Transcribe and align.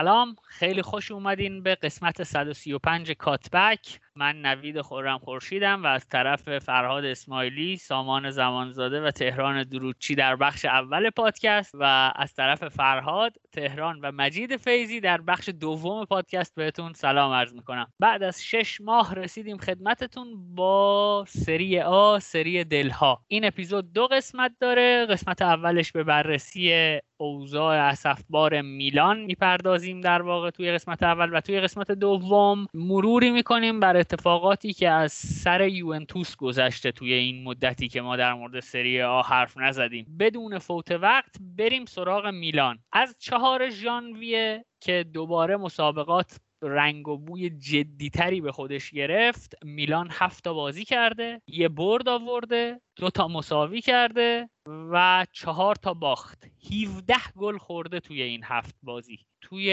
سلام. 0.00 0.36
خیلی 0.48 0.82
خوش 0.82 1.10
اومدین 1.10 1.62
به 1.62 1.74
قسمت 1.74 2.22
135 2.22 3.12
کاتبک. 3.12 4.00
من 4.20 4.36
نوید 4.42 4.80
خورم 4.80 5.18
خورشیدم 5.18 5.84
و 5.84 5.86
از 5.86 6.08
طرف 6.08 6.58
فرهاد 6.58 7.04
اسماعیلی 7.04 7.76
سامان 7.76 8.30
زمانزاده 8.30 9.02
و 9.02 9.10
تهران 9.10 9.64
دروچی 9.64 10.14
در 10.14 10.36
بخش 10.36 10.64
اول 10.64 11.10
پادکست 11.10 11.74
و 11.74 12.12
از 12.16 12.34
طرف 12.34 12.68
فرهاد 12.68 13.36
تهران 13.52 14.00
و 14.02 14.12
مجید 14.12 14.56
فیزی 14.56 15.00
در 15.00 15.20
بخش 15.20 15.48
دوم 15.48 16.04
پادکست 16.04 16.54
بهتون 16.54 16.92
سلام 16.92 17.32
عرض 17.32 17.54
می‌کنم. 17.54 17.86
بعد 18.00 18.22
از 18.22 18.44
شش 18.44 18.80
ماه 18.80 19.14
رسیدیم 19.14 19.56
خدمتتون 19.56 20.54
با 20.54 21.24
سری 21.28 21.80
آ 21.80 22.18
سری 22.18 22.64
دلها. 22.64 23.22
این 23.28 23.44
اپیزود 23.44 23.92
دو 23.92 24.06
قسمت 24.06 24.52
داره. 24.60 25.06
قسمت 25.06 25.42
اولش 25.42 25.92
به 25.92 26.04
بررسی 26.04 26.98
اوضاع 27.16 27.76
اسفبار 27.76 28.60
میلان 28.60 29.20
می‌پردازیم 29.20 30.00
در 30.00 30.22
واقع 30.22 30.50
توی 30.50 30.72
قسمت 30.72 31.02
اول 31.02 31.36
و 31.36 31.40
توی 31.40 31.60
قسمت 31.60 31.92
دوم. 31.92 32.66
مروری 32.74 33.30
می‌کنیم 33.30 33.80
بر 33.80 33.96
اتفاقاتی 34.12 34.72
که 34.72 34.88
از 34.88 35.12
سر 35.12 35.68
یوونتوس 35.68 36.36
گذشته 36.36 36.92
توی 36.92 37.12
این 37.12 37.44
مدتی 37.44 37.88
که 37.88 38.00
ما 38.00 38.16
در 38.16 38.34
مورد 38.34 38.60
سری 38.60 39.02
آ 39.02 39.22
حرف 39.22 39.58
نزدیم. 39.58 40.16
بدون 40.20 40.58
فوت 40.58 40.90
وقت 40.90 41.36
بریم 41.40 41.84
سراغ 41.84 42.26
میلان. 42.26 42.78
از 42.92 43.16
چهار 43.18 43.70
ژانویه 43.70 44.64
که 44.80 45.04
دوباره 45.12 45.56
مسابقات 45.56 46.40
رنگ 46.62 47.08
و 47.08 47.18
بوی 47.18 47.50
جدیتری 47.50 48.40
به 48.40 48.52
خودش 48.52 48.90
گرفت 48.90 49.54
میلان 49.64 50.08
هفت 50.10 50.44
تا 50.44 50.54
بازی 50.54 50.84
کرده 50.84 51.42
یه 51.46 51.68
برد 51.68 52.08
آورده 52.08 52.80
دو 52.96 53.10
تا 53.10 53.28
مساوی 53.28 53.80
کرده 53.80 54.50
و 54.66 55.26
چهار 55.32 55.74
تا 55.74 55.94
باخت. 55.94 56.44
17 56.72 57.14
گل 57.36 57.58
خورده 57.58 58.00
توی 58.00 58.22
این 58.22 58.40
هفت 58.44 58.74
بازی. 58.82 59.18
توی 59.40 59.70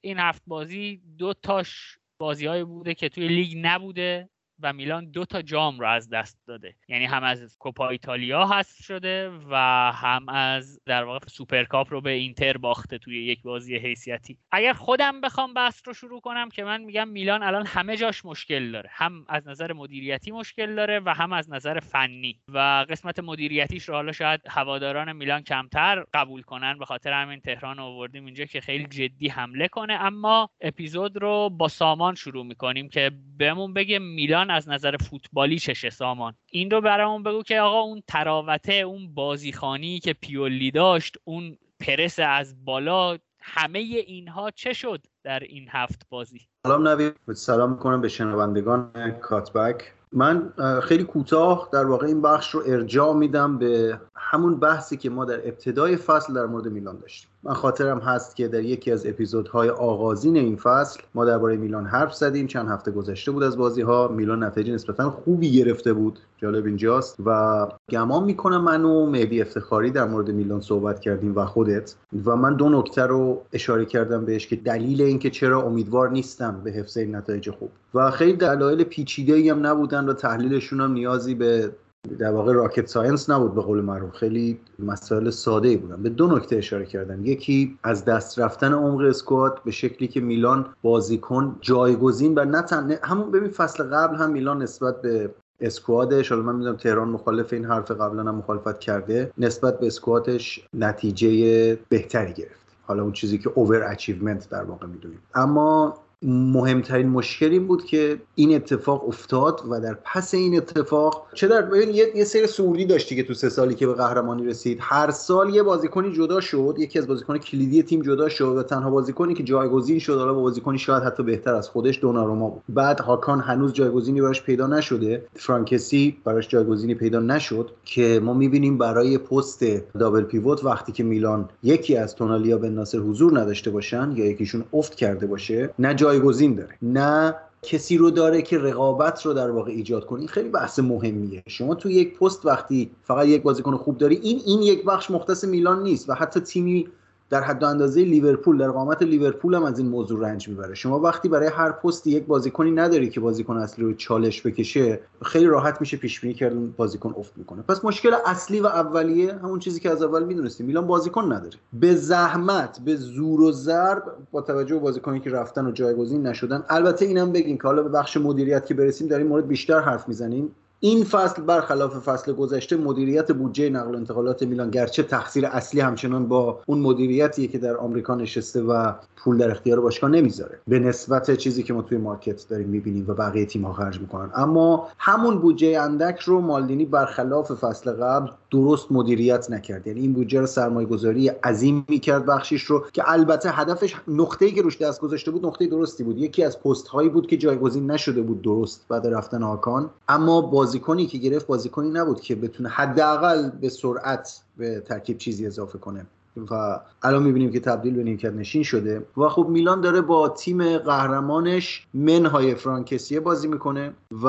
این 0.00 0.18
هفت 0.18 0.42
بازی 0.46 1.02
دو 1.18 1.34
تاش 1.34 1.98
بازیهایی 2.22 2.64
بوده 2.64 2.94
که 2.94 3.08
توی 3.08 3.28
لیگ 3.28 3.52
نبوده. 3.66 4.30
و 4.62 4.72
میلان 4.72 5.10
دو 5.10 5.24
تا 5.24 5.42
جام 5.42 5.80
رو 5.80 5.86
از 5.86 6.08
دست 6.08 6.38
داده. 6.46 6.74
یعنی 6.88 7.04
هم 7.04 7.24
از 7.24 7.56
کوپا 7.58 7.88
ایتالیا 7.88 8.46
هست 8.46 8.82
شده 8.82 9.30
و 9.50 9.56
هم 9.94 10.28
از 10.28 10.80
در 10.86 11.04
واقع 11.04 11.26
سوپرکاپ 11.26 11.92
رو 11.92 12.00
به 12.00 12.10
اینتر 12.10 12.56
باخته 12.56 12.98
توی 12.98 13.24
یک 13.24 13.42
بازی 13.42 13.76
حیثیتی. 13.76 14.38
اگر 14.52 14.72
خودم 14.72 15.20
بخوام 15.20 15.54
بحث 15.54 15.82
رو 15.86 15.94
شروع 15.94 16.20
کنم 16.20 16.48
که 16.48 16.64
من 16.64 16.80
میگم 16.82 17.08
میلان 17.08 17.42
الان 17.42 17.66
همه 17.66 17.96
جاش 17.96 18.24
مشکل 18.24 18.72
داره. 18.72 18.90
هم 18.92 19.24
از 19.28 19.48
نظر 19.48 19.72
مدیریتی 19.72 20.30
مشکل 20.30 20.74
داره 20.74 21.00
و 21.00 21.14
هم 21.14 21.32
از 21.32 21.50
نظر 21.50 21.80
فنی. 21.80 22.40
و 22.48 22.86
قسمت 22.90 23.18
مدیریتیش 23.18 23.88
رو 23.88 23.94
حالا 23.94 24.12
شاید 24.12 24.40
هواداران 24.48 25.12
میلان 25.12 25.42
کمتر 25.42 26.04
قبول 26.14 26.42
کنن 26.42 26.78
به 26.78 26.84
خاطر 26.84 27.12
همین 27.12 27.40
تهران 27.40 27.78
آوردیم 27.78 28.24
اینجا 28.24 28.44
که 28.44 28.60
خیلی 28.60 28.86
جدی 28.86 29.28
حمله 29.28 29.68
کنه. 29.68 29.92
اما 29.92 30.50
اپیزود 30.60 31.16
رو 31.16 31.50
با 31.50 31.68
سامان 31.68 32.14
شروع 32.14 32.46
می‌کنیم 32.46 32.88
که 32.88 33.10
بهمون 33.38 33.74
بگه 33.74 33.98
میلان 33.98 34.50
از 34.52 34.68
نظر 34.68 34.96
فوتبالی 34.96 35.58
چشه 35.58 35.90
سامان. 35.90 36.34
این 36.50 36.70
رو 36.70 36.80
برامون 36.80 37.22
بگو 37.22 37.42
که 37.42 37.60
آقا 37.60 37.80
اون 37.80 38.02
طراوته 38.06 38.72
اون 38.72 39.14
بازیخوانی 39.14 39.98
که 40.00 40.12
پیولی 40.12 40.70
داشت 40.70 41.16
اون 41.24 41.58
پرس 41.80 42.18
از 42.18 42.64
بالا 42.64 43.18
همه 43.40 43.78
اینها 43.78 44.50
چه 44.50 44.72
شد 44.72 45.04
در 45.24 45.40
این 45.40 45.66
هفت 45.70 46.06
بازی؟ 46.10 46.40
سلام 46.66 46.88
نوید. 46.88 47.16
سلام 47.34 47.70
می‌کنم 47.70 48.00
به 48.00 48.08
شنوندگان 48.08 49.10
کاتبک. 49.20 49.92
من 50.12 50.52
خیلی 50.82 51.04
کوتاه 51.04 51.68
در 51.72 51.86
واقع 51.86 52.06
این 52.06 52.22
بخش 52.22 52.50
رو 52.50 52.62
ارجاع 52.66 53.14
میدم 53.14 53.58
به 53.58 54.00
همون 54.16 54.60
بحثی 54.60 54.96
که 54.96 55.10
ما 55.10 55.24
در 55.24 55.48
ابتدای 55.48 55.96
فصل 55.96 56.34
در 56.34 56.46
مورد 56.46 56.68
میلان 56.68 56.98
داشتیم. 56.98 57.30
من 57.44 57.54
خاطرم 57.54 57.98
هست 57.98 58.36
که 58.36 58.48
در 58.48 58.62
یکی 58.62 58.92
از 58.92 59.06
اپیزودهای 59.06 59.68
آغازین 59.68 60.36
این 60.36 60.56
فصل 60.56 61.00
ما 61.14 61.24
درباره 61.24 61.56
میلان 61.56 61.86
حرف 61.86 62.14
زدیم. 62.14 62.46
چند 62.46 62.68
هفته 62.68 62.90
گذشته 62.90 63.30
بود 63.30 63.42
از 63.42 63.56
بازی 63.56 63.82
ها 63.82 64.08
میلان 64.08 64.44
نتیجه 64.44 64.72
نسبتا 64.72 65.10
خوبی 65.10 65.52
گرفته 65.52 65.92
بود. 65.92 66.18
جالب 66.38 66.66
اینجاست. 66.66 67.16
و 67.26 67.68
گمان 67.90 68.24
می‌کنم 68.24 68.64
من 68.64 68.84
و 68.84 69.06
مهدی 69.06 69.42
افتخاری 69.42 69.90
در 69.90 70.04
مورد 70.04 70.30
میلان 70.30 70.60
صحبت 70.60 71.00
کردیم 71.00 71.36
و 71.36 71.44
خودت. 71.44 71.94
و 72.24 72.36
من 72.36 72.56
دو 72.56 72.68
نکته 72.68 73.02
رو 73.02 73.42
اشاره 73.52 73.84
کردم 73.84 74.24
بهش 74.24 74.46
که 74.46 74.56
دلیل 74.56 75.02
اینکه 75.02 75.30
چرا 75.30 75.62
امیدوار 75.62 76.10
نیستم 76.10 76.60
به 76.64 76.70
حفظ 76.70 76.98
نتایج 76.98 77.50
خوب. 77.50 77.70
و 77.94 78.10
خیلی 78.10 78.32
دلایل 78.32 78.84
پیچیده 78.84 79.50
هم 79.50 79.66
نبودن 79.66 80.08
و 80.08 80.12
تحلیلشون 80.12 80.80
هم 80.80 80.92
نیازی 80.92 81.34
به 81.34 81.70
در 82.18 82.30
واقع 82.30 82.52
rocket 82.52 82.86
science 82.86 83.30
نبود 83.30 83.54
به 83.54 83.60
قول 83.60 83.80
معروف 83.80 84.14
خیلی 84.14 84.60
مسائل 84.78 85.30
ساده 85.30 85.68
ای 85.68 85.76
بودن. 85.76 86.02
به 86.02 86.08
دو 86.08 86.26
نکته 86.26 86.56
اشاره 86.56 86.86
کردن. 86.86 87.26
یکی 87.26 87.78
از 87.82 88.04
دست 88.04 88.38
رفتن 88.38 88.72
عمق 88.72 89.00
squad 89.00 89.60
به 89.64 89.70
شکلی 89.70 90.08
که 90.08 90.20
میلان 90.20 90.66
بازیکن 90.82 91.56
جایگزین 91.60 92.38
و 92.38 92.44
نه 92.44 92.98
همون 93.02 93.30
ببین 93.30 93.50
فصل 93.50 93.84
قبل 93.84 94.16
هم 94.16 94.30
میلان 94.30 94.62
نسبت 94.62 95.02
به 95.02 95.30
squad 95.60 96.11
ش 96.11 96.32
حالا 96.32 96.42
من 96.42 96.56
می‌دونم 96.56 96.76
تهران 96.76 97.08
مخالف 97.08 97.52
این 97.52 97.64
حرف 97.64 97.90
قبلا 97.90 98.22
هم 98.22 98.34
مخالفت 98.34 98.80
کرده 98.80 99.30
نسبت 99.38 99.80
به 99.80 99.86
squad 99.86 100.43
ش 100.43 100.66
نتیجه 100.74 101.78
بهتری 101.88 102.32
گرفت. 102.32 102.62
حالا 102.82 103.02
اون 103.02 103.12
چیزی 103.12 103.38
که 103.38 103.50
overachievement 103.54 104.50
در 104.50 104.62
واقع 104.62 104.86
می‌دونیم. 104.86 105.18
اما 105.34 105.94
مهمترین 106.22 107.08
مشکل 107.08 107.50
این 107.50 107.66
بود 107.66 107.84
که 107.84 108.20
این 108.34 108.54
اتفاق 108.54 109.08
افتاد 109.08 109.60
و 109.70 109.80
در 109.80 109.98
پس 110.04 110.34
این 110.34 110.56
اتفاق 110.56 111.26
چه 111.34 111.48
در 111.48 111.76
یه, 111.76 112.16
یه 112.16 112.24
سری 112.24 112.46
سعودی 112.46 112.84
داشتی 112.84 113.16
که 113.16 113.22
تو 113.22 113.34
سه 113.34 113.48
سالی 113.48 113.74
که 113.74 113.86
به 113.86 113.94
قهرمانی 113.94 114.46
رسید. 114.46 114.78
هر 114.80 115.10
سال 115.10 115.54
یه 115.54 115.62
بازیکنی 115.62 116.12
جدا 116.12 116.40
شد 116.40 116.74
یکی 116.78 116.98
از 116.98 117.06
بازیکن 117.06 117.38
کلیدی 117.38 117.82
تیم 117.82 118.02
جدا 118.02 118.28
شد 118.28 118.56
و 118.56 118.62
تنها 118.62 118.90
بازیکنی 118.90 119.34
که 119.34 119.42
جایگزین 119.42 119.98
شد 119.98 120.18
حالا 120.18 120.34
با 120.34 120.40
بازیکنی 120.40 120.78
شاید 120.78 121.02
حتی 121.02 121.22
بهتر 121.22 121.54
از 121.54 121.68
خودش 121.68 122.00
دوناروما 122.00 122.48
بود. 122.48 122.62
بعد 122.68 123.00
هاکان 123.00 123.40
هنوز 123.40 123.72
جایگزینی 123.72 124.20
براش 124.20 124.42
پیدا 124.42 124.66
نشده. 124.66 125.24
فرانکسی 125.36 126.16
براش 126.24 126.48
جایگزینی 126.48 126.94
پیدا 126.94 127.20
نشد 127.20 127.70
که 127.84 128.20
ما 128.22 128.34
می‌بینیم 128.34 128.78
برای 128.78 129.18
پست 129.18 129.64
دابل 129.98 130.22
پیوت 130.22 130.64
وقتی 130.64 130.92
که 130.92 131.04
میلان 131.04 131.48
یکی 131.62 131.96
از 131.96 132.14
تونالیا 132.14 132.58
به 132.58 132.68
ناصر 132.68 132.98
حضور 132.98 133.40
نداشته 133.40 133.70
باشن 133.70 134.12
یا 134.16 134.26
یکیشون 134.26 134.64
افت 134.72 134.94
کرده 134.94 135.26
باشه 135.26 135.70
نه 135.78 135.94
جایگزین 136.12 136.54
داره. 136.54 136.74
نه 136.82 137.34
کسی 137.62 137.96
رو 137.96 138.10
داره 138.10 138.42
که 138.42 138.58
رقابت 138.58 139.26
رو 139.26 139.32
در 139.32 139.50
واقع 139.50 139.70
ایجاد 139.70 140.06
کنه. 140.06 140.18
این 140.18 140.28
خیلی 140.28 140.48
بحث 140.48 140.78
مهمیه. 140.78 141.42
شما 141.46 141.74
تو 141.74 141.90
یک 141.90 142.18
پست 142.18 142.46
وقتی 142.46 142.90
فقط 143.02 143.26
یک 143.26 143.42
بازیکن 143.42 143.76
خوب 143.76 143.98
داری 143.98 144.16
این 144.16 144.42
این 144.46 144.62
یک 144.62 144.84
بخش 144.84 145.10
مختص 145.10 145.44
میلان 145.44 145.82
نیست 145.82 146.10
و 146.10 146.14
حتی 146.14 146.40
تیمی 146.40 146.88
در 147.32 147.42
حد 147.42 147.62
و 147.62 147.66
اندازه 147.66 148.04
لیورپول 148.04 148.58
در 148.58 148.70
قامت 148.70 149.02
لیورپول 149.02 149.54
هم 149.54 149.64
از 149.64 149.78
این 149.78 149.88
موضوع 149.88 150.20
رنج 150.20 150.48
می‌بره. 150.48 150.74
شما 150.74 151.00
وقتی 151.00 151.28
برای 151.28 151.48
هر 151.48 151.72
پستی 151.72 152.10
یک 152.10 152.26
بازیکنی 152.26 152.70
نداری 152.70 153.10
که 153.10 153.20
بازیکن 153.20 153.56
اصلی 153.56 153.84
رو 153.84 153.92
چالش 153.92 154.46
بکشه 154.46 155.00
خیلی 155.22 155.46
راحت 155.46 155.80
میشه 155.80 155.96
پیش 155.96 156.20
بینی 156.20 156.34
کرد 156.34 156.76
بازیکن 156.76 157.14
افت 157.18 157.32
می‌کنه. 157.36 157.62
پس 157.62 157.84
مشکل 157.84 158.14
اصلی 158.26 158.60
و 158.60 158.66
اولیه 158.66 159.34
همون 159.34 159.58
چیزی 159.58 159.80
که 159.80 159.90
از 159.90 160.02
اول 160.02 160.24
می‌دونستیم 160.24 160.66
میلان 160.66 160.86
بازیکن 160.86 161.24
نداره. 161.24 161.56
به 161.72 161.94
زحمت 161.94 162.80
به 162.84 162.96
زور 162.96 163.40
و 163.40 163.52
ضرب 163.52 164.02
با 164.32 164.40
توجه 164.40 164.74
به 164.74 164.80
بازیکنی 164.80 165.20
که 165.20 165.30
رفتن 165.30 165.66
و 165.66 165.70
جایگزین 165.70 166.26
نشدن 166.26 166.64
البته 166.68 167.04
اینم 167.04 167.32
بگیم 167.32 167.56
که 167.56 167.62
حالا 167.62 167.82
به 167.82 167.88
بخش 167.88 168.16
مدیریت 168.16 168.66
که 168.66 168.74
برسیم 168.74 169.08
در 169.08 169.18
این 169.18 169.26
مورد 169.26 169.48
بیشتر 169.48 169.80
حرف 169.80 170.08
می‌زنیم. 170.08 170.50
این 170.84 171.04
فصل 171.04 171.42
برخلاف 171.42 171.98
فصل 171.98 172.32
گذشته 172.32 172.76
مدیریت 172.76 173.32
بودجه 173.32 173.70
نقل 173.70 173.94
و 173.94 173.96
انتقالات 173.96 174.42
میلان 174.42 174.70
گرچه 174.70 175.02
تقصیر 175.02 175.46
اصلی 175.46 175.80
همچنان 175.80 176.28
با 176.28 176.60
اون 176.66 176.80
مدیریتیه 176.80 177.48
که 177.48 177.58
در 177.58 177.76
آمریکا 177.76 178.14
نشسته 178.14 178.62
و 178.62 178.92
پول 179.16 179.38
در 179.38 179.50
اختیار 179.50 179.80
باشگاه 179.80 180.10
نمی‌ذاره. 180.10 180.58
به 180.68 180.78
نسبت 180.78 181.36
چیزی 181.36 181.62
که 181.62 181.74
ما 181.74 181.82
توی 181.82 181.98
مارکت 181.98 182.48
داریم 182.48 182.68
می‌بینیم 182.68 183.04
و 183.08 183.14
بقیه 183.14 183.46
تیم 183.46 183.64
ها 183.64 183.72
خرج 183.72 184.00
می‌کنن. 184.00 184.30
اما 184.34 184.88
همون 184.98 185.38
بودجه 185.38 185.80
اندک 185.80 186.18
رو 186.18 186.40
مالدینی 186.40 186.84
برخلاف 186.84 187.52
فصل 187.52 187.92
قبل 187.92 188.30
درست 188.50 188.92
مدیریت 188.92 189.50
نکرد. 189.50 189.86
یعنی 189.86 190.00
این 190.00 190.12
بودجه 190.12 190.40
رو 190.40 190.46
سرمایه 190.46 190.88
گذاری 190.88 191.28
عظیم 191.28 191.84
می‌کرد 191.88 192.26
بخشش 192.26 192.62
رو 192.62 192.84
که 192.92 193.02
البته 193.06 193.50
هدفش 193.50 193.94
نقطه‌ای 194.08 194.52
که 194.52 194.62
روش 194.62 194.82
دست 194.82 195.00
گذاشته 195.00 195.30
بود 195.30 195.46
نقطه 195.46 195.66
درستی 195.66 196.04
بود. 196.04 196.18
یکی 196.18 196.44
از 196.44 196.60
پست 196.60 196.88
هایی 196.88 197.08
بود 197.08 197.26
که 197.26 197.36
جایگزین 197.36 197.90
نشده 197.90 198.22
بود 198.22 198.42
درست 198.42 198.84
بعد 198.88 199.06
رفتن 199.06 199.42
آکان. 199.42 199.90
اما 200.08 200.40
بازیکنی 200.72 201.06
که 201.06 201.18
گرفت 201.18 201.46
بازیکنی 201.46 201.90
نبود 201.90 202.20
که 202.20 202.34
بتونه 202.34 202.68
حداقل 202.68 203.50
به 203.50 203.68
سرعت 203.68 204.40
به 204.56 204.80
ترکیب 204.80 205.18
چیزی 205.18 205.46
اضافه 205.46 205.78
کنه. 205.78 206.06
و 206.50 206.80
الان 207.02 207.22
می‌بینیم 207.22 207.52
که 207.52 207.60
تبدیل 207.60 207.94
به 207.94 208.02
نیمکت 208.02 208.32
نشین 208.32 208.62
شده. 208.62 209.02
و 209.16 209.28
خب 209.28 209.46
میلان 209.48 209.80
داره 209.80 210.00
با 210.00 210.28
تیم 210.28 210.78
قهرمانش 210.78 211.86
منهای 211.94 212.54
فرانک 212.54 212.87
کسیه 212.87 213.20
بازی 213.20 213.48
می‌کنه. 213.48 213.92
و 214.24 214.26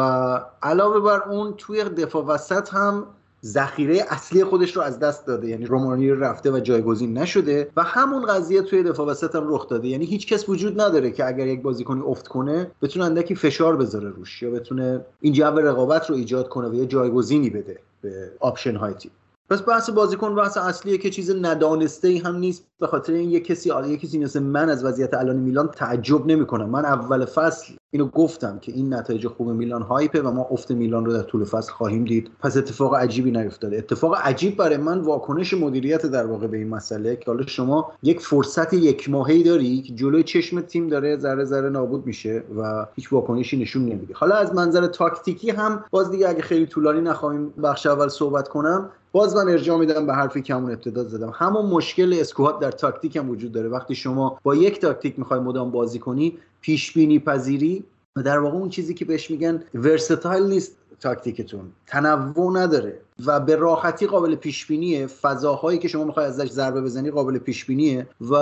علاوه 0.63 0.99
بر 0.99 1.21
اون 1.29 1.53
توی 1.57 1.83
دفاع 1.83 2.25
وسط 2.25 2.73
هم 2.73 3.05
ذخیره 3.43 4.05
اصلی 4.09 4.43
خودش 4.43 4.75
رو 4.75 4.81
از 4.81 4.99
دست 4.99 5.27
داده. 5.27 5.47
یعنی 5.47 5.65
رومانیولی 5.65 6.09
رفته 6.09 6.51
و 6.51 6.59
جایگزین 6.59 7.17
نشده 7.17 7.69
و 7.75 7.83
همون 7.83 8.25
قضیه 8.25 8.61
توی 8.61 8.83
دفاع 8.83 9.07
وسط 9.07 9.35
هم 9.35 9.43
رخ 9.47 9.69
داده. 9.69 9.87
یعنی 9.87 10.05
هیچ 10.05 10.27
کس 10.27 10.49
وجود 10.49 10.81
نداره 10.81 11.11
که 11.11 11.27
اگر 11.27 11.47
یک 11.47 11.61
بازیکنی 11.61 12.01
افت 12.01 12.27
کنه 12.27 12.71
بتونه 12.81 13.05
اندکی 13.05 13.35
فشار 13.35 13.77
بذاره 13.77 14.09
روش 14.09 14.41
یا 14.43 14.51
بتونه 14.51 15.05
این 15.21 15.33
جو 15.33 15.43
رقابت 15.43 16.09
رو 16.09 16.15
ایجاد 16.15 16.49
کنه 16.49 16.67
و 16.67 16.73
یه 16.73 16.85
جایگزینی 16.85 17.49
بده 17.49 17.79
به 18.01 18.31
option 18.39 18.75
های 18.75 18.93
تیم. 18.93 19.11
پس 19.53 19.67
بحث 19.67 19.89
بازیکن 19.89 20.35
بحث 20.35 20.57
اصلیه 20.57 20.97
که 20.97 21.09
چیز 21.09 21.31
ندانسته 21.31 22.07
ای 22.07 22.17
هم 22.17 22.35
نیست. 22.35 22.65
به 22.79 22.87
خاطر 22.87 23.13
این 23.13 23.29
یه 23.29 23.39
کسی 23.39 23.71
یه 23.87 23.97
کسی 23.97 24.19
مثل 24.19 24.39
من 24.39 24.69
از 24.69 24.85
وضعیت 24.85 25.13
الان 25.13 25.35
میلان 25.35 25.67
تعجب 25.67 26.25
نمی‌کنم 26.25 26.69
من 26.69 26.85
اول 26.85 27.25
فصل 27.25 27.73
اینو 27.91 28.05
گفتم 28.05 28.59
که 28.59 28.71
این 28.71 28.93
نتایج 28.93 29.27
خوب 29.27 29.49
میلان 29.49 29.81
hype 29.81 30.13
ه 30.13 30.21
و 30.21 30.31
ما 30.31 30.47
افت 30.51 30.71
میلان 30.71 31.05
رو 31.05 31.13
در 31.13 31.21
طول 31.21 31.43
فصل 31.43 31.71
خواهیم 31.71 32.05
دید. 32.05 32.31
پس 32.39 32.57
اتفاق 32.57 32.95
عجیبی 32.95 33.31
نیفتاده. 33.31 33.77
اتفاق 33.77 34.15
عجیب 34.15 34.57
برای 34.57 34.77
من 34.77 34.99
واکنش 34.99 35.53
مدیریت 35.53 36.05
در 36.05 36.25
واقع 36.25 36.47
به 36.47 36.57
این 36.57 36.69
مسئله 36.69 37.15
که 37.15 37.25
حالا 37.27 37.45
شما 37.45 37.91
یک 38.03 38.19
فرصت 38.19 38.73
یک 38.73 39.09
ماهی 39.09 39.43
داری 39.43 39.81
که 39.81 39.93
جلوی 39.93 40.23
چشم 40.23 40.61
تیم 40.61 40.87
داره 40.87 41.17
ذره 41.17 41.45
ذره 41.45 41.69
نابود 41.69 42.05
میشه 42.05 42.43
و 42.57 42.85
هیچ 42.95 43.13
واکنشی 43.13 43.57
نشون 43.57 43.85
نمیده. 43.85 44.13
حالا 44.13 44.35
از 44.35 44.55
منظر 44.55 44.87
تاکتیکی 44.87 45.49
هم 45.49 45.83
باز 45.91 46.11
دیگه 46.11 46.29
اگه 46.29 46.41
خیلی 46.41 46.65
طولانی 46.65 47.01
نخواهیم 47.01 47.49
بخش 47.49 47.85
اول 47.85 48.07
صحبت 48.07 48.47
کنم 48.47 48.89
باز 49.13 49.35
من 49.35 49.49
ارجاع 49.49 49.77
میدم 49.77 50.05
به 50.05 50.13
حرفی 50.13 50.41
که 50.41 50.55
همون 50.55 50.71
ابتدا 50.71 51.03
زدم. 51.03 51.31
همون 51.35 51.65
مشکل 51.65 52.17
squad 52.19 52.59
در 52.59 52.71
تاکتیک 52.71 53.15
هم 53.15 53.29
وجود 53.29 53.51
داره. 53.51 53.69
وقتی 53.69 53.95
شما 53.95 54.39
با 54.43 54.55
یک 54.55 54.81
تاکتیک 54.81 55.19
می‌خوای 55.19 55.39
مدام 55.39 55.71
بازی 55.71 55.99
کنی 55.99 56.37
پیش 56.61 56.93
بینی 56.93 57.19
پذیری 57.19 57.83
و 58.15 58.23
در 58.23 58.39
واقع 58.39 58.57
اون 58.57 58.69
چیزی 58.69 58.93
که 58.93 59.05
بهش 59.05 59.31
میگن 59.31 59.63
versatile 59.73 60.43
نیست 60.43 60.75
تاکتیکتون. 60.99 61.61
تنوع 61.87 62.59
نداره 62.59 62.99
و 63.25 63.39
به 63.39 63.55
راحتی 63.55 64.07
قابل 64.07 64.35
پیش 64.35 64.65
بینیه 64.65 65.07
فضاهایی 65.07 65.79
که 65.79 65.87
شما 65.87 66.03
می‌خوای 66.03 66.25
ازش 66.25 66.49
ضربه 66.49 66.81
بزنی 66.81 67.11
قابل 67.11 67.37
پیش 67.37 67.65
بینیه 67.65 68.07
و 68.29 68.35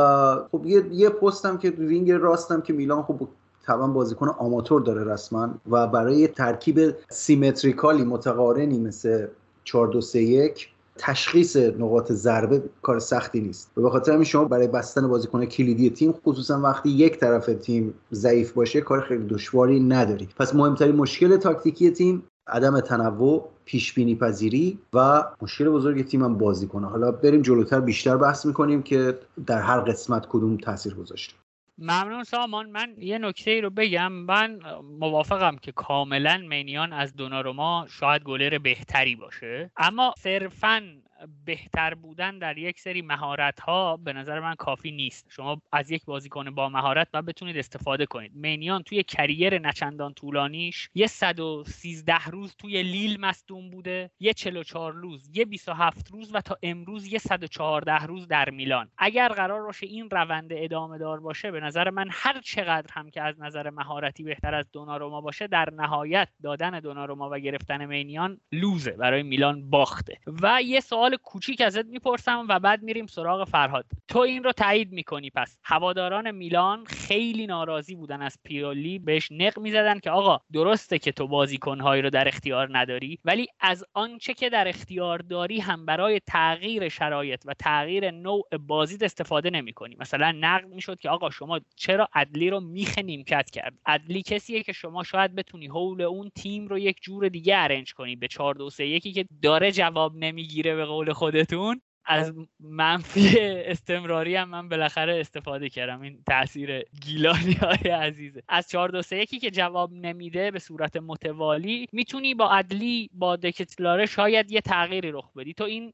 خب 0.51 0.65
یه 0.65 0.85
یه 0.91 1.09
پستم 1.09 1.57
که 1.57 1.69
wing 1.69 2.11
راستم 2.11 2.61
که 2.61 2.73
میلان 2.73 3.03
خب 3.03 3.27
طبعا 3.65 3.87
بازیکن 3.87 4.27
آماتور 4.27 4.81
داره 4.81 5.03
رسما 5.03 5.49
و 5.69 5.87
برای 5.87 6.27
ترکیب 6.27 6.95
symmetrical 7.09 7.95
ی 7.95 8.03
متقارنی 8.03 8.79
مثل 8.79 9.27
4 9.63 9.87
2 9.87 10.01
3 10.01 10.19
1 10.21 10.67
تشخیص 10.97 11.55
نقاط 11.55 12.11
ضربه 12.11 12.63
کار 12.81 12.99
سختی 12.99 13.41
نیست. 13.41 13.71
و 13.77 13.81
به 13.81 13.89
خاطر 13.89 14.11
همین 14.11 14.23
شما 14.23 14.45
برای 14.45 14.67
بستن 14.67 15.07
بازیکن 15.07 15.45
کلیدی 15.45 15.89
تیم 15.89 16.11
خصوصا 16.11 16.61
وقتی 16.61 16.89
یک 16.89 17.17
طرف 17.17 17.45
تیم 17.45 17.93
ضعیف 18.13 18.51
باشه 18.51 18.81
کار 18.81 19.01
خیلی 19.01 19.25
دشواری 19.25 19.79
نداری. 19.79 20.29
پس 20.37 20.55
مهمترین 20.55 20.95
مشکل 20.95 21.37
تاکتیکی 21.37 21.91
تیم 21.91 22.23
عدم 22.47 22.79
تنوع 22.79 23.49
پیش 23.65 23.93
بینی 23.93 24.15
پذیری 24.15 24.79
و 24.93 25.23
مشکل 25.41 25.69
بزرگ 25.69 26.05
تیم 26.05 26.23
هم 26.23 26.37
بازی 26.37 26.67
کنه 26.67 26.87
حالا 26.87 27.11
بریم 27.11 27.41
جلوتر 27.41 27.79
بیشتر 27.79 28.17
بحث 28.17 28.45
می‌کنیم 28.45 28.81
که 28.81 29.19
در 29.45 29.61
هر 29.61 29.79
قسمت 29.79 30.25
کدوم 30.29 30.57
تاثیر 30.57 30.93
گذاشته. 30.93 31.40
ممنون 31.81 32.23
سامان. 32.23 32.69
من 32.69 32.95
یه 32.97 33.17
نکته 33.17 33.51
ای 33.51 33.61
رو 33.61 33.69
بگم. 33.69 34.11
من 34.11 34.59
موافقم 34.99 35.57
که 35.57 35.71
کاملا 35.71 36.37
مینیان 36.37 36.93
از 36.93 37.15
دوناروما 37.15 37.87
شاید 37.89 38.23
گلر 38.23 38.57
بهتری 38.57 39.15
باشه. 39.15 39.71
اما 39.77 40.13
صرفا 40.17 41.01
بهتر 41.45 41.93
بودن 41.93 42.39
در 42.39 42.57
یک 42.57 42.79
سری 42.79 43.01
مهارت 43.01 43.59
ها 43.59 43.97
به 43.97 44.13
نظر 44.13 44.39
من 44.39 44.55
کافی 44.55 44.91
نیست. 44.91 45.27
شما 45.29 45.61
از 45.71 45.91
یک 45.91 46.05
بازیکن 46.05 46.49
با 46.55 46.69
مهارت 46.69 47.07
و 47.13 47.21
بتونید 47.21 47.57
استفاده 47.57 48.05
کنید. 48.05 48.31
مینیان 48.35 48.83
توی 48.83 49.03
کریر 49.03 49.59
نچندان 49.59 50.13
طولانیش 50.13 50.89
یه 50.93 51.07
113 51.07 52.25
روز 52.25 52.55
توی 52.55 52.83
لیل 52.83 53.19
مصدوم 53.19 53.69
بوده 53.69 54.11
یه 54.19 54.33
44 54.33 54.93
روز 54.93 55.29
یه 55.33 55.45
27 55.45 56.11
روز 56.11 56.35
و 56.35 56.41
تا 56.41 56.57
امروز 56.63 57.13
یه 57.13 57.19
114 57.19 58.05
روز 58.05 58.27
در 58.27 58.49
میلان. 58.49 58.89
اگر 58.97 59.27
قرار 59.27 59.63
باشه 59.63 59.85
این 59.85 60.09
روند 60.09 60.49
ادامه 60.51 60.97
دار 60.97 61.19
باشه 61.19 61.51
به 61.51 61.59
نظر 61.59 61.89
من 61.89 62.07
هر 62.11 62.41
چقدر 62.41 62.87
هم 62.93 63.09
که 63.09 63.21
از 63.21 63.41
نظر 63.41 63.69
مهارتی 63.69 64.23
بهتر 64.23 64.55
از 64.55 64.71
دوناروما 64.71 65.21
باشه 65.21 65.47
در 65.47 65.69
نهایت 65.73 66.27
دادن 66.43 66.79
دوناروما 66.79 67.29
و 67.31 67.39
گرفتن 67.39 67.85
مینیان 67.85 68.39
لوزه 68.51 68.91
برای 68.91 69.23
میلان 69.23 69.69
باخته. 69.69 70.17
و 70.41 70.61
یه 70.63 70.79
سوال 70.79 71.10
سوال 71.11 71.17
کوچیک 71.23 71.61
ازت 71.61 71.85
می‌پرسم 71.85 72.45
و 72.49 72.59
بعد 72.59 72.83
میریم 72.83 73.07
سراغ 73.07 73.47
فرهاد. 73.47 73.85
تو 74.07 74.19
این 74.19 74.43
رو 74.43 74.51
تایید 74.51 74.91
می‌کنی. 74.91 75.29
پس 75.29 75.57
هواداران 75.63 76.31
میلان 76.31 76.85
خیلی 76.85 77.47
ناراضی 77.47 77.95
بودن 77.95 78.21
از 78.21 78.37
پیولی. 78.43 78.99
بهش 78.99 79.27
نق 79.31 79.59
می‌زدن 79.59 79.99
که 79.99 80.11
آقا 80.11 80.39
درسته 80.53 80.99
که 80.99 81.11
تو 81.11 81.27
بازیکنهایی 81.27 82.01
رو 82.01 82.09
در 82.09 82.27
اختیار 82.27 82.77
نداری 82.77 83.19
ولی 83.25 83.47
از 83.59 83.83
آنچه 83.93 84.33
که 84.33 84.49
در 84.49 84.67
اختیار 84.67 85.17
داری 85.19 85.59
هم 85.59 85.85
برای 85.85 86.21
تغییر 86.27 86.89
شرایط 86.89 87.41
و 87.45 87.53
تغییر 87.53 88.11
نوع 88.11 88.43
بازیت 88.67 89.03
استفاده 89.03 89.49
نمی‌کنی. 89.49 89.95
مثلا 89.99 90.31
نقد 90.31 90.67
می‌شد 90.67 90.99
که 90.99 91.09
آقا 91.09 91.29
شما 91.29 91.59
چرا 91.75 92.07
عدلی 92.13 92.49
رو 92.49 92.59
میخه 92.59 93.01
نیمکت 93.01 93.49
کرد؟ 93.49 93.73
عدلی 93.85 94.21
کسیه 94.21 94.63
که 94.63 94.73
شما 94.73 95.03
شاید 95.03 95.35
بتونی 95.35 95.67
حول 95.67 96.01
اون 96.01 96.31
تیم 96.35 96.67
رو 96.67 96.79
یک 96.79 96.97
جور 97.01 97.29
دیگه 97.29 97.57
ارنج 97.57 97.93
کنی. 97.93 98.15
به 98.15 98.27
4 98.27 98.55
2 98.55 98.69
3 98.69 98.85
یکی 98.85 99.11
که 99.11 99.25
داره 99.41 99.71
جواب 99.71 100.15
نمی‌گیره 100.15 100.75
به 100.75 100.85
قول 100.85 101.00
خودتون 101.09 101.81
از 102.05 102.33
منفی 102.59 103.39
استمراری 103.39 104.35
هم 104.35 104.49
من 104.49 104.69
بالاخره 104.69 105.19
استفاده 105.19 105.69
کردم. 105.69 106.01
این 106.01 106.23
تاثیر 106.27 106.79
گیلانی 107.01 107.53
های 107.53 107.91
عزیزه. 107.91 108.43
از 108.49 108.67
4 108.69 108.89
2 108.89 109.01
3 109.01 109.17
1 109.17 109.41
که 109.41 109.51
جواب 109.51 109.93
نمیده 109.93 110.51
به 110.51 110.59
صورت 110.59 110.97
متوالی 110.97 111.87
می‌تونی 111.91 112.35
با 112.35 112.51
عدلی 112.51 113.09
با 113.13 113.35
دکتلاره 113.35 114.05
شاید 114.05 114.51
یه 114.51 114.61
تغییری 114.61 115.11
رخ 115.11 115.33
بدی. 115.33 115.53
تو 115.53 115.63
این 115.63 115.93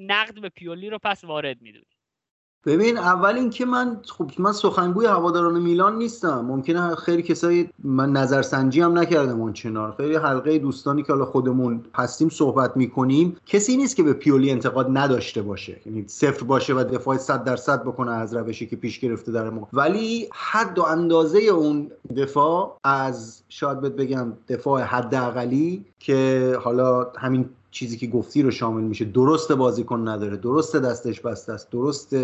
نقد 0.00 0.40
به 0.40 0.48
پیولی 0.48 0.90
رو 0.90 0.98
پس 0.98 1.24
وارد 1.24 1.62
می‌دونی. 1.62 1.95
ببین 2.66 2.98
اول 2.98 3.34
اینکه 3.34 3.64
من 3.64 4.00
خب 4.08 4.30
من 4.38 4.52
سخنگوی 4.52 5.06
هواداران 5.06 5.60
میلان 5.60 5.98
نیستم. 5.98 6.40
ممکنه 6.40 6.94
خیلی 6.94 7.22
کسایی 7.22 7.70
من 7.84 8.12
نظرسنجی 8.12 8.80
هم 8.80 8.98
نکردم 8.98 9.40
اون 9.40 9.52
چنار. 9.52 9.94
خیلی 9.96 10.16
حلقه 10.16 10.58
دوستانی 10.58 11.02
که 11.02 11.12
حالا 11.12 11.24
خودمون 11.24 11.84
هستیم 11.94 12.28
صحبت 12.28 12.76
می‌کنیم 12.76 13.36
کسی 13.46 13.76
نیست 13.76 13.96
که 13.96 14.02
به 14.02 14.12
پیولی 14.12 14.50
انتقاد 14.50 14.86
نداشته 14.92 15.42
باشه. 15.42 15.80
یعنی 15.86 16.04
صفر 16.08 16.44
باشه 16.44 16.74
و 16.74 16.84
دفاع 16.84 17.16
100 17.16 17.44
درصد 17.44 17.82
بکنه 17.82 18.10
از 18.10 18.34
روشی 18.34 18.66
که 18.66 18.76
پیش 18.76 19.00
گرفته 19.00 19.32
در 19.32 19.50
ما. 19.50 19.68
ولی 19.72 20.28
حد 20.32 20.78
و 20.78 20.82
اندازه 20.82 21.38
اون 21.38 21.90
دفاع 22.16 22.78
از 22.84 23.42
شاید 23.48 23.80
بگم 23.80 24.32
دفاع 24.48 24.82
حداقلی 24.82 25.84
که 25.98 26.58
حالا 26.62 27.12
همین 27.18 27.48
چیزی 27.70 27.96
که 27.96 28.06
گفتی 28.06 28.42
رو 28.42 28.50
شامل 28.50 28.82
میشه. 28.82 29.04
درست 29.04 29.52
بازیکن 29.52 30.08
نداره 30.08 30.36
درست 30.36 30.76
دستش 30.76 31.20
بسته 31.20 31.52
است 31.52 31.70
درست 31.70 32.16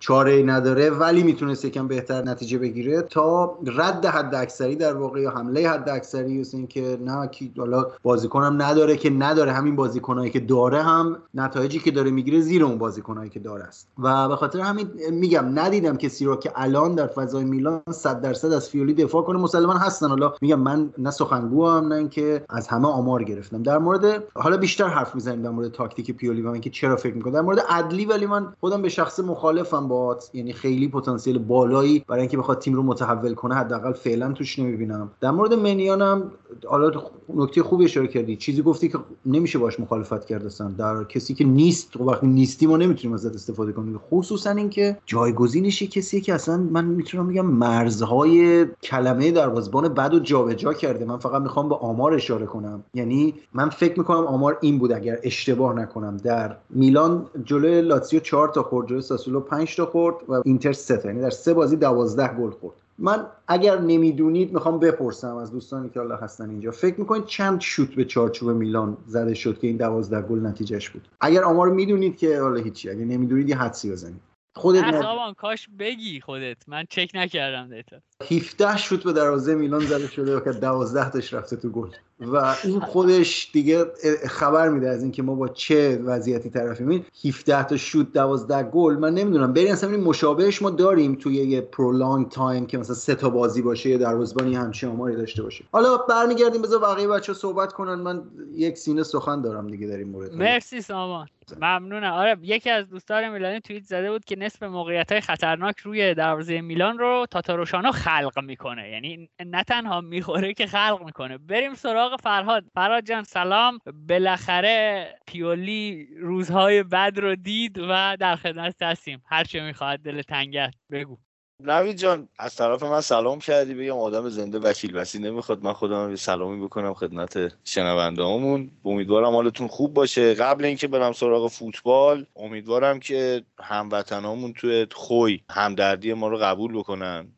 چاره 0.00 0.32
ای 0.32 0.42
نداره 0.42 0.90
ولی 0.90 1.22
می‌تونست 1.22 1.64
یکم 1.64 1.88
بهتر 1.88 2.22
نتیجه 2.22 2.58
بگیره 2.58 3.02
تا 3.02 3.58
رد 3.66 4.06
حد 4.06 4.34
اکثری 4.34 4.76
در 4.76 4.94
واقع 4.94 5.20
یا 5.20 5.30
حمله 5.30 5.68
حد 5.68 5.88
اکثری 5.88 6.44
این 6.52 6.66
که 6.66 6.98
نه 7.04 7.26
کی 7.26 7.52
حالا 7.58 7.86
بازیکنم 8.02 8.62
نداره 8.62 8.96
که 8.96 9.10
نداره 9.10 9.52
همین 9.52 9.76
بازیکنایی 9.76 10.30
که 10.30 10.40
داره 10.40 10.82
هم 10.82 11.16
نتایجی 11.34 11.78
که 11.78 11.90
داره 11.90 12.10
می‌گیره 12.10 12.40
زیر 12.40 12.64
اون 12.64 12.78
بازیکنایی 12.78 13.30
که 13.30 13.40
داره 13.40 13.64
است. 13.64 13.88
و 13.98 14.28
به 14.28 14.36
خاطر 14.36 14.60
همین 14.60 14.88
میگم 15.10 15.58
ندیدم 15.58 15.96
کسی 15.96 16.24
رو 16.24 16.36
که 16.36 16.52
الان 16.56 16.94
در 16.94 17.06
فضای 17.06 17.44
میلان 17.44 17.82
100 17.90 18.20
درصد 18.20 18.52
از 18.52 18.68
فیولی 18.68 18.94
دفاع 18.94 19.22
کنه 19.22 19.38
مسلما 19.38 19.72
هستن. 19.72 20.08
حالا 20.08 20.32
میگم 20.40 20.60
من 20.60 20.90
نه 20.98 21.10
سخنگو 21.10 21.68
هم 21.68 21.88
نه 21.88 21.94
اینکه 21.94 22.44
از 22.48 22.68
همه 22.68 22.88
آمار 22.88 23.24
گرفتم. 23.24 23.62
در 23.62 23.78
مورد 23.78 24.24
حالا 24.34 24.56
بیشتر 24.56 24.88
حرف 24.88 25.14
می‌زنیم 25.14 25.42
در 25.42 25.50
مورد 25.50 25.72
تاکتیک 25.72 26.16
پیولی 26.16 26.42
و 26.42 26.48
اینکه 26.48 26.70
چرا 26.70 26.96
فکر 26.96 27.14
می‌کنه 27.14 27.32
در 27.32 27.40
مورد 27.40 27.60
عدلی 27.68 28.04
ولی 28.04 28.26
من 28.26 28.52
خودم 28.60 28.82
به 28.82 28.88
شخص 28.88 29.20
مخالفم. 29.20 29.87
یعنی 30.32 30.52
خیلی 30.52 30.88
پتانسیل 30.88 31.38
بالایی 31.38 32.04
برای 32.08 32.20
اینکه 32.20 32.36
بخواد 32.36 32.58
تیم 32.58 32.74
رو 32.74 32.82
متحول 32.82 33.34
کنه 33.34 33.54
حداقل 33.54 33.92
فعلا 33.92 34.32
توش 34.32 34.58
نمی‌بینم. 34.58 35.10
در 35.20 35.30
مورد 35.30 35.54
منیانم 35.54 36.30
حالا 36.66 37.02
نکته 37.34 37.62
خوبی 37.62 37.84
اشاره 37.84 38.06
کردی. 38.06 38.36
چیزی 38.36 38.62
گفتی 38.62 38.88
که 38.88 38.98
نمیشه 39.26 39.58
باش 39.58 39.80
مخالفت 39.80 40.26
کرد 40.26 40.46
اصلا. 40.46 40.68
در 40.68 41.04
کسی 41.04 41.34
که 41.34 41.44
نیست 41.44 41.96
و 41.96 42.04
وقتی 42.04 42.26
نیستی 42.26 42.66
ما 42.66 42.76
نمی‌تونیم 42.76 43.14
ازت 43.14 43.34
استفاده 43.34 43.72
کنیم. 43.72 44.00
خصوصا 44.10 44.50
اینکه 44.50 44.98
جایگزینش 45.06 45.82
کسی 45.82 46.20
که 46.20 46.34
اصلا 46.34 46.56
من 46.56 46.84
می‌تونم 46.84 47.28
بگم 47.28 47.46
مرزهای 47.46 48.66
کلمه 48.82 49.30
دروازه‌بان 49.30 49.88
بد 49.88 50.14
و 50.14 50.18
جابجا 50.18 50.72
کرده. 50.72 51.04
من 51.04 51.18
فقط 51.18 51.42
می‌خوام 51.42 51.68
به 51.68 51.74
آمار 51.74 52.14
اشاره 52.14 52.46
کنم. 52.46 52.84
یعنی 52.94 53.34
من 53.54 53.68
فکر 53.68 53.98
می‌کنم 53.98 54.26
آمار 54.26 54.58
این 54.60 54.78
بود 54.78 54.92
اگر 54.92 55.18
اشتباه 55.22 55.74
نکنم. 55.74 56.16
در 56.16 56.56
میلان 56.70 57.26
جلوی 57.44 57.82
لاتزیو 57.82 58.20
4 58.20 58.48
تا 58.48 58.62
خورد 58.62 58.88
جلوی 58.88 59.02
ساسولو 59.02 59.40
5 59.40 59.76
تا 59.78 59.86
خورد 59.86 60.16
و 60.28 60.42
اینتر 60.44 60.72
سه 60.72 61.02
یعنی 61.04 61.20
در 61.20 61.30
سه 61.30 61.54
بازی 61.54 61.76
12 61.76 62.28
گل 62.28 62.50
خورد. 62.50 62.74
من 62.98 63.26
اگر 63.48 63.78
نمی‌دونید 63.80 64.52
می‌خوام 64.52 64.78
بپرسم 64.78 65.36
از 65.36 65.52
دوستانی 65.52 65.88
که 65.88 66.00
حالا 66.00 66.16
هستن 66.16 66.50
اینجا. 66.50 66.70
فکر 66.70 67.00
می‌کنید 67.00 67.24
چند 67.24 67.60
شوت 67.60 67.94
به 67.94 68.04
چارچوب 68.04 68.50
میلان 68.50 68.96
زده 69.06 69.34
شد 69.34 69.58
که 69.58 69.66
این 69.66 69.76
دوازده 69.76 70.22
گل 70.22 70.46
نتیجهش 70.46 70.88
بود؟ 70.88 71.08
اگر 71.20 71.42
آمار 71.42 71.68
می‌دونید 71.68 72.16
که 72.16 72.40
حالا 72.40 72.60
هیچی. 72.60 72.90
اگه 72.90 73.04
نمی‌دونید 73.04 73.48
یه 73.48 73.58
حدسی 73.58 73.90
بزنید. 73.90 74.20
خودت 74.56 74.84
نه 74.84 75.34
کاش 75.34 75.68
بگی 75.78 76.20
خودت. 76.20 76.68
من 76.68 76.84
چک 76.90 77.10
نکردم 77.14 77.68
data 77.68 77.96
17 78.22 78.76
شوت 78.76 79.04
به 79.04 79.12
دروازه 79.12 79.54
میلان 79.54 79.80
زده 79.80 80.06
شده 80.06 80.36
و 80.36 80.40
که 80.40 80.50
12 80.50 81.10
تاش 81.10 81.34
رفته 81.34 81.56
تو 81.56 81.68
گل. 81.68 81.88
و 82.20 82.54
این 82.64 82.80
خودش 82.80 83.50
دیگه 83.52 83.84
خبر 84.28 84.68
میده 84.68 84.88
از 84.88 85.02
اینکه 85.02 85.22
ما 85.22 85.34
با 85.34 85.48
چه 85.48 85.98
وضعیتی 86.04 86.50
طرفیم 86.50 87.06
17 87.24 87.62
تا 87.62 87.76
شوت 87.76 88.12
12 88.12 88.62
گل. 88.62 88.96
من 88.96 89.14
نمی‌دونم. 89.14 89.52
بریم 89.52 89.72
اصلا 89.72 89.90
این 89.90 90.00
مشابهش. 90.00 90.62
ما 90.62 90.70
داریم 90.70 91.14
توی 91.14 91.34
یه 91.34 91.60
prolonged 91.60 92.28
time 92.28 92.66
که 92.66 92.78
مثلا 92.78 92.94
سه 92.94 93.14
تا 93.14 93.30
بازی 93.30 93.62
باشه 93.62 93.90
یه 93.90 93.98
دروازه‌بانی 93.98 94.54
همچین 94.54 94.88
آماری 94.88 95.16
داشته 95.16 95.42
باشه. 95.42 95.64
حالا 95.72 95.96
برمیگردیم. 95.96 96.62
بذار 96.62 96.80
بقیه 96.80 97.08
بچه 97.08 97.32
صحبت 97.34 97.72
کنن. 97.72 97.94
من 97.94 98.22
یک 98.54 98.78
سینه 98.78 99.02
سخن 99.02 99.42
دارم 99.42 99.70
دیگه 99.70 99.86
در 99.86 99.96
این 99.96 100.08
مورد. 100.08 100.34
مرسی 100.34 100.80
سامان. 100.80 101.28
ممنونم. 101.60 102.12
آره 102.12 102.36
یکی 102.42 102.70
از 102.70 102.88
دوستان 102.88 103.28
میلانی 103.28 103.60
توییت 103.60 103.84
زده 103.84 104.10
بود 104.10 104.24
که 104.24 104.36
نصف 104.36 104.62
موقعیت 104.62 105.12
های 105.12 105.20
خطرناک 105.20 105.78
روی 105.78 106.14
دروازه 106.14 106.60
میلان 106.60 106.98
رو 106.98 107.26
تاتاروشانو 107.30 107.92
خلق 108.08 108.38
می‌کنه. 108.38 108.90
یعنی 108.90 109.28
نه 109.46 109.62
تنها 109.62 110.00
می‌خوره 110.00 110.54
که 110.54 110.66
خلق 110.66 111.02
می‌کنه. 111.04 111.38
بریم 111.38 111.74
سراغ 111.74 112.20
فرهاد. 112.20 112.64
فرهاد 112.74 113.04
جان 113.04 113.24
سلام. 113.24 113.78
بالاخره 114.08 115.08
پیولی 115.26 116.08
روزهای 116.20 116.82
بد 116.82 117.18
رو 117.18 117.36
دید 117.36 117.78
و 117.78 118.16
در 118.20 118.36
خدمت 118.36 118.82
هستیم. 118.82 119.22
هر 119.26 119.44
چه 119.44 119.60
می‌خواهد 119.60 120.00
دل 120.00 120.22
تنگت 120.22 120.74
بگو. 120.90 121.18
نوید 121.64 121.96
جان 121.96 122.28
از 122.38 122.56
طرف 122.56 122.82
من 122.82 123.00
سلام 123.00 123.38
کردی. 123.38 123.74
بگم 123.74 123.98
آدم 123.98 124.28
زنده 124.28 124.58
وکیل 124.58 124.92
بسی 124.92 125.18
نمی‌خواد. 125.18 125.64
من 125.64 125.72
خودم 125.72 126.10
یه 126.10 126.16
سلامی 126.16 126.64
بکنم 126.64 126.94
خدمت 126.94 127.52
شنونده 127.64 128.22
همون 128.22 128.70
امیدوارم 128.84 129.34
حالتون 129.34 129.68
خوب 129.68 129.94
باشه. 129.94 130.34
قبل 130.34 130.64
اینکه 130.64 130.88
برم 130.88 131.12
سراغ 131.12 131.50
فوتبال 131.50 132.26
امیدوارم 132.36 133.00
که 133.00 133.42
هموطنامون 133.60 134.52
توی 134.52 134.86
خوی 134.92 135.40
همدردی 135.50 136.12
ما 136.12 136.28
رو 136.28 136.38
قبول 136.38 136.72
بکنن. 136.72 137.28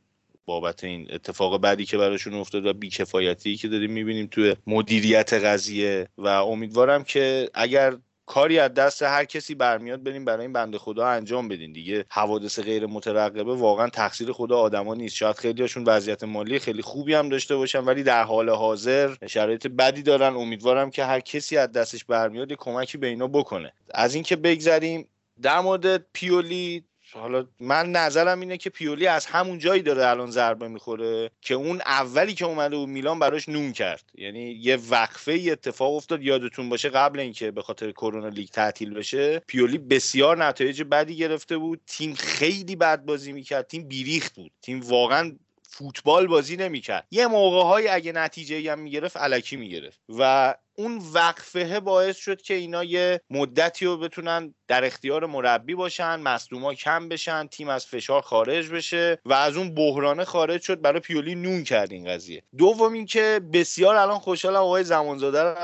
بابت 0.50 0.84
این 0.84 1.06
اتفاق 1.12 1.60
بعدی 1.60 1.84
که 1.84 1.98
براشون 1.98 2.34
افتاد 2.34 2.66
و 2.66 2.72
بیکفایتی 2.72 3.56
که 3.56 3.68
داریم 3.68 3.92
می‌بینیم 3.92 4.26
توی 4.26 4.56
مدیریت 4.66 5.32
قضیه. 5.32 6.08
و 6.18 6.26
امیدوارم 6.28 7.04
که 7.04 7.48
اگر 7.54 7.96
کاری 8.26 8.58
از 8.58 8.74
دست 8.74 9.02
هر 9.02 9.24
کسی 9.24 9.54
برمیاد 9.54 10.02
بریم 10.02 10.24
برای 10.24 10.42
این 10.42 10.52
بنده 10.52 10.78
خدا 10.78 11.06
انجام 11.06 11.48
بدین 11.48 11.72
دیگه. 11.72 12.04
حوادث 12.10 12.60
غیر 12.60 12.86
مترقبه 12.86 13.54
واقعا 13.54 13.88
تقصیر 13.88 14.32
خدا 14.32 14.58
آدما 14.58 14.94
نیست. 14.94 15.16
شاید 15.16 15.36
خیلیاشون 15.36 15.84
وضعیت 15.84 16.24
مالی 16.24 16.58
خیلی 16.58 16.82
خوبی 16.82 17.14
هم 17.14 17.28
داشته 17.28 17.56
باشن 17.56 17.84
ولی 17.84 18.02
در 18.02 18.22
حال 18.22 18.50
حاضر 18.50 19.14
شرایط 19.26 19.66
بدی 19.66 20.02
دارن. 20.02 20.36
امیدوارم 20.36 20.90
که 20.90 21.04
هر 21.04 21.20
کسی 21.20 21.56
از 21.56 21.72
دستش 21.72 22.04
برمیاد 22.04 22.52
کمکی 22.52 22.98
به 22.98 23.06
اینا 23.06 23.26
بکنه. 23.26 23.72
از 23.94 24.14
اینکه 24.14 24.36
بگذریم 24.36 25.08
در 25.42 25.60
مورد 25.60 26.06
پیولی 26.12 26.84
حالا 27.12 27.46
من 27.60 27.92
نظرم 27.92 28.40
اینه 28.40 28.56
که 28.56 28.70
پیولی 28.70 29.06
از 29.06 29.26
همون 29.26 29.58
جایی 29.58 29.82
داره 29.82 30.06
الان 30.06 30.30
ضربه 30.30 30.68
می‌خوره 30.68 31.30
که 31.40 31.54
اون 31.54 31.80
اولی 31.86 32.34
که 32.34 32.44
اومده 32.44 32.76
و 32.76 32.86
میلان 32.86 33.18
براش 33.18 33.48
نون 33.48 33.72
کرد. 33.72 34.04
یعنی 34.14 34.50
یه 34.50 34.78
وقفه 34.90 35.32
ای 35.32 35.50
اتفاق 35.50 35.94
افتاد 35.94 36.22
یادتون 36.22 36.68
باشه 36.68 36.88
قبل 36.88 37.20
اینکه 37.20 37.50
به 37.50 37.62
خاطر 37.62 37.90
کرونا 37.90 38.28
لیگ 38.28 38.48
تعطیل 38.48 38.94
بشه 38.94 39.38
پیولی 39.38 39.78
بسیار 39.78 40.44
نتایج 40.44 40.82
بدی 40.82 41.16
گرفته 41.16 41.58
بود. 41.58 41.80
تیم 41.86 42.14
خیلی 42.14 42.76
بد 42.76 43.04
بازی 43.04 43.32
می‌کرد 43.32 43.66
تیم 43.66 43.88
بیریخت 43.88 44.34
بود. 44.34 44.52
تیم 44.62 44.80
واقعا 44.80 45.36
فوتبال 45.62 46.26
بازی 46.26 46.56
نمی‌کرد. 46.56 47.06
یه 47.10 47.26
موقع 47.26 47.62
های 47.62 47.88
اگه 47.88 48.12
نتیجه 48.12 48.72
هم 48.72 48.78
می‌گرفت 48.78 49.16
علکی 49.16 49.56
می‌گرفت. 49.56 50.00
و 50.18 50.54
اون 50.80 51.02
وقفه 51.14 51.80
باعث 51.80 52.16
شد 52.16 52.42
که 52.42 52.54
اینا 52.54 52.84
یه 52.84 53.20
مدتی 53.30 53.86
رو 53.86 53.98
بتونن 53.98 54.54
در 54.68 54.84
اختیار 54.84 55.26
مربی 55.26 55.74
باشن 55.74 56.20
مصدوما 56.20 56.74
کم 56.74 57.08
بشن 57.08 57.46
تیم 57.46 57.68
از 57.68 57.86
فشار 57.86 58.22
خارج 58.22 58.70
بشه 58.70 59.18
و 59.24 59.32
از 59.32 59.56
اون 59.56 59.74
بحرانه 59.74 60.24
خارج 60.24 60.62
شد. 60.62 60.80
برای 60.80 61.00
پیولی 61.00 61.34
نون 61.34 61.64
کرد 61.64 61.92
این 61.92 62.08
قضیه. 62.08 62.42
دوم 62.58 62.92
اینکه 62.92 63.40
بسیار 63.52 63.96
الان 63.96 64.18
خوشحالم 64.18 64.56
آقای 64.56 64.84
زمانزاده 64.84 65.42
رو 65.42 65.54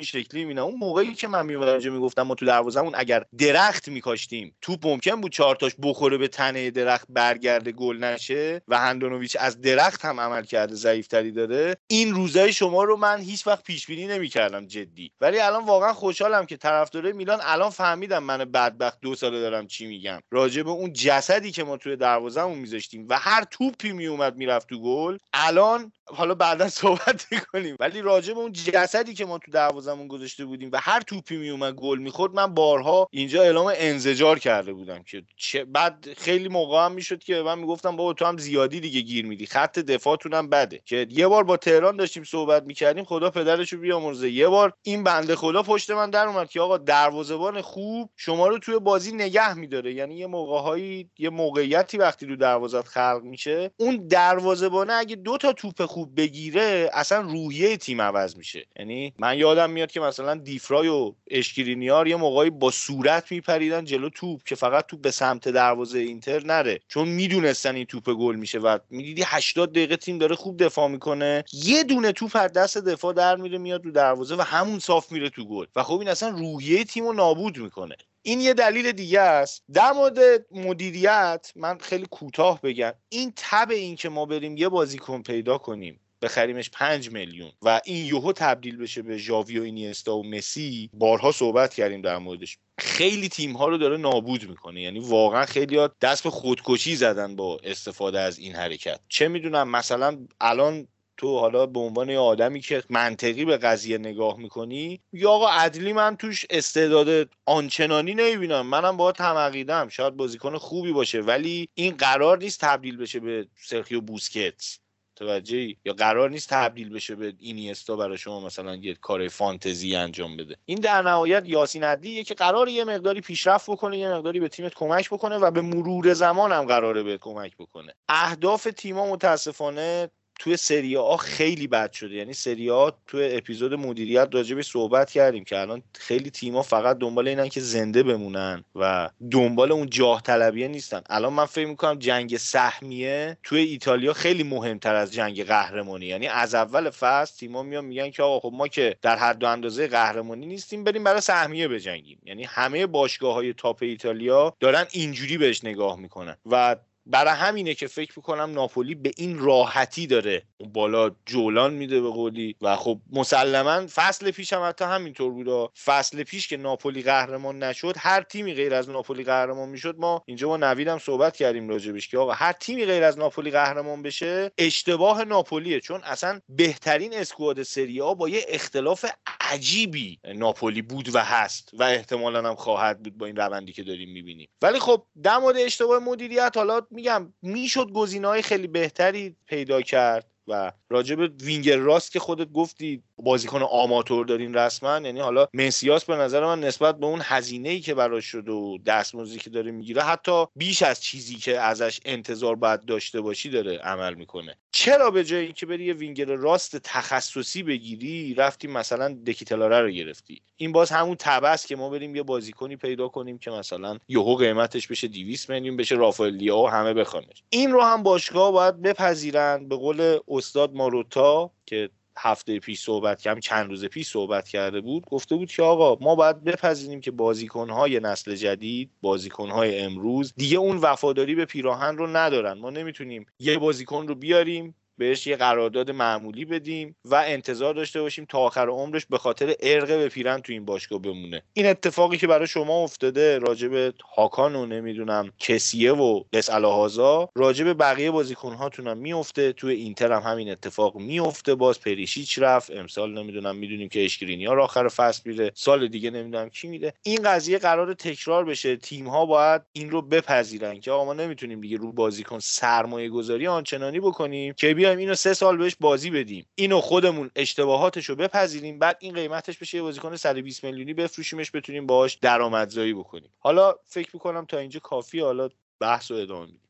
این 0.00 0.06
شکلی 0.06 0.40
می‌بینم. 0.40 0.64
اون 0.64 0.78
موقعی 0.78 1.14
که 1.14 1.28
من 1.28 1.46
میومدم 1.46 1.92
می‌گفتم 1.92 2.22
ما 2.22 2.34
تو 2.34 2.46
دروازمون 2.46 2.92
اگر 2.96 3.24
درخت 3.38 3.88
میکاشتیم 3.88 4.56
توپ 4.60 4.86
ممکن 4.86 5.20
بود 5.20 5.32
چهار 5.32 5.56
تاش 5.56 5.72
بخوره 5.82 6.18
به 6.18 6.28
تنه 6.28 6.70
درخت 6.70 7.06
برگرده 7.08 7.72
گل 7.72 7.96
نشه 7.96 8.62
و 8.68 8.78
هندونویچ 8.78 9.36
از 9.40 9.60
درخت 9.60 10.04
هم 10.04 10.20
عمل 10.20 10.44
کرده 10.44 10.74
ضعیفتری 10.74 11.32
داره. 11.32 11.76
این 11.86 12.14
روزای 12.14 12.52
شما 12.52 12.84
رو 12.84 12.96
من 12.96 13.20
هیچ 13.20 13.46
وقت 13.46 13.64
پیش 13.64 13.86
بینی 13.86 14.06
نمی‌کردم 14.06 14.66
جدی. 14.66 15.12
ولی 15.20 15.38
الان 15.38 15.64
واقعا 15.64 15.92
خوشحالم 15.92 16.46
که 16.46 16.56
طرفدارای 16.56 17.12
میلان 17.12 17.40
الان 17.42 17.70
فهمیدم 17.70 18.24
من 18.24 18.38
بدبخت 18.38 18.98
دو 19.02 19.14
ساله 19.14 19.40
دارم 19.40 19.66
چی 19.66 19.86
میگم. 19.86 20.20
راجع 20.30 20.62
به 20.62 20.70
اون 20.70 20.92
جسدی 20.92 21.50
که 21.50 21.64
ما 21.64 21.76
توی 21.76 21.96
دروازمون 21.96 22.58
میذاشتیم 22.58 23.06
و 23.08 23.18
هر 23.18 23.44
توپی 23.50 23.92
میومد 23.92 24.36
می‌رفت 24.36 24.68
تو 24.68 24.82
گل 24.82 25.18
الان 25.32 25.92
حالا 26.04 26.34
بعدا 26.34 26.68
صحبت 26.68 27.26
می‌کنیم. 27.32 27.76
ولی 27.80 28.00
راجع 28.02 28.34
به 28.34 28.40
اون 28.40 28.52
جسدی 28.52 29.14
که 29.14 29.24
ما 29.24 29.38
تو 29.38 29.50
دروازمون 29.90 30.08
گذاشته 30.08 30.44
بودیم 30.44 30.70
و 30.72 30.78
هر 30.82 31.00
توپی 31.00 31.36
میومد 31.36 31.74
گل 31.74 31.98
می‌خورد 31.98 32.34
من 32.34 32.54
بارها 32.54 33.08
اینجا 33.10 33.42
اعلام 33.42 33.72
انزجار 33.76 34.38
کرده 34.38 34.72
بودم 34.72 35.02
که 35.02 35.22
چه 35.36 35.64
بعد 35.64 36.08
خیلی 36.16 36.48
موقع 36.48 36.84
هم 36.84 36.92
می‌شد 36.92 37.18
که 37.18 37.42
من 37.42 37.58
می‌گفتم 37.58 37.96
بابا 37.96 38.12
تو 38.12 38.24
هم 38.24 38.38
زیادی 38.38 38.80
دیگه 38.80 39.00
گیر 39.00 39.26
میدی 39.26 39.46
خط 39.46 39.78
دفاعتون 39.78 40.34
هم 40.34 40.48
بده. 40.48 40.80
که 40.84 41.06
یه 41.10 41.28
بار 41.28 41.44
با 41.44 41.56
تهران 41.56 41.96
داشتیم 41.96 42.24
صحبت 42.24 42.62
می‌کردیم 42.62 43.04
خدا 43.04 43.30
پدرشو 43.30 43.76
بیامرزه. 43.78 44.30
یه 44.30 44.48
بار 44.48 44.72
این 44.82 45.04
بنده 45.04 45.36
خدا 45.36 45.62
پشت 45.62 45.90
من 45.90 46.10
در 46.10 46.26
اومد 46.26 46.50
که 46.50 46.60
آقا 46.60 46.78
دروازه‌بان 46.78 47.60
خوب 47.60 48.10
شما 48.16 48.48
رو 48.48 48.58
توی 48.58 48.78
بازی 48.78 49.12
نگه 49.12 49.54
میداره. 49.54 49.94
یعنی 49.94 50.14
یه 50.14 50.26
موقعهایی 50.26 51.10
یه 51.18 51.30
موقعیتی 51.30 51.98
وقتی 51.98 52.26
رو 52.26 52.36
دروازت 52.36 52.88
خلق 52.88 53.20
میشه 53.24 53.70
اون 53.76 54.06
دروازه‌بان 54.08 54.90
اگه 54.90 55.16
دو 55.16 55.36
تا 55.36 55.52
توپ 55.52 55.84
خوب 55.84 56.16
بگیره 56.16 56.90
اصلا 56.92 57.20
روحیه 57.20 57.76
تیم 57.76 58.00
عوض 58.00 58.36
میشه. 58.36 58.66
یعنی 58.78 59.12
من 59.18 59.38
یادم 59.38 59.70
میاد 59.80 59.92
که 59.92 60.00
مثلا 60.00 60.34
دیفرای 60.34 60.88
و 60.88 61.14
اشکرینیار 61.30 62.08
یه 62.08 62.16
موقعی 62.16 62.50
با 62.50 62.70
صورت 62.70 63.32
میپریدن 63.32 63.84
جلو 63.84 64.08
توپ 64.08 64.42
که 64.44 64.54
فقط 64.54 64.86
توپ 64.86 65.00
به 65.00 65.10
سمت 65.10 65.48
دروازه 65.48 65.98
اینتر 65.98 66.44
نره. 66.44 66.80
چون 66.88 67.08
می‌دونستن 67.08 67.74
این 67.74 67.86
توپ 67.86 68.10
گل 68.10 68.36
میشه 68.36 68.58
و 68.58 68.78
می‌دیدی 68.90 69.22
80 69.26 69.70
دقیقه 69.70 69.96
تیم 69.96 70.18
داره 70.18 70.36
خوب 70.36 70.64
دفاع 70.64 70.88
می‌کنه. 70.88 71.44
یه 71.52 71.84
دونه 71.84 72.12
توپ 72.12 72.30
از 72.34 72.52
دست 72.52 72.78
دفاع 72.78 73.12
در 73.12 73.36
میره 73.36 73.58
میاد 73.58 73.84
رو 73.84 73.90
دروازه 73.90 74.36
و 74.36 74.40
همون 74.40 74.78
صاف 74.78 75.12
میره 75.12 75.30
تو 75.30 75.44
گل. 75.44 75.66
و 75.76 75.82
خب 75.82 75.98
این 75.98 76.08
اصلا 76.08 76.28
روحیه 76.28 76.84
تیم 76.84 77.04
رو 77.04 77.12
نابود 77.12 77.58
می‌کنه. 77.58 77.96
این 78.22 78.40
یه 78.40 78.54
دلیل 78.54 78.92
دیگه 78.92 79.20
است. 79.20 79.62
در 79.72 79.92
مورد 79.92 80.18
مدیریت 80.50 81.52
من 81.56 81.78
خیلی 81.78 82.06
کوتاه 82.10 82.60
بگم. 82.60 82.92
این 83.08 83.32
تب 83.36 83.70
این 83.70 83.96
که 83.96 84.08
ما 84.08 84.26
بریم 84.26 84.56
یه 84.56 84.68
بازیکن 84.68 85.22
پیدا 85.22 85.58
کنیم. 85.58 86.00
بخریمش 86.22 86.70
5 86.70 87.10
میلیون. 87.10 87.52
و 87.62 87.80
این 87.84 88.06
یوهو 88.06 88.32
تبدیل 88.32 88.76
بشه 88.76 89.02
به 89.02 89.18
ژاوی 89.18 89.58
و 89.58 89.62
اینیستا 89.62 90.16
و 90.16 90.26
مسی 90.26 90.90
بارها 90.92 91.32
صحبت 91.32 91.74
کردیم 91.74 92.02
در 92.02 92.18
موردش. 92.18 92.58
خیلی 92.78 93.28
تیم 93.28 93.52
ها 93.56 93.68
رو 93.68 93.78
داره 93.78 93.96
نابود 93.96 94.48
می‌کنه. 94.48 94.82
یعنی 94.82 94.98
واقعا 94.98 95.46
خیلی 95.46 95.76
ها 95.76 95.90
دست 96.00 96.24
به 96.24 96.30
خودکشی 96.30 96.96
زدن 96.96 97.36
با 97.36 97.58
استفاده 97.64 98.20
از 98.20 98.38
این 98.38 98.54
حرکت. 98.54 99.00
چه 99.08 99.28
می‌دونم 99.28 99.68
مثلا 99.68 100.18
الان 100.40 100.88
تو 101.16 101.38
حالا 101.38 101.66
به 101.66 101.80
عنوان 101.80 102.10
یه 102.10 102.18
آدمی 102.18 102.60
که 102.60 102.82
منطقی 102.90 103.44
به 103.44 103.56
قضیه 103.56 103.98
نگاه 103.98 104.38
می‌کنی 104.38 105.00
یا 105.12 105.30
آقا 105.30 105.48
عدلی 105.48 105.92
من 105.92 106.16
توش 106.16 106.46
استعداد 106.50 107.28
آنچنانی 107.44 108.14
نمی‌بینم. 108.14 108.66
منم 108.66 108.96
با 108.96 109.12
تمقیدم. 109.12 109.88
شاید 109.88 110.16
بازیکن 110.16 110.58
خوبی 110.58 110.92
باشه. 110.92 111.20
ولی 111.20 111.68
این 111.74 111.96
قرار 111.96 112.38
نیست 112.38 112.60
تبدیل 112.60 112.96
بشه 112.96 113.20
به 113.20 113.46
سرخیو 113.62 114.00
بوسکتس. 114.00 114.78
متوجهی؟ 115.20 115.76
یا 115.84 115.92
قرار 115.92 116.30
نیست 116.30 116.50
تبدیل 116.50 116.88
بشه 116.88 117.14
به 117.14 117.32
اینیستا 117.38 117.96
برای 117.96 118.18
شما 118.18 118.40
مثلا 118.40 118.76
یه 118.76 118.94
کار 118.94 119.28
فانتزی 119.28 119.96
انجام 119.96 120.36
بده؟ 120.36 120.56
این 120.64 120.78
در 120.78 121.02
نهایت 121.02 121.42
یاسین 121.46 121.84
عدلیه 121.84 122.24
که 122.24 122.34
قرار 122.34 122.68
یه 122.68 122.84
مقداری 122.84 123.20
پیشرفت 123.20 123.70
بکنه 123.70 123.98
یه 123.98 124.08
مقداری 124.08 124.40
به 124.40 124.48
تیمت 124.48 124.74
کمک 124.74 125.10
بکنه 125.10 125.36
و 125.38 125.50
به 125.50 125.60
مرور 125.60 126.12
زمان 126.14 126.52
هم 126.52 126.64
قراره 126.64 127.02
به 127.02 127.18
کمک 127.18 127.56
بکنه. 127.56 127.94
اهداف 128.08 128.68
تیما 128.76 129.06
متاسفانه 129.06 130.10
توی 130.40 130.56
سری 130.56 130.96
آ 130.96 131.16
خیلی 131.16 131.66
بد 131.66 131.92
شده. 131.92 132.14
یعنی 132.14 132.32
سری 132.32 132.70
آ 132.70 132.90
توی 133.06 133.36
اپیزود 133.36 133.74
مدیریت 133.74 134.28
راجبش 134.32 134.70
صحبت 134.70 135.10
کردیم 135.10 135.44
که 135.44 135.60
الان 135.60 135.82
خیلی 135.94 136.30
تیما 136.30 136.62
فقط 136.62 136.98
دنبال 136.98 137.28
اینن 137.28 137.48
که 137.48 137.60
زنده 137.60 138.02
بمونن 138.02 138.64
و 138.74 139.10
دنبال 139.30 139.72
اون 139.72 139.90
جاه 139.90 140.22
طلبیه 140.22 140.68
نیستن. 140.68 141.02
الان 141.10 141.32
من 141.32 141.44
فکر 141.44 141.66
می‌کنم 141.66 141.98
جنگ 141.98 142.36
سهمیه 142.36 143.36
توی 143.42 143.60
ایتالیا 143.60 144.12
خیلی 144.12 144.42
مهمتر 144.42 144.94
از 144.94 145.12
جنگ 145.12 145.44
قهرمانی. 145.44 146.06
یعنی 146.06 146.28
از 146.28 146.54
اول 146.54 146.90
فصل 146.90 147.36
تیما 147.36 147.62
میان 147.62 147.84
میگن 147.84 148.10
که 148.10 148.22
آقا 148.22 148.40
خب 148.48 148.56
ما 148.56 148.68
که 148.68 148.96
در 149.02 149.16
حد 149.16 149.44
و 149.44 149.46
اندازه 149.46 149.86
قهرمانی 149.86 150.46
نیستیم 150.46 150.84
بریم 150.84 151.04
برای 151.04 151.20
سهمیه 151.20 151.68
بجنگیم. 151.68 152.18
یعنی 152.24 152.44
همه 152.44 152.86
باشگاه 152.86 153.34
های 153.34 153.52
تاپ 153.52 153.78
ایتالیا 153.82 154.56
دارن 154.60 154.86
اینجوری 154.90 155.38
بهش 155.38 155.64
نگاه 155.64 155.98
می‌کنن 155.98 156.36
و 156.46 156.76
برای 157.10 157.34
همینه 157.34 157.74
که 157.74 157.86
فکر 157.86 158.12
می‌کنم 158.16 158.52
ناپولی 158.52 158.94
به 158.94 159.12
این 159.16 159.38
راحتی 159.38 160.06
داره. 160.06 160.42
بالا 160.72 161.10
جولان 161.26 161.74
میده 161.74 162.00
به 162.00 162.10
قولی 162.10 162.56
و 162.60 162.76
خب 162.76 163.00
مسلما 163.12 163.86
فصل 163.86 164.30
پیش 164.30 164.52
هم 164.52 164.68
حتی 164.68 164.84
همینطور 164.84 165.30
بود 165.32 165.70
فصل 165.84 166.22
پیش 166.22 166.48
که 166.48 166.56
ناپولی 166.56 167.02
قهرمان 167.02 167.62
نشد 167.62 167.94
هر 167.98 168.22
تیمی 168.22 168.54
غیر 168.54 168.74
از 168.74 168.90
ناپولی 168.90 169.24
قهرمان 169.24 169.68
می‌شد 169.68 169.96
ما 169.98 170.22
اینجا 170.26 170.48
با 170.48 170.56
نویدم 170.56 170.98
صحبت 170.98 171.36
کردیم 171.36 171.68
راجبش 171.68 172.08
که 172.08 172.18
آقا 172.18 172.32
هر 172.32 172.52
تیمی 172.52 172.84
غیر 172.84 173.04
از 173.04 173.18
ناپولی 173.18 173.50
قهرمان 173.50 174.02
بشه 174.02 174.50
اشتباه 174.58 175.24
ناپولیه. 175.24 175.80
چون 175.80 176.00
اصلا 176.04 176.40
بهترین 176.48 177.14
اسکواد 177.14 177.62
سری 177.62 178.00
با 178.00 178.28
یه 178.28 178.44
اختلاف 178.48 179.04
عجیبی 179.40 180.18
ناپولی 180.34 180.82
بود 180.82 181.14
و 181.14 181.18
هست 181.18 181.70
و 181.72 181.82
احتمالا 181.82 182.48
هم 182.48 182.54
خواهد 182.54 183.02
بود 183.02 183.18
با 183.18 183.26
این 183.26 183.36
روندی 183.36 183.72
که 183.72 183.82
داریم 183.82 184.12
می‌بینیم. 184.12 184.48
ولی 184.62 184.78
خب 184.78 185.06
در 185.22 185.38
مورد 185.38 185.56
اشتباه 185.56 185.98
مدیریت 185.98 186.52
حالا 186.56 186.80
میگم 187.00 187.34
می‌شد 187.42 187.92
گزینه‌های 187.92 188.42
خیلی 188.42 188.66
بهتری 188.66 189.36
پیدا 189.46 189.82
کرد. 189.82 190.29
و 190.50 190.72
راجب 190.90 191.18
وینگر 191.42 191.76
راست 191.76 192.12
که 192.12 192.18
خودت 192.18 192.52
گفتی 192.52 193.02
بازیکن 193.16 193.62
آماتور 193.62 194.26
دارین 194.26 194.54
رسما 194.54 195.00
یعنی 195.04 195.20
حالا 195.20 195.46
مسیاس 195.54 196.04
به 196.04 196.16
نظر 196.16 196.44
من 196.44 196.60
نسبت 196.60 196.98
به 196.98 197.06
اون 197.06 197.20
هزینه 197.24 197.68
ای 197.68 197.80
که 197.80 197.94
براش 197.94 198.24
شده 198.24 198.52
و 198.52 198.78
دستمزدی 198.78 199.38
که 199.38 199.50
داره 199.50 199.70
می‌گیره 199.70 200.02
حتی 200.02 200.44
بیش 200.56 200.82
از 200.82 201.02
چیزی 201.02 201.34
که 201.34 201.60
ازش 201.60 202.00
انتظار 202.04 202.56
باید 202.56 202.84
داشته 202.84 203.20
باشی 203.20 203.48
داره 203.48 203.78
عمل 203.78 204.14
می‌کنه. 204.14 204.56
چرا 204.72 205.10
به 205.10 205.24
جای 205.24 205.44
اینکه 205.44 205.66
بری 205.66 205.84
یه 205.84 205.94
وینگر 205.94 206.24
راست 206.24 206.76
تخصصی 206.76 207.62
بگیری 207.62 208.34
رفتی 208.34 208.68
مثلا 208.68 209.16
دکیتلاره 209.26 209.80
رو 209.80 209.90
گرفتی؟ 209.90 210.42
این 210.56 210.72
باز 210.72 210.90
همون 210.90 211.16
تبس 211.18 211.66
که 211.66 211.76
ما 211.76 211.90
بریم 211.90 212.16
یه 212.16 212.22
بازیکنی 212.22 212.76
پیدا 212.76 213.08
کنیم 213.08 213.38
که 213.38 213.50
مثلا 213.50 213.98
یهو 214.08 214.36
قیمتش 214.36 214.86
بشه 214.86 215.08
200 215.08 215.50
میلیون 215.50 215.76
بشه 215.76 215.94
رافائل 215.94 216.34
لیاو 216.34 216.68
همه 216.68 216.94
بخوانش. 216.94 217.42
این 217.50 217.72
رو 217.72 217.82
هم 217.82 218.02
باشگاه 218.02 218.52
باید 218.52 218.82
بپذیرن 218.82 219.68
به 219.68 219.76
قول 219.76 220.18
استاد 220.40 220.74
ماروتا 220.74 221.50
که 221.66 221.90
هفته 222.16 222.58
پیش 222.58 222.80
صحبت 222.80 223.20
کردم 223.20 223.40
چند 223.40 223.70
روز 223.70 223.84
پیش 223.84 224.08
صحبت 224.08 224.48
کرده 224.48 224.80
بود 224.80 225.06
گفته 225.06 225.36
بود 225.36 225.52
که 225.52 225.62
آقا 225.62 226.04
ما 226.04 226.14
باید 226.14 226.44
بپذیریم 226.44 227.00
که 227.00 227.10
بازیکنهای 227.10 228.00
نسل 228.00 228.34
جدید 228.34 228.90
بازیکنهای 229.02 229.80
امروز 229.80 230.34
دیگه 230.36 230.58
اون 230.58 230.76
وفاداری 230.76 231.34
به 231.34 231.44
پیراهن 231.44 231.96
رو 231.96 232.06
ندارن. 232.06 232.58
ما 232.58 232.70
نمی‌تونیم 232.70 233.26
یه 233.38 233.58
بازیکن 233.58 234.08
رو 234.08 234.14
بیاریم 234.14 234.74
بهش 235.00 235.26
یه 235.26 235.36
قرارداد 235.36 235.90
معمولی 235.90 236.44
بدیم 236.44 236.96
و 237.04 237.14
انتظار 237.26 237.74
داشته 237.74 238.02
باشیم 238.02 238.24
تا 238.24 238.38
آخر 238.38 238.68
عمرش 238.68 239.06
به 239.06 239.18
خاطر 239.18 239.54
ارق 239.60 239.88
به 239.88 240.08
پیرن 240.08 240.40
تو 240.40 240.52
این 240.52 240.64
باشگاه 240.64 240.98
بمونه. 240.98 241.42
این 241.52 241.66
اتفاقی 241.66 242.16
که 242.16 242.26
برای 242.26 242.46
شما 242.46 242.82
افتاده 242.82 243.38
راجب 243.38 243.94
هاکان 244.16 244.54
و 244.56 244.66
نمی‌دونم 244.66 245.32
کسیه 245.38 245.92
و 245.92 246.22
اسالهازا 246.32 247.28
راجب 247.34 247.78
بقیه 247.78 248.10
بازیکن 248.10 248.52
هاتون 248.52 248.94
میفته 248.98 249.52
تو 249.52 249.66
اینتر 249.66 250.12
هم 250.12 250.22
همین 250.32 250.50
اتفاق 250.50 250.96
میفته 250.96 251.54
باز 251.54 251.80
پریشیچ 251.80 252.38
رفت. 252.38 252.70
امسال 252.70 253.18
نمی‌دونم 253.18 253.56
می‌دونیم 253.56 253.88
که 253.88 254.04
اشکرینیا 254.04 254.62
آخر 254.62 254.88
فصل 254.88 255.22
میره. 255.24 255.52
سال 255.54 255.88
دیگه 255.88 256.10
نمی‌دونم 256.10 256.48
کی 256.48 256.68
میده 256.68 256.92
این 257.02 257.22
قضیه 257.24 257.58
قرار 257.58 257.94
تکرار 257.94 258.44
بشه. 258.44 258.76
تیم 258.76 259.08
ها 259.08 259.26
باید 259.26 259.62
این 259.72 259.90
رو 259.90 260.02
بپذیرن 260.02 260.80
که 260.80 260.90
آقا 260.90 261.04
ما 261.04 261.14
نمی‌تونیم 261.14 261.60
دیگه 261.60 261.76
رو 261.76 261.92
بازیکن 261.92 262.38
سرمایه 262.38 263.08
گذاری 263.08 263.46
آنچنانی 263.46 264.00
بکنیم 264.00 264.54
که 264.56 264.74
بیایم 264.90 264.98
اینو 264.98 265.14
سه 265.14 265.34
سال 265.34 265.56
بهش 265.56 265.76
بازی 265.80 266.10
بدیم. 266.10 266.46
اینو 266.54 266.80
خودمون 266.80 267.30
اشتباهاتش 267.36 268.06
رو 268.06 268.16
بپذیریم 268.16 268.78
بعد 268.78 268.96
این 269.00 269.14
قیمتش 269.14 269.58
بشه 269.58 269.76
یه 269.76 269.82
بازیکن 269.82 270.16
120 270.16 270.64
میلیونی 270.64 270.94
بفروشیمش 270.94 271.50
بتونیم 271.54 271.86
باهاش 271.86 272.14
درآمدزایی 272.14 272.94
بکنیم. 272.94 273.32
حالا 273.38 273.74
فکر 273.84 274.10
می‌کنم 274.14 274.44
تا 274.44 274.58
اینجا 274.58 274.80
کافی 274.80 275.20
حالا 275.20 275.48
بحث 275.80 276.10
رو 276.10 276.16
ادامه 276.16 276.46
میدیم. 276.46 276.69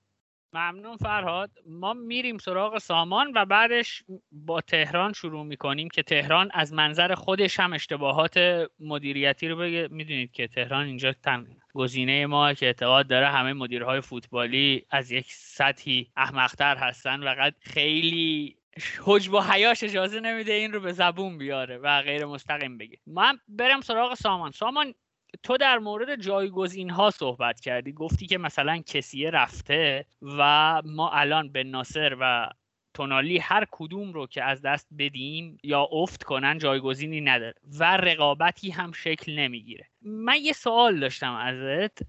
ممنون 0.53 0.97
فرهاد. 0.97 1.51
ما 1.67 1.93
میریم 1.93 2.39
سراغ 2.39 2.79
سامان 2.79 3.33
و 3.35 3.45
بعدش 3.45 4.03
با 4.33 4.61
تهران 4.61 5.13
شروع 5.13 5.45
می‌کنیم 5.45 5.89
که 5.89 6.03
تهران 6.03 6.51
از 6.55 6.73
منظر 6.73 7.15
خودش 7.15 7.61
هم 7.61 7.73
اشتباهات 7.73 8.67
مدیریتی 8.81 9.49
رو 9.49 9.57
بگه. 9.57 9.89
می‌دونید 9.91 10.33
که 10.33 10.47
تهران 10.47 10.87
اینجا 10.87 11.13
تن 11.13 11.47
گزینه 11.75 12.27
ما 12.27 12.55
که 12.55 12.67
اعتقاد 12.67 13.07
داره 13.07 13.29
همه 13.29 13.53
مدیرهای 13.53 14.01
فوتبالی 14.01 14.87
از 14.91 15.11
یک 15.11 15.27
سطحی 15.29 16.11
احمقتر 16.17 16.77
هستن 16.77 17.23
و 17.23 17.51
خیلی 17.61 18.57
حجب 19.05 19.35
و 19.35 19.41
حیاش 19.41 19.85
اجازه 19.85 20.21
نمیده 20.21 20.53
این 20.53 20.73
رو 20.73 20.81
به 20.81 20.93
زبون 20.93 21.39
بیاره 21.39 21.79
و 21.79 22.03
غیر 22.03 22.25
مستقیم 22.25 22.79
بگه. 22.79 22.99
من 23.07 23.39
برم 23.49 23.81
سراغ 23.81 24.15
سامان. 24.15 24.51
سامان 24.51 24.95
تو 25.43 25.57
در 25.57 25.79
مورد 25.79 26.17
جایگزین 26.23 26.91
ها 26.91 27.11
صحبت 27.11 27.61
کردی. 27.61 27.93
گفتی 27.93 28.27
که 28.27 28.39
مثلا 28.39 28.79
کسیه 28.79 29.31
رفته 29.31 30.07
و 30.23 30.83
ما 30.85 31.11
الان 31.11 31.53
به 31.53 31.65
ناصر 31.65 32.17
و 32.21 32.49
تونالی 32.95 33.39
هر 33.39 33.67
کدوم 33.71 34.13
رو 34.13 34.27
که 34.27 34.45
از 34.45 34.63
دست 34.63 34.89
بدیم 34.99 35.59
یا 35.63 35.89
افت 35.93 36.23
کنن 36.23 36.59
جایگزینی 36.59 37.21
نداره 37.21 37.55
و 37.79 37.97
رقابتی 37.97 38.71
هم 38.71 38.93
شکل 38.93 39.39
نمی‌گیره. 39.39 39.90
من 40.03 40.37
یه 40.43 40.53
سوال 40.53 41.01
داشتم 41.01 41.33
ازت. 41.33 42.03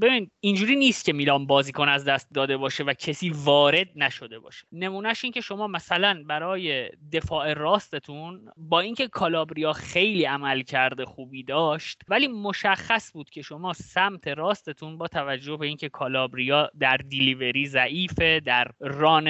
ببین 0.00 0.30
اینجوری 0.40 0.76
نیست 0.76 1.04
که 1.04 1.12
میلان 1.12 1.46
بازیکن 1.46 1.88
از 1.88 2.04
دست 2.04 2.28
داده 2.34 2.56
باشه 2.56 2.84
و 2.84 2.92
کسی 2.92 3.30
وارد 3.30 3.88
نشده 3.96 4.38
باشه. 4.38 4.66
نمونهش 4.72 5.24
این 5.24 5.32
که 5.32 5.40
شما 5.40 5.66
مثلا 5.66 6.22
برای 6.26 6.90
دفاع 7.12 7.54
راستتون 7.54 8.50
با 8.56 8.80
اینکه 8.80 9.08
کالابریا 9.08 9.72
خیلی 9.72 10.24
عمل 10.24 10.62
کرده 10.62 11.04
خوبی 11.04 11.42
داشت 11.42 12.02
ولی 12.08 12.28
مشخص 12.28 13.12
بود 13.12 13.30
که 13.30 13.42
شما 13.42 13.72
سمت 13.72 14.28
راستتون 14.28 14.98
با 14.98 15.08
توجه 15.08 15.56
به 15.56 15.66
اینکه 15.66 15.88
کالابریا 15.88 16.70
در 16.80 16.96
دیلیوری 16.96 17.66
ضعیفه 17.66 18.40
در 18.40 18.70
ران 18.80 19.24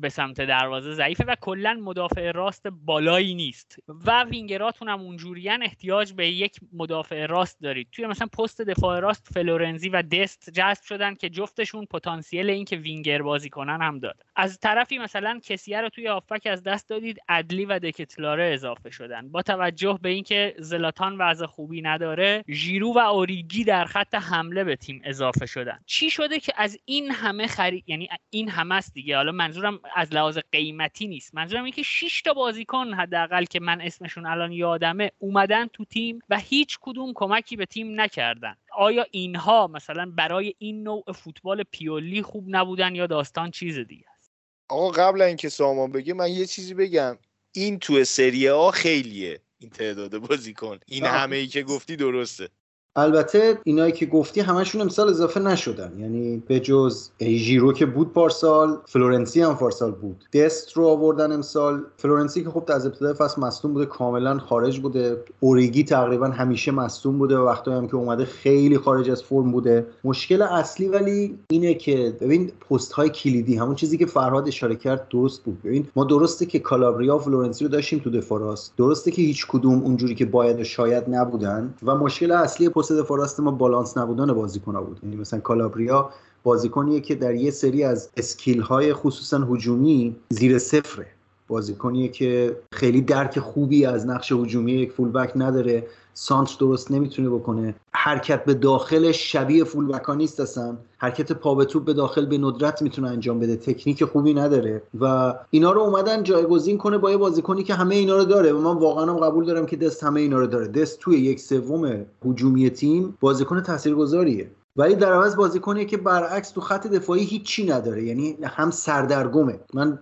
به 0.00 0.08
سمت 0.08 0.40
دروازه 0.40 0.92
ضعیفه 0.92 1.24
و 1.24 1.34
کلا 1.40 1.74
مدافع 1.74 2.32
راست 2.32 2.66
بالایی 2.66 3.34
نیست. 3.34 3.76
و 3.88 4.24
وینگراتون 4.24 4.88
هم 4.88 5.00
اونجوریان 5.00 5.62
احتیاج 5.62 6.12
به 6.12 6.28
یک 6.28 6.60
مدافع 6.72 7.26
راست 7.26 7.55
دارید. 7.62 7.88
توی 7.92 8.06
مثلا 8.06 8.26
پست 8.26 8.60
دفاع 8.60 9.00
راست 9.00 9.28
فلورنزی 9.34 9.88
و 9.88 10.02
دست 10.02 10.50
جذب 10.50 10.82
شدن 10.82 11.14
که 11.14 11.28
جفتشون 11.28 11.84
پتانسیل 11.84 12.50
اینکه 12.50 12.76
وینگر 12.76 13.22
بازی 13.22 13.50
کنن 13.50 13.82
هم 13.82 13.98
داد. 13.98 14.22
از 14.36 14.58
طرفی 14.58 14.98
مثلا 14.98 15.40
کسیه 15.42 15.80
رو 15.80 15.88
توی 15.88 16.08
هافبک 16.08 16.46
از 16.50 16.62
دست 16.62 16.88
دادید. 16.88 17.18
ادلی 17.28 17.64
و 17.64 17.78
دکتلاره 17.78 18.50
اضافه 18.54 18.90
شدن. 18.90 19.28
با 19.28 19.42
توجه 19.42 19.98
به 20.02 20.08
اینکه 20.08 20.54
زلاتان 20.58 21.16
وضع 21.18 21.46
خوبی 21.46 21.82
نداره 21.82 22.44
ژیرو 22.48 22.94
و 22.94 22.98
اوریگی 22.98 23.64
در 23.64 23.84
خط 23.84 24.14
حمله 24.14 24.64
به 24.64 24.76
تیم 24.76 25.00
اضافه 25.04 25.46
شدن. 25.46 25.78
چی 25.86 26.10
شده 26.10 26.40
که 26.40 26.52
از 26.56 26.78
این 26.84 27.10
همه 27.10 27.46
خرید 27.46 27.84
یعنی 27.86 28.08
این 28.30 28.48
همه 28.48 28.74
است 28.74 28.94
دیگه. 28.94 29.16
حالا 29.16 29.32
منظورم 29.32 29.80
از 29.94 30.14
لحاظ 30.14 30.38
قیمتی 30.52 31.06
نیست. 31.06 31.34
منظورم 31.34 31.64
اینه 31.64 31.76
که 31.76 31.82
6 31.82 32.22
تا 32.22 32.34
بازیکن 32.34 32.94
حداقل 32.94 33.44
که 33.44 33.60
من 33.60 33.80
اسمشون 33.80 34.26
الان 34.26 34.52
یادمه 34.52 35.10
اومدن 35.18 35.66
تو 35.66 35.84
تیم 35.84 36.18
و 36.28 36.38
هیچ 36.38 36.78
کدوم 36.80 37.12
کمک 37.14 37.45
کمکی 37.46 37.56
به 37.56 37.66
تیم 37.66 38.00
نکردن. 38.00 38.56
آیا 38.72 39.06
اینها 39.10 39.66
مثلا 39.66 40.12
برای 40.16 40.54
این 40.58 40.82
نوع 40.82 41.04
فوتبال 41.14 41.62
پیولی 41.62 42.22
خوب 42.22 42.44
نبودن 42.48 42.94
یا 42.94 43.06
داستان 43.06 43.50
چیز 43.50 43.78
دیگه 43.78 44.04
است؟ 44.18 44.32
آقا 44.68 44.90
قبل 44.90 45.22
اینکه 45.22 45.48
سامان 45.48 45.92
بگه 45.92 46.14
من 46.14 46.30
یه 46.30 46.46
چیزی 46.46 46.74
بگم. 46.74 47.18
این 47.52 47.78
تو 47.78 48.04
سری 48.04 48.46
آ 48.46 48.70
خیلیه 48.70 49.40
این 49.58 49.70
تعداد 49.70 50.18
بازیکن. 50.18 50.78
این 50.86 51.04
همه 51.04 51.36
ای 51.36 51.46
که 51.46 51.62
گفتی 51.62 51.96
درسته. 51.96 52.48
البته 52.96 53.58
اینایی 53.64 53.92
که 53.92 54.06
گفتی 54.06 54.40
همشون 54.40 54.80
امسال 54.80 55.08
اضافه 55.08 55.40
نشدن. 55.40 55.92
یعنی 55.98 56.42
به 56.46 56.60
جز 56.60 57.08
ژیرو 57.22 57.72
که 57.72 57.86
بود 57.86 58.12
پارسال 58.12 58.78
فلورنسی 58.86 59.40
هم 59.40 59.56
پارسال 59.56 59.90
بود. 59.90 60.24
دست 60.32 60.72
رو 60.72 60.86
آوردن 60.86 61.32
امسال. 61.32 61.82
فلورنسی 61.96 62.44
که 62.44 62.50
خب 62.50 62.64
از 62.68 62.86
ابتدای 62.86 63.14
فصل 63.14 63.40
مصدوم 63.40 63.72
بوده 63.72 63.86
کاملا 63.86 64.38
خارج 64.38 64.80
بوده. 64.80 65.24
اوریگی 65.40 65.84
تقریبا 65.84 66.26
همیشه 66.26 66.72
مصدوم 66.72 67.18
بوده 67.18 67.38
و 67.38 67.46
وقتی 67.46 67.70
هم 67.70 67.86
که 67.86 67.96
اومده 67.96 68.24
خیلی 68.24 68.78
خارج 68.78 69.10
از 69.10 69.22
فرم 69.22 69.52
بوده. 69.52 69.86
مشکل 70.04 70.42
اصلی 70.42 70.88
ولی 70.88 71.38
اینه 71.50 71.74
که 71.74 72.16
ببین 72.20 72.52
پست 72.70 72.92
های 72.92 73.08
کلیدی 73.08 73.56
همون 73.56 73.74
چیزی 73.74 73.98
که 73.98 74.06
فرهاد 74.06 74.48
اشاره 74.48 74.76
کرد 74.76 75.08
درست 75.08 75.42
بود. 75.42 75.62
ببین 75.62 75.88
ما 75.96 76.04
درسته 76.04 76.46
که 76.46 76.58
کالابریا 76.58 77.16
و 77.16 77.18
فلورنسی 77.18 77.64
رو 77.64 77.70
داشتیم 77.70 77.98
تو 77.98 78.10
دفاع 78.10 78.40
راست. 78.40 78.72
درسته 78.76 79.10
که 79.10 79.22
هیچ 79.22 79.46
کدوم 79.46 79.82
اونجوری 79.82 80.14
که 80.14 80.24
باید 80.24 80.62
شاید 80.62 81.04
نبودن. 81.08 81.74
و 81.82 81.94
مشکل 81.94 82.32
اصلی 82.32 82.68
دفاع 82.92 83.18
راست 83.18 83.40
ما 83.40 83.50
بالانس 83.50 83.98
نبودن 83.98 84.32
بازیکن 84.32 84.80
بود. 84.80 85.00
یعنی 85.02 85.16
مثلا 85.16 85.40
کالابریا 85.40 86.10
بازیکنیه 86.42 87.00
که 87.00 87.14
در 87.14 87.34
یه 87.34 87.50
سری 87.50 87.84
از 87.84 88.10
اسکیل 88.16 88.60
های 88.60 88.94
خصوصا 88.94 89.38
هجومی 89.38 90.16
زیر 90.28 90.58
صفره. 90.58 91.06
بازیکنیه 91.48 92.08
که 92.08 92.56
خیلی 92.72 93.00
درک 93.00 93.38
خوبی 93.38 93.86
از 93.86 94.06
نقش 94.06 94.32
هجومی 94.32 94.72
یک 94.72 94.92
فولبک 94.92 95.32
نداره. 95.36 95.86
سانت 96.14 96.58
درست 96.58 96.90
نمی‌تونه 96.90 97.30
بکنه. 97.30 97.74
حرکت 97.92 98.44
به 98.44 98.54
داخل 98.54 99.12
شبیه 99.12 99.64
فولبک 99.64 100.10
نیست 100.10 100.40
اصلا. 100.40 100.76
حرکت 100.98 101.32
پا 101.32 101.54
به 101.54 101.64
توپ 101.64 101.84
به 101.84 101.92
داخل 101.92 102.26
به 102.26 102.38
ندرت 102.38 102.82
می‌تونه 102.82 103.08
انجام 103.08 103.38
بده. 103.38 103.56
تکنیک 103.56 104.04
خوبی 104.04 104.34
نداره. 104.34 104.82
و 105.00 105.34
اینا 105.50 105.72
رو 105.72 105.80
اومدن 105.80 106.22
جایگزین 106.22 106.78
کنه 106.78 106.98
با 106.98 107.10
یه 107.10 107.16
بازیکنی 107.16 107.62
که 107.62 107.74
همه 107.74 107.94
اینا 107.94 108.16
رو 108.16 108.24
داره. 108.24 108.52
و 108.52 108.60
من 108.60 108.80
واقعا 108.80 109.04
هم 109.04 109.16
قبول 109.16 109.44
دارم 109.44 109.66
که 109.66 109.76
دست 109.76 110.04
همه 110.04 110.20
اینا 110.20 110.38
رو 110.38 110.46
داره. 110.46 110.68
دست 110.68 110.98
توی 110.98 111.18
یک 111.18 111.40
سوم 111.40 112.06
هجومی 112.24 112.70
تیم 112.70 113.18
بازیکن 113.20 113.60
تاثیرگذاریه. 113.60 114.50
ولی 114.76 114.94
در 114.94 115.12
عوض 115.12 115.36
بازیکنی 115.36 115.86
که 115.86 115.96
برعکس 115.96 116.50
تو 116.50 116.60
خط 116.60 116.86
دفاعی 116.86 117.24
هیچی 117.24 117.66
نداره. 117.66 118.02
یعنی 118.04 118.38
هم 118.42 118.70
سردرگمه. 118.70 119.60
من 119.74 119.98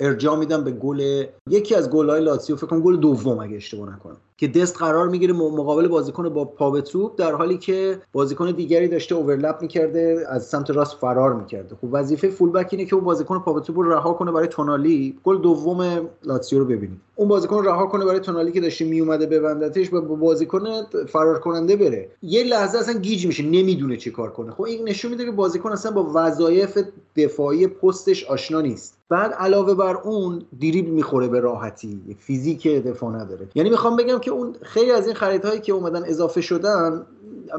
ارجاع 0.00 0.38
میدم 0.38 0.64
به 0.64 0.70
گل 0.70 1.26
یکی 1.50 1.74
از 1.74 1.90
گل‌های 1.90 2.20
لاتسیو 2.20 2.56
فکر 2.56 2.66
کنم 2.66 2.80
گل 2.80 2.96
دوم 2.96 3.38
اگه 3.38 3.56
اشتباه 3.56 3.94
نکنم. 3.94 4.16
که 4.38 4.48
دست 4.48 4.76
قرار 4.76 5.08
می‌گیره 5.08 5.32
مقابل 5.32 5.88
بازیکن 5.88 6.28
با 6.28 6.44
پا 6.44 6.70
به 6.70 6.80
توپ 6.80 7.18
در 7.18 7.32
حالی 7.32 7.58
که 7.58 7.98
بازیکن 8.12 8.50
دیگری 8.50 8.88
داشته 8.88 9.14
اوورلپ 9.14 9.62
می‌کرده 9.62 10.26
از 10.28 10.46
سمت 10.46 10.70
راست 10.70 10.96
فرار 10.96 11.34
می‌کرده. 11.34 11.74
خب 11.74 11.88
وظیفه 11.92 12.28
فولبک 12.28 12.68
اینه 12.70 12.84
که 12.84 12.94
اون 12.94 13.04
بازیکن 13.04 13.38
پا 13.38 13.52
به 13.52 13.60
توپ 13.60 13.78
رو 13.78 13.92
رها 13.92 14.12
کنه 14.12 14.32
برای 14.32 14.46
تونالی. 14.46 15.18
گل 15.24 15.38
دوم 15.38 16.08
لاتسیو 16.24 16.58
رو 16.58 16.64
ببینید 16.64 17.00
اون 17.14 17.28
بازیکن 17.28 17.64
رها 17.64 17.86
کنه 17.86 18.04
برای 18.04 18.20
تونالی 18.20 18.52
که 18.52 18.60
داشته 18.60 18.84
میومده 18.84 19.26
ببندتش 19.26 19.92
و 19.92 20.00
بازیکن 20.00 20.62
فرار 21.08 21.38
کننده 21.38 21.76
بره. 21.76 22.08
یه 22.22 22.44
لحظه 22.44 22.78
اصلا 22.78 22.94
گیج 22.94 23.26
میشه 23.26 23.42
نمی‌دونه 23.42 23.96
چی 23.96 24.10
کار 24.10 24.30
کنه. 24.30 24.52
خب 24.52 24.62
این 24.62 24.88
نشون 24.88 25.10
میده 25.10 25.24
که 25.24 25.30
بازیکن 25.30 25.72
اصلا 25.72 25.92
با 25.92 26.10
وظایف 26.14 26.78
دفاعی 27.16 27.66
پستش 27.66 28.24
آشنا 28.24 28.60
نیست. 28.60 28.95
بعد 29.08 29.32
علاوه 29.32 29.74
بر 29.74 29.96
اون 29.96 30.42
دریبل 30.58 30.88
می‌خوره 30.88 31.28
به 31.28 31.40
راحتی. 31.40 32.16
فیزیک 32.18 32.68
دفاع 32.68 33.10
نداره. 33.10 33.48
یعنی 33.54 33.70
می‌خوام 33.70 33.96
بگم 33.96 34.18
که 34.18 34.30
اون 34.30 34.56
خیلی 34.62 34.90
از 34.90 35.06
این 35.06 35.14
خریدهایی 35.14 35.60
که 35.60 35.72
اومدن 35.72 36.04
اضافه 36.04 36.40
شدن 36.40 37.06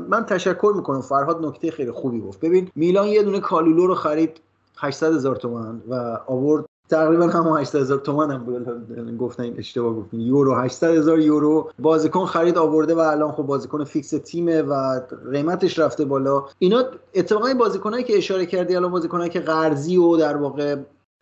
من 0.10 0.26
تشکر 0.26 0.74
می‌کنم. 0.76 1.02
فرهاد 1.02 1.46
نکته 1.46 1.72
خیلی 1.72 1.92
خوبی 1.92 2.22
گفت. 2.22 2.40
ببین 2.40 2.70
میلان 2.76 3.08
یه 3.08 3.24
دونه 3.24 3.40
کالولو 3.40 3.88
رو 3.88 3.96
خرید 3.96 4.40
800 4.78 5.14
هزار 5.14 5.36
تومن 5.36 5.82
و 5.90 6.20
آورد. 6.28 6.66
تقریبا 6.90 7.28
هم 7.28 7.48
800 7.48 7.80
هزار 7.80 7.98
تومن 7.98 8.32
هم 8.32 9.18
گفتن 9.18 9.54
اشتباه 9.58 9.94
گفتن 9.94 10.20
یورو 10.20 10.54
800 10.54 10.88
هزار 10.88 11.20
یورو 11.20 11.72
بازیکن 11.80 12.26
خرید 12.26 12.58
آورده 12.58 12.96
و 12.96 13.00
الان 13.00 13.32
خب 13.32 13.44
بازیکن 13.44 13.84
فیکس 13.84 14.10
تیمه 14.10 14.62
و 14.62 15.00
قیمتش 15.32 15.80
رفته 15.80 16.06
بالا. 16.06 16.46
اینا 16.60 16.84
اتفاقا 17.16 17.54
بازیکنایی 17.54 18.04
که 18.04 18.18
اشاره 18.18 18.46
کردی 18.46 18.76
الان 18.76 18.92
بازیکنایی 18.92 19.30
که 19.30 19.40
قرضی 19.40 19.98
و 19.98 20.18
در 20.18 20.38
واقع 20.38 20.76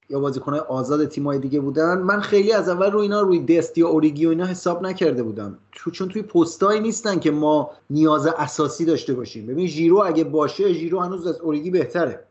یا 0.10 0.20
بازیکنهای 0.20 0.60
آزاد 0.60 1.06
تیمای 1.06 1.40
دیگه 1.40 1.60
بودن. 1.60 1.98
من 1.98 2.22
خیلی 2.22 2.52
از 2.52 2.70
اول 2.70 2.92
رو 2.92 3.00
اینا 3.00 3.22
روی 3.22 3.40
دست 3.40 3.78
یا 3.78 3.88
اوریگی 3.88 4.26
و 4.26 4.30
اینا 4.30 4.46
حساب 4.46 4.84
نکرده 4.84 5.24
بودم. 5.24 5.58
چون 5.92 6.10
توی 6.10 6.22
پستایی 6.22 6.80
نیستن 6.80 7.20
که 7.20 7.32
ما 7.32 7.72
نیاز 7.90 8.28
اساسی 8.28 8.86
داشته 8.86 9.14
باشیم. 9.14 9.46
ببین 9.46 9.68
ژیرو 9.68 9.98
اگه 9.98 10.24
باشه 10.24 10.74
ژیرو 10.74 11.00
هنوز 11.00 11.28
از 11.28 11.40
اوریگی 11.40 11.70
بهتره. 11.70 12.28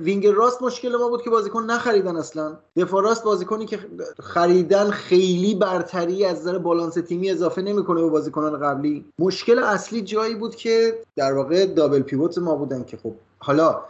وینگر 0.00 0.32
راست 0.32 0.62
مشکل 0.62 0.96
ما 0.96 1.08
بود 1.08 1.22
که 1.22 1.30
بازیکن 1.30 1.64
نخریدن 1.64 2.16
اصلا. 2.16 2.56
دفاع 2.76 3.02
راست 3.02 3.24
بازیکنی 3.24 3.66
که 3.66 3.78
خریدن 4.22 4.90
خیلی 4.90 5.54
برتری 5.54 6.24
از 6.24 6.40
نظر 6.40 6.58
بالانس 6.58 6.94
تیمی 6.94 7.30
اضافه 7.30 7.62
نمی‌کنه 7.62 8.02
به 8.02 8.08
بازیکنان 8.08 8.60
قبلی. 8.60 9.04
مشکل 9.18 9.58
اصلی 9.58 10.02
جایی 10.02 10.34
بود 10.34 10.56
که 10.56 10.98
در 11.16 11.32
واقع 11.32 11.66
دابل 11.66 12.02
پیوت 12.02 12.38
ما 12.38 12.54
بودن 12.56 12.84
که 12.84 12.96
خب 12.96 13.12
حالا 13.38 13.80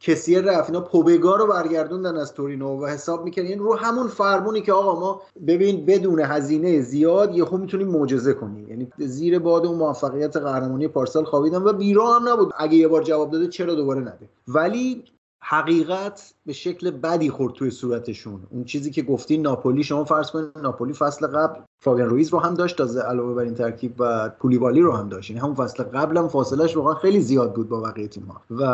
کسی 0.00 0.40
رفت. 0.40 0.72
پوبگا 0.72 1.36
رو 1.36 1.46
برگردوندن 1.46 2.16
از 2.16 2.34
تورینو 2.34 2.82
و 2.82 2.86
حساب 2.86 3.24
می‌کنن 3.24 3.44
این 3.44 3.58
رو 3.58 3.74
همون 3.74 4.08
فرمونی 4.08 4.60
که 4.60 4.72
آقا 4.72 5.00
ما 5.00 5.22
ببین 5.46 5.86
بدون 5.86 6.20
هزینه 6.20 6.80
زیاد 6.80 7.34
یه 7.34 7.44
خوب 7.44 7.60
می‌تونیم 7.60 7.88
معجزه 7.88 8.32
کنیم. 8.32 8.68
یعنی 8.68 8.88
زیر 8.98 9.38
باد 9.38 9.66
و 9.66 9.72
موفقیت 9.72 10.36
قهرمانی 10.36 10.88
پارسال 10.88 11.24
خوابیدن 11.24 11.62
و 11.62 11.72
بیرا 11.72 12.12
هم 12.12 12.28
نبود. 12.28 12.52
اگه 12.58 12.74
یه 12.74 12.88
بار 12.88 13.02
جواب 13.02 13.30
داده 13.30 13.46
چرا 13.46 13.74
دوباره 13.74 14.00
نده؟ 14.00 14.28
ولی 14.48 15.04
حقیقت 15.46 16.34
به 16.46 16.52
شکل 16.52 16.90
بدی 16.90 17.30
خورد 17.30 17.54
توی 17.54 17.70
صورتشون. 17.70 18.40
اون 18.50 18.64
چیزی 18.64 18.90
که 18.90 19.02
گفتی 19.02 19.38
ناپولی 19.38 19.84
شما 19.84 20.04
فرض 20.04 20.30
کنید 20.30 20.58
ناپولی 20.62 20.92
فصل 20.92 21.26
قبل 21.26 21.60
فاگن 21.80 22.04
رویز 22.04 22.28
رو 22.28 22.38
هم 22.38 22.54
داشت 22.54 22.76
تازه 22.76 23.00
علاوه 23.00 23.34
بر 23.34 23.42
این 23.42 23.54
ترکیب 23.54 23.94
و 23.98 24.28
پولیبالی 24.28 24.80
رو 24.80 24.92
هم 24.92 25.08
داشت. 25.08 25.30
یعنی 25.30 25.42
همون 25.42 25.54
فصل 25.54 25.82
قبل 25.82 26.16
هم 26.16 26.28
فاصلش 26.28 26.76
واقعا 26.76 26.94
خیلی 26.94 27.20
زیاد 27.20 27.54
بود 27.54 27.68
با 27.68 27.80
بقیه 27.80 28.08
تیم 28.08 28.28
و 28.50 28.64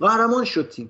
قهرمان 0.00 0.44
شد 0.44 0.68
تیم. 0.68 0.88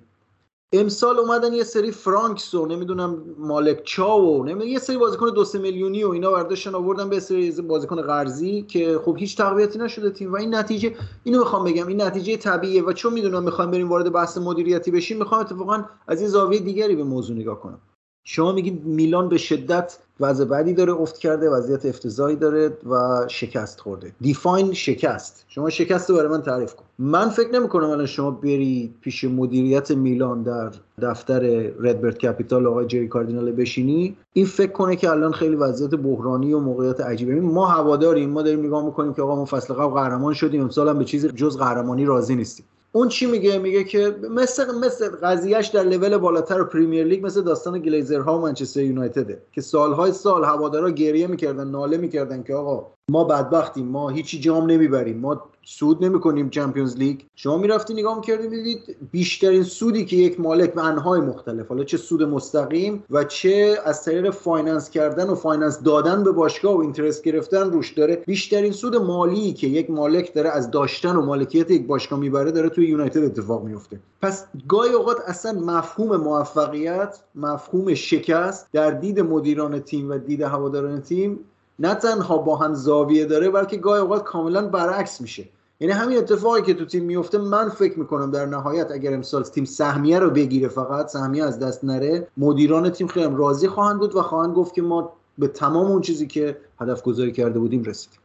امسال 0.73 1.19
اومدن 1.19 1.53
یه 1.53 1.65
سری 1.65 1.91
فرانکس 1.91 2.55
و 2.55 2.67
نمی‌دونم 2.67 3.25
مالک 3.39 3.83
چاو 3.85 4.41
و 4.41 4.45
نمی‌دونم 4.45 4.73
یه 4.73 4.79
سری 4.79 4.97
بازیکن 4.97 5.31
دو 5.31 5.45
سه 5.45 5.59
میلیونی 5.59 6.05
و 6.05 6.11
اینا 6.11 6.31
برداشتن 6.31 6.75
آوردن 6.75 7.09
به 7.09 7.21
سری 7.21 7.51
بازیکن 7.51 8.03
قرضی 8.03 8.63
که 8.63 9.01
خب 9.05 9.17
هیچ 9.19 9.37
تقویتی 9.37 9.79
نشده 9.79 10.11
تیم. 10.11 10.33
و 10.33 10.37
این 10.37 10.55
نتیجه 10.55 10.95
اینو 11.25 11.39
می‌خوام 11.39 11.65
بگم 11.65 11.87
این 11.87 12.03
نتیجه 12.03 12.37
طبیعیه. 12.37 12.83
و 12.85 12.93
چون 12.93 13.13
می‌دونم 13.13 13.43
می‌خوام 13.43 13.71
بریم 13.71 13.89
وارد 13.89 14.13
بحث 14.13 14.39
مدیریتی 14.39 14.91
بشیم 14.91 15.19
می‌خوام 15.19 15.41
اتفاقا 15.41 15.85
از 16.09 16.21
این 16.21 16.29
زاویه 16.29 16.61
دیگری 16.61 16.97
به 16.97 17.05
موضوع 17.05 17.37
نگاه 17.37 17.61
کنم. 17.61 17.81
شما 18.31 18.53
میگید 18.53 18.85
میلان 18.85 19.29
به 19.29 19.39
شدت 19.39 19.99
وضع 20.21 20.45
بعدی 20.45 20.73
داره 20.73 20.93
افت 20.93 21.19
کرده 21.19 21.51
وضعیت 21.51 21.87
افتضاحی 21.87 22.37
داره 22.37 22.77
و 22.91 23.25
شکست 23.29 23.81
خورده. 23.81 24.13
دیفاین 24.21 24.73
شکست. 24.73 25.45
شما 25.49 25.71
شکست 25.71 26.11
رو 26.11 26.17
برای 26.17 26.29
من 26.29 26.43
تعریف 26.43 26.75
کن. 26.75 26.85
من 26.99 27.29
فکر 27.29 27.53
نمی 27.53 27.69
کنم 27.69 27.91
الان 27.91 28.07
شما 28.07 28.31
بری 28.31 28.95
پیش 29.01 29.25
مدیریت 29.25 29.91
میلان 29.91 30.43
در 30.43 30.71
دفتر 31.03 31.41
RedBird 31.81 32.19
Capital 32.19 32.67
آقای 32.67 32.87
جری 32.87 33.09
کاردینال 33.09 33.53
بشینی. 33.53 34.17
این 34.33 34.47
فکر 34.47 34.73
کنه 34.73 34.97
که 34.97 35.11
الان 35.11 35.33
خیلی 35.33 35.57
وضعیت 35.57 35.91
بحرانی 35.91 36.53
و 36.53 36.59
موقعیت 36.59 37.01
عجیبه. 37.01 37.41
ما 37.41 37.67
هواداریم 37.67 38.31
ما 38.31 38.43
داریم 38.43 38.67
نگاه 38.67 38.85
می‌کنیم 38.85 39.15
که 39.15 39.23
آقا 39.23 39.37
ما 39.37 39.45
فصل 39.45 39.75
قبل 39.75 39.95
قهرمان 39.95 40.35
شدیم 40.35 40.63
امسال 40.63 40.89
هم 40.89 40.99
به 40.99 41.05
چیز 41.05 41.27
جز 41.27 41.57
قهرمانی 41.57 42.05
راضی 42.05 42.37
نیستیم. 42.37 42.67
اون 42.93 43.09
چی 43.09 43.27
میگه؟ 43.27 43.59
میگه 43.59 43.85
که 43.85 44.17
مثل 44.31 44.79
مثل 44.79 45.09
قضیهش 45.09 45.67
در 45.67 45.83
لول 45.83 46.17
بالاتر 46.17 46.65
پریمیر 46.65 47.05
لیگ 47.05 47.27
مثل 47.27 47.43
داستان 47.43 47.79
گلیزرها 47.79 48.39
و 48.39 48.41
منچستر 48.41 48.81
یونایتده 48.81 49.43
که 49.53 49.61
سالهای 49.61 50.13
سال 50.13 50.45
هوادارا 50.45 50.91
گریه 50.91 51.27
می‌کردن 51.27 51.69
ناله 51.69 51.97
می‌کردن 51.97 52.43
که 52.43 52.55
آقا 52.55 52.93
ما 53.11 53.25
بدبختیم 53.25 53.87
ما 53.87 54.09
هیچی 54.09 54.41
جام 54.41 54.71
نمی‌بریم 54.71 55.19
ما 55.19 55.51
سود 55.71 56.05
نمی‌کنیم 56.05 56.51
چمپیونز 56.51 56.97
لیگ 56.97 57.21
شما 57.35 57.59
می‌رفتی 57.59 57.95
نگاه 57.95 58.17
می‌کردی 58.17 58.49
می‌دید 58.49 58.97
بیشترین 59.11 59.63
سودی 59.63 60.05
که 60.05 60.17
یک 60.17 60.41
مالک 60.41 60.75
به 60.75 60.85
انحای 60.85 61.21
مختلف 61.21 61.69
حالا 61.69 61.85
چه 61.85 61.97
سود 61.97 62.23
مستقیم 62.23 63.05
و 63.11 63.25
چه 63.25 63.79
از 63.85 64.05
طریق 64.05 64.31
finance 64.31 64.91
کردن 64.91 65.31
و 65.31 65.35
finance 65.35 65.83
دادن 65.83 66.25
به 66.25 66.33
باشگاه 66.33 66.77
و 66.77 66.81
interest 66.81 67.23
گرفتن 67.23 67.71
روش 67.71 67.93
داره. 67.93 68.17
بیشترین 68.17 68.73
سود 68.73 68.97
مالی 68.97 69.53
که 69.53 69.67
یک 69.67 69.91
مالک 69.91 70.35
داره 70.35 70.49
از 70.49 70.71
داشتن 70.71 71.17
و 71.17 71.23
مالکیت 71.23 71.71
یک 71.71 71.87
باشگاه 71.87 72.19
می‌بره 72.19 72.51
داره 72.51 72.69
توی 72.69 72.87
یونایتد 72.87 73.25
اتفاق 73.25 73.65
میفته 73.65 74.01
پس 74.23 74.45
گاهی 74.69 74.93
اوقات 74.93 75.21
اصلا 75.27 75.53
مفهوم 75.53 76.17
موفقیت 76.17 77.21
مفهوم 77.35 77.95
شکست 77.95 78.67
در 78.73 78.91
دید 78.91 79.21
مدیران 79.21 79.81
تیم 79.81 80.11
و 80.11 80.19
دید 80.19 80.43
هواداران 80.43 81.01
تیم 81.01 81.39
نه 81.79 81.95
تنها 81.95 82.39
با 82.39 82.57
هم 82.57 82.75
زاویه 82.75 83.25
داره 83.25 83.51
بلکه 83.51 83.77
گاهی 83.77 84.01
اوقات 84.01 84.25
کاملا 84.25 84.69
برعکس 84.69 85.21
میشه. 85.21 85.49
یعنی 85.81 85.93
همین 85.93 86.19
اتفاقی 86.19 86.63
که 86.63 86.75
تو 86.75 86.85
تیم 86.85 87.05
میفته 87.05 87.39
من 87.39 87.69
فکر 87.69 87.99
می‌کنم 87.99 88.31
در 88.31 88.47
نهایت 88.47 88.91
اگر 88.91 89.15
امسال 89.15 89.43
تیم 89.43 89.65
سهمیه 89.65 90.19
رو 90.19 90.31
بگیره 90.31 90.69
فقط 90.69 91.07
سهمیه 91.09 91.45
از 91.45 91.59
دست 91.59 91.85
نره 91.85 92.29
مدیران 92.37 92.91
تیم 92.91 93.07
خیلی 93.07 93.37
راضی 93.37 93.69
خواهند 93.69 93.99
بود 93.99 94.15
و 94.15 94.23
خواهند 94.23 94.55
گفت 94.55 94.75
که 94.75 94.83
ما 94.83 95.13
به 95.39 95.49
تمام 95.49 95.87
اون 95.87 96.01
چیزی 96.01 96.27
که 96.27 96.61
هدف 96.81 97.03
گذاری 97.03 97.33
کرده 97.33 97.59
بودیم 97.59 97.83
رسیدیم. 97.83 98.21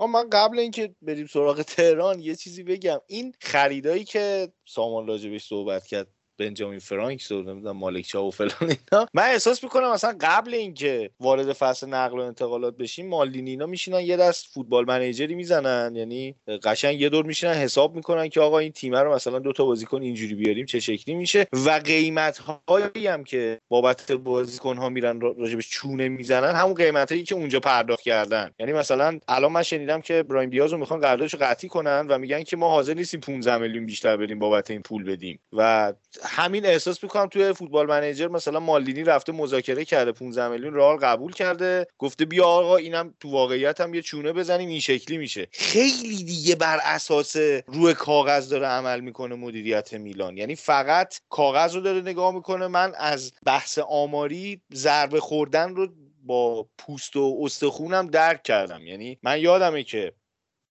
من 0.00 0.30
قبل 0.30 0.58
اینکه 0.58 0.94
بریم 1.02 1.26
سراغ 1.26 1.62
تهران 1.62 2.20
یه 2.20 2.36
چیزی 2.36 2.62
بگم. 2.62 2.98
این 3.06 3.34
خریدایی 3.40 4.04
که 4.04 4.52
سامان 4.64 5.06
راجبش 5.06 5.48
صحبت 5.48 5.86
کرد 5.86 6.13
بنجامین 6.38 6.78
فرانک 6.78 7.26
و 7.30 7.34
نمی‌دونم 7.34 7.76
مالک 7.76 8.14
و 8.14 8.30
فلان 8.30 8.52
اینا. 8.60 9.06
من 9.14 9.22
احساس 9.22 9.64
می‌کنم 9.64 9.92
مثلا 9.92 10.16
قبل 10.20 10.54
اینکه 10.54 11.10
وارد 11.20 11.52
فصل 11.52 11.88
نقل 11.88 12.18
و 12.18 12.22
انتقالات 12.22 12.76
بشیم 12.76 13.08
مالدینی 13.08 13.50
اینا 13.50 13.66
میشینن 13.66 14.00
یه 14.00 14.16
دست 14.16 14.46
فوتبال 14.46 14.84
منیجری 14.84 15.34
می‌زنن. 15.34 15.96
یعنی 15.96 16.34
قشنگ 16.62 17.00
یه 17.00 17.08
دور 17.08 17.26
میشینن 17.26 17.54
حساب 17.54 17.96
می‌کنن 17.96 18.28
که 18.28 18.40
آقا 18.40 18.58
این 18.58 18.72
تیم 18.72 18.94
رو 18.94 19.14
مثلا 19.14 19.38
دو 19.38 19.52
تا 19.52 19.64
بازیکن 19.64 20.02
اینجوری 20.02 20.34
بیاریم 20.34 20.66
چه 20.66 20.80
شکلی 20.80 21.14
میشه. 21.14 21.46
و 21.66 21.70
قیمت 21.70 22.38
هایی 22.68 23.06
هم 23.06 23.24
که 23.24 23.60
بابت 23.68 24.12
بازیکن 24.12 24.76
ها 24.76 24.88
میرن 24.88 25.20
راجبش 25.20 25.70
چونه 25.70 26.08
می‌زنن 26.08 26.54
همون 26.54 26.74
قیمت 26.74 27.12
هایی 27.12 27.24
که 27.24 27.34
اونجا 27.34 27.60
پرداخت 27.60 28.02
کردن. 28.02 28.50
یعنی 28.58 28.72
مثلا 28.72 29.18
الان 29.28 29.52
من 29.52 29.62
شنیدم 29.62 30.00
که 30.00 30.22
برایم 30.22 30.50
دیاز 30.50 30.72
رو 30.72 30.78
می‌خوان 30.78 31.00
قراردادش 31.00 31.34
قطعی 31.34 31.68
کنن 31.68 32.06
و 32.08 32.18
میگن 32.18 32.42
که 32.42 32.56
ما 32.56 32.68
حاضر 32.68 32.94
نیستیم 32.94 33.20
15 33.20 33.58
میلیون 33.58 33.86
بیشتر 33.86 34.16
بدیم 34.16 34.38
بابت 34.38 34.70
این 34.70 34.82
پول 34.82 35.04
بدیم. 35.04 35.40
و 35.52 35.92
همین 36.26 36.66
احساس 36.66 37.02
می‌کنم 37.02 37.26
توی 37.26 37.52
فوتبال 37.52 37.86
منیجر 37.86 38.28
مثلا 38.28 38.60
مالدینی 38.60 39.04
رفته 39.04 39.32
مذاکره 39.32 39.84
کرده 39.84 40.12
15 40.12 40.48
میلیون 40.48 40.74
رئال 40.74 40.96
قبول 40.96 41.32
کرده 41.32 41.86
گفته 41.98 42.24
بیا 42.24 42.44
آقا 42.44 42.76
اینم 42.76 43.14
تو 43.20 43.30
واقعیت 43.30 43.80
هم 43.80 43.94
یه 43.94 44.02
چونه 44.02 44.32
بزنیم 44.32 44.68
این 44.68 44.80
شکلی 44.80 45.18
میشه. 45.18 45.48
خیلی 45.52 46.24
دیگه 46.24 46.54
بر 46.54 46.80
اساس 46.82 47.36
روی 47.66 47.94
کاغذ 47.94 48.48
داره 48.48 48.66
عمل 48.66 49.00
می‌کنه 49.00 49.34
مدیریت 49.34 49.94
میلان. 49.94 50.36
یعنی 50.36 50.54
فقط 50.54 51.14
کاغذ 51.28 51.74
رو 51.74 51.80
داره 51.80 52.00
نگاه 52.00 52.34
می‌کنه. 52.34 52.66
من 52.66 52.92
از 52.96 53.32
بحث 53.46 53.78
آماری 53.78 54.60
ضربه 54.74 55.20
خوردن 55.20 55.74
رو 55.74 55.88
با 56.22 56.68
پوست 56.78 57.16
و 57.16 57.40
استخونم 57.42 58.06
درک 58.06 58.42
کردم. 58.42 58.86
یعنی 58.86 59.18
من 59.22 59.40
یادمه 59.40 59.82
که 59.82 60.12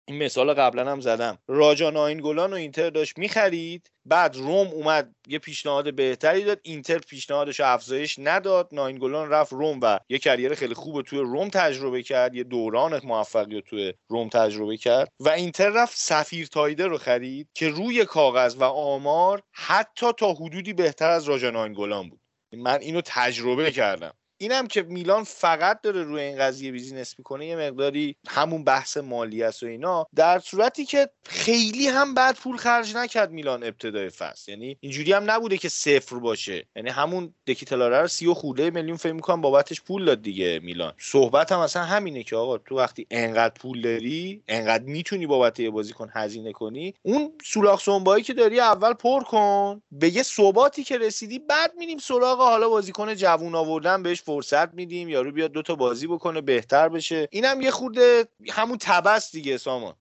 این 0.07 0.23
مثال 0.23 0.53
قبلا 0.53 0.91
هم 0.91 1.01
زدم. 1.01 1.37
راجا 1.47 1.89
ناینگولان 1.89 2.53
و 2.53 2.55
اینتر 2.55 2.89
داشت 2.89 3.17
می‌خرید 3.17 3.91
بعد 4.05 4.35
روم 4.35 4.67
اومد 4.67 5.15
یه 5.27 5.39
پیشنهاد 5.39 5.93
بهتری 5.93 6.43
داد 6.43 6.59
اینتر 6.63 6.97
پیشنهادش 6.97 7.59
افزایش 7.59 8.15
نداد 8.19 8.69
ناینگولان 8.71 9.29
رفت 9.29 9.53
روم 9.53 9.79
و 9.81 9.99
یه 10.09 10.19
کریر 10.19 10.55
خیلی 10.55 10.73
خوب 10.73 11.01
توی 11.01 11.19
روم 11.19 11.49
تجربه 11.49 12.03
کرد 12.03 12.35
یه 12.35 12.43
دوران 12.43 13.01
موفقیت 13.03 13.63
توی 13.65 13.93
روم 14.09 14.29
تجربه 14.29 14.77
کرد 14.77 15.09
و 15.19 15.29
اینتر 15.29 15.69
رفت 15.69 15.97
صفیر 15.97 16.47
تایدر 16.47 16.87
رو 16.87 16.97
خرید 16.97 17.49
که 17.53 17.69
روی 17.69 18.05
کاغذ 18.05 18.55
و 18.55 18.63
آمار 18.63 19.41
حتی 19.51 20.11
تا 20.17 20.33
حدودی 20.33 20.73
بهتر 20.73 21.09
از 21.09 21.23
رادجا 21.29 21.49
ناینگولان 21.49 22.09
بود. 22.09 22.19
من 22.53 22.79
اینو 22.81 23.01
تجربه 23.05 23.71
کردم. 23.71 24.13
اینم 24.43 24.67
که 24.67 24.81
میلان 24.81 25.23
فقط 25.23 25.81
داره 25.81 26.03
روی 26.03 26.21
این 26.21 26.37
قضیه 26.37 26.71
business 26.71 27.15
می‌کنه 27.17 27.45
یه 27.45 27.55
مقداری 27.55 28.15
همون 28.27 28.63
بحث 28.63 28.97
مالی 28.97 29.43
است 29.43 29.63
و 29.63 29.65
اینا 29.65 30.07
در 30.15 30.39
صورتی 30.39 30.85
که 30.85 31.09
خیلی 31.25 31.87
هم 31.87 32.13
بعد 32.13 32.35
پول 32.35 32.57
خرج 32.57 32.95
نکرد 32.95 33.31
میلان 33.31 33.63
ابتدای 33.63 34.09
فصل. 34.09 34.51
یعنی 34.51 34.77
اینجوری 34.79 35.13
هم 35.13 35.31
نبوده 35.31 35.57
که 35.57 35.69
صفر 35.69 36.15
باشه. 36.15 36.65
یعنی 36.75 36.89
همون 36.89 37.33
دکتلاره 37.47 38.01
رو 38.01 38.07
سی 38.07 38.27
و 38.27 38.33
خورده 38.33 38.69
میلیون 38.69 38.97
فکر 38.97 39.13
می‌کنم 39.13 39.41
بابتش 39.41 39.81
پول 39.81 40.05
داد 40.05 40.21
دیگه 40.21 40.59
میلان. 40.63 40.93
صحبت 40.97 41.51
هم 41.51 41.59
اصلا 41.59 41.83
همینه 41.83 42.23
که 42.23 42.35
آقا 42.35 42.57
تو 42.57 42.77
وقتی 42.77 43.07
انقدر 43.11 43.53
پول 43.53 43.81
داری 43.81 44.43
انقدر 44.47 44.83
می‌تونی 44.83 45.27
بابت 45.27 45.59
یه 45.59 45.69
بازیکن 45.69 46.09
هزینه 46.13 46.51
کنی 46.51 46.93
اون 47.01 47.31
سولاخ 47.45 47.81
سنبه‌هایی 47.81 48.23
که 48.23 48.33
داری 48.33 48.59
اول 48.59 48.93
پر 48.93 49.23
کن 49.23 49.81
به 49.91 50.15
یه 50.15 50.23
ثباتی 50.23 50.83
که 50.83 50.97
رسیدی 50.97 51.39
بعد 51.39 51.73
میریم 51.77 51.97
سراغ 51.97 52.39
حالا 52.39 52.69
بازیکن 52.69 53.15
جوون 53.15 53.55
آوردن 53.55 54.03
بهش 54.03 54.21
فرصت 54.33 54.73
میدیم 54.73 55.09
یارو 55.09 55.31
بیاد 55.31 55.51
دوتا 55.51 55.75
بازی 55.75 56.07
بکنه 56.07 56.41
بهتر 56.41 56.89
بشه. 56.89 57.27
اینم 57.31 57.61
یه 57.61 57.71
خورده 57.71 58.27
همون 58.51 58.77
تبس 58.81 59.31
دیگه 59.31 59.57
سامان. 59.57 59.93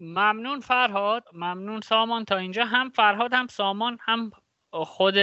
ممنون 0.00 0.60
فرهاد. 0.60 1.24
ممنون 1.32 1.80
سامان. 1.80 2.24
تا 2.24 2.36
اینجا 2.36 2.64
هم 2.64 2.90
فرهاد 2.90 3.32
هم 3.32 3.46
سامان 3.46 3.98
هم 4.00 4.30
خود 4.72 5.14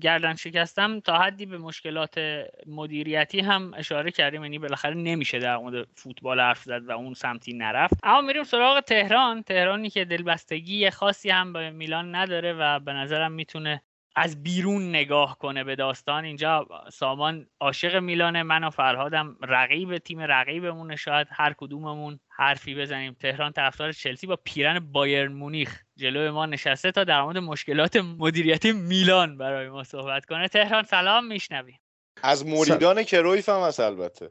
گردن 0.00 0.34
شکستم 0.34 1.00
تا 1.00 1.18
حدی 1.18 1.46
به 1.46 1.58
مشکلات 1.58 2.20
مدیریتی 2.66 3.40
هم 3.40 3.74
اشاره 3.76 4.10
کردیم. 4.10 4.42
یعنی 4.42 4.58
بالاخره 4.58 4.94
نمیشه 4.94 5.38
در 5.38 5.56
مورد 5.56 5.88
فوتبال 5.94 6.40
حرف 6.40 6.62
زد 6.62 6.88
و 6.88 6.90
اون 6.90 7.14
سمتی 7.14 7.52
نرفت. 7.52 7.94
اما 8.02 8.20
میریم 8.20 8.44
سراغ 8.44 8.80
تهران. 8.80 9.42
تهرانی 9.42 9.90
که 9.90 10.04
دلبستگی 10.04 10.90
خاصی 10.90 11.30
هم 11.30 11.52
به 11.52 11.70
میلان 11.70 12.14
نداره 12.14 12.52
و 12.52 12.80
به 12.80 12.92
نظرم 12.92 13.32
می‌تونه 13.32 13.82
از 14.16 14.42
بیرون 14.42 14.88
نگاه 14.88 15.38
کنه 15.38 15.64
به 15.64 15.76
داستان. 15.76 16.24
اینجا 16.24 16.66
سامان 16.92 17.46
عاشق 17.60 17.96
میلانه. 17.96 18.42
من 18.42 18.64
و 18.64 18.70
فرهادم 18.70 19.36
رقیب 19.42 19.98
تیم 19.98 20.20
رقیبمونه 20.20 20.96
شاید. 20.96 21.26
هر 21.30 21.52
کدوممون 21.52 22.20
حرفی 22.28 22.74
بزنیم. 22.74 23.16
تهران 23.20 23.52
طرفدار 23.52 23.92
چلسی 23.92 24.26
با 24.26 24.36
پیرهن 24.44 24.78
بایر 24.78 25.28
مونیخ. 25.28 25.82
جلو 25.96 26.32
ما 26.32 26.46
نشسته 26.46 26.92
تا 26.92 27.04
در 27.04 27.22
مورد 27.22 27.38
مشکلات 27.38 27.96
مدیریتی 27.96 28.72
میلان 28.72 29.38
برای 29.38 29.68
ما 29.68 29.84
صحبت 29.84 30.24
کنه. 30.24 30.48
تهران 30.48 30.82
سلام 30.82 31.26
میشنویم 31.26 31.80
از 32.22 32.46
مریدان 32.46 33.02
کرویف 33.02 33.48
هم 33.48 33.60
هست 33.60 33.80
البته. 33.80 34.30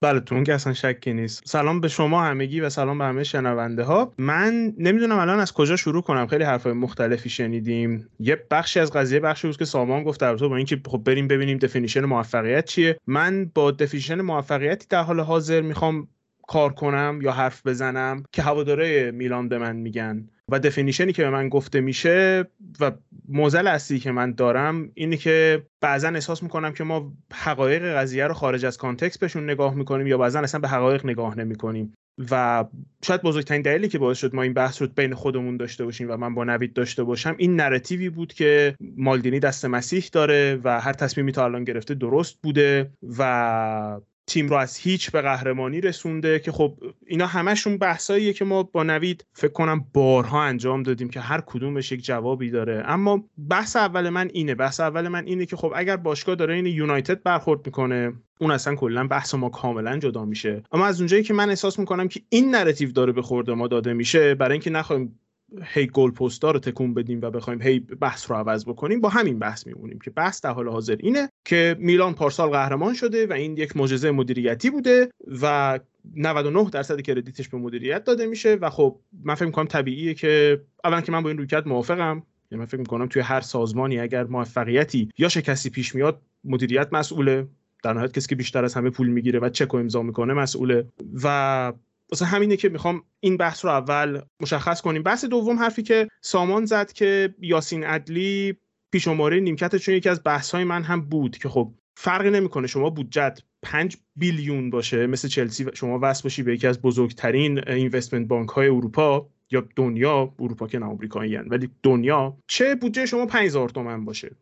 بله 0.00 0.20
تو 0.20 0.34
اون 0.34 0.44
که 0.44 0.54
اصلا 0.54 0.72
شکی 0.72 1.12
نیست. 1.12 1.42
سلام 1.46 1.80
به 1.80 1.88
شما 1.88 2.24
همگی 2.24 2.60
و 2.60 2.70
سلام 2.70 2.98
به 2.98 3.04
همه 3.04 3.24
شنونده 3.24 3.82
ها 3.82 4.12
من 4.18 4.74
نمی‌دونم 4.78 5.18
الان 5.18 5.40
از 5.40 5.52
کجا 5.52 5.76
شروع 5.76 6.02
کنم. 6.02 6.26
خیلی 6.26 6.44
حرفای 6.44 6.72
مختلفی 6.72 7.30
شنیدیم. 7.30 8.08
یه 8.20 8.46
بخشی 8.50 8.80
از 8.80 8.92
قضیه 8.92 9.20
بخشی 9.20 9.46
بود 9.46 9.56
که 9.56 9.64
سامان 9.64 10.02
گفت 10.04 10.20
در 10.20 10.34
با 10.34 10.56
اینکه 10.56 10.80
خب 10.86 10.98
بریم 10.98 11.28
ببینیم 11.28 11.58
definition 11.58 12.04
موفقیت 12.04 12.64
چیه. 12.64 12.96
من 13.06 13.50
با 13.54 13.70
definition 13.70 14.20
موفقیتی 14.20 14.86
در 14.90 15.02
حال 15.02 15.20
حاضر 15.20 15.60
می‌خوام 15.60 16.08
کار 16.48 16.72
کنم 16.72 17.18
یا 17.22 17.32
حرف 17.32 17.66
بزنم 17.66 18.22
که 18.32 18.42
هواداره 18.42 19.10
میلان 19.10 19.48
به 19.48 19.58
من 19.58 19.76
میگن. 19.76 20.28
و 20.48 20.58
definition 20.58 21.07
ی 21.07 21.12
که 21.12 21.22
به 21.22 21.30
من 21.30 21.48
گفته 21.48 21.80
میشه 21.80 22.44
و 22.80 22.92
معضل 23.28 23.66
اصلی 23.66 23.98
که 23.98 24.12
من 24.12 24.32
دارم 24.32 24.90
اینه 24.94 25.16
که 25.16 25.66
بعضا 25.80 26.08
احساس 26.08 26.42
می‌کنم 26.42 26.72
که 26.72 26.84
ما 26.84 27.12
حقایق 27.32 27.96
قضیه 27.96 28.26
رو 28.26 28.34
خارج 28.34 28.64
از 28.64 28.78
context 28.78 29.20
بهشون 29.20 29.44
نگاه 29.44 29.74
می‌کنیم 29.74 30.06
یا 30.06 30.18
بعضا 30.18 30.40
اصلا 30.40 30.60
به 30.60 30.68
حقایق 30.68 31.06
نگاه 31.06 31.38
نمی‌کنیم. 31.38 31.94
و 32.30 32.64
شاید 33.04 33.22
بزرگترین 33.22 33.62
دلیلی 33.62 33.88
که 33.88 33.98
باعث 33.98 34.18
شد 34.18 34.34
ما 34.34 34.42
این 34.42 34.54
بحث 34.54 34.82
رو 34.82 34.88
بین 34.88 35.14
خودمون 35.14 35.56
داشته 35.56 35.84
باشیم 35.84 36.10
و 36.10 36.16
من 36.16 36.34
با 36.34 36.44
نوید 36.44 36.72
داشته 36.72 37.04
باشم 37.04 37.34
این 37.38 37.56
narrative 37.56 38.05
ی 38.05 38.10
بود 38.10 38.32
که 38.32 38.74
مالدینی 38.96 39.40
دست 39.40 39.64
مسیح 39.64 40.04
داره 40.12 40.60
و 40.64 40.80
هر 40.80 40.92
تصمیمی 40.92 41.32
تا 41.32 41.44
الان 41.44 41.64
گرفته 41.64 41.94
درست 41.94 42.38
بوده 42.42 42.90
و 43.18 44.00
تیم 44.28 44.48
رو 44.48 44.56
از 44.56 44.76
هیچ 44.76 45.10
به 45.10 45.22
قهرمانی 45.22 45.80
رسونده 45.80 46.38
که 46.38 46.52
خب 46.52 46.78
اینا 47.06 47.26
همشون 47.26 47.78
بحثاییه 47.78 48.32
که 48.32 48.44
ما 48.44 48.62
با 48.62 48.82
نوید 48.82 49.24
فکر 49.32 49.52
کنم 49.52 49.84
بارها 49.92 50.42
انجام 50.42 50.82
دادیم 50.82 51.08
که 51.08 51.20
هر 51.20 51.40
کدومش 51.46 51.92
یک 51.92 52.04
جوابی 52.04 52.50
داره. 52.50 52.82
اما 52.86 53.24
بحث 53.50 53.76
اول 53.76 54.08
من 54.08 54.30
اینه. 54.32 54.54
بحث 54.54 54.80
اول 54.80 55.08
من 55.08 55.26
اینه 55.26 55.46
که 55.46 55.56
خب 55.56 55.72
اگر 55.76 55.96
باشگاه 55.96 56.34
داره 56.34 56.54
این 56.54 56.66
united 56.66 57.22
برخورد 57.22 57.66
می‌کنه 57.66 58.12
اون 58.40 58.50
اصلا 58.50 58.74
کلا 58.74 59.06
بحث 59.06 59.34
ما 59.34 59.48
کاملا 59.48 59.98
جدا 59.98 60.24
میشه. 60.24 60.62
اما 60.72 60.86
از 60.86 61.00
اونجایی 61.00 61.22
که 61.22 61.34
من 61.34 61.48
احساس 61.48 61.78
می‌کنم 61.78 62.08
که 62.08 62.20
این 62.28 62.54
narrative 62.54 62.92
داره 62.92 63.12
به 63.12 63.22
خورد 63.22 63.54
ما 63.54 63.68
داده 63.68 63.92
میشه 63.92 64.34
برای 64.34 64.52
اینکه 64.52 64.70
نخوایم 64.70 65.20
هی 65.62 65.86
goal 65.86 66.10
post 66.10 66.42
ا 66.42 66.50
رو 66.50 66.58
تکون 66.58 66.94
بدیم 66.94 67.20
و 67.22 67.30
بخوایم 67.30 67.62
هی 67.62 67.78
بحث 67.78 68.30
رو 68.30 68.36
عوض 68.36 68.64
بکنیم 68.64 69.00
با 69.00 69.08
همین 69.08 69.38
بحث 69.38 69.66
میمونیم 69.66 69.98
که 69.98 70.10
بحث 70.10 70.40
در 70.40 70.50
حال 70.50 70.68
حاضر 70.68 70.96
اینه 71.00 71.28
که 71.44 71.76
میلان 71.78 72.14
پارسال 72.14 72.48
قهرمان 72.48 72.94
شده 72.94 73.26
و 73.26 73.32
این 73.32 73.56
یک 73.56 73.76
معجزه 73.76 74.10
مدیریتی 74.10 74.70
بوده 74.70 75.08
و 75.42 75.78
99 76.16 76.70
درصد 76.70 77.00
کردیتش 77.00 77.48
به 77.48 77.58
مدیریت 77.58 78.04
داده 78.04 78.26
میشه 78.26 78.54
و 78.54 78.70
خب 78.70 78.98
من 79.24 79.34
فکر 79.34 79.46
می‌کنم 79.46 79.66
طبیعیه 79.66 80.14
که 80.14 80.60
اولا 80.84 81.00
که 81.00 81.12
من 81.12 81.22
با 81.22 81.28
این 81.28 81.38
رویکرد 81.38 81.68
موافقم 81.68 82.22
یعنی 82.50 82.60
من 82.60 82.66
فکر 82.66 82.80
می‌کنم 82.80 83.06
توی 83.06 83.22
هر 83.22 83.40
سازمانی 83.40 83.98
اگر 83.98 84.24
موفقیتی 84.24 85.08
یا 85.18 85.28
شکستی 85.28 85.70
پیش 85.70 85.94
میاد 85.94 86.22
مدیریت 86.44 86.88
مسئوله. 86.92 87.46
در 87.82 87.92
نهایت 87.92 88.12
کسی 88.12 88.28
که 88.28 88.34
بیشتر 88.34 88.64
از 88.64 88.74
همه 88.74 88.90
پول 88.90 89.08
می‌گیره 89.08 89.38
و 89.38 89.48
چک 89.48 89.74
و 89.74 89.76
امضا 89.76 90.02
می‌کنه 90.02 90.34
مسئوله. 90.34 90.88
و 91.22 91.72
واسه 92.12 92.24
همینه 92.24 92.56
که 92.56 92.68
می‌خوام 92.68 93.02
این 93.20 93.36
بحث 93.36 93.64
رو 93.64 93.70
اول 93.70 94.20
مشخص 94.40 94.80
کنیم. 94.80 95.02
بحث 95.02 95.24
دوم 95.24 95.58
حرفی 95.58 95.82
که 95.82 96.08
سامان 96.20 96.64
زد 96.64 96.92
که 96.92 97.34
یاسین 97.40 97.84
عدلی 97.84 98.56
پیشماره 98.92 99.40
نیمکت 99.40 99.76
چون 99.76 99.94
یکی 99.94 100.08
از 100.08 100.20
بحث 100.24 100.54
های 100.54 100.64
من 100.64 100.82
هم 100.82 101.00
بود 101.00 101.38
که 101.38 101.48
خب 101.48 101.74
فرقی 101.96 102.30
نمی‌کنه 102.30 102.66
شما 102.66 102.90
بودجت 102.90 103.40
5 103.62 103.96
بیلیون 104.16 104.70
باشه 104.70 105.06
مثل 105.06 105.28
چلسی 105.28 105.66
شما 105.74 105.98
وصل 106.02 106.22
باشی 106.22 106.42
به 106.42 106.54
یکی 106.54 106.66
از 106.66 106.82
بزرگترین 106.82 107.68
اینوستمنت 107.68 108.28
بانک 108.28 108.48
های 108.48 108.68
اروپا 108.68 109.28
یا 109.50 109.68
دنیا 109.76 110.34
اروپا 110.38 110.66
که 110.66 110.78
نه 110.78 110.86
آمریکایی 110.86 111.36
ولی 111.36 111.70
دنیا 111.82 112.36
چه 112.46 112.74
بودجه 112.74 113.06
شما 113.06 113.26
5000 113.26 113.68
تومن 113.68 114.04
باشه؟ 114.04 114.36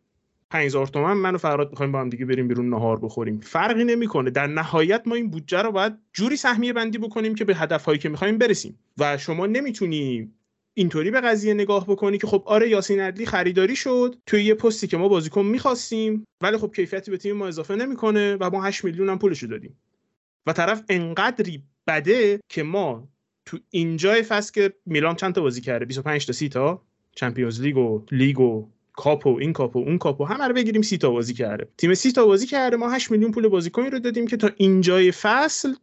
5000 0.49 0.87
تومن 0.87 1.13
من 1.13 1.35
و 1.35 1.37
فراد 1.37 1.69
می‌خوایم 1.69 1.91
با 1.91 1.99
هم 1.99 2.09
دیگه 2.09 2.25
بریم 2.25 2.47
بیرون 2.47 2.69
نهار 2.69 2.99
بخوریم. 2.99 3.39
فرقی 3.39 3.83
نمی‌کنه. 3.83 4.29
در 4.29 4.47
نهایت 4.47 5.01
ما 5.05 5.15
این 5.15 5.29
بودجه 5.29 5.61
رو 5.61 5.71
باید 5.71 5.93
جوری 6.13 6.35
سهمیه 6.35 6.73
بندی 6.73 6.97
بکنیم 6.97 7.35
که 7.35 7.45
به 7.45 7.55
هدفهایی 7.55 7.99
که 7.99 8.09
می‌خوایم 8.09 8.37
برسیم. 8.37 8.79
و 8.97 9.17
شما 9.17 9.45
نمی‌تونی 9.45 10.31
اینطوری 10.73 11.11
به 11.11 11.21
قضیه 11.21 11.53
نگاه 11.53 11.87
بکنی 11.87 12.17
که 12.17 12.27
خب 12.27 12.43
آره 12.45 12.69
یاسین 12.69 12.99
عدلی 12.99 13.25
خریداری 13.25 13.75
شد 13.75 14.15
توی 14.25 14.43
یه 14.43 14.53
پستی 14.53 14.87
که 14.87 14.97
ما 14.97 15.07
بازیکن 15.07 15.45
می‌خواستیم 15.45 16.25
ولی 16.41 16.57
خب 16.57 16.71
کیفیتی 16.75 17.11
به 17.11 17.17
تیم 17.17 17.35
ما 17.35 17.47
اضافه 17.47 17.75
نمی‌کنه 17.75 18.37
و 18.39 18.49
ما 18.49 18.63
8 18.63 18.85
میلیون 18.85 19.09
هم 19.09 19.19
پولشو 19.19 19.47
دادیم. 19.47 19.77
و 20.45 20.53
طرف 20.53 20.83
انقدری 20.89 21.63
بده 21.87 22.39
که 22.49 22.63
ما 22.63 23.07
تو 23.45 23.57
اینجای 23.69 24.23
فصل 24.23 24.53
که 24.53 24.73
میلان 24.85 25.15
چند 25.15 25.35
تا 25.35 25.41
بازی 25.41 25.61
کرده؟ 25.61 25.85
25 25.85 26.25
تا 26.25 26.33
30 26.33 26.49
تا 26.49 26.81
Champions 27.15 27.61
League 27.61 27.77
و 27.77 28.05
لیگ 28.11 28.39
و 28.39 28.69
کاپو 28.97 29.37
این 29.41 29.53
کاپو 29.53 29.79
اون 29.79 29.97
کاپو 29.97 30.25
همه 30.25 30.47
رو 30.47 30.53
بگیریم 30.53 30.81
سی 30.81 30.97
تا 30.97 31.09
بازی 31.09 31.33
کرده. 31.33 31.67
تیم 31.77 31.93
سی 31.93 32.11
تا 32.11 32.25
بازی 32.25 32.47
کرده 32.47 32.77
ما 32.77 32.89
8 32.89 33.11
میلیون 33.11 33.31
پول 33.31 33.47
بازیکنی 33.47 33.89
رو 33.89 33.99
دادیم 33.99 34.27
که 34.27 34.37
تا 34.37 34.49
اینجای 34.57 35.11
فصل 35.11 35.73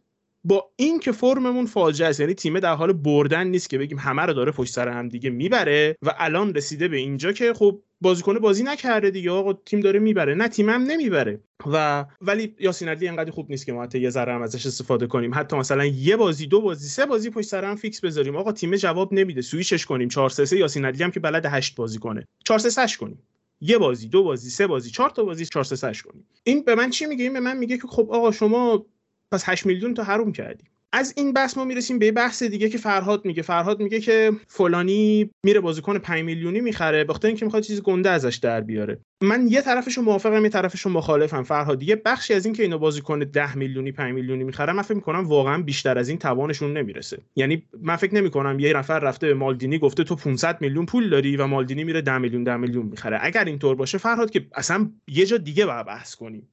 با 0.43 0.71
این 0.75 0.99
که 0.99 1.11
فرممون 1.11 1.65
فاجعه 1.65 2.07
است. 2.07 2.19
یعنی 2.19 2.33
تیم 2.33 2.59
در 2.59 2.73
حال 2.73 2.93
بردن 2.93 3.47
نیست 3.47 3.69
که 3.69 3.77
بگیم 3.77 3.99
همه 3.99 4.21
رو 4.21 4.33
داره 4.33 4.51
پشت 4.51 4.73
سر 4.73 4.87
هم 4.87 5.09
دیگه 5.09 5.29
می‌بره 5.29 5.97
و 6.01 6.15
الان 6.17 6.53
رسیده 6.53 6.87
به 6.87 6.97
اینجا 6.97 7.31
که 7.31 7.53
خب 7.53 7.81
بازیکن 8.05 8.39
بازی 8.39 8.63
نکرده 8.63 9.11
دیگه. 9.11 9.31
آقا 9.31 9.53
تیم 9.53 9.79
داره 9.79 9.99
می‌بره. 9.99 10.35
نه 10.35 10.47
تیم 10.47 10.69
هم 10.69 10.83
نمی‌بره. 10.83 11.39
و 11.65 12.05
ولی 12.21 12.55
یاسین 12.59 12.89
علی 12.89 13.07
انقدر 13.07 13.31
خوب 13.31 13.49
نیست 13.49 13.65
که 13.65 13.73
ما 13.73 13.83
حتی 13.83 13.99
یه 13.99 14.09
ذره 14.09 14.33
هم 14.33 14.41
ازش 14.41 14.65
استفاده 14.65 15.07
کنیم. 15.07 15.31
حتی 15.33 15.57
مثلا 15.57 15.85
یه 15.85 16.15
بازی 16.15 16.47
دو 16.47 16.61
بازی 16.61 16.87
سه 16.87 17.05
بازی 17.05 17.29
پشت 17.29 17.47
سر 17.47 17.65
هم 17.65 17.75
fix 17.75 18.01
بذاریم. 18.01 18.35
آقا 18.35 18.51
تیم 18.51 18.75
جواب 18.75 19.13
نمیده. 19.13 19.41
سویچش 19.41 19.85
کنیم. 19.85 20.09
4 20.09 20.29
3 20.29 20.57
یاسین 20.57 20.85
علی 20.85 21.03
هم 21.03 21.11
که 21.11 21.19
بلد 21.19 21.45
8 21.45 21.75
بازی 21.75 21.99
کنه. 21.99 22.27
4 22.45 22.59
3 22.59 22.97
کنیم. 22.99 23.23
یه 23.61 23.77
بازی 23.77 24.07
دو 24.07 24.23
بازی 24.23 24.49
سه 24.49 24.67
بازی 24.67 24.89
چهار 24.89 25.09
تا 25.09 25.23
بازی 25.23 25.45
4 25.45 25.63
3 25.63 25.93
کنیم. 25.93 26.27
این 26.43 26.63
به 26.63 26.75
من 26.75 26.89
چی 26.89 27.05
میگه؟ 27.05 27.23
این 27.23 27.33
به 27.33 27.39
من 27.39 27.57
میگه 27.57 27.77
که 27.77 27.87
خب 27.87 28.07
آقا 28.11 28.31
شما 28.31 28.85
پس 29.31 29.43
8 29.49 29.65
میلیون 29.65 29.93
تا 29.93 30.03
حروم 30.03 30.31
کردی. 30.31 30.63
از 30.95 31.13
این 31.17 31.33
بحث 31.33 31.57
ما 31.57 31.65
می‌رسیم 31.65 31.99
به 31.99 32.11
بحث 32.11 32.43
دیگه 32.43 32.69
که 32.69 32.77
فرهاد 32.77 33.25
میگه. 33.25 33.41
فرهاد 33.41 33.79
میگه 33.79 33.99
که 33.99 34.31
فلانی 34.47 35.29
میره 35.45 35.59
بازیکن 35.59 35.97
5 35.97 36.23
میلیونی 36.23 36.61
می‌خره 36.61 37.03
بخاطر 37.03 37.27
اینکه 37.27 37.45
می‌خواد 37.45 37.63
چیز 37.63 37.81
گنده 37.81 38.09
ازش 38.09 38.35
در 38.35 38.61
بیاره. 38.61 38.99
من 39.21 39.47
یه 39.47 39.61
طرفشو 39.61 40.01
موافقم 40.01 40.43
یه 40.43 40.49
طرفشو 40.49 40.89
مخالفم. 40.89 41.43
فرهاد 41.43 41.83
یه 41.83 41.95
بخشی 41.95 42.33
از 42.33 42.45
این 42.45 42.55
که 42.55 42.63
اینو 42.63 42.77
بازیکن 42.77 43.19
10 43.19 43.57
میلیونی 43.57 43.91
5 43.91 44.13
میلیونی 44.13 44.43
می‌خره 44.43 44.73
من 44.73 44.81
فکر 44.81 44.93
می‌کنم 44.93 45.27
واقعا 45.27 45.61
بیشتر 45.61 45.97
از 45.97 46.09
این 46.09 46.17
توانشون 46.17 46.77
نمی‌رسه. 46.77 47.17
یعنی 47.35 47.63
من 47.81 47.95
فکر 47.95 48.15
نمی‌کنم 48.15 48.59
یه 48.59 48.73
نفر 48.73 48.99
رفته 48.99 49.27
به 49.27 49.33
مالدینی 49.33 49.79
گفته 49.79 50.03
تو 50.03 50.15
500 50.15 50.61
میلیون 50.61 50.85
پول 50.85 51.09
داری 51.09 51.37
و 51.37 51.47
مالدینی 51.47 51.83
میره 51.83 52.01
10 52.01 52.17
میلیون 52.17 52.43
10 52.43 52.57
میلیون 52.57 52.85
می‌خره. 52.85 53.17
اگر 53.21 53.45
اینطور 53.45 53.75
باشه 53.75 53.97
فرهاد 53.97 54.29
که 54.29 54.45
اصلا 54.53 54.91
یه 55.07 55.25
جا 55.25 55.37
دیگه 55.37 55.65
بحث 55.65 56.15
کنیم. 56.15 56.49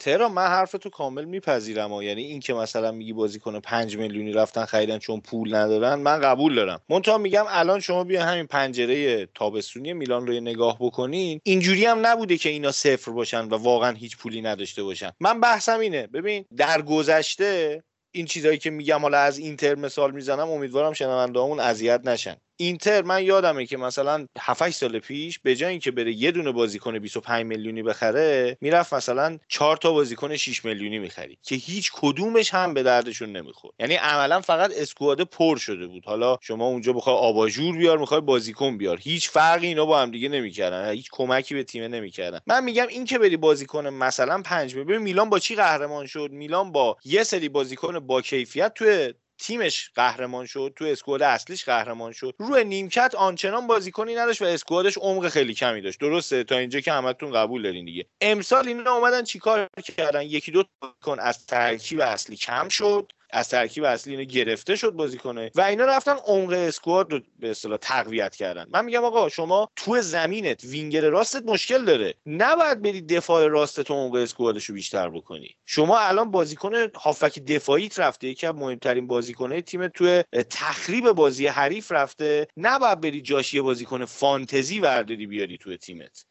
ترا 0.00 0.28
من 0.28 0.46
حرف 0.46 0.72
تو 0.72 0.90
کامل 0.90 1.24
میپذیرم 1.24 1.92
و 1.92 2.02
یعنی 2.02 2.22
این 2.22 2.40
که 2.40 2.54
مثلا 2.54 2.92
میگی 2.92 3.12
بازیکن 3.12 3.60
5 3.60 3.96
میلیونی 3.96 4.32
رفتن 4.32 4.64
خریدن 4.64 4.98
چون 4.98 5.20
پول 5.20 5.54
ندارن 5.54 5.94
من 5.94 6.20
قبول 6.20 6.54
دارم. 6.54 6.80
منتها 6.88 7.18
میگم 7.18 7.44
الان 7.48 7.80
شما 7.80 8.04
بیا 8.04 8.24
همین 8.24 8.46
پنجره 8.46 9.26
تابستونی 9.26 9.92
میلان 9.92 10.26
رو 10.26 10.32
نگاه 10.32 10.76
بکنین. 10.80 11.40
اینجوری 11.44 11.84
هم 11.84 12.06
نبوده 12.06 12.36
که 12.38 12.48
اینا 12.48 12.72
صفر 12.72 13.10
باشن 13.10 13.44
و 13.44 13.54
واقعا 13.54 13.96
هیچ 13.96 14.16
پولی 14.16 14.42
نداشته 14.42 14.82
باشن. 14.82 15.10
من 15.20 15.40
بحثم 15.40 15.78
اینه. 15.78 16.06
ببین 16.06 16.44
در 16.56 16.82
گذشته 16.82 17.82
این 18.12 18.26
چیزهایی 18.26 18.58
که 18.58 18.70
میگم 18.70 19.00
حالا 19.00 19.18
از 19.18 19.38
اینتر 19.38 19.74
مثال 19.74 20.10
می‌زنم 20.10 20.50
امیدوارم 20.50 20.92
شنوندهامون 20.92 21.60
اذیت 21.60 22.00
نشن. 22.04 22.36
اینتر 22.60 23.02
من 23.02 23.24
یادمه 23.24 23.66
که 23.66 23.76
مثلا 23.76 24.26
7 24.38 24.70
سال 24.70 24.98
پیش 24.98 25.38
به 25.38 25.56
جای 25.56 25.70
اینکه 25.70 25.90
بره 25.90 26.12
یه 26.12 26.30
دونه 26.30 26.52
بازیکن 26.52 26.98
25 26.98 27.46
میلیونی 27.46 27.82
بخره 27.82 28.56
می‌رفت 28.60 28.94
مثلا 28.94 29.38
4 29.48 29.76
تا 29.76 29.92
بازیکن 29.92 30.36
6 30.36 30.64
میلیونی 30.64 30.98
می‌خرید 30.98 31.38
که 31.42 31.54
هیچ 31.54 31.90
کدومش 31.94 32.54
هم 32.54 32.74
به 32.74 32.82
دردشون 32.82 33.36
نمی‌خورد. 33.36 33.74
یعنی 33.78 33.94
عملا 33.94 34.40
فقط 34.40 34.72
اسکواد 34.76 35.20
پر 35.24 35.56
شده 35.56 35.86
بود. 35.86 36.04
حالا 36.04 36.36
شما 36.42 36.66
اونجا 36.66 36.92
بخوای 36.92 37.16
آباژور 37.16 37.76
بیار 37.76 37.98
می‌خوای 37.98 38.20
بازیکن 38.20 38.78
بیار. 38.78 38.98
هیچ 39.02 39.30
فرقی 39.30 39.66
اینا 39.66 39.86
با 39.86 40.00
هم 40.00 40.10
دیگه 40.10 40.28
نمی‌کردن. 40.28 40.90
هیچ 40.90 41.08
کمکی 41.12 41.54
به 41.54 41.64
تیم 41.64 41.82
نمی‌کردن. 41.84 42.40
من 42.46 42.64
میگم 42.64 42.86
این 42.86 43.04
که 43.04 43.18
بری 43.18 43.36
بازیکن 43.36 43.86
مثلا 43.86 44.42
5 44.42 44.74
ببین 44.76 44.98
میلان 44.98 45.30
با 45.30 45.38
چی 45.38 45.54
قهرمان 45.54 46.06
شد؟ 46.06 46.28
میلان 46.32 46.72
با 46.72 46.96
یه 47.04 47.22
سری 47.24 47.48
بازیکن 47.48 47.98
با 47.98 48.22
کیفیت 48.22 48.74
توی 48.74 49.14
تیمش 49.40 49.90
قهرمان 49.94 50.46
شد 50.46 50.72
تو 50.76 50.84
اسکواد 50.84 51.22
اصلیش 51.22 51.64
قهرمان 51.64 52.12
شد. 52.12 52.34
روی 52.38 52.64
نیمکت 52.64 53.14
آنچنان 53.14 53.66
بازیکنی 53.66 54.14
نداشت 54.14 54.42
و 54.42 54.44
اسکوادش 54.44 54.98
عمق 54.98 55.28
خیلی 55.28 55.54
کمی 55.54 55.80
داشت. 55.80 56.00
درسته؟ 56.00 56.44
تا 56.44 56.58
اینجا 56.58 56.80
که 56.80 56.92
همتون 56.92 57.32
قبول 57.32 57.62
دارین 57.62 57.84
دیگه. 57.84 58.06
امسال 58.20 58.68
اینا 58.68 58.92
اومدن 58.92 59.24
چیکار 59.24 59.68
کردن؟ 59.96 60.22
یکی 60.22 60.52
دو 60.52 60.64
کن 61.02 61.18
از 61.20 61.46
ترکیب 61.46 62.00
اصلی 62.00 62.36
کم 62.36 62.68
شد. 62.68 63.12
از 63.32 63.48
ترکیب 63.48 63.84
اصلی 63.84 64.12
اینو 64.12 64.24
گرفته 64.24 64.76
شد 64.76 64.90
بازیکنه 64.90 65.50
و 65.54 65.60
اینا 65.60 65.84
رفتن 65.84 66.16
عمق 66.26 66.52
اسکواد 66.52 67.12
رو 67.12 67.20
به 67.38 67.50
اصطلاح 67.50 67.76
تقویت 67.76 68.36
کردن. 68.36 68.66
من 68.72 68.84
میگم 68.84 69.04
آقا 69.04 69.28
شما 69.28 69.68
تو 69.76 70.00
زمینت 70.00 70.64
وینگر 70.64 71.10
راستت 71.10 71.42
مشکل 71.46 71.84
داره. 71.84 72.14
نباید 72.26 72.82
بری 72.82 73.00
دفاع 73.00 73.46
راستت 73.46 73.90
عمق 73.90 74.14
اسکوادش 74.14 74.64
رو 74.64 74.74
بیشتر 74.74 75.08
بکنی. 75.08 75.56
شما 75.66 75.98
الان 75.98 76.30
بازیکن 76.30 76.72
هافک 76.94 77.38
دفاعیت 77.38 77.98
رفته 78.00 78.28
یکی 78.28 78.46
از 78.46 78.54
مهمترین 78.54 79.06
بازیکنه 79.06 79.62
تیم 79.62 79.88
تو 79.88 80.22
تخریب 80.50 81.12
بازی 81.12 81.46
حریف 81.46 81.92
رفته. 81.92 82.48
نباید 82.56 83.00
بری 83.00 83.20
جاش 83.20 83.54
یه 83.54 83.62
بازیکن 83.62 84.04
فانتزی 84.04 84.80
ورداری 84.80 85.26
بیاری 85.26 85.58
تو 85.58 85.76
تیمت. 85.76 86.24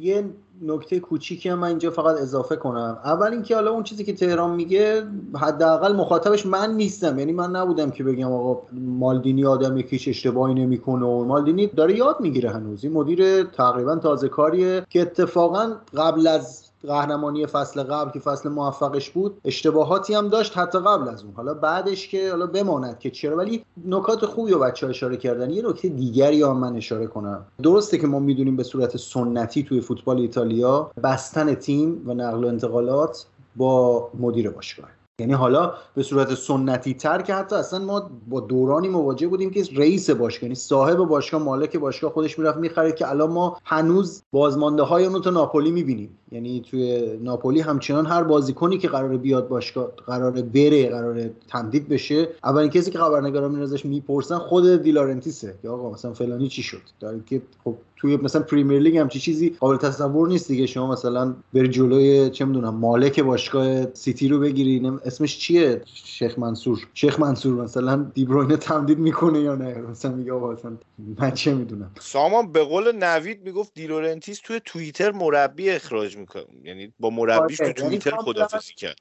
یه 0.00 0.24
نکته 0.62 1.00
کوچیکی 1.00 1.48
هم 1.48 1.58
من 1.58 1.68
اینجا 1.68 1.90
فقط 1.90 2.16
اضافه 2.16 2.56
کنم. 2.56 2.98
اول 3.04 3.32
اینکه 3.32 3.54
حالا 3.54 3.70
اون 3.70 3.82
چیزی 3.82 4.04
که 4.04 4.12
تهران 4.12 4.54
میگه 4.54 5.02
حداقل 5.34 5.96
مخاطبش 5.96 6.46
من 6.46 6.74
نیستم. 6.74 7.18
یعنی 7.18 7.32
من 7.32 7.50
نبودم 7.50 7.90
که 7.90 8.04
بگم 8.04 8.32
آقا 8.32 8.62
مالدینی 8.72 9.44
آدم 9.44 9.76
یکیش 9.76 10.08
اشتباهی 10.08 10.54
نمی‌کنه 10.54 11.06
و 11.06 11.24
مالدینی 11.24 11.66
داره 11.66 11.96
یاد 11.96 12.20
می‌گیره 12.20 12.50
هنوز. 12.50 12.84
این 12.84 12.92
مدیر 12.92 13.44
تقریبا 13.44 13.96
تازه 13.96 14.28
کاریه 14.28 14.86
که 14.90 15.02
اتفاقا 15.02 15.72
قبل 15.96 16.26
از 16.26 16.67
قهرمانی 16.86 17.46
فصل 17.46 17.82
قبل 17.82 18.10
که 18.10 18.20
فصل 18.20 18.48
موفقش 18.48 19.10
بود 19.10 19.40
اشتباهاتی 19.44 20.14
هم 20.14 20.28
داشت 20.28 20.58
حتی 20.58 20.78
قبل 20.78 21.08
از 21.08 21.22
اون. 21.22 21.32
حالا 21.34 21.54
بعدش 21.54 22.08
که 22.08 22.30
حالا 22.30 22.46
بماند 22.46 22.98
که 22.98 23.10
چرا 23.10 23.36
ولی 23.36 23.64
نکات 23.86 24.26
خوبی 24.26 24.52
رو 24.52 24.58
بچه 24.58 24.86
اشاره 24.86 25.16
کردن. 25.16 25.50
یه 25.50 25.68
نکته 25.68 25.88
دیگری 25.88 26.42
هم 26.42 26.56
من 26.56 26.76
اشاره 26.76 27.06
کنم. 27.06 27.44
درسته 27.62 27.98
که 27.98 28.06
ما 28.06 28.18
می‌دونیم 28.18 28.56
به 28.56 28.62
صورت 28.62 28.96
سنتی 28.96 29.62
توی 29.62 29.80
فوتبال 29.80 30.18
ایتالیا 30.18 30.90
بستن 31.04 31.54
تیم 31.54 32.02
و 32.06 32.14
نقل 32.14 32.44
و 32.44 32.46
انتقالات 32.46 33.26
با 33.56 34.08
مدیر 34.20 34.50
باشگاه 34.50 34.97
یعنی 35.20 35.32
حالا 35.32 35.72
به 35.94 36.02
صورت 36.02 36.34
سنتی 36.34 36.94
تر 36.94 37.22
که 37.22 37.34
حتی 37.34 37.56
اصلا 37.56 37.78
ما 37.78 38.10
با 38.28 38.40
دورانی 38.40 38.88
مواجه 38.88 39.28
بودیم 39.28 39.50
که 39.50 39.64
رئیس 39.76 40.10
باشگاه 40.10 40.42
یعنی 40.42 40.54
صاحب 40.54 40.96
باشگاه 40.96 41.42
مالک 41.42 41.76
باشگاه 41.76 42.12
خودش 42.12 42.38
می‌رفت 42.38 42.58
می‌خرید 42.58 42.94
که 42.94 43.10
الان 43.10 43.30
ما 43.30 43.56
هنوز 43.64 44.22
بازمانده 44.32 44.82
های 44.82 45.04
اون 45.04 45.22
تو 45.22 45.30
ناپولی 45.30 45.70
می‌بینیم. 45.70 46.18
یعنی 46.32 46.60
توی 46.70 47.16
ناپولی 47.22 47.60
همچنان 47.60 48.06
هر 48.06 48.22
بازیکنی 48.22 48.78
که 48.78 48.88
قرار 48.88 49.16
بیاد 49.16 49.48
باشگاه 49.48 49.92
قرار 50.06 50.30
بره 50.30 50.88
قرار 50.90 51.30
تمدید 51.48 51.88
بشه 51.88 52.28
اولین 52.44 52.70
کسی 52.70 52.90
که 52.90 52.98
خبرنگارا 52.98 53.48
میان 53.48 53.62
ازش 53.62 53.86
می‌پرسن 53.86 54.38
خود 54.38 54.82
دیلارنتیسه 54.82 55.54
که 55.62 55.68
آقا 55.68 55.90
مثلا 55.90 56.12
فلانی 56.12 56.48
چی 56.48 56.62
شد؟ 56.62 56.82
در 57.00 57.18
که 57.26 57.42
خب 57.64 57.74
توی 58.00 58.16
مثلا 58.16 58.42
پریمیر 58.42 58.78
لیگ 58.78 58.96
هم 58.96 59.08
چیزی 59.08 59.56
قابل 59.60 59.76
تصور 59.76 60.28
نیست 60.28 60.48
دیگه. 60.48 60.66
شما 60.66 60.92
مثلا 60.92 61.34
بری 61.54 61.68
جلوی 61.68 62.30
چه 62.30 62.44
می‌دونم 62.44 62.74
مالک 62.74 63.20
باشگاه 63.20 63.94
سیتی 63.94 64.28
رو 64.28 64.38
بگیری. 64.38 64.92
اسمش 65.04 65.38
چیه؟ 65.38 65.82
شیخ 65.84 66.38
منصور. 66.38 66.88
شیخ 66.94 67.20
منصور 67.20 67.62
مثلا 67.62 68.10
دیبروینه 68.14 68.56
تمدید 68.56 68.98
می‌کنه 68.98 69.40
یا 69.40 69.54
نه؟ 69.54 69.78
مثلا 69.78 70.12
میگه 70.12 70.32
آقا 70.32 70.52
مثلا 70.52 70.78
من 71.18 71.30
چه 71.30 71.54
می‌دونم. 71.54 71.90
سامان 72.00 72.52
به 72.52 72.64
قول 72.64 72.92
نوید 72.92 73.42
می‌گفت 73.42 73.74
دیلورنتیس 73.74 74.40
توی 74.44 74.60
توییتر 74.64 75.12
مربی 75.12 75.70
اخراج 75.70 76.16
می‌کنه. 76.16 76.44
یعنی 76.64 76.92
با 77.00 77.10
مربیش 77.10 77.58
تو 77.58 77.64
آره، 77.64 77.74
یعنی 77.78 77.98
توییتر 77.98 78.16
خدافظی 78.16 78.74
کرد. 78.74 78.96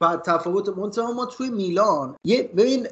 و 0.00 0.16
تفاوت 0.26 0.68
منتها 0.68 1.12
ما 1.12 1.26
توی 1.26 1.50
میلان 1.50 2.16
یه 2.24 2.42
ببین 2.56 2.86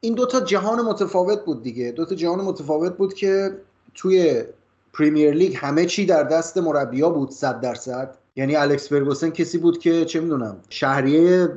این 0.00 0.14
دوتا 0.14 0.40
جهان 0.40 0.80
متفاوت 0.80 1.44
بود 1.44 1.62
دیگه. 1.62 1.92
دوتا 1.92 2.14
جهان 2.14 2.40
متفاوت 2.40 2.96
بود 2.96 3.14
که 3.14 3.58
توی 3.94 4.44
پریمیر 4.92 5.30
لیگ 5.30 5.56
همه 5.56 5.86
چی 5.86 6.06
در 6.06 6.22
دست 6.22 6.58
مربیا 6.58 7.10
بود 7.10 7.30
صد 7.30 7.60
درصد. 7.60 8.21
یعنی 8.36 8.56
الکس 8.56 8.88
فرگوسن 8.88 9.30
کسی 9.30 9.58
بود 9.58 9.78
که 9.78 10.04
چه 10.04 10.20
می‌دونم 10.20 10.56
شهریه 10.68 11.48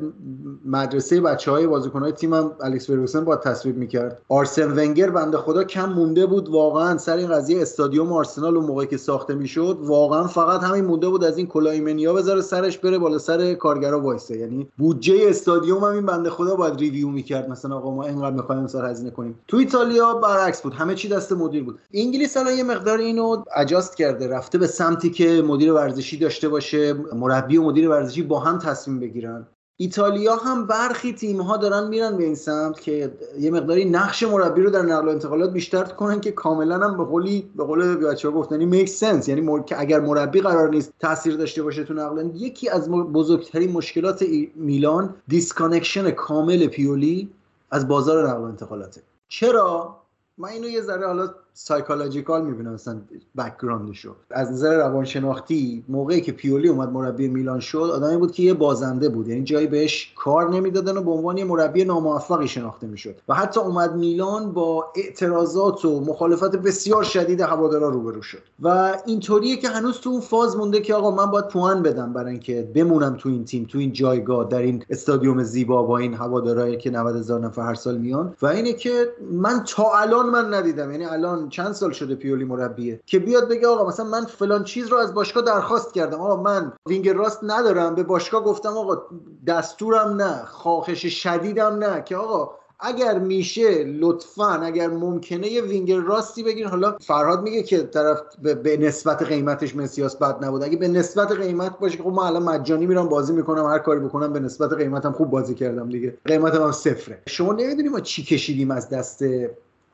مدرسه 0.65 1.21
بچه 1.21 1.51
های 1.51 1.67
بازیکن 1.67 1.99
های 1.99 2.11
تیمم 2.11 2.51
الکس 2.61 2.88
فرگوسن 2.88 3.25
با 3.25 3.35
تصویب 3.35 3.77
می‌کرد. 3.77 4.21
آرسن 4.29 4.71
ونگر 4.71 5.09
بنده 5.09 5.38
خدا 5.38 5.63
کم 5.63 5.93
مونده 5.93 6.25
بود 6.25 6.49
واقعا 6.49 6.97
سر 6.97 7.17
این 7.17 7.27
قضیه 7.27 7.61
استادیوم 7.61 8.13
آرسنال 8.13 8.57
اون 8.57 8.65
موقعی 8.65 8.88
که 8.88 8.97
ساخته 8.97 9.35
می‌شد 9.35 9.77
واقعا 9.81 10.27
فقط 10.27 10.63
همین 10.63 10.85
مونده 10.85 11.09
بود 11.09 11.23
از 11.23 11.38
این 11.38 11.47
کلاه 11.47 11.80
ایمنیا 11.80 12.13
بذاره 12.13 12.41
سرش 12.41 12.77
بره 12.77 12.97
بالا 12.97 13.17
سر 13.17 13.53
کارگرا 13.53 14.01
وایسه. 14.01 14.38
یعنی 14.38 14.67
بودجه 14.77 15.29
استادیوم 15.29 15.83
هم 15.83 15.93
این 15.93 16.05
بنده 16.05 16.29
خدا 16.29 16.55
باید 16.55 16.79
ریویو 16.79 17.09
می‌کرد. 17.09 17.49
مثلا 17.49 17.75
آقا 17.75 17.95
ما 17.95 18.03
اینقدر 18.03 18.35
می‌خوایم 18.35 18.67
سر 18.67 18.89
هزینه 18.89 19.09
کنیم. 19.09 19.39
تو 19.47 19.57
ایتالیا 19.57 20.13
برعکس 20.13 20.61
بود. 20.61 20.73
همه 20.73 20.95
چی 20.95 21.07
دست 21.07 21.31
مدیر 21.31 21.63
بود. 21.63 21.79
انگلیس 21.93 22.38
الان 22.38 22.53
یه 22.53 22.63
مقدار 22.63 22.97
اینو 22.97 23.43
اجاست 23.55 23.97
کرده 23.97 24.27
رفته 24.27 24.57
به 24.57 24.67
سمتی 24.67 25.09
که 25.09 25.43
مدیر 25.47 25.73
ورزشی 25.73 26.17
داشته 26.17 26.49
باشه. 26.49 26.64
مربی 27.13 27.58
و 27.58 27.63
مدیر 27.63 27.89
ورزشی 27.89 28.23
با 28.23 28.39
هم 28.39 28.60
تصمیم 28.60 28.99
بگیرن. 28.99 29.47
ایتالیا 29.78 30.36
هم 30.36 30.67
برخی 30.67 31.13
تیم 31.13 31.41
ها 31.41 31.58
دارن 31.58 31.88
میرن 31.88 32.17
به 32.17 32.23
این 32.23 32.36
سمت 32.36 32.82
که 32.82 33.12
یه 33.39 33.51
مقداری 33.51 33.86
نقش 33.86 34.23
مربی 34.23 34.62
رو 34.62 34.69
در 34.69 34.82
نقل 34.82 35.08
و 35.08 35.10
انتقالات 35.10 35.54
بیشتر 35.54 35.84
کنن 35.84 36.21
که 36.21 36.32
کاملا 36.32 36.80
هم 36.80 36.97
به 36.97 37.04
قولی 37.04 37.49
به 37.56 37.63
قول 37.63 37.95
بچه‌ها 37.95 38.34
گفتن 38.34 38.65
میک 38.65 38.89
سنس 38.89 39.28
یعنی 39.28 39.41
مر... 39.41 39.62
اگر 39.78 39.99
مربی 39.99 40.41
قرار 40.41 40.69
نیست 40.69 40.93
تاثیر 40.99 41.38
داشته 41.38 41.63
باشه 41.63 41.84
تو 41.84 41.93
نقل 41.93 42.30
یکی 42.36 42.69
از 42.69 42.89
بزرگترین 42.89 43.71
مشکلات 43.71 44.25
میلان 44.56 45.15
disconnection 45.27 46.11
کامل 46.12 46.67
پیولی 46.67 47.30
از 47.71 47.88
بازار 47.88 48.30
نقل 48.30 48.41
و 48.41 48.43
انتقالاته. 48.43 49.01
چرا؟ 49.28 49.97
من 50.38 50.49
اینو 50.49 50.69
یه 50.69 50.82
ذره 50.82 51.08
حالا 51.08 51.30
psychological 51.57 52.45
می‌بینم 52.45 52.73
مثلا 52.73 52.97
background 53.38 53.97
شو 53.97 54.15
از 54.31 54.51
نظر 54.51 54.77
روانشناختی 54.77 55.83
موقعی 55.89 56.21
که 56.21 56.31
پیولی 56.31 56.67
اومد 56.67 56.89
مربی 56.89 57.27
میلان 57.27 57.59
شد 57.59 57.89
آدمی 57.93 58.17
بود 58.17 58.31
که 58.31 58.43
یه 58.43 58.53
بازنده 58.53 59.09
بود. 59.09 59.27
یعنی 59.27 59.43
جایی 59.43 59.67
بهش 59.67 60.13
کار 60.15 60.49
نمی‌دادن 60.49 60.97
و 60.97 61.01
به 61.01 61.11
عنوان 61.11 61.37
یه 61.37 61.45
مربی 61.45 61.85
ناموفقی 61.85 62.47
شناخته 62.47 62.87
می‌شد. 62.87 63.15
و 63.27 63.33
حتی 63.33 63.59
اومد 63.59 63.95
میلان 63.95 64.51
با 64.51 64.85
اعتراضات 64.95 65.85
و 65.85 65.99
مخالفت 65.99 66.55
بسیار 66.55 67.03
شدید 67.03 67.41
هوادارا 67.41 67.89
روبرو 67.89 68.21
شد. 68.21 68.41
و 68.61 68.97
اینطوریه 69.05 69.57
که 69.57 69.69
هنوز 69.69 69.99
تو 69.99 70.09
اون 70.09 70.21
فاز 70.21 70.57
مونده 70.57 70.81
که 70.81 70.93
آقا 70.93 71.11
من 71.11 71.25
باید 71.25 71.47
پوان 71.47 71.83
بدم 71.83 72.13
برای 72.13 72.31
اینکه 72.31 72.69
بمونم 72.75 73.15
تو 73.19 73.29
این 73.29 73.45
تیم 73.45 73.65
تو 73.69 73.77
این 73.77 73.93
جایگاه 73.93 74.49
در 74.49 74.59
این 74.59 74.83
استادیوم 74.89 75.43
زیبا 75.43 75.83
با 75.83 75.97
این 75.97 76.13
هوادارایی 76.13 76.77
که 76.77 76.89
90 76.91 77.15
هزار 77.15 77.39
نفر 77.39 77.61
هر 77.61 77.73
سال 77.73 77.97
میان. 77.97 78.35
و 78.41 78.45
اینه 78.45 78.73
که 78.73 79.07
من 79.31 79.63
تا 79.67 79.91
الان 79.95 80.29
من 80.29 80.53
ندیدم. 80.53 80.91
یعنی 80.91 81.05
الان 81.05 81.44
چند 81.49 81.71
سال 81.71 81.91
شده 81.91 82.15
پیولی 82.15 82.43
مربیه 82.43 82.99
که 83.05 83.19
بیاد 83.19 83.49
بگه 83.49 83.67
آقا 83.67 83.88
مثلا 83.88 84.05
من 84.05 84.26
فلان 84.26 84.63
چیز 84.63 84.88
رو 84.88 84.97
از 84.97 85.13
باشگاه 85.13 85.43
درخواست 85.43 85.93
کردم. 85.93 86.22
آقا 86.22 86.43
من 86.43 86.74
وینگر 86.89 87.13
راست 87.13 87.39
ندارم 87.43 87.95
به 87.95 88.03
باشگاه 88.03 88.43
گفتم 88.43 88.78
آقا 88.78 89.01
دستورم 89.47 90.15
نه 90.15 90.45
خواهش 90.45 91.05
شدیدم 91.05 91.76
نه 91.76 92.03
که 92.03 92.15
آقا 92.15 92.51
اگر 92.80 93.19
میشه 93.19 93.84
لطفا 93.84 94.53
اگر 94.53 94.88
ممکنه 94.88 95.47
یه 95.47 95.61
وینگر 95.61 95.99
راستی 95.99 96.43
بگیرین. 96.43 96.69
حالا 96.69 96.97
فرهاد 97.01 97.41
میگه 97.41 97.63
که 97.63 97.84
طرف 97.84 98.19
به 98.63 98.78
نسبت 98.78 99.24
قیمتش 99.24 99.76
مسیاس 99.76 100.15
بد 100.15 100.45
نبود. 100.45 100.63
اگه 100.63 100.78
به 100.78 100.88
نسبت 100.88 101.32
قیمت 101.32 101.80
باشه 101.80 102.03
خب 102.03 102.09
ما 102.09 102.28
الان 102.28 102.43
مجانی 102.43 102.86
میرم 102.86 103.09
بازی 103.09 103.34
می‌کنم 103.34 103.65
هر 103.65 103.80
کاری 103.80 103.99
بکنم 103.99 104.34
به 104.34 104.39
نسبت 104.39 104.74
قیمتم 104.74 105.11
خوب 105.11 105.30
بازی 105.30 105.55
کردم 105.55 105.89
دیگه. 105.89 106.17
قیمتم 106.26 106.63
هم 106.63 106.72
صفره. 106.72 107.22
شما 107.28 107.53
نمی‌دونیم 107.53 107.91
ما 107.91 107.99
چی 107.99 108.24
کشیدیم 108.24 108.72
از 108.72 108.89
دست 108.89 109.24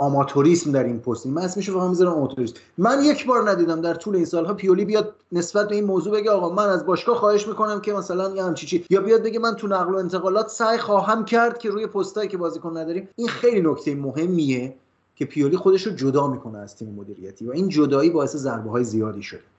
آماتوریسم 0.01 0.71
در 0.71 0.83
این 0.83 0.99
پست. 0.99 1.27
من 1.27 1.41
اسمشو 1.41 1.79
فقط 1.79 1.89
می‌ذارم 1.89 2.11
آماتوریسم. 2.11 2.55
من 2.77 3.03
یک 3.03 3.25
بار 3.25 3.49
ندیدم 3.49 3.81
در 3.81 3.93
طول 3.93 4.15
این 4.15 4.25
سالها 4.25 4.53
پیولی 4.53 4.85
بیاد 4.85 5.15
نسبت 5.31 5.69
به 5.69 5.75
این 5.75 5.83
موضوع 5.83 6.13
بگه 6.13 6.31
آقا 6.31 6.49
من 6.49 6.69
از 6.69 6.85
باشگاه 6.85 7.15
خواهش 7.15 7.47
می‌کنم 7.47 7.81
که 7.81 7.93
مثلا 7.93 8.35
یه 8.35 8.43
همچی 8.43 8.67
چی 8.67 8.85
یا 8.89 9.01
بیاد 9.01 9.23
بگه 9.23 9.39
من 9.39 9.55
تو 9.55 9.67
نقل 9.67 9.93
و 9.93 9.97
انتقالات 9.97 10.49
سعی 10.49 10.77
خواهم 10.77 11.25
کرد 11.25 11.57
که 11.57 11.69
روی 11.69 11.87
پستایی 11.87 12.29
که 12.29 12.37
بازیکن 12.37 12.77
نداریم 12.77 13.09
این 13.15 13.27
خیلی 13.27 13.61
نکته 13.61 13.95
مهمیه 13.95 14.75
که 15.15 15.25
پیولی 15.25 15.57
خودش 15.57 15.87
رو 15.87 15.93
جدا 15.93 16.27
می‌کنه 16.27 16.57
از 16.57 16.75
تیم 16.75 16.89
مدیریتی 16.89 17.47
و 17.47 17.51
این 17.51 17.69
جدایی 17.69 18.09
باعث 18.09 18.35
ضربه 18.35 18.69
های 18.69 18.83
زیادی 18.83 19.23
شده. 19.23 19.50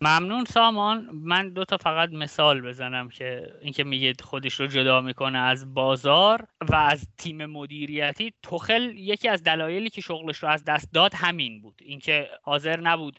ممنون 0.00 0.44
سامان. 0.44 1.10
من 1.12 1.52
دو 1.52 1.64
تا 1.64 1.76
فقط 1.76 2.10
مثال 2.12 2.60
بزنم 2.60 3.08
که 3.08 3.52
اینکه 3.60 3.84
میگه 3.84 4.12
خودش 4.20 4.54
رو 4.54 4.66
جدا 4.66 5.00
می‌کنه 5.00 5.38
از 5.38 5.74
بازار 5.74 6.46
و 6.68 6.74
از 6.74 7.08
تیم 7.18 7.46
مدیریتی. 7.46 8.32
توخل 8.42 8.92
یکی 8.94 9.28
از 9.28 9.42
دلایلی 9.42 9.90
که 9.90 10.00
شغلش 10.00 10.38
رو 10.38 10.48
از 10.48 10.64
دست 10.64 10.92
داد 10.92 11.14
همین 11.14 11.60
بود. 11.60 11.80
اینکه 11.84 12.28
حاضر 12.42 12.80
نبود 12.80 13.16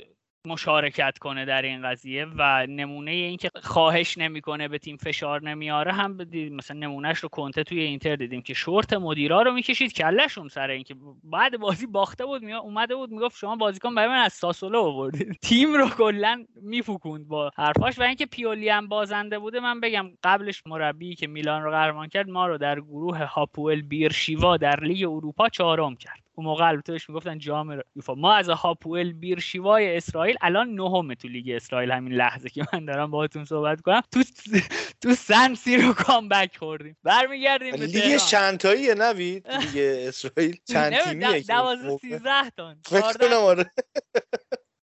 مشارکت 0.50 1.18
کنه 1.18 1.46
در 1.46 1.62
این 1.62 1.82
قضیه 1.82 2.28
و 2.38 2.68
نمونه 2.68 3.12
اینکه 3.12 3.50
خواهش 3.64 4.18
نمی‌کنه 4.18 4.68
به 4.68 4.78
تیم 4.78 4.98
فشار 4.98 5.42
نمیاره 5.42 5.94
هم 5.94 6.18
مثلا 6.52 6.80
نمونهش 6.80 7.20
رو 7.20 7.30
کنته 7.30 7.64
توی 7.64 7.80
اینتر 7.80 8.16
دیدیم 8.16 8.42
که 8.42 8.54
شورت 8.54 8.94
مدیرا 8.94 9.42
رو 9.42 9.52
می‌کشید 9.52 9.94
کلشون 9.94 10.48
سر 10.48 10.70
اینکه 10.70 10.96
بعد 11.24 11.58
بازی 11.60 11.88
باخته 11.88 12.26
بود 12.26 12.42
می 12.44 12.54
اومده 12.54 12.96
بود 12.96 13.12
می‌گفت 13.12 13.38
شما 13.38 13.56
بازیکن 13.56 13.96
برای 13.96 14.10
من 14.10 14.20
از 14.20 14.34
ساسولو 14.34 14.80
آوردید. 14.80 15.40
تیم 15.50 15.74
رو 15.74 15.90
کلا 15.90 16.46
می‌ترکوند 16.62 17.28
با 17.28 17.52
حرفاش 17.56 18.00
و 18.00 18.02
اینکه 18.04 18.26
پیولی 18.26 18.70
هم 18.70 18.88
بازنده 18.88 19.40
بوده 19.40 19.60
من 19.60 19.80
بگم 19.80 20.12
قبلش 20.24 20.64
مربی 20.66 21.16
که 21.16 21.28
میلان 21.28 21.64
رو 21.64 21.72
قهرمان 21.72 22.08
کرد 22.08 22.30
ما 22.30 22.48
رو 22.48 22.58
در 22.58 22.82
گروه 22.82 23.24
هاپوئل 23.24 23.82
بیرشیوا 23.82 24.58
در 24.58 24.80
لیگ 24.84 25.10
اروپا 25.10 25.50
چهارم 25.50 25.96
کرد. 25.96 26.29
اون 26.40 26.46
موقع 26.46 26.68
البته 26.68 26.92
بهش 26.92 27.10
می‌گفتن 27.10 27.38
جام 27.38 27.82
یوفا. 27.96 28.16
ما 28.16 28.34
از 28.34 28.50
هاپوئل 28.50 29.12
بیرشیوای 29.14 29.98
اسرائیل 29.98 30.36
الان 30.42 30.74
نهم 30.76 31.14
تو 31.14 31.28
لیگ 31.28 31.50
اسرائیل 31.56 31.92
همین 31.92 32.14
لحظه 32.14 32.50
که 32.50 32.68
من 32.74 32.86
دارم 32.86 33.12
باهاتون 33.12 33.46
صحبت 33.46 33.82
کنم 33.82 34.02
تو 34.12 34.24
تو 35.02 35.14
سن 35.16 35.54
سیرو 35.54 35.94
کامبک 35.94 36.58
خوردیم. 36.58 36.98
برمیگردیم 37.04 37.72
به 37.72 37.86
لیگ 37.86 38.18
چند 38.18 38.58
تاییه 38.58 38.96
نوید 38.96 39.48
لیگ 39.62 39.78
اسرائیل. 40.08 40.58
چند 40.66 40.94
تیمیه 40.98 41.42
12 41.42 41.98
13 41.98 42.50
تا. 42.58 42.76
فکر 42.86 43.14
کنم 43.14 43.34
آره. 43.38 43.72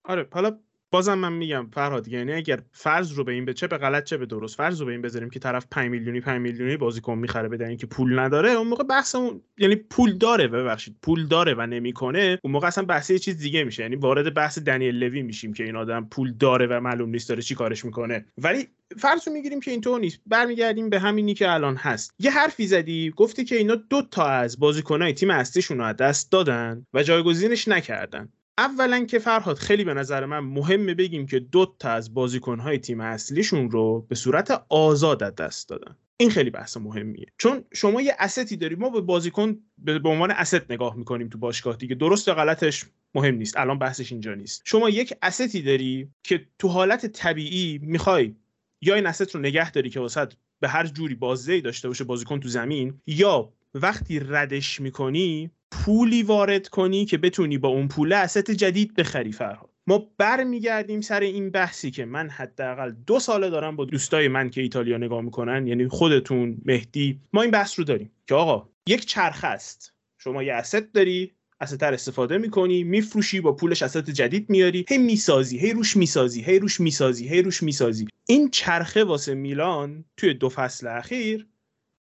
آره 0.04 0.28
حالا 0.32 0.58
بازم 0.92 1.14
من 1.14 1.32
میگم 1.32 1.66
فرهاد 1.72 2.08
یعنی 2.08 2.32
اگر 2.32 2.60
فرض 2.72 3.12
رو 3.12 3.24
به 3.24 3.32
این 3.32 3.44
به 3.44 3.54
چه 3.54 3.66
به 3.66 3.78
غلط 3.78 4.04
چه 4.04 4.16
به 4.16 4.26
درست 4.26 4.56
فرض 4.56 4.80
رو 4.80 4.86
به 4.86 4.92
این 4.92 5.02
بذاریم 5.02 5.30
که 5.30 5.38
طرف 5.38 5.66
5 5.70 5.90
میلیونی 5.90 6.20
5 6.20 6.40
میلیونی 6.40 6.76
بازیکن 6.76 7.18
می‌خره 7.18 7.48
بدن 7.48 7.68
اینکه 7.68 7.86
پول 7.86 8.18
نداره 8.18 8.50
اون 8.50 8.66
موقع 8.68 8.84
بحثمون 8.84 9.40
یعنی 9.58 9.76
پول 9.76 10.18
داره 10.18 10.48
ببخشید 10.48 10.96
پول 11.02 11.26
داره 11.26 11.54
و 11.54 11.66
نمی‌کنه 11.66 12.38
اون 12.42 12.52
موقع 12.52 12.66
اصلا 12.66 12.84
بحث 12.84 13.12
چیز 13.12 13.38
دیگه 13.38 13.64
میشه. 13.64 13.82
یعنی 13.82 13.96
وارد 13.96 14.34
بحث 14.34 14.58
دنیل 14.58 14.94
لوی 14.94 15.22
میشیم 15.22 15.52
که 15.52 15.64
این 15.64 15.76
آدم 15.76 16.08
پول 16.10 16.32
داره 16.32 16.66
و 16.66 16.80
معلوم 16.80 17.10
نیست 17.10 17.28
داره 17.28 17.42
چی 17.42 17.54
کارش 17.54 17.84
می‌کنه. 17.84 18.26
ولی 18.38 18.68
فرض 18.98 19.28
رو 19.28 19.34
می‌گیریم 19.34 19.60
که 19.60 19.70
اینطور 19.70 20.00
نیست. 20.00 20.20
برمیگردیم 20.26 20.90
به 20.90 21.00
همینی 21.00 21.34
که 21.34 21.50
الان 21.50 21.76
هست. 21.76 22.14
یه 22.18 22.30
حرفی 22.30 22.66
زدی 22.66 23.12
گفتی 23.16 23.44
که 23.44 23.56
اینا 23.56 23.74
دو 23.74 24.02
تا 24.10 24.26
از 24.26 24.58
بازیکنای 24.58 25.12
تیم 25.12 25.30
اصلیشون 25.30 25.78
رو 25.78 25.92
دست 25.92 26.32
دادن 26.32 26.86
و 26.94 27.02
جایگزینش 27.02 27.68
نکردن. 27.68 28.28
اولا 28.58 29.04
که 29.04 29.18
فرهاد 29.18 29.56
خیلی 29.56 29.84
به 29.84 29.94
نظر 29.94 30.26
من 30.26 30.38
مهمه 30.38 30.94
بگیم 30.94 31.26
که 31.26 31.38
دو 31.38 31.76
تا 31.78 31.90
از 31.90 32.14
بازیکنهای 32.14 32.78
تیم 32.78 33.00
اصلیشون 33.00 33.70
رو 33.70 34.06
به 34.08 34.14
صورت 34.14 34.64
آزاد 34.68 35.34
دست 35.34 35.68
دادن. 35.68 35.96
این 36.16 36.30
خیلی 36.30 36.50
بحث 36.50 36.76
مهمیه. 36.76 37.26
چون 37.38 37.64
شما 37.72 38.02
یه 38.02 38.16
استی 38.18 38.56
داری 38.56 38.74
ما 38.74 38.90
به 38.90 39.00
بازیکن 39.00 39.58
به 39.78 40.08
عنوان 40.08 40.30
اسست 40.30 40.70
نگاه 40.70 40.96
می‌کنیم 40.96 41.28
تو 41.28 41.38
باشگاه 41.38 41.76
دیگه. 41.76 41.94
درست 41.94 42.28
یا 42.28 42.34
غلطش 42.34 42.84
مهم 43.14 43.34
نیست. 43.34 43.56
الان 43.56 43.78
بحثش 43.78 44.12
اینجا 44.12 44.34
نیست. 44.34 44.62
شما 44.64 44.90
یک 44.90 45.14
استی 45.22 45.62
داری 45.62 46.08
که 46.22 46.46
تو 46.58 46.68
حالت 46.68 47.06
طبیعی 47.06 47.78
می‌خوای 47.82 48.34
یا 48.80 48.94
این 48.94 49.06
اسست 49.06 49.34
رو 49.34 49.40
نگه 49.40 49.70
داری 49.70 49.90
که 49.90 50.00
واسط 50.00 50.32
به 50.60 50.68
هر 50.68 50.86
جوری 50.86 51.14
بازدهی 51.14 51.60
داشته 51.60 51.88
باشه 51.88 52.04
بازیکن 52.04 52.40
تو 52.40 52.48
زمین 52.48 53.00
یا 53.06 53.52
وقتی 53.74 54.20
ردش 54.20 54.80
می‌کنی 54.80 55.50
پولی 55.72 56.22
وارد 56.22 56.68
کنی 56.68 57.04
که 57.04 57.18
بتونی 57.18 57.58
با 57.58 57.68
اون 57.68 57.88
پول 57.88 58.12
اسست 58.12 58.50
جدید 58.50 58.94
بخری 58.94 59.32
فرهاد. 59.32 59.70
ما 59.86 60.08
برمیگردیم 60.18 61.00
سر 61.00 61.20
این 61.20 61.50
بحثی 61.50 61.90
که 61.90 62.04
من 62.04 62.28
حداقل 62.28 62.92
دو 63.06 63.18
ساله 63.18 63.50
دارم 63.50 63.76
با 63.76 63.84
دوستای 63.84 64.28
من 64.28 64.50
که 64.50 64.60
ایتالیا 64.60 64.98
نگاه 64.98 65.20
می‌کنن 65.20 65.66
یعنی 65.66 65.88
خودتون 65.88 66.58
مهدی 66.64 67.20
ما 67.32 67.42
این 67.42 67.50
بحث 67.50 67.78
رو 67.78 67.84
داریم 67.84 68.10
که 68.26 68.34
آقا 68.34 68.68
یک 68.86 69.06
چرخ 69.06 69.44
است. 69.44 69.92
شما 70.18 70.42
یه 70.42 70.54
اسست 70.54 70.92
داری 70.92 71.32
تر 71.80 71.94
استفاده 71.94 72.38
می‌کنی 72.38 72.84
میفروشی 72.84 73.40
با 73.40 73.52
پولش 73.52 73.82
اسست 73.82 74.10
جدید 74.10 74.50
میاری 74.50 74.84
هی 74.88 74.98
می‌سازی 74.98 75.58
هی 75.58 75.72
روش 75.72 75.96
می‌سازی 75.96 76.42
هی 76.42 76.58
روش 76.58 76.80
می‌سازی 76.80 77.28
هی 77.28 77.42
روش 77.42 77.62
می‌سازی. 77.62 78.06
این 78.26 78.50
چرخه 78.50 79.04
واسه 79.04 79.34
میلان 79.34 80.04
توی 80.16 80.34
دو 80.34 80.48
فصل 80.48 80.86
اخیر 80.86 81.46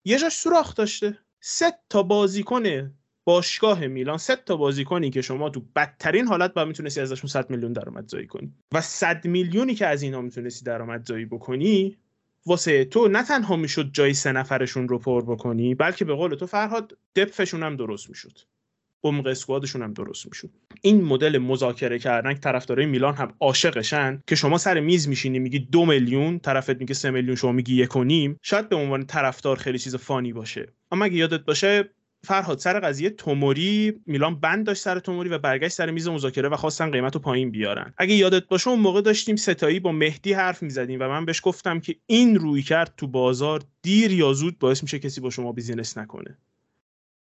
یه 0.05 0.17
جاش 0.17 0.33
سوراخ 0.33 0.75
داشته. 0.75 1.17
سه 1.39 1.73
تا 1.89 2.03
بازیکن 2.03 2.91
باشگاه 3.25 3.87
میلان 3.87 4.17
سه 4.17 4.35
تا 4.35 4.55
بازیکنی 4.55 5.09
که 5.09 5.21
شما 5.21 5.49
تو 5.49 5.61
بدترین 5.75 6.27
حالت 6.27 6.53
با 6.53 6.65
می‌تونستی 6.65 7.01
ازشون 7.01 7.29
100 7.29 7.49
میلیون 7.49 7.73
درآمدزایی 7.73 8.27
کنی. 8.27 8.53
و 8.73 8.81
100 8.81 9.25
میلیونی 9.27 9.75
که 9.75 9.87
از 9.87 10.03
اینا 10.03 10.21
می‌تونستی 10.21 10.65
درآمدزایی 10.65 11.25
بکنی 11.25 11.97
واسه 12.45 12.85
تو 12.85 13.07
نه 13.07 13.23
تنها 13.23 13.55
می‌شد 13.55 13.89
جای 13.93 14.13
سه 14.13 14.31
نفرشون 14.31 14.87
رو 14.87 14.97
پر 14.99 15.21
بکنی 15.21 15.75
بلکه 15.75 16.05
به 16.05 16.13
قول 16.13 16.35
تو 16.35 16.45
فرهاد 16.45 16.97
دپفشون 17.15 17.63
هم 17.63 17.75
درست 17.75 18.09
می‌شد. 18.09 18.39
عمق 19.03 19.27
اسکوادشون 19.27 19.81
هم 19.81 19.93
درست 19.93 20.25
می‌شد. 20.25 20.49
این 20.81 21.03
مدل 21.03 21.37
مذاکره 21.37 21.99
کردن 21.99 22.33
که 22.33 22.39
طرفدارای 22.39 22.85
میلان 22.85 23.15
هم 23.15 23.33
عاشقشن 23.39 24.23
که 24.27 24.35
شما 24.35 24.57
سر 24.57 24.79
میز 24.79 25.07
میشینی 25.07 25.39
میگی 25.39 25.59
دو 25.59 25.85
میلیون 25.85 26.39
طرفت 26.39 26.79
میگه 26.79 26.93
سه 26.93 27.11
میلیون 27.11 27.35
شما 27.35 27.51
میگی 27.51 27.75
یک 27.75 27.95
و 27.95 28.03
نیم 28.03 28.37
شاید 28.41 28.69
به 28.69 28.75
عنوان 28.75 29.05
طرفدار 29.05 29.55
خیلی 29.55 29.79
چیز 29.79 29.95
فانی 29.95 30.33
باشه. 30.33 30.67
اما 30.91 31.05
اگه 31.05 31.15
یادت 31.15 31.39
باشه 31.45 31.89
فرهاد 32.23 32.59
سر 32.59 32.79
قضیه 32.79 33.09
توموری 33.09 34.01
میلان 34.05 34.39
بند 34.39 34.65
داشت 34.65 34.81
سر 34.81 34.99
توموری 34.99 35.29
و 35.29 35.37
برگشت 35.37 35.73
سر 35.73 35.91
میز 35.91 36.07
مذاکره 36.07 36.49
و 36.49 36.55
خواستن 36.55 36.91
قیمت 36.91 37.15
رو 37.15 37.21
پایین 37.21 37.51
بیارن. 37.51 37.93
اگه 37.97 38.13
یادت 38.13 38.47
باشه 38.47 38.69
اون 38.69 38.79
موقع 38.79 39.01
داشتیم 39.01 39.35
سه‌تایی 39.35 39.79
با 39.79 39.91
مهدی 39.91 40.33
حرف 40.33 40.63
می‌زدیم 40.63 40.99
و 41.01 41.07
من 41.07 41.25
بهش 41.25 41.41
گفتم 41.43 41.79
که 41.79 41.95
این 42.07 42.35
رویکرد 42.35 42.93
تو 42.97 43.07
بازار 43.07 43.63
دیر 43.81 44.11
یا 44.11 44.33
زود 44.33 44.59
باعث 44.59 44.83
میشه 44.83 44.99
کسی 44.99 45.21
با 45.21 45.29
شما 45.29 45.51
business 45.51 45.97
نکنه. 45.97 46.37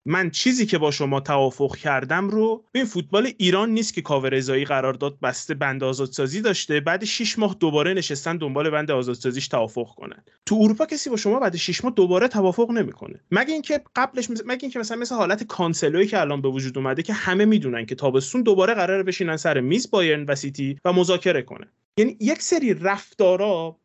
من 0.06 0.30
چیزی 0.30 0.66
که 0.66 0.78
با 0.78 0.90
شما 0.90 1.20
توافق 1.20 1.76
کردم 1.76 2.28
رو 2.28 2.64
این 2.74 2.84
فوتبال 2.84 3.32
ایران 3.38 3.70
نیست 3.70 3.94
که 3.94 4.02
کی‌روزایی 4.02 4.64
قرار 4.64 4.92
داد 4.92 5.20
بسته 5.20 5.54
بند 5.54 5.84
آزادسازی 5.84 6.40
داشته 6.40 6.80
بعد 6.80 7.04
6 7.04 7.38
ماه 7.38 7.56
دوباره 7.60 7.94
نشستن 7.94 8.36
دنبال 8.36 8.70
بند 8.70 8.90
آزادسازیش 8.90 9.48
توافق 9.48 9.94
کنن. 9.94 10.24
تو 10.46 10.58
اروپا 10.62 10.86
کسی 10.86 11.10
با 11.10 11.16
شما 11.16 11.40
بعد 11.40 11.56
6 11.56 11.84
ماه 11.84 11.94
دوباره 11.94 12.28
توافق 12.28 12.70
نمی‌کنه. 12.70 13.20
مگه 13.30 13.52
اینکه 13.52 13.80
قبلش 13.96 14.30
مگه 14.30 14.58
اینکه 14.62 14.78
مثلا 14.78 14.96
مثل 14.96 15.14
حالت 15.14 15.44
کانسلوی 15.44 16.06
که 16.06 16.20
الان 16.20 16.42
به 16.42 16.48
وجود 16.48 16.78
اومده 16.78 17.02
که 17.02 17.12
همه 17.12 17.44
می‌دونن 17.44 17.86
که 17.86 17.94
تابستون 17.94 18.42
دوباره 18.42 18.74
قراره 18.74 19.02
بشینن 19.02 19.36
سر 19.36 19.60
میز 19.60 19.90
بایرن 19.90 20.24
و 20.24 20.34
سیتی 20.34 20.78
و 20.84 20.92
مذاکره 20.92 21.42
کنه. 21.42 21.66
یعنی 21.96 22.16
یک 22.20 22.42
سری 22.42 22.74
رفتارا 22.74 23.76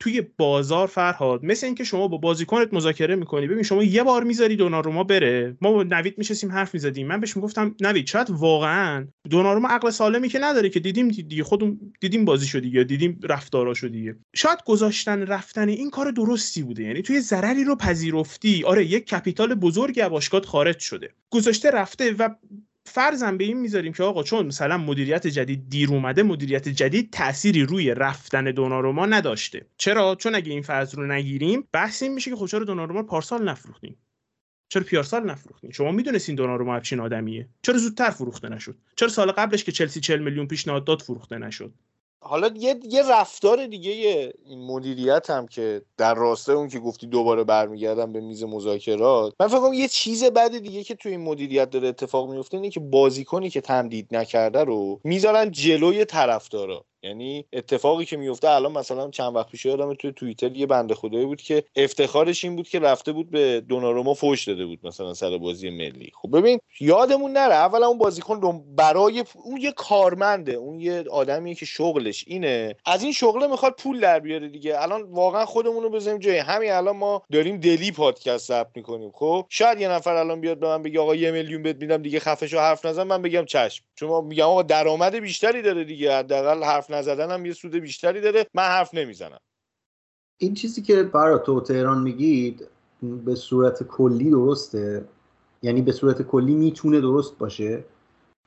توی 0.00 0.22
بازار 0.36 0.86
فرهاد 0.86 1.44
مثل 1.44 1.66
اینکه 1.66 1.84
شما 1.84 2.08
با 2.08 2.16
بازیکنت 2.16 2.74
مذاکره 2.74 3.16
می‌کنی. 3.16 3.46
ببین 3.46 3.62
شما 3.62 3.84
یه 3.84 4.02
بار 4.02 4.24
می‌ذاری 4.24 4.56
دوناروما 4.56 5.04
بره. 5.04 5.56
ما 5.60 5.72
با 5.72 5.82
نوید 5.82 6.18
میشستیم 6.18 6.52
حرف 6.52 6.74
می‌زدیم. 6.74 7.06
من 7.06 7.20
بهش 7.20 7.36
می‌گفتم 7.36 7.74
نوید 7.80 8.06
شاید 8.06 8.30
واقعا 8.30 9.06
دوناروما 9.30 9.68
عقل 9.68 9.90
سالمی 9.90 10.28
که 10.28 10.38
نداره 10.38 10.68
که 10.68 10.80
دیدیم 10.80 11.08
دیگه 11.08 11.44
خودمون 11.44 11.92
دیدیم 12.00 12.24
بازی 12.24 12.46
شدی 12.46 12.68
یا 12.68 12.82
دیدیم 12.82 13.20
رفتارا 13.22 13.72
دیگه. 13.72 14.16
شاید 14.34 14.58
گذاشتن 14.66 15.26
رفتن 15.26 15.68
این 15.68 15.90
کار 15.90 16.10
درستی 16.10 16.62
بوده. 16.62 16.82
یعنی 16.82 17.02
توی 17.02 17.20
ضرری 17.20 17.64
رو 17.64 17.76
پذیرفتی. 17.76 18.64
آره 18.64 18.84
یک 18.84 19.06
کپیتال 19.06 19.54
بزرگی 19.54 20.00
از 20.00 20.28
خارج 20.46 20.78
شده. 20.78 21.10
گذاشته 21.30 21.70
رفته 21.70 22.12
و 22.12 22.28
فرضم 22.84 23.36
به 23.36 23.44
این 23.44 23.60
می‌ذاریم 23.60 23.92
که 23.92 24.02
آقا 24.02 24.22
چون 24.22 24.46
مثلا 24.46 24.78
مدیریت 24.78 25.26
جدید 25.26 25.68
دیر 25.68 25.90
اومده 25.90 26.22
مدیریت 26.22 26.68
جدید 26.68 27.12
تأثیری 27.12 27.62
روی 27.62 27.94
رفتن 27.94 28.44
دوناروما 28.44 29.06
نداشته. 29.06 29.66
چرا؟ 29.76 30.14
چون 30.14 30.34
اگه 30.34 30.52
این 30.52 30.62
فرض 30.62 30.94
رو 30.94 31.06
نگیریم 31.06 31.68
بحث 31.72 32.02
این 32.02 32.14
میشه 32.14 32.30
که 32.30 32.36
خب 32.36 32.46
چرا 32.46 32.64
دوناروما 32.64 33.02
پارسال 33.02 33.48
نفروختیم؟ 33.48 33.96
چرا 34.68 34.82
پیارسال 34.82 35.30
نفروختین 35.30 35.70
شما 35.70 35.92
می‌دونستین 35.92 36.34
دوناروما 36.34 36.74
همچین 36.74 37.00
آدمیه. 37.00 37.48
چرا 37.62 37.78
زودتر 37.78 38.10
فروخته 38.10 38.48
نشد؟ 38.48 38.78
چرا 38.96 39.08
سال 39.08 39.32
قبلش 39.32 39.64
که 39.64 39.72
چلسی 39.72 40.00
40 40.00 40.22
میلیون 40.22 40.46
پیشنهاد 40.46 40.84
داد 40.84 41.02
فروخته 41.02 41.38
نشد؟ 41.38 41.74
حالا 42.22 42.50
یه 42.56 42.80
یه 42.90 43.02
رفتار 43.10 43.66
دیگه 43.66 43.90
این 44.46 44.66
مدیریت 44.66 45.30
هم 45.30 45.46
که 45.46 45.82
در 45.96 46.14
راسته 46.14 46.52
اون 46.52 46.68
که 46.68 46.78
گفتی 46.78 47.06
دوباره 47.06 47.44
برمیگردم 47.44 48.12
به 48.12 48.20
میز 48.20 48.44
مذاکرات. 48.44 49.34
من 49.40 49.48
فکر 49.48 49.60
کنم 49.60 49.72
یه 49.72 49.88
چیز 49.88 50.24
بعد 50.24 50.58
دیگه 50.58 50.84
که 50.84 50.94
توی 50.94 51.12
این 51.12 51.20
مدیریت 51.20 51.70
داره 51.70 51.88
اتفاق 51.88 52.30
میفته 52.30 52.56
اینه 52.56 52.70
که 52.70 52.80
بازیکنی 52.80 53.50
که 53.50 53.60
تمدید 53.60 54.16
نکرده 54.16 54.64
رو 54.64 55.00
می‌ذارن 55.04 55.50
جلوی 55.50 56.04
طرفدارا. 56.04 56.84
یعنی 57.02 57.44
اتفاقی 57.52 58.04
که 58.04 58.16
میفته 58.16 58.50
الان 58.50 58.72
مثلا 58.72 59.10
چند 59.10 59.36
وقت 59.36 59.50
پیش 59.50 59.64
یادم 59.64 59.94
توی 59.94 60.12
توییتر 60.12 60.56
یه 60.56 60.66
بنده 60.66 60.94
خدایی 60.94 61.26
بود 61.26 61.42
که 61.42 61.64
افتخارش 61.76 62.44
این 62.44 62.56
بود 62.56 62.68
که 62.68 62.78
رفته 62.78 63.12
بود 63.12 63.30
به 63.30 63.60
دوناروما 63.60 64.14
فوش 64.14 64.48
داده 64.48 64.66
بود 64.66 64.78
مثلا 64.82 65.14
سر 65.14 65.38
بازی 65.38 65.70
ملی. 65.70 66.12
خب 66.22 66.38
ببین 66.38 66.60
یادمون 66.80 67.32
نره. 67.32 67.54
اولا 67.54 67.86
اون 67.86 67.98
بازیکن 67.98 68.64
برای 68.76 69.24
اون 69.44 69.60
یه 69.60 69.72
کارمنده. 69.72 70.52
اون 70.52 70.80
یه 70.80 71.04
آدمیه 71.10 71.54
که 71.54 71.66
شغلش 71.66 72.24
اینه. 72.26 72.74
از 72.86 73.02
این 73.02 73.12
شغله 73.12 73.46
می‌خواد 73.46 73.74
پول 73.78 74.00
در 74.00 74.20
بیاره 74.20 74.48
دیگه. 74.48 74.82
الان 74.82 75.02
واقعا 75.02 75.46
خودمون 75.46 75.82
رو 75.82 75.90
بزنیم 75.90 76.18
جای 76.18 76.38
همین. 76.38 76.72
الان 76.72 76.96
ما 76.96 77.22
داریم 77.32 77.56
دلی 77.56 77.92
پادکست 77.92 78.48
ضبط 78.48 78.70
می‌کنیم. 78.74 79.10
خب 79.14 79.46
شاید 79.48 79.80
یه 79.80 79.88
نفر 79.88 80.14
الان 80.14 80.40
بیاد 80.40 80.58
به 80.58 80.66
من 80.66 80.82
بگه 80.82 81.00
آقا 81.00 81.14
یه 81.14 81.30
میلیون 81.30 81.62
بهت 81.62 81.76
میدم 81.76 82.02
دیگه 82.02 82.20
خفشو 82.20 82.58
حرف 82.58 82.86
نزن. 82.86 83.02
من 83.02 83.22
بگم 83.22 83.44
چشم. 83.44 83.84
چون 83.94 84.24
میگم 84.24 84.44
آقا 84.44 84.62
درآمد 84.62 85.14
بیشتری 85.14 85.62
داره 85.62 85.84
دیگه. 85.84 86.16
حداقل 86.16 86.64
حرف 86.64 86.89
نزدن 86.90 87.30
هم 87.30 87.46
یه 87.46 87.52
سود 87.52 87.74
بیشتری 87.74 88.20
داره 88.20 88.46
من 88.54 88.62
حرف 88.62 88.94
نمی‌زنم. 88.94 89.40
این 90.38 90.54
چیزی 90.54 90.82
که 90.82 91.02
برا 91.02 91.38
تو 91.38 91.60
تهران 91.60 92.02
میگید 92.02 92.66
به 93.24 93.34
صورت 93.34 93.82
کلی 93.82 94.30
درسته؟ 94.30 95.04
یعنی 95.62 95.82
به 95.82 95.92
صورت 95.92 96.22
کلی 96.22 96.54
می‌تونه 96.54 97.00
درست 97.00 97.38
باشه؟ 97.38 97.84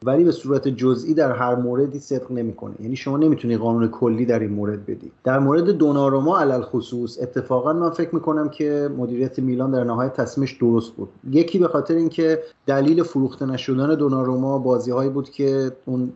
ولی 0.06 0.24
به 0.24 0.32
صورت 0.32 0.68
جزئی 0.68 1.14
در 1.14 1.32
هر 1.32 1.56
موردی 1.56 2.00
صدق 2.00 2.32
نمی‌کنه. 2.32 2.76
یعنی 2.80 2.96
شما 2.96 3.18
نمی‌تونی 3.18 3.58
قانون 3.58 3.88
کلی 3.88 4.26
در 4.26 4.40
این 4.40 4.50
مورد 4.50 4.86
بدی. 4.86 5.12
در 5.24 5.40
مورد 5.40 5.70
دوناروما 5.70 6.40
علل 6.40 6.62
خصوص 6.62 7.20
اتفاقا 7.22 7.74
من 7.74 7.90
فکر 7.90 8.16
می‌کنم 8.16 8.50
که 8.50 8.90
مدیریت 8.98 9.40
میلان 9.40 9.72
در 9.72 9.84
نهایت 9.84 10.14
تصمیمش 10.14 10.54
درست 10.54 10.94
بود. 10.94 11.10
یکی 11.30 11.60
به 11.60 11.68
خاطر 11.68 11.96
اینکه 11.96 12.44
دلیل 12.66 13.04
فروخته 13.04 13.46
نشدن 13.46 13.96
دوناروما 13.96 14.60
بازی 14.60 14.92
هایی 14.92 15.10
بود 15.10 15.30
که 15.30 15.72
اون 15.86 16.14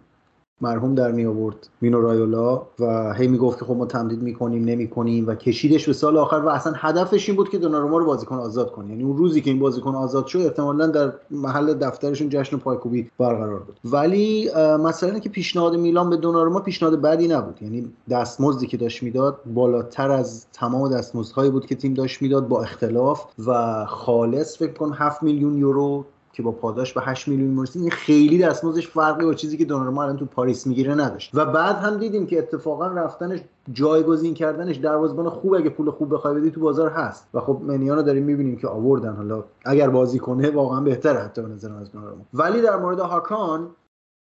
مرحوم 0.62 0.96
در 0.96 1.12
می 1.12 1.26
آورد. 1.26 1.70
مینو 1.82 2.02
رایولا 2.02 2.62
و 2.80 3.14
هی 3.14 3.28
می‌گفت 3.28 3.60
که 3.60 3.66
خب 3.66 3.76
ما 3.76 3.86
تمدید 3.86 4.22
می‌کنیم 4.22 4.66
نمی‌کنیم 4.66 5.28
و 5.28 5.36
کشیدش 5.36 5.88
به 5.88 5.94
سال 5.94 6.18
آخر 6.18 6.36
و 6.36 6.50
اصلا 6.50 6.74
هدفش 6.76 7.30
این 7.30 7.36
بود 7.36 7.50
که 7.50 7.58
دوناروما 7.58 7.98
رو 7.98 8.06
بازیکن 8.06 8.36
آزاد 8.36 8.72
کنه. 8.72 8.90
یعنی 8.90 9.04
اون 9.04 9.18
روزی 9.18 9.42
که 9.42 9.50
این 9.50 9.60
بازیکن 9.60 9.96
آزاد 9.96 10.26
شد 10.26 10.40
احتمالا 10.40 10.88
در 10.88 11.14
محل 11.32 11.74
دفترشون 11.74 12.30
جشن 12.30 12.58
پایکوبی 12.58 13.10
برقرار 13.18 13.60
بود. 13.60 13.80
ولی 13.86 14.50
مثلا 14.80 15.20
که 15.20 15.30
پیشنهاد 15.30 15.76
میلان 15.76 16.10
به 16.10 16.18
دوناروما 16.18 16.60
پیشنهاد 16.60 17.02
بدی 17.02 17.28
نبود. 17.28 17.62
یعنی 17.62 17.94
دستمزدی 18.10 18.68
که 18.68 18.78
داشت 18.78 19.04
می‌داد 19.04 19.40
بالاتر 19.46 20.12
از 20.12 20.46
تمام 20.54 20.90
دستمزدهایی 20.90 21.52
بود 21.52 21.66
که 21.66 21.76
تیم 21.76 21.94
داشت 21.94 22.22
می‌داد 22.22 22.48
با 22.48 22.62
اختلاف 22.62 23.26
و 23.48 23.86
خالص 23.86 24.58
فکر 24.58 24.74
کنم 24.74 24.94
7 24.94 25.24
میلیون 25.24 25.58
یورو 25.58 26.06
که 26.38 26.44
با 26.44 26.52
پاداش 26.52 26.94
به 26.94 27.02
8 27.02 27.28
میلیون 27.28 27.50
می‌رسید 27.50 27.82
این 27.82 27.92
خیلی 27.92 28.38
دستمزدش 28.38 28.88
فرقی 28.88 29.26
با 29.26 29.34
چیزی 29.34 29.58
که 29.58 29.66
دوناروما 29.66 30.04
الان 30.04 30.18
تو 30.18 30.26
پاریس 30.26 30.68
می‌گیره 30.68 30.96
نداشت. 30.96 31.32
و 31.34 31.46
بعد 31.46 31.76
هم 31.76 31.98
دیدیم 31.98 32.28
که 32.28 32.40
اتفاقا 32.40 32.88
رفتنش 32.88 33.40
جایگزین 33.72 34.34
کردنش 34.34 34.76
دروازه‌بان 34.76 35.30
خوب 35.30 35.54
اگه 35.54 35.70
پول 35.70 35.92
خوب 35.92 36.14
بخوای 36.14 36.36
بدی 36.36 36.52
تو 36.52 36.62
بازار 36.62 36.90
هست. 36.90 37.28
و 37.34 37.40
خب 37.40 37.62
منیانو 37.64 38.02
داریم 38.02 38.24
می‌بینیم 38.24 38.58
که 38.58 38.68
آوردن. 38.68 39.16
حالا 39.16 39.44
اگر 39.66 39.90
بازی 39.90 40.20
کنه 40.20 40.50
واقعا 40.50 40.82
بهتره 40.82 41.20
حتی 41.20 41.42
به 41.42 41.48
نظر 41.48 41.74
از 41.82 41.92
دوناروما 41.92 42.22
ولی 42.34 42.62
در 42.62 42.76
مورد 42.76 43.00
هاکان 43.00 43.68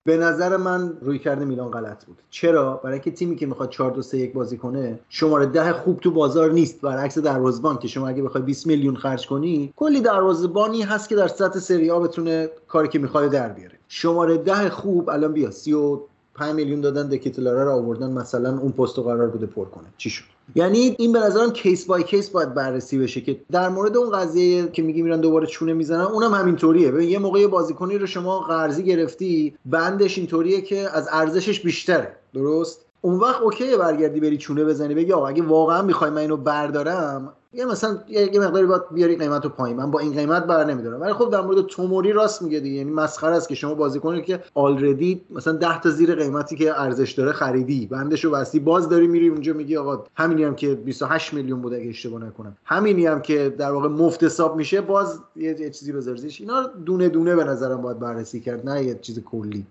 به 0.08 0.18
نظر 0.18 0.58
من 0.58 0.98
رویکرد 1.02 1.46
میلان 1.46 1.72
غلط 1.72 2.06
بود. 2.06 2.18
چرا؟ 2.30 2.74
برای 2.84 2.94
اینکه 2.94 3.12
تیمی 3.12 3.36
که 3.36 3.46
می‌خواد 3.46 3.70
4 3.70 3.92
2 3.92 4.02
3 4.02 4.18
1 4.18 4.34
بازی 4.34 4.58
کنه 4.58 5.00
شماره 5.10 5.46
ده 5.46 5.74
خوب 5.74 6.00
تو 6.00 6.12
بازار 6.12 6.52
نیست. 6.52 6.82
برعکس 6.82 7.18
دروازه‌بان 7.18 7.78
که 7.78 7.88
شما 7.88 8.08
اگه 8.08 8.24
بخوای 8.24 8.44
20 8.44 8.68
میلیون 8.68 8.96
خرج 8.96 9.28
کنی 9.28 9.74
کلی 9.76 10.02
دروازه‌بانی 10.02 10.82
هست 10.82 11.10
که 11.10 11.16
در 11.16 11.28
سطح 11.28 11.60
سری 11.60 11.92
آ 11.92 12.00
بتونه 12.00 12.50
کاری 12.68 12.88
که 12.88 13.00
می‌خواد 13.00 13.32
در 13.32 13.50
بیاره. 13.50 13.80
شماره 13.88 14.38
ده 14.38 14.70
خوب 14.70 15.10
الان 15.10 15.34
بیا 15.34 15.52
35 16.38 16.56
میلیون 16.56 16.82
دادن 16.82 17.08
دکتلاره 17.08 17.64
رو 17.64 17.72
آوردن 17.72 18.12
مثلا 18.12 18.60
اون 18.60 18.72
پستو 18.72 19.04
قرار 19.04 19.28
بوده 19.28 19.46
پر 19.46 19.66
کنه. 19.66 19.86
چی 19.98 20.10
شد؟ 20.10 20.24
یعنی 20.56 20.96
این 21.00 21.12
به 21.12 21.20
نظرم 21.20 21.52
case 21.52 21.86
by 21.86 22.04
case 22.04 22.30
باید 22.30 22.54
بررسی 22.54 22.98
بشه 22.98 23.22
که 23.22 23.40
در 23.52 23.70
مورد 23.70 23.98
اون 23.98 24.10
قضیه 24.10 24.68
که 24.68 24.82
میگی 24.82 25.02
میرن 25.02 25.22
دوباره 25.22 25.48
چونه 25.48 25.74
می‌زنن 25.74 26.02
اونم 26.02 26.34
همینطوریه. 26.34 26.92
ببین 26.92 27.10
یه 27.10 27.20
موقع 27.20 27.48
بازیکنی 27.48 27.98
رو 27.98 28.08
شما 28.08 28.40
قرضی 28.40 28.84
گرفتی 28.84 29.54
بندش 29.66 30.18
اینطوریه 30.18 30.62
که 30.62 30.90
از 30.94 31.08
ارزشش 31.12 31.60
بیشتره 31.60 32.16
درست؟ 32.34 32.86
اون 33.02 33.20
وقت 33.20 33.42
okay 33.42 33.71
ه 33.71 33.78
برگردی 33.78 34.20
بری 34.20 34.38
چونه 34.38 34.66
بزنی 34.66 34.94
بگی 34.94 35.14
آقا 35.14 35.28
اگه 35.28 35.44
واقعا 35.44 35.82
می‌خوای 35.82 36.10
من 36.10 36.18
اینو 36.18 36.38
بردارم 36.38 37.34
یه 37.54 37.66
مثلا 37.66 38.04
یه 38.08 38.40
مقداری 38.40 38.66
باید 38.66 38.82
بیاری 38.92 39.16
قیمت 39.16 39.44
رو 39.44 39.50
پایین. 39.50 39.78
من 39.78 39.92
با 39.92 40.00
این 40.00 40.14
قیمت 40.14 40.44
بر 40.44 40.66
نمیدارم. 40.66 41.02
ولی 41.02 41.14
خب 41.14 41.30
در 41.30 41.42
مورد 41.42 41.66
توموری 41.66 42.12
راست 42.12 42.42
میگه 42.42 42.60
دیگه. 42.60 42.78
یعنی 42.78 42.92
مسخره 42.92 43.36
است 43.36 43.50
که 43.50 43.56
شما 43.56 43.74
بازیکنی 43.74 44.22
که 44.22 44.44
آلردی 44.54 45.26
مثلا 45.30 45.54
10 45.54 45.82
تا 45.82 45.90
زیر 45.90 46.16
قیمتی 46.16 46.56
که 46.56 46.82
ارزش 46.82 47.12
داره 47.12 47.32
خریدی. 47.32 47.86
بندش 47.86 48.26
رو 48.26 48.32
بستی. 48.32 48.60
باز 48.60 48.90
داری 48.90 49.08
میری 49.08 49.28
اونجا 49.28 49.54
میگی 49.54 49.78
آقا 49.78 50.04
همینی 50.16 50.44
هم 50.44 50.56
که 50.56 50.76
28 50.76 51.34
میلیون 51.34 51.62
بوده 51.62 51.76
اگه 51.76 51.90
اشتباه 51.90 52.24
نکنم. 52.24 52.58
همینی 52.66 53.06
هم 53.06 53.22
که 53.22 53.50
در 53.50 53.72
واقع 53.72 53.88
مفت 53.88 54.24
حساب 54.24 54.56
میشه 54.56 54.82
باز 54.82 55.20
یه, 55.36 55.70
چیزی 55.70 55.92
بذارزیش 55.92 56.42
اینا 56.42 56.64
دونه 56.64 57.10
دونه 57.10 57.36
به 57.36 57.44
نظرم 57.44 57.82
باید 57.82 58.00
بررسی 58.00 58.40
کرد 58.40 58.70
نه 58.70 58.84
یه 58.84 59.00
چیز 59.02 59.20
کلی. 59.20 59.66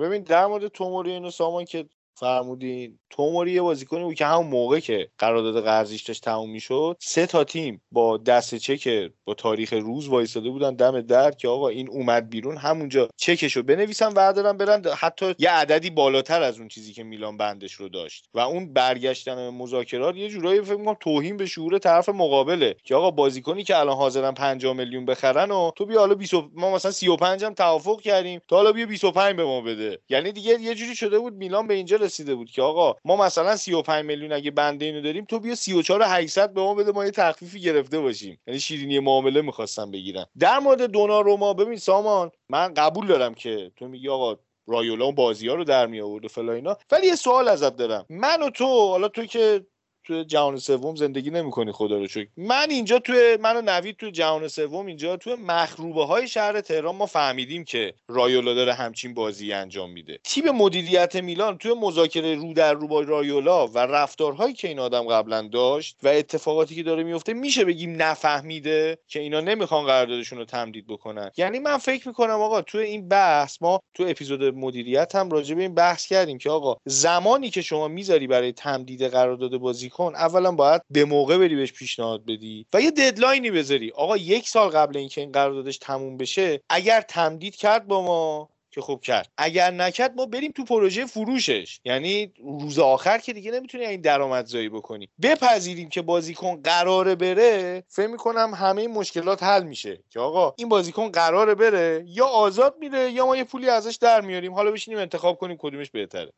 ببین 0.00 0.22
در 0.22 0.46
مورد 0.46 0.68
توموری 0.68 1.10
اینو 1.10 1.30
سامان 1.30 1.64
که 1.64 1.86
فرمودین. 2.14 2.98
توموری 3.10 3.52
یه 3.52 3.62
بازیکنی 3.62 4.04
بود 4.04 4.14
که 4.14 4.26
همون 4.26 4.46
موقع 4.46 4.80
که 4.80 5.08
قرارداد 5.18 5.64
قرضیش 5.64 6.02
داشت 6.02 6.24
تموم 6.24 6.50
می‌شد 6.50 6.96
سه 7.00 7.26
تا 7.26 7.44
تیم 7.44 7.82
با 7.92 8.16
دست 8.16 8.54
چک 8.54 8.88
با 9.24 9.34
تاریخ 9.34 9.72
روز 9.72 10.08
وایساده 10.08 10.50
بودن 10.50 10.74
دم 10.74 11.00
در 11.00 11.30
که 11.30 11.48
آقا 11.48 11.68
این 11.68 11.88
اومد 11.88 12.30
بیرون 12.30 12.56
همونجا 12.56 13.08
چکشو 13.16 13.62
بنویسن 13.62 14.12
وردارن 14.12 14.56
برن. 14.56 14.84
حتی 14.98 15.34
یه 15.38 15.50
عددی 15.50 15.90
بالاتر 15.90 16.42
از 16.42 16.58
اون 16.58 16.68
چیزی 16.68 16.92
که 16.92 17.02
میلان 17.04 17.36
بندش 17.36 17.72
رو 17.72 17.88
داشت. 17.88 18.28
و 18.34 18.40
اون 18.40 18.72
برگشتن 18.72 19.48
مذاکرات 19.48 20.16
یه 20.16 20.28
جورایی 20.28 20.60
فکر 20.60 20.76
می‌کنم 20.76 20.96
توهین 21.00 21.36
به 21.36 21.46
شعور 21.46 21.78
طرف 21.78 22.08
مقابله 22.08 22.76
که 22.84 22.94
آقا 22.94 23.10
بازیکنی 23.10 23.64
که 23.64 23.78
الان 23.78 23.96
حاضرن 23.96 24.34
50 24.34 24.72
میلیون 24.72 25.04
بخرن 25.04 25.50
و 25.50 25.70
تو 25.76 25.86
بیا 25.86 26.00
حالا 26.00 26.14
20 26.14 26.34
ما 26.54 26.74
مثلا 26.74 26.90
35 26.90 27.44
هم 27.44 27.54
توافق 27.54 28.00
کردیم 28.00 28.40
تا 28.48 28.56
حالا 28.56 28.72
بیا 28.72 28.86
25 28.86 29.36
به 29.36 29.44
ما 29.44 29.60
بده. 29.60 29.98
یعنی 30.08 30.32
دیگه 30.32 30.60
یه 30.60 30.74
جوری 30.74 30.96
شده 30.96 31.18
بود 31.18 31.34
میلان 31.34 31.66
به 31.66 31.74
اینجا 31.74 31.96
رسیده 32.04 32.34
بود 32.34 32.50
که 32.50 32.62
آقا 32.62 32.96
ما 33.04 33.16
مثلا 33.16 33.56
35 33.56 34.04
میلیون 34.04 34.32
اگه 34.32 34.50
بنده 34.50 34.84
اینو 34.84 35.00
داریم 35.00 35.24
تو 35.24 35.38
بیا 35.40 35.54
34 35.54 36.02
800 36.02 36.52
به 36.52 36.60
ما 36.60 36.74
بده 36.74 36.92
ما 36.92 37.04
یه 37.04 37.10
تخفیفی 37.10 37.60
گرفته 37.60 38.00
باشیم. 38.00 38.40
یعنی 38.46 38.60
شیرینی 38.60 38.98
معامله 38.98 39.42
می‌خواستم 39.42 39.90
بگیرن 39.90 40.26
در 40.38 40.58
مورد 40.58 40.96
روما 40.96 41.54
ببین 41.54 41.76
سامان 41.76 42.30
من 42.48 42.74
قبول 42.74 43.06
دارم 43.06 43.34
که 43.34 43.72
تو 43.76 43.88
میگی 43.88 44.08
آقا 44.08 44.36
رایولا 44.66 45.04
اون 45.04 45.14
بازی 45.14 45.48
ها 45.48 45.54
رو 45.54 45.64
در 45.64 45.86
می 45.86 46.00
آورد 46.00 46.24
و 46.24 46.28
فلا 46.28 46.52
اینا 46.52 46.76
ولی 46.90 47.06
یه 47.06 47.16
سوال 47.16 47.48
ازت 47.48 47.76
دارم. 47.76 48.06
من 48.10 48.42
و 48.42 48.50
تو 48.50 48.66
حالا 48.66 49.08
تو 49.08 49.24
که 49.26 49.66
تو 50.04 50.22
جهان 50.22 50.58
سوم 50.58 50.96
زندگی 50.96 51.30
نمی‌کنی 51.30 51.72
خدا 51.72 51.98
رو 51.98 52.08
شکر. 52.08 52.28
من 52.36 52.66
اینجا 52.70 52.98
تو 52.98 53.12
من 53.40 53.56
و 53.56 53.62
نوید 53.64 53.96
تو 53.96 54.10
جهان 54.10 54.48
سوم 54.48 54.86
اینجا 54.86 55.16
تو 55.16 55.36
مخروبه 55.36 56.04
های 56.04 56.28
شهر 56.28 56.60
تهران 56.60 56.96
ما 56.96 57.06
فهمیدیم 57.06 57.64
که 57.64 57.94
رایولا 58.08 58.54
داره 58.54 58.74
همچین 58.74 59.14
بازی 59.14 59.52
انجام 59.52 59.90
میده. 59.90 60.18
تیم 60.24 60.50
مدیریت 60.50 61.16
میلان 61.16 61.58
توی 61.58 61.74
مذاکره 61.80 62.34
رو 62.34 62.54
در 62.54 62.74
رو 62.74 62.88
با 62.88 63.00
رایولا 63.00 63.66
و 63.66 63.78
رفتارهایی 63.78 64.54
که 64.54 64.68
این 64.68 64.78
آدم 64.78 65.02
قبلا 65.02 65.48
داشت 65.52 65.96
و 66.02 66.08
اتفاقاتی 66.08 66.74
که 66.74 66.82
داره 66.82 67.02
میفته 67.02 67.32
میشه 67.34 67.64
بگیم 67.64 68.02
نفهمیده 68.02 68.98
که 69.08 69.20
اینا 69.20 69.40
نمی‌خوان 69.40 69.86
قراردادشون 69.86 70.38
رو 70.38 70.44
تمدید 70.44 70.86
بکنن. 70.86 71.30
یعنی 71.36 71.58
من 71.58 71.76
فکر 71.76 72.08
می‌کنم 72.08 72.40
آقا 72.40 72.62
تو 72.62 72.78
این 72.78 73.08
بحث 73.08 73.58
ما 73.60 73.80
تو 73.94 74.04
اپیزود 74.08 74.44
مدیریت 74.44 75.14
هم 75.14 75.30
راجع 75.30 75.54
به 75.54 75.62
این 75.62 75.74
بحث 75.74 76.06
کردیم 76.06 76.38
که 76.38 76.50
آقا 76.50 76.76
زمانی 76.84 77.50
که 77.50 77.62
شما 77.62 77.88
می‌ذاری 77.88 78.26
برای 78.26 78.52
تمدید 78.52 79.02
قرارداد 79.02 79.56
بازی 79.56 79.90
کن 79.94 80.12
اولا 80.14 80.52
باید 80.52 80.82
به 80.90 81.04
موقع 81.04 81.38
بری 81.38 81.56
بهش 81.56 81.72
پیشنهاد 81.72 82.24
بدی 82.24 82.66
و 82.74 82.80
یه 82.80 82.90
ددلاینی 82.90 83.50
بذاری. 83.50 83.90
آقا 83.90 84.16
یک 84.16 84.48
سال 84.48 84.68
قبل 84.68 84.96
اینکه 84.96 85.20
این 85.20 85.32
قراردادش 85.32 85.78
تموم 85.78 86.16
بشه 86.16 86.60
اگر 86.70 87.00
تمدید 87.00 87.56
کرد 87.56 87.86
با 87.86 88.02
ما 88.02 88.48
که 88.70 88.80
خوب 88.80 89.00
کرد. 89.00 89.28
اگر 89.38 89.70
نکرد 89.70 90.14
ما 90.16 90.26
بریم 90.26 90.52
تو 90.52 90.64
پروژه 90.64 91.06
فروشش. 91.06 91.80
یعنی 91.84 92.32
روز 92.60 92.78
آخر 92.78 93.18
که 93.18 93.32
دیگه 93.32 93.50
نمی‌تونی 93.50 93.86
این 93.86 94.00
درآمدزایی 94.00 94.68
بکنی. 94.68 95.08
بپذیریم 95.22 95.88
که 95.88 96.02
بازیکن 96.02 96.62
قراره 96.62 97.14
بره 97.14 97.84
فکر 97.88 98.06
می‌کنم 98.06 98.54
همه 98.54 98.80
این 98.80 98.90
مشکلات 98.90 99.42
حل 99.42 99.62
میشه. 99.62 100.02
که 100.10 100.20
آقا 100.20 100.54
این 100.58 100.68
بازیکن 100.68 101.08
قراره 101.08 101.54
بره 101.54 102.04
یا 102.06 102.26
آزاد 102.26 102.76
میره 102.80 103.10
یا 103.10 103.26
ما 103.26 103.36
یه 103.36 103.44
پولی 103.44 103.68
ازش 103.68 103.96
در 104.00 104.20
میاریم. 104.20 104.54
حالا 104.54 104.70
بشینیم 104.70 104.98
انتخاب 104.98 105.38
کنیم 105.38 105.56
کدومش 105.56 105.90
بهتره. 105.90 106.32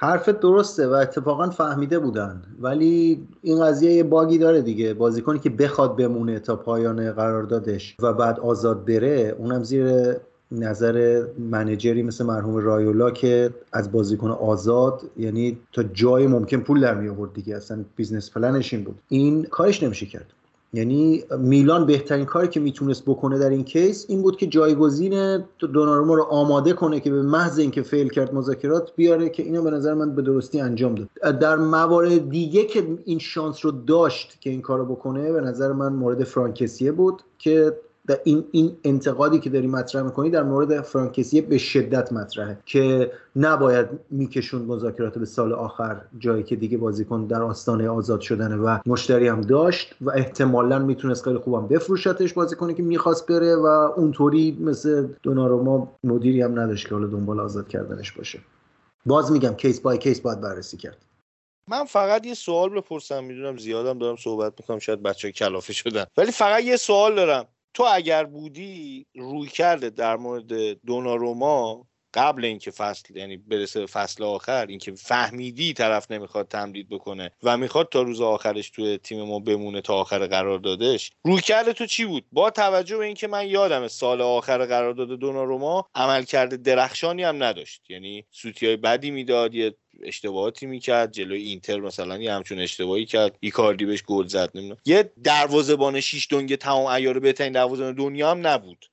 حرفت 0.00 0.40
درسته 0.40 0.88
و 0.88 0.92
اتفاقا 0.92 1.50
فهمیده 1.50 1.98
بودن. 1.98 2.42
ولی 2.60 3.26
این 3.42 3.64
قضیه 3.64 3.92
یه 3.92 4.02
باگی 4.02 4.38
داره 4.38 4.62
دیگه. 4.62 4.94
بازیکنی 4.94 5.38
که 5.38 5.50
بخواد 5.50 5.96
بمونه 5.96 6.38
تا 6.38 6.56
پایان 6.56 7.12
قراردادش 7.12 7.96
و 8.02 8.12
بعد 8.12 8.40
آزاد 8.40 8.84
بره 8.84 9.36
اونم 9.38 9.64
زیر 9.64 10.16
نظر 10.52 11.24
manager 11.38 11.94
ی 11.94 12.02
مثل 12.02 12.24
مرحوم 12.24 12.56
رایولا 12.56 13.10
که 13.10 13.50
از 13.72 13.92
بازیکن 13.92 14.30
آزاد 14.30 15.02
یعنی 15.16 15.58
تا 15.72 15.82
جای 15.82 16.26
ممکن 16.26 16.56
پول 16.56 16.80
در 16.80 16.94
می 16.94 17.08
آورد 17.08 17.32
دیگه. 17.32 17.56
اصلا 17.56 17.84
business 17.96 18.30
plan 18.30 18.59
ش 18.59 18.74
این 18.74 18.84
بود. 18.84 18.98
این 19.08 19.42
کارش 19.42 19.82
نمیشه 19.82 20.06
کرد. 20.06 20.32
یعنی 20.72 21.24
میلان 21.38 21.86
بهترین 21.86 22.24
کاری 22.24 22.48
که 22.48 22.60
می‌تونست 22.60 23.02
بکنه 23.04 23.38
در 23.38 23.50
این 23.50 23.64
case 23.64 24.06
این 24.08 24.22
بود 24.22 24.36
که 24.36 24.46
جایگزین 24.46 25.44
دوناروما 25.58 26.14
رو 26.14 26.22
آماده 26.22 26.72
کنه 26.72 27.00
که 27.00 27.10
به 27.10 27.22
محض 27.22 27.58
اینکه 27.58 27.82
fail 27.82 28.08
کرد 28.08 28.34
مذاکرات 28.34 28.92
بیاره 28.96 29.28
که 29.28 29.42
اینو 29.42 29.62
به 29.62 29.70
نظر 29.70 29.94
من 29.94 30.14
به 30.14 30.22
درستی 30.22 30.60
انجام 30.60 30.94
داد. 30.94 31.38
در 31.38 31.56
موارد 31.56 32.30
دیگه 32.30 32.64
که 32.64 32.98
این 33.04 33.18
شانس 33.18 33.64
رو 33.64 33.70
داشت 33.70 34.40
که 34.40 34.50
این 34.50 34.62
کارو 34.62 34.84
بکنه 34.84 35.32
به 35.32 35.40
نظر 35.40 35.72
من 35.72 35.92
مورد 35.92 36.24
فرانک 36.24 36.58
کسیه 36.58 36.92
بود 36.92 37.22
که 37.38 37.76
در 38.08 38.20
این 38.24 38.44
این 38.52 38.76
انتقادی 38.84 39.38
که 39.38 39.50
داری 39.50 39.66
مطرح 39.66 40.02
می‌کنی 40.02 40.30
در 40.30 40.42
مورد 40.42 40.80
فرانکسیه 40.80 41.42
به 41.42 41.58
شدت 41.58 42.12
مطرحه 42.12 42.58
که 42.66 43.12
نباید 43.36 43.86
میکشون 44.10 44.62
مذاکرات 44.62 45.18
به 45.18 45.26
سال 45.26 45.52
آخر 45.52 46.00
جایی 46.18 46.42
که 46.42 46.56
دیگه 46.56 46.78
بازیکن 46.78 47.26
در 47.26 47.42
آستانه 47.42 47.88
آزاد 47.88 48.20
شدنه 48.20 48.56
و 48.56 48.78
مشتری 48.86 49.28
هم 49.28 49.40
داشت 49.40 49.94
و 50.00 50.10
احتمالا 50.10 50.78
می‌تونست 50.78 51.24
خیلی 51.24 51.38
خوبم 51.38 51.66
بفروشتش 51.66 52.32
بازیکنی 52.32 52.74
که 52.74 52.82
می‌خواست 52.82 53.26
بره 53.26 53.56
و 53.56 53.66
اونطوری 53.66 54.58
مثل 54.60 55.08
دوناروما 55.22 55.92
مدیری 56.04 56.42
هم 56.42 56.60
نداشت 56.60 56.88
که 56.88 56.94
حالا 56.94 57.06
دنبال 57.06 57.40
آزاد 57.40 57.68
کردنش 57.68 58.12
باشه. 58.12 58.38
باز 59.06 59.32
میگم 59.32 59.54
کیس 59.54 59.80
بای 59.80 59.98
کیس 59.98 60.20
باید 60.20 60.40
بررسی 60.40 60.76
کرد. 60.76 61.04
من 61.68 61.84
فقط 61.84 62.26
یه 62.26 62.34
سوال 62.34 62.68
بپرسم 62.68 63.24
می‌دونم 63.24 63.56
زیادم 63.56 63.98
دارم 63.98 64.16
صحبت 64.16 64.52
می‌کنم 64.60 64.78
شاید 64.78 65.02
بچه 65.02 65.32
کلافه 65.32 65.72
شدن 65.72 66.04
ولی 66.16 66.32
فقط 66.32 66.62
یه 66.62 66.76
سوال 66.76 67.14
دارم. 67.14 67.46
تو 67.74 67.84
اگر 67.92 68.24
بودی 68.24 69.06
روی 69.16 69.48
کرده 69.48 69.90
در 69.90 70.16
مورد 70.16 70.52
دوناروما 70.86 71.86
قبل 72.18 72.44
اینکه 72.44 72.70
فصل 72.70 73.16
یعنی 73.16 73.36
برسه 73.36 73.86
فصل 73.86 74.24
آخر 74.24 74.66
اینکه 74.66 74.92
فهمیدی 74.92 75.72
طرف 75.72 76.10
نمی‌خواد 76.10 76.48
تمدید 76.48 76.88
بکنه 76.88 77.30
و 77.42 77.56
می‌خواد 77.56 77.88
تا 77.88 78.02
روز 78.02 78.20
آخرش 78.20 78.70
توی 78.70 78.98
تیم 78.98 79.22
ما 79.22 79.38
بمونه 79.38 79.80
تا 79.80 79.94
آخر 79.94 80.26
قرار 80.26 80.58
دادش 80.58 81.10
روی 81.24 81.40
کرده 81.40 81.72
تو 81.72 81.86
چی 81.86 82.04
بود؟ 82.04 82.24
با 82.32 82.50
توجه 82.50 82.96
به 82.96 83.04
اینکه 83.04 83.26
من 83.26 83.48
یادم 83.48 83.88
سال 83.88 84.20
آخر 84.20 84.66
قرارداد 84.66 85.08
دوناروما 85.08 85.86
عمل 85.94 86.22
کرده 86.24 86.56
درخشانی 86.56 87.22
هم 87.22 87.42
نداشت. 87.42 87.90
یعنی 87.90 88.24
سوتی 88.30 88.66
های 88.66 88.76
بدی 88.76 89.10
می‌داد 89.10 89.54
یه 89.54 89.74
اشتباهاتی 90.02 90.66
می‌کرد 90.66 91.12
جلوی 91.12 91.42
اینتر 91.42 91.80
مثلا 91.80 92.18
یه 92.18 92.32
همچون 92.32 92.58
اشتباهی 92.58 93.06
کرد 93.06 93.36
ایکاردی 93.40 93.84
بهش 93.84 94.02
گل 94.02 94.26
زد 94.26 94.50
نمی‌دونم. 94.54 94.80
یه 94.86 95.12
دروازه‌بان 95.24 96.00
شیش 96.00 96.28
دنگ 96.30 96.56
تمام 96.56 96.88
عیار 96.88 97.18
بهترین 97.18 97.52
دروازه‌بان 97.52 97.92
دنیا 97.94 98.30
هم 98.30 98.46
نبود. 98.46 98.86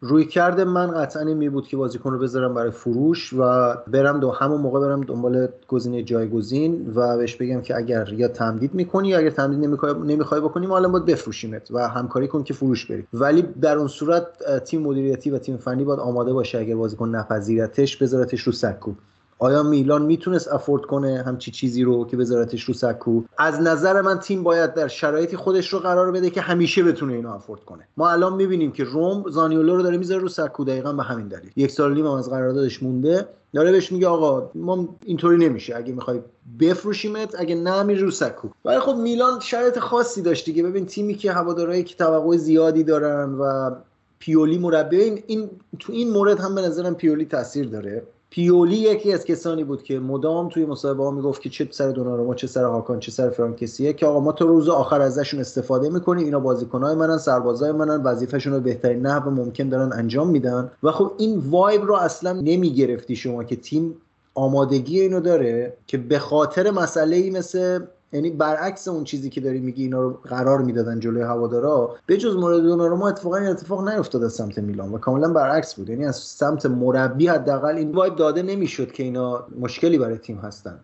روی 0.00 0.24
کرده 0.24 0.64
من 0.64 0.90
قطعا 0.90 1.22
این 1.22 1.36
می 1.36 1.48
بود 1.48 1.66
که 1.66 1.76
بازیکن 1.76 2.12
رو 2.12 2.18
بذارم 2.18 2.54
برای 2.54 2.70
فروش 2.70 3.32
و 3.32 3.74
برم 3.86 4.20
دو 4.20 4.30
همون 4.30 4.60
موقع 4.60 4.80
برم 4.80 5.00
دنبال 5.00 5.48
گزینه 5.68 6.02
جایگزین 6.02 6.92
و 6.94 7.16
بهش 7.16 7.36
بگم 7.36 7.60
که 7.60 7.76
اگر 7.76 8.12
یا 8.12 8.28
تمدید 8.28 8.74
می‌کنی 8.74 9.08
یا 9.08 9.18
اگر 9.18 9.30
تمدید 9.30 9.58
نمی‌خوای 9.64 9.94
نمی‌خوای 9.94 10.40
بکنی 10.40 10.66
ما 10.66 10.76
الان 10.76 10.92
باید 10.92 11.04
بفروشیمت 11.04 11.70
و 11.70 11.88
همکاری 11.88 12.28
کن 12.28 12.42
که 12.42 12.54
فروش 12.54 12.86
بری. 12.86 13.06
ولی 13.12 13.42
در 13.42 13.78
اون 13.78 13.88
صورت 13.88 14.26
تیم 14.64 14.82
مدیریتی 14.82 15.30
و 15.30 15.38
تیم 15.38 15.56
فنی 15.56 15.84
باید 15.84 16.00
آماده 16.00 16.32
باشه 16.32 16.58
اگر 16.58 16.74
بازیکن 16.76 17.08
نپذیرتش 17.08 17.96
بذارتش 17.96 18.40
رو 18.40 18.52
سکو 18.52 18.92
آیا 19.38 19.62
میلان 19.62 20.02
می‌تونست 20.02 20.48
افورد 20.48 20.82
کنه 20.82 21.22
همچی 21.26 21.50
چیزی 21.50 21.82
رو 21.82 22.06
که 22.06 22.16
بذارتش 22.16 22.64
رو 22.64 22.74
سکو؟ 22.74 23.22
از 23.38 23.60
نظر 23.60 24.00
من 24.00 24.18
تیم 24.18 24.42
باید 24.42 24.74
در 24.74 24.88
شرایطی 24.88 25.36
خودش 25.36 25.72
رو 25.72 25.78
قرار 25.78 26.12
بده 26.12 26.30
که 26.30 26.40
همیشه 26.40 26.82
بتونه 26.82 27.12
اینو 27.12 27.30
افورد 27.30 27.64
کنه. 27.64 27.88
ما 27.96 28.10
الان 28.10 28.34
می‌بینیم 28.34 28.72
که 28.72 28.84
روم 28.84 29.24
زانیولو 29.30 29.76
رو 29.76 29.82
داره 29.82 29.96
می‌ذاره 29.96 30.20
رو 30.20 30.28
سکو 30.28 30.64
دقیقا 30.64 30.92
به 30.92 31.02
همین 31.02 31.28
دلیل. 31.28 31.50
یک 31.56 31.70
سال 31.70 31.94
نیم 31.94 32.06
از 32.06 32.30
قراردادش 32.30 32.82
مونده. 32.82 33.28
داره 33.54 33.72
بهش 33.72 33.92
میگه 33.92 34.06
آقا 34.06 34.50
ما 34.54 34.88
اینطوری 35.04 35.36
نمیشه. 35.48 35.76
اگه 35.76 35.92
می‌خوای 35.92 36.20
بفروشیمت 36.60 37.34
اگه 37.38 37.54
نه 37.54 37.82
میری 37.82 38.00
رو 38.00 38.10
سکو. 38.10 38.48
ولی 38.64 38.80
خب 38.80 38.94
میلان 38.96 39.40
شرایط 39.40 39.78
خاصی 39.78 40.22
داشت 40.22 40.44
دیگه 40.44 40.62
ببین 40.62 40.86
تیمی 40.86 41.14
که 41.14 41.32
هوادارایی 41.32 41.84
که 41.84 41.96
توقع 41.96 42.36
زیادی 42.36 42.84
دارن 42.84 43.32
و 43.32 43.70
پیولی 44.18 44.58
مربی 44.58 45.00
این, 45.00 45.22
این 45.26 45.50
تو 45.78 45.92
این 45.92 46.10
مورد 46.10 46.40
هم 46.40 46.54
به 46.54 46.60
نظرم 46.60 46.94
پیولی 46.94 47.24
تاثیر 47.24 47.68
داره. 47.68 48.02
پیولی 48.30 48.76
یکی 48.76 49.12
از 49.12 49.24
کسانی 49.24 49.64
بود 49.64 49.82
که 49.82 49.98
مدام 49.98 50.48
توی 50.48 50.66
مصاحبه 50.66 51.04
ها 51.04 51.10
می‌گفت 51.10 51.42
که 51.42 51.50
چه 51.50 51.68
سر 51.70 51.90
دوناروما 51.90 52.34
چه 52.34 52.46
سر 52.46 52.64
هاکان 52.64 53.00
چه 53.00 53.10
سر 53.10 53.30
فرانکسیه 53.30 53.92
که 53.92 54.06
آقا 54.06 54.20
ما 54.20 54.32
تو 54.32 54.46
روز 54.46 54.68
آخر 54.68 55.00
ازشون 55.00 55.40
استفاده 55.40 55.88
می‌کنیم. 55.88 56.24
اینا 56.24 56.40
بازیکنهای 56.40 56.94
منن 56.94 57.18
سربازای 57.18 57.72
منن 57.72 58.02
وظیفهشون 58.02 58.52
رو 58.52 58.60
بهترین 58.60 59.06
نحو 59.06 59.30
ممکن 59.30 59.68
دارن 59.68 59.92
انجام 59.92 60.28
میدن. 60.30 60.70
و 60.82 60.92
خب 60.92 61.12
این 61.18 61.42
وایب 61.50 61.84
رو 61.84 61.94
اصلا 61.94 62.32
نمی‌گرفتی 62.32 63.16
شما 63.16 63.44
که 63.44 63.56
تیم 63.56 63.94
آمادگی 64.34 65.00
اینو 65.00 65.20
داره 65.20 65.76
که 65.86 65.98
به 65.98 66.18
خاطر 66.18 66.70
مسئله 66.70 67.16
ای 67.16 67.30
مثل 67.30 67.80
یعنی 68.12 68.30
برعکس 68.30 68.88
اون 68.88 69.04
چیزی 69.04 69.30
که 69.30 69.40
داری 69.40 69.60
میگی 69.60 69.82
اینا 69.82 70.00
رو 70.00 70.20
قرار 70.24 70.62
می‌دادن 70.62 71.00
جلوی 71.00 71.22
هوادارا 71.22 71.96
به 72.06 72.16
جز 72.16 72.36
مورد 72.36 72.64
ما 72.64 73.08
اتفاقا 73.08 73.36
این 73.36 73.48
اتفاق 73.48 73.88
نیفتاد 73.88 74.24
از 74.24 74.32
سمت 74.32 74.58
میلان 74.58 74.92
و 74.92 74.98
کاملا 74.98 75.32
برعکس 75.32 75.74
بود. 75.74 75.88
یعنی 75.90 76.04
از 76.06 76.16
سمت 76.16 76.66
مربی 76.66 77.28
حداقل 77.28 77.76
این 77.76 77.92
وایب 77.92 78.16
داده 78.16 78.42
نمی‌شد 78.42 78.92
که 78.92 79.02
اینا 79.02 79.46
مشکلی 79.60 79.98
برای 79.98 80.18
تیم 80.18 80.38
هستن. 80.38 80.80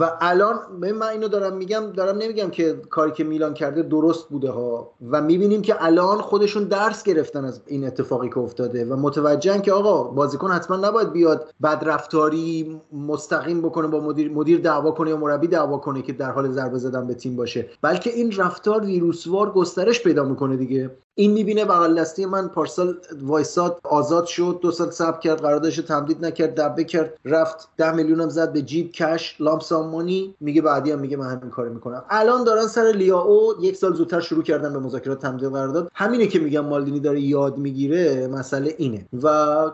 و 0.00 0.10
الان 0.20 0.58
من 0.80 1.02
اینو 1.02 1.28
دارم 1.28 1.56
میگم 1.56 1.92
دارم 1.96 2.18
نمیگم 2.18 2.50
که 2.50 2.80
کاری 2.90 3.12
که 3.12 3.24
میلان 3.24 3.54
کرده 3.54 3.82
درست 3.82 4.28
بوده 4.28 4.50
ها. 4.50 4.90
و 5.10 5.22
می‌بینیم 5.22 5.62
که 5.62 5.84
الان 5.84 6.18
خودشون 6.18 6.64
درس 6.64 7.02
گرفتن 7.02 7.44
از 7.44 7.60
این 7.66 7.86
اتفاقی 7.86 8.28
که 8.28 8.38
افتاده 8.38 8.84
و 8.84 8.96
متوجهن 8.96 9.62
که 9.62 9.72
آقا 9.72 10.02
بازیکن 10.02 10.50
حتما 10.50 10.76
نباید 10.76 11.12
بیاد 11.12 11.54
بدرفتاری 11.62 12.80
مستقیم 12.92 13.62
بکنه 13.62 13.86
با 13.86 14.00
مدیر 14.00 14.32
مدیر 14.32 14.60
دعوا 14.60 14.90
کنه 14.90 15.10
یا 15.10 15.16
مربی 15.16 15.46
دعوا 15.46 15.78
کنه 15.78 16.02
که 16.02 16.12
در 16.12 16.30
حال 16.30 16.52
ضربه 16.52 16.78
زدن 16.78 17.06
به 17.06 17.14
تیم 17.14 17.36
باشه. 17.36 17.68
بلکه 17.82 18.10
این 18.10 18.36
رفتار 18.36 18.84
ویروسوار 18.84 19.52
گسترش 19.52 20.02
پیدا 20.02 20.24
می‌کنه 20.24 20.56
دیگه. 20.56 20.90
این 21.14 21.32
می‌بینه 21.32 21.64
بغل 21.64 22.00
دستی 22.00 22.26
من 22.26 22.48
پارسال 22.48 22.96
وایساد 23.22 23.80
آزاد 23.84 24.26
شد 24.26 24.58
دو 24.62 24.70
سال 24.70 24.90
صبر 24.90 25.18
کرد 25.18 25.40
قراردادش 25.40 25.76
تمدید 25.76 26.24
نکرد 26.24 26.54
دبه 26.54 26.84
کرد 26.84 27.14
رفت 27.24 27.68
ده 27.76 27.92
میلیون 27.92 28.20
هم 28.20 28.28
زد 28.28 28.52
به 28.52 28.62
جیب 28.62 28.92
کش 28.92 29.36
لامسامونی 29.72 30.34
میگه 30.40 30.62
بعدی 30.62 30.90
هم 30.90 30.98
میگه 30.98 31.16
من 31.16 31.26
همین 31.26 31.50
کارو 31.50 31.74
می‌کنم. 31.74 32.02
الان 32.10 32.44
دارن 32.44 32.66
سر 32.66 32.92
لیاو 32.96 33.54
یک 33.60 33.76
سال 33.76 33.94
زودتر 33.94 34.20
شروع 34.20 34.42
کردن 34.42 34.72
به 34.72 34.78
مذاکرات 34.78 35.18
تمدید 35.18 35.48
قرارداد. 35.48 35.90
همینه 35.94 36.26
که 36.26 36.38
میگم 36.38 36.64
مالدینی 36.64 37.00
داره 37.00 37.20
یاد 37.20 37.58
می‌گیره 37.58 38.26
مسئله 38.26 38.74
اینه. 38.78 39.06
و 39.22 39.28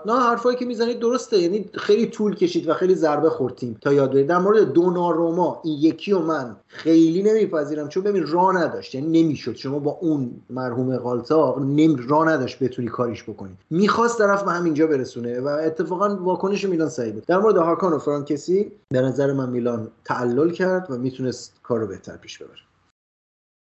نه 0.06 0.20
حرفایی 0.20 0.56
که 0.56 0.64
می‌زنید 0.64 0.98
درسته. 0.98 1.38
یعنی 1.38 1.70
خیلی 1.74 2.06
طول 2.06 2.34
کشید 2.34 2.68
و 2.68 2.74
خیلی 2.74 2.94
ضربه 2.94 3.30
خوردیم 3.30 3.76
تا 3.80 3.92
یاد 3.92 4.10
بگیرید 4.10 4.28
در 4.28 4.38
مورد 4.38 4.72
دوناروما 4.72 5.60
این 5.64 5.78
یکی 5.80 6.12
و 6.12 6.18
من 6.18 6.56
خیلی 6.66 7.22
نمیپذیرم. 7.22 7.88
چون 7.88 8.02
ببین 8.02 8.26
راه 8.26 8.56
نداشت. 8.56 8.94
یعنی 8.94 9.22
نمی‌شد. 9.22 9.56
شما 9.56 9.78
با 9.78 9.98
اون 10.00 10.30
مرحوم 10.50 10.90
اتفاق 10.90 11.60
نمی 11.60 11.96
را 12.08 12.24
نداشت 12.24 12.58
بتونی 12.62 12.88
کاریش 12.88 13.22
بکنی. 13.22 13.52
می‌خواست 13.70 14.18
طرف 14.18 14.42
به 14.42 14.50
همینجا 14.50 14.86
برسونه 14.86 15.40
و 15.40 15.46
اتفاقا 15.46 16.16
واکنش 16.16 16.64
میلان 16.64 16.88
سعی 16.88 17.12
بود. 17.12 17.24
در 17.26 17.38
مورد 17.38 17.56
هاکان 17.56 17.92
و 17.92 17.98
فرانکسی 17.98 18.72
به 18.88 19.00
نظر 19.00 19.32
من 19.32 19.48
میلان 19.50 19.83
تعلل 20.04 20.50
کرد 20.50 20.90
و 20.90 20.98
می‌تونست 20.98 21.60
کار 21.62 21.80
رو 21.80 21.86
بهتر 21.86 22.16
پیش 22.16 22.38
ببره. 22.38 22.60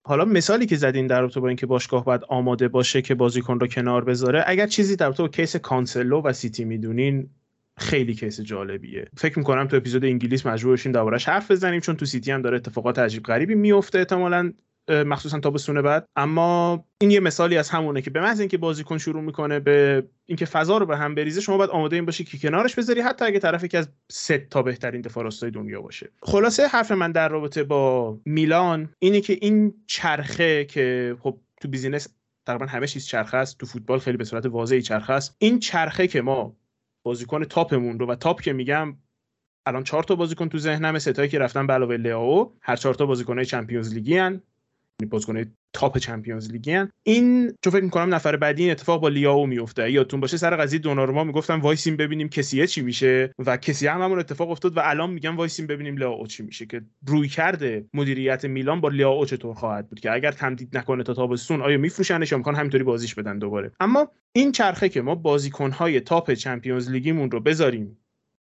حالا 0.06 0.24
مثالی 0.24 0.66
که 0.66 0.76
زدین 0.76 1.06
در 1.06 1.20
رابطه 1.20 1.40
با 1.40 1.48
اینکه 1.48 1.66
باشگاه 1.66 2.04
باید 2.04 2.24
آماده 2.28 2.68
باشه 2.68 3.02
که 3.02 3.14
بازیکن 3.14 3.60
رو 3.60 3.66
کنار 3.66 4.04
بذاره 4.04 4.44
اگر 4.46 4.66
چیزی 4.66 4.96
در 4.96 5.06
رابطه 5.06 5.22
با 5.22 5.28
case 5.28 5.56
کانسلو 5.56 6.22
و 6.22 6.32
سیتی 6.32 6.64
می‌دونین 6.64 7.30
خیلی 7.78 8.14
case 8.14 8.40
جالبیه. 8.40 9.08
فکر 9.16 9.38
می‌کنم 9.38 9.68
تو 9.68 9.76
اپیزود 9.76 10.04
انگلیس 10.04 10.46
مجبور 10.46 10.72
بشیم 10.72 10.92
دربارش 10.92 11.28
حرف 11.28 11.50
بزنیم 11.50 11.80
چون 11.80 11.96
تو 11.96 12.06
سیتی 12.06 12.30
هم 12.30 12.42
داره 12.42 12.56
اتفاقات 12.56 12.98
عجیب 12.98 13.22
غریبی 13.22 13.54
میفته 13.54 13.98
احتمالاً. 13.98 14.52
مخصوصا 14.88 15.40
تابستون 15.40 15.82
بعد. 15.82 16.08
اما 16.16 16.84
این 16.98 17.10
یه 17.10 17.20
مثالی 17.20 17.56
از 17.56 17.70
همونه 17.70 18.02
که 18.02 18.10
به 18.10 18.20
محض 18.20 18.40
اینکه 18.40 18.58
بازیکن 18.58 18.98
شروع 18.98 19.22
می‌کنه 19.22 19.60
به 19.60 20.04
اینکه 20.26 20.46
فضا 20.46 20.78
رو 20.78 20.86
به 20.86 20.96
هم 20.96 21.14
بریزه 21.14 21.40
شما 21.40 21.56
باید 21.56 21.70
آماده 21.70 21.96
این 21.96 22.04
باشی 22.04 22.24
که 22.24 22.38
کنارش 22.38 22.74
بذاری 22.74 23.00
حتی 23.00 23.24
اگه 23.24 23.38
طرف 23.38 23.64
یکی 23.64 23.76
از 23.76 23.88
سه 24.10 24.38
تا 24.50 24.62
بهترین 24.62 25.00
دفاع 25.00 25.30
دنیا 25.50 25.80
باشه. 25.80 26.10
خلاصه 26.22 26.66
حرف 26.66 26.92
من 26.92 27.12
در 27.12 27.28
رابطه 27.28 27.64
با 27.64 28.18
میلان 28.24 28.90
اینه 28.98 29.20
که 29.20 29.38
این 29.40 29.74
چرخه 29.86 30.64
که 30.64 31.16
خب 31.20 31.40
تو 31.60 31.68
business 31.68 32.08
تقریبا 32.46 32.66
همه 32.66 32.86
چیز 32.86 33.06
چرخه 33.06 33.36
است 33.36 33.58
تو 33.58 33.66
فوتبال 33.66 33.98
خیلی 33.98 34.16
به 34.16 34.24
صورت 34.24 34.46
واضحی 34.46 34.82
چرخه 34.82 35.12
است. 35.12 35.36
این 35.38 35.58
چرخه 35.58 36.06
که 36.06 36.22
ما 36.22 36.56
بازیکن 37.02 37.44
top 37.44 37.71
مون 37.71 37.98
رو 37.98 38.06
و 38.06 38.14
top 38.14 38.40
که 38.40 38.52
میگم 38.52 38.96
الان 39.66 39.84
چهار 39.84 40.02
تا 40.02 40.14
بازیکن 40.14 40.48
تو 40.48 40.58
ذهنم 40.58 40.98
سه‌تایی 40.98 41.28
که 41.28 41.38
رفتن 41.38 41.66
به 41.66 41.72
علاوه 41.72 41.96
لیائو 41.96 42.52
هر 42.60 42.76
چهار 42.76 42.94
تا 42.94 43.06
بازیکنای 43.06 43.44
Champions 43.44 43.94
League 43.94 44.15
ی 44.15 44.18
بازیکن 45.08 45.44
top 45.72 45.98
Champions 45.98 46.50
League 46.50 46.84
ن 46.84 46.90
این 47.02 47.52
چون 47.64 47.72
فکر 47.72 47.84
می‌کنم 47.84 48.14
نفر 48.14 48.36
بعدی 48.36 48.62
این 48.62 48.70
اتفاق 48.72 49.00
با 49.00 49.08
لیائو 49.08 49.46
میفته 49.46 49.90
یادتون 49.90 50.20
باشه 50.20 50.36
سر 50.36 50.56
قضیه 50.56 50.78
دوناروما 50.78 51.24
می‌گفتن 51.24 51.60
وایسیم 51.60 51.96
ببینیم 51.96 52.28
کسیه 52.28 52.66
چی 52.66 52.82
میشه 52.82 53.34
و 53.46 53.56
کسی 53.56 53.86
هم 53.86 54.02
همون 54.02 54.18
اتفاق 54.18 54.50
افتاد 54.50 54.76
و 54.76 54.80
الان 54.84 55.10
میگن 55.10 55.36
وایسیم 55.36 55.66
ببینیم 55.66 55.96
لیائو 55.96 56.26
چی 56.26 56.42
میشه 56.42 56.66
که 56.66 56.82
رویکرد 57.06 57.84
مدیریت 57.94 58.44
میلان 58.44 58.80
با 58.80 58.88
لیائو 58.88 59.26
چطور 59.26 59.54
خواهد 59.54 59.88
بود 59.88 60.00
که 60.00 60.12
اگر 60.12 60.32
تمدید 60.32 60.78
نکنه 60.78 61.02
تا 61.02 61.14
تابستون 61.14 61.62
آیا 61.62 61.78
میفروشنش 61.78 62.32
یا 62.32 62.38
می‌خوان 62.38 62.56
همینطوری 62.56 62.84
بازیش 62.84 63.14
بدن 63.14 63.38
دوباره. 63.38 63.72
اما 63.80 64.08
این 64.32 64.52
چرخه 64.52 64.88
که 64.88 65.02
ما 65.02 65.14
بازیکنهای 65.14 66.00
top 66.00 66.32
Champions 66.32 66.90
League 66.90 67.14
یمون 67.14 67.30
رو 67.30 67.40
بذاریم 67.40 67.98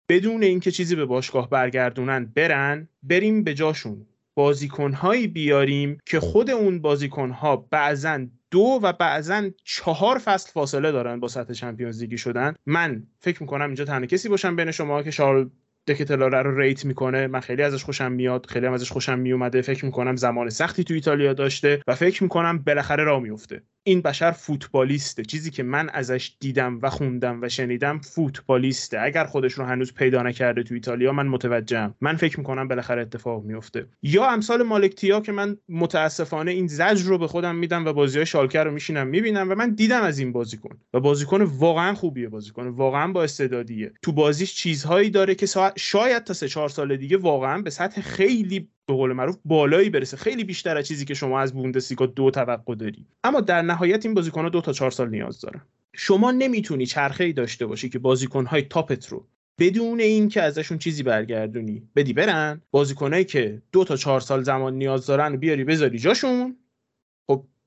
بدون 0.09 0.43
اینکه 0.43 0.71
چیزی 0.71 0.97
به 0.97 1.05
باشگاه 1.05 1.51
برگردونن 1.51 2.33
برن 2.35 2.89
بریم 3.03 3.45
به 3.45 3.55
جاشون. 3.55 4.07
بازیکنهایی 4.37 5.27
بیاریم 5.27 5.99
که 6.07 6.21
خود 6.21 6.51
اون 6.51 6.81
بازیکنها 6.81 7.57
بعضا 7.57 8.27
دو 8.51 8.81
و 8.83 8.93
بعضا 8.93 9.51
چهار 9.65 10.19
فصل 10.19 10.53
فاصله 10.53 10.93
دارن 10.93 11.21
با 11.21 11.29
سطح 11.29 11.53
چمپیونز 11.53 12.01
لیگی 12.01 12.19
شدن. 12.19 12.55
من 12.67 13.03
فکر 13.21 13.43
می‌کنم 13.43 13.67
اینجا 13.67 13.85
تنها 13.85 14.07
کسی 14.07 14.29
باشم 14.29 14.57
بین 14.57 14.71
شما 14.71 15.03
که 15.03 15.11
شارل 15.11 15.49
دکتلاره 15.87 16.43
رو 16.43 16.61
ریت 16.61 16.85
می‌کنه. 16.85 17.27
من 17.27 17.41
خیلی 17.41 17.63
ازش 17.63 17.85
خوشم 17.85 18.13
میاد 18.13 18.47
خیلی 18.47 18.67
هم 18.67 18.73
ازش 18.73 18.91
خوشم 18.91 19.19
میومده. 19.19 19.63
فکر 19.63 19.85
می‌کنم 19.85 20.17
زمان 20.17 20.51
سختی 20.51 20.85
تو 20.85 20.95
ایتالیا 20.95 21.33
داشته 21.33 21.81
و 21.87 21.95
فکر 21.95 22.23
می‌کنم 22.23 22.59
بالاخره 22.59 23.05
راه 23.05 23.23
میفته 23.23 23.63
این 23.87 24.01
بشر 24.01 24.31
فوتبالیسته. 24.31 25.23
چیزی 25.23 25.51
که 25.51 25.63
من 25.63 25.89
ازش 25.89 26.37
دیدم 26.41 26.79
و 26.83 26.91
خوندم 26.91 27.43
و 27.43 27.49
شنیدم 27.49 27.99
فوتبالیسته. 27.99 29.01
اگر 29.01 29.25
خودش 29.25 29.53
رو 29.53 29.65
هنوز 29.65 29.95
پیدا 29.95 30.23
نکرده 30.23 30.63
تو 30.63 30.75
ایتالیا 30.75 31.13
من 31.13 31.27
متوجهم. 31.27 31.95
من 32.01 32.17
فکر 32.17 32.39
می‌کنم 32.39 32.69
بالاخره 32.69 33.03
اتفاق 33.03 33.45
میفته 33.45 33.87
یا 34.03 34.31
امثال 34.31 34.63
مالکتیا 34.63 35.21
که 35.21 35.33
من 35.33 35.57
متاسفانه 35.69 36.51
این 36.51 36.67
زجر 36.67 37.05
رو 37.05 37.19
به 37.19 37.27
خودم 37.27 37.57
میدم 37.57 37.87
و 37.87 37.93
بازی 37.93 38.19
های 38.19 38.27
شالکر 38.27 38.65
رو 38.65 38.71
میشینم 38.71 39.07
می‌بینم 39.07 39.51
و 39.51 39.55
من 39.55 39.75
دیدم 39.75 40.03
از 40.03 40.19
این 40.19 40.33
بازیکن. 40.33 40.79
و 40.95 41.01
بازیکن 41.01 41.43
واقعا 41.43 41.95
خوبیه 41.95 42.29
بازیکن. 42.29 42.69
واقعا 42.69 43.13
با 43.13 43.23
استعدادیه. 43.25 43.93
تو 44.03 44.13
بازیش 44.13 44.55
چیزهایی 44.55 45.11
داره 45.11 45.35
که 45.35 45.47
شاید 45.77 46.25
تا 46.25 46.35
سه 46.35 46.49
چهار 46.49 46.69
سال 46.69 46.97
دیگه 46.97 47.17
واقعا 47.17 47.63
به 47.63 47.71
سطح 47.71 48.01
خیلی 48.01 48.69
به 48.87 48.95
قول 48.95 49.13
معروف 49.13 49.37
بالایی 49.45 49.91
برسه. 49.91 50.17
خیلی 50.17 50.45
بیشتر 50.45 50.77
از 50.77 50.89
چیزی 50.89 51.05
که 51.05 51.15
شما 51.15 51.41
از 51.41 51.55
بوندسلیگا 51.55 52.07
دو 52.07 52.31
توقع 52.31 52.75
داری. 52.75 53.07
اما 53.25 53.41
در 53.41 53.63
نهایت 53.63 54.07
این 54.07 54.15
بازیکن‌ها 54.15 54.49
دو 54.49 54.61
تا 54.61 54.73
چهار 54.73 54.91
سال 54.91 55.11
نیاز 55.11 55.41
دارن. 55.41 55.61
شما 55.95 56.31
نمی‌تونی 56.31 56.87
چرخه 56.87 57.25
ای 57.25 57.33
داشته 57.33 57.67
باشی 57.67 57.89
که 57.89 57.99
بازیکن‌های 57.99 58.63
تاپت 58.63 59.09
رو 59.09 59.27
بدون 59.59 60.01
اینکه 60.01 60.43
ازشون 60.43 60.79
چیزی 60.79 61.03
برگردونی 61.03 61.83
بدی 61.97 62.13
برن. 62.13 62.61
بازیکنایی 62.71 63.25
که 63.25 63.63
دو 63.73 63.85
تا 63.85 63.97
چهار 63.97 64.21
سال 64.21 64.43
زمان 64.43 64.75
نیاز 64.75 65.07
دارن 65.07 65.37
بیاری 65.37 65.65
بذاری 65.65 65.99
جاشون. 65.99 66.57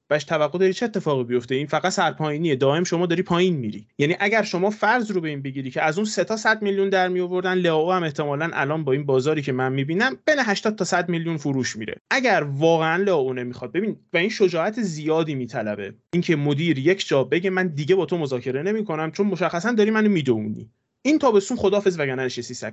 بهش 0.09 0.23
توقع 0.23 0.59
داری 0.59 0.73
چه 0.73 0.85
اتفاقی 0.85 1.23
بیفته؟ 1.23 1.55
این 1.55 1.67
فقط 1.67 1.91
سرپایینیه. 1.91 2.55
دائم 2.55 2.83
شما 2.83 3.05
داری 3.05 3.21
پایین 3.21 3.55
میری. 3.55 3.87
یعنی 3.97 4.15
اگر 4.19 4.43
شما 4.43 4.69
فرض 4.69 5.11
رو 5.11 5.21
به 5.21 5.29
این 5.29 5.41
بگیری 5.41 5.71
که 5.71 5.81
از 5.81 5.97
اون 5.97 6.05
سه 6.05 6.23
تا 6.23 6.37
100 6.37 6.61
میلیون 6.61 6.89
در 6.89 7.07
می 7.07 7.19
آوردن 7.19 7.53
لئو 7.53 7.91
هم 7.91 8.03
احتمالا 8.03 8.49
الان 8.53 8.83
با 8.83 8.91
این 8.91 9.05
بازاری 9.05 9.41
که 9.41 9.51
من 9.51 9.71
می‌بینم 9.71 10.17
بین 10.25 10.39
80 10.39 10.75
تا 10.75 10.85
100 10.85 11.09
میلیون 11.09 11.37
فروش 11.37 11.75
میره. 11.75 11.95
اگر 12.11 12.45
واقعا 12.57 13.03
لئو 13.03 13.33
نمی‌خواد 13.33 13.71
ببین 13.71 13.97
و 14.13 14.17
این 14.17 14.29
شجاعت 14.29 14.81
زیادی 14.81 15.35
میطلبه. 15.35 15.93
اینکه 16.13 16.35
مدیر 16.35 16.79
یک 16.79 17.07
جا 17.07 17.23
بگه 17.23 17.49
من 17.49 17.67
دیگه 17.67 17.95
با 17.95 18.05
تو 18.05 18.17
مذاکره 18.17 18.63
نمی‌کنم 18.63 19.11
چون 19.11 19.27
مشخصا 19.27 19.71
داری 19.71 19.91
منو 19.91 20.09
می‌دونی. 20.09 20.69
این 21.01 21.19
تابستون 21.19 21.57
خدافظ 21.57 21.99
وگرنه 21.99 22.23
نشستی 22.23 22.67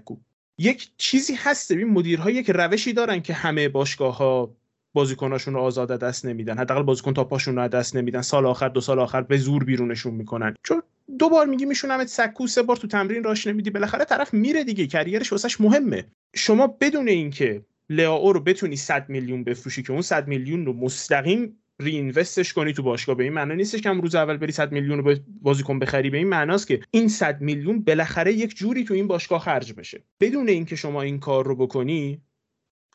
یک 0.59 0.89
چیزی 0.99 1.35
هست. 1.35 1.73
ببین 1.73 1.89
مدیرها 1.89 2.31
یک 2.31 2.51
روشی 2.51 2.93
دارن 2.93 3.23
که 3.23 3.33
همه 3.33 3.69
باشگاه 3.69 4.17
ها 4.17 4.57
بازیکناشون 4.97 5.55
رو 5.55 5.61
آزاد 5.61 6.01
دست 6.01 6.27
نمیدن. 6.27 6.59
حداقل 6.59 6.83
بازیکن 6.83 7.15
تاپاشون 7.15 7.57
رو 7.57 7.69
دست 7.69 7.97
نمیدن. 7.97 8.23
سال 8.23 8.47
آخر 8.47 8.69
دو 8.69 8.81
سال 8.81 8.99
آخر 8.99 9.23
به 9.23 9.37
زور 9.37 9.65
بیرونشون 9.65 10.15
می‌کنن. 10.15 10.55
چون 10.63 10.83
دو 11.19 11.29
بار 11.29 11.47
میگی 11.47 11.65
میشونمت 11.65 12.07
سکو 12.07 12.47
سه 12.47 12.63
بار 12.63 12.77
تو 12.77 12.87
تمرین 12.87 13.25
راش 13.25 13.47
نمیدی. 13.47 13.71
بالاخره 13.71 14.05
طرف 14.05 14.35
میره 14.35 14.65
دیگه. 14.65 14.87
کریرش 14.87 15.33
واسش 15.33 15.61
مهمه. 15.61 16.05
شما 16.35 16.67
بدون 16.67 17.09
اینکه 17.09 17.63
لئو 17.91 18.33
رو 18.33 18.41
بتونی 18.41 18.77
100 18.77 19.09
میلیون 19.09 19.45
بفروشی 19.45 19.83
که 19.83 19.93
اون 19.93 20.03
100 20.03 20.29
میلیون 20.29 20.67
رو 20.67 20.73
مستقیم 20.73 21.57
رینوستش 21.81 22.53
کنی 22.53 22.73
تو 22.73 22.83
باشگاه 22.83 23.17
به 23.17 23.25
این 23.25 23.33
معنا 23.33 23.55
نیستش 23.55 23.81
که 23.81 23.89
هم 23.89 24.01
روز 24.01 24.15
اول 24.15 24.37
بری 24.37 24.53
100 24.53 24.73
میلیون 24.73 24.99
رو 24.99 25.15
بازیکن 25.43 25.79
بخری. 25.79 26.11
به 26.11 26.19
این 26.19 26.29
معناست 26.29 26.67
که 26.67 26.81
این 26.91 27.09
100 27.09 27.41
میلیون 27.41 27.83
بالاخره 27.83 28.33
یک 28.33 28.57
جوری 28.57 28.85
تو 28.85 28.95
این 28.95 29.07
باشگاه 29.07 29.41
خرج 29.41 29.73
بشه. 29.73 30.03
بدون 30.21 30.49
اینکه 30.49 30.77
شما 30.77 31.03
این 31.03 31.19
کار 31.21 31.47
رو 31.47 31.57
بکنی 31.57 32.21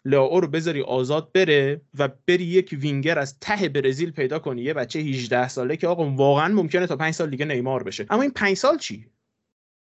لاو 0.06 0.40
رو 0.40 0.48
بذاری 0.48 0.82
آزاد 0.82 1.32
بره 1.34 1.82
و 2.00 2.10
بری 2.28 2.44
یک 2.44 2.78
وینگر 2.82 3.20
از 3.20 3.40
ته 3.40 3.70
برزیل 3.70 4.12
پیدا 4.12 4.40
کنی. 4.40 4.62
یه 4.62 4.74
بچه 4.74 5.00
18 5.00 5.48
ساله 5.48 5.78
که 5.78 5.88
آقا 5.88 6.12
واقعا 6.12 6.54
ممکنه 6.54 6.88
تا 6.88 6.96
5 6.96 7.14
سال 7.14 7.30
دیگه 7.30 7.46
نیمار 7.46 7.84
بشه. 7.84 8.06
اما 8.10 8.22
این 8.22 8.32
5 8.32 8.58
سال 8.58 8.78
چی؟ 8.78 9.06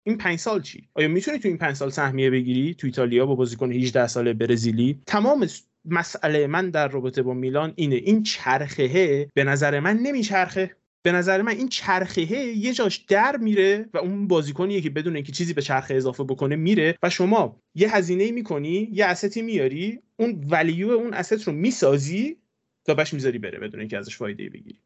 این 0.06 0.18
5 0.18 0.38
سال 0.38 0.62
چی؟ 0.62 0.88
آیا 0.94 1.08
می‌تونی 1.08 1.38
تو 1.38 1.48
این 1.48 1.58
5 1.58 1.76
سال 1.76 1.90
سهمیه 1.90 2.30
بگیری؟ 2.30 2.74
تو 2.74 2.86
ایتالیا 2.86 3.26
با 3.26 3.34
بازیکن 3.34 3.72
18 3.72 4.06
ساله 4.06 4.32
برزیلی. 4.32 5.00
تمام 5.06 5.46
مسئله 5.84 6.46
من 6.46 6.70
در 6.70 6.88
رابطه 6.88 7.22
با 7.22 7.34
میلان 7.34 7.72
اینه. 7.76 7.96
این 7.96 8.22
چرخه 8.22 9.28
به 9.34 9.44
نظر 9.44 9.80
من 9.80 9.96
نمیچرخه. 9.96 10.76
به 11.06 11.12
نظر 11.12 11.42
من 11.42 11.52
این 11.52 11.68
چرخه 11.68 12.32
یه 12.34 12.72
جاش 12.72 12.96
در 12.96 13.36
میره 13.36 13.88
و 13.94 13.98
اون 13.98 14.28
بازیکنیه 14.28 14.80
که 14.80 14.90
بدون 14.90 15.14
اینکه 15.14 15.32
چیزی 15.32 15.54
به 15.54 15.62
چرخه 15.62 15.94
اضافه 15.94 16.24
بکنه 16.24 16.56
میره 16.56 16.98
و 17.02 17.10
شما 17.10 17.60
یه 17.74 17.96
هزینه 17.96 18.30
می‌کنی 18.30 18.88
یه 18.92 19.06
استی 19.06 19.42
میاری 19.42 19.98
اون 20.16 20.44
ولیو 20.50 20.90
اون 20.90 21.14
اسست 21.14 21.48
رو 21.48 21.52
می‌سازی 21.52 22.36
تا 22.84 22.94
بش 22.94 23.14
می‌ذاری 23.14 23.38
بره 23.38 23.58
بدون 23.58 23.80
اینکه 23.80 23.98
ازش 23.98 24.16
فایده 24.16 24.48
بگیری. 24.48 24.78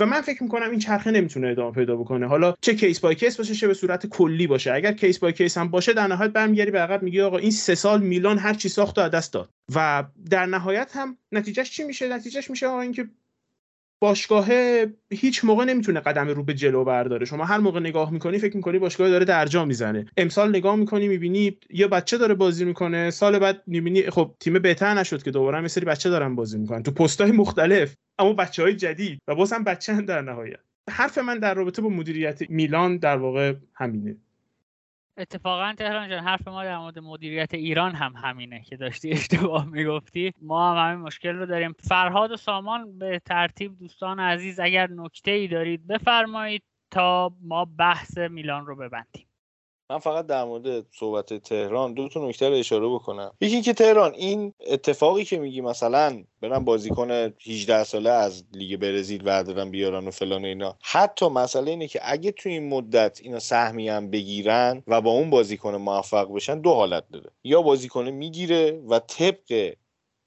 و 0.00 0.06
من 0.06 0.20
فکر 0.20 0.42
می‌کنم 0.42 0.70
این 0.70 0.78
چرخه 0.78 1.10
نمی‌تونه 1.10 1.48
ادامه 1.48 1.72
پیدا 1.72 1.96
بکنه. 1.96 2.26
حالا 2.26 2.54
چه 2.60 2.74
case 2.74 3.00
by 3.00 3.14
case 3.14 3.36
باشه 3.36 3.54
چه 3.54 3.66
به 3.66 3.74
صورت 3.74 4.06
کلی 4.06 4.46
باشه. 4.46 4.72
اگر 4.72 4.92
case 4.92 5.18
by 5.18 5.32
case 5.32 5.58
هم 5.58 5.68
باشه 5.68 5.92
در 5.92 6.06
نهایت 6.06 6.30
برمیگردی 6.30 6.70
به 6.70 6.78
عقب 6.78 7.02
میگی 7.02 7.20
آقا 7.20 7.38
این 7.38 7.50
سه 7.50 7.74
سال 7.74 8.02
میلان 8.02 8.38
هر 8.38 8.54
چی 8.54 8.68
ساخت 8.68 8.98
از 8.98 9.08
دست 9.08 9.32
داد. 9.32 9.48
و 9.74 10.04
در 10.30 10.46
نهایت 10.46 10.90
هم 10.94 11.16
نتیجهش 11.32 11.70
چی 11.70 11.84
میشه؟ 11.84 12.08
نتیجهش 12.08 12.50
میشه 12.50 12.66
آقا 12.66 12.80
اینکه 12.80 13.08
باشگاه 14.02 14.48
هیچ 15.10 15.44
موقع 15.44 15.64
نمی‌تونه 15.64 16.00
قدم 16.00 16.28
رو 16.28 16.44
به 16.44 16.54
جلو 16.54 16.84
برداره. 16.84 17.26
شما 17.26 17.44
هر 17.44 17.58
موقع 17.58 17.80
نگاه 17.80 18.10
می‌کنی 18.10 18.38
فکر 18.38 18.56
می‌کنی 18.56 18.78
باشگاه 18.78 19.10
داره 19.10 19.24
درجا 19.24 19.64
می‌زنه. 19.64 20.06
امسال 20.16 20.48
نگاه 20.48 20.76
می‌کنی 20.76 21.08
می‌بینی 21.08 21.58
یه 21.70 21.88
بچه 21.88 22.18
داره 22.18 22.34
بازی 22.34 22.64
می‌کنه 22.64 23.10
سال 23.10 23.38
بعد 23.38 23.62
می‌بینی 23.66 24.10
خب 24.10 24.34
تیم 24.40 24.58
بهتر 24.58 24.94
نشد 24.94 25.22
که 25.22 25.30
دوباره 25.30 25.68
سری 25.68 25.84
بچه 25.84 26.10
دارن 26.10 26.34
بازی 26.34 26.58
می‌کنن. 26.58 26.82
تو 26.82 26.90
پستهای 26.90 27.32
مختلف 27.32 27.94
اما 28.18 28.32
بچه 28.32 28.62
های 28.62 28.76
جدید 28.76 29.18
و 29.28 29.34
باز 29.34 29.52
هم 29.52 29.64
بچه 29.64 29.94
هم 29.94 30.06
در 30.06 30.22
نهایت. 30.22 30.60
حرف 30.90 31.18
من 31.18 31.38
در 31.38 31.54
رابطه 31.54 31.82
با 31.82 31.88
مدیریت 31.88 32.50
میلان 32.50 32.96
در 32.96 33.16
واقع 33.16 33.54
همینه. 33.74 34.16
اتفاقا 35.16 35.74
تهران 35.78 36.08
جان 36.08 36.24
حرف 36.24 36.48
ما 36.48 36.64
در 36.64 36.78
مورد 36.78 36.98
مدیریت 36.98 37.54
ایران 37.54 37.94
هم 37.94 38.12
همینه 38.16 38.62
که 38.62 38.76
داشتی 38.76 39.10
اشتباه 39.10 39.66
می‌گفتی. 39.66 40.32
ما 40.42 40.74
هم 40.74 40.90
همین 40.92 41.06
مشکل 41.06 41.36
رو 41.36 41.46
داریم. 41.46 41.72
فرهاد 41.72 42.30
و 42.30 42.36
سامان 42.36 42.98
به 42.98 43.18
ترتیب 43.18 43.78
دوستان 43.78 44.20
عزیز 44.20 44.60
اگر 44.60 44.90
نکته 44.90 45.30
ای 45.30 45.48
دارید 45.48 45.86
بفرمایید 45.86 46.62
تا 46.90 47.32
ما 47.42 47.64
بحث 47.64 48.18
میلان 48.18 48.66
رو 48.66 48.76
ببندیم. 48.76 49.26
من 49.92 49.98
فقط 49.98 50.26
در 50.26 50.44
مورد 50.44 50.86
صحبت 50.98 51.34
تهران 51.34 51.94
دو 51.94 52.08
تا 52.08 52.28
نکته 52.28 52.48
رو 52.48 52.54
اشاره 52.54 52.88
بکنم. 52.88 53.32
یکی 53.40 53.62
که 53.62 53.72
تهران 53.72 54.14
این 54.14 54.54
اتفاقی 54.66 55.24
که 55.24 55.38
میگی 55.38 55.60
مثلا 55.60 56.24
برن 56.40 56.64
بازیکن 56.64 57.10
18 57.10 57.84
ساله 57.84 58.10
از 58.10 58.44
لیگ 58.52 58.80
برزیل 58.80 59.22
بردارن 59.22 59.70
بیارن 59.70 60.08
و 60.08 60.10
فلان 60.10 60.44
اینا. 60.44 60.76
حتی 60.82 61.28
مسئله 61.28 61.70
اینه 61.70 61.88
که 61.88 62.00
اگه 62.02 62.32
تو 62.32 62.48
این 62.48 62.68
مدت 62.68 63.20
اینا 63.22 63.38
سهمی 63.38 63.88
هم 63.88 64.10
بگیرن 64.10 64.82
و 64.86 65.00
با 65.00 65.10
اون 65.10 65.30
بازیکن 65.30 65.74
موفق 65.74 66.34
بشن 66.34 66.60
دو 66.60 66.70
حالت 66.70 67.04
داره. 67.12 67.30
یا 67.44 67.62
بازیکن 67.62 68.08
می‌گیره 68.08 68.82
و 68.88 68.98
طبق 68.98 69.72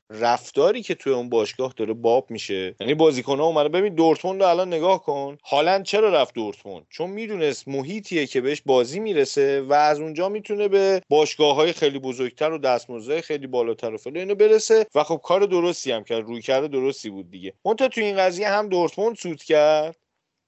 رفتاری 0.10 0.82
که 0.82 0.96
توی 0.96 1.14
اون 1.14 1.30
باشگاه 1.30 1.74
داره 1.78 1.94
باب 1.94 2.32
میشه. 2.32 2.76
یعنی 2.80 2.94
بازیکن 2.94 3.40
ها 3.40 3.46
اومده 3.46 3.70
ببین 3.70 3.96
دورتموند 3.96 4.44
رو 4.44 4.50
الان 4.50 4.68
نگاه 4.68 5.04
کن. 5.04 5.38
هالند 5.46 5.84
چرا 5.84 6.10
رفت 6.10 6.34
دورتموند؟ 6.34 6.86
چون 6.90 7.10
می‌دونست 7.10 7.68
محیطیه 7.68 8.28
که 8.28 8.42
بهش 8.42 8.62
بازی 8.66 9.00
می‌رسه 9.00 9.62
و 9.62 9.74
از 9.74 10.00
اونجا 10.00 10.30
می‌تونه 10.30 10.68
به 10.68 11.02
باشگاه 11.10 11.56
های 11.56 11.74
خیلی 11.74 12.00
بزرگتر 12.00 12.52
و 12.52 12.58
دستمزدهای 12.58 13.22
خیلی 13.22 13.48
بالاتر 13.48 13.94
و 13.94 13.98
فلان 13.98 14.18
اینو 14.18 14.36
برسه 14.36 14.86
و 14.96 15.04
خب 15.04 15.22
کار 15.24 15.42
درستی 15.42 15.92
هم 15.92 16.04
کرد 16.04 16.24
روی 16.24 16.42
کرده 16.42 16.68
درستی 16.68 17.10
بود 17.10 17.32
دیگه. 17.32 17.54
اون 17.62 17.76
تو 17.76 18.02
این 18.02 18.18
قضیه 18.18 18.50
هم 18.50 18.70
دورتموند 18.70 19.16
سود 19.16 19.44
کرد. 19.44 20.05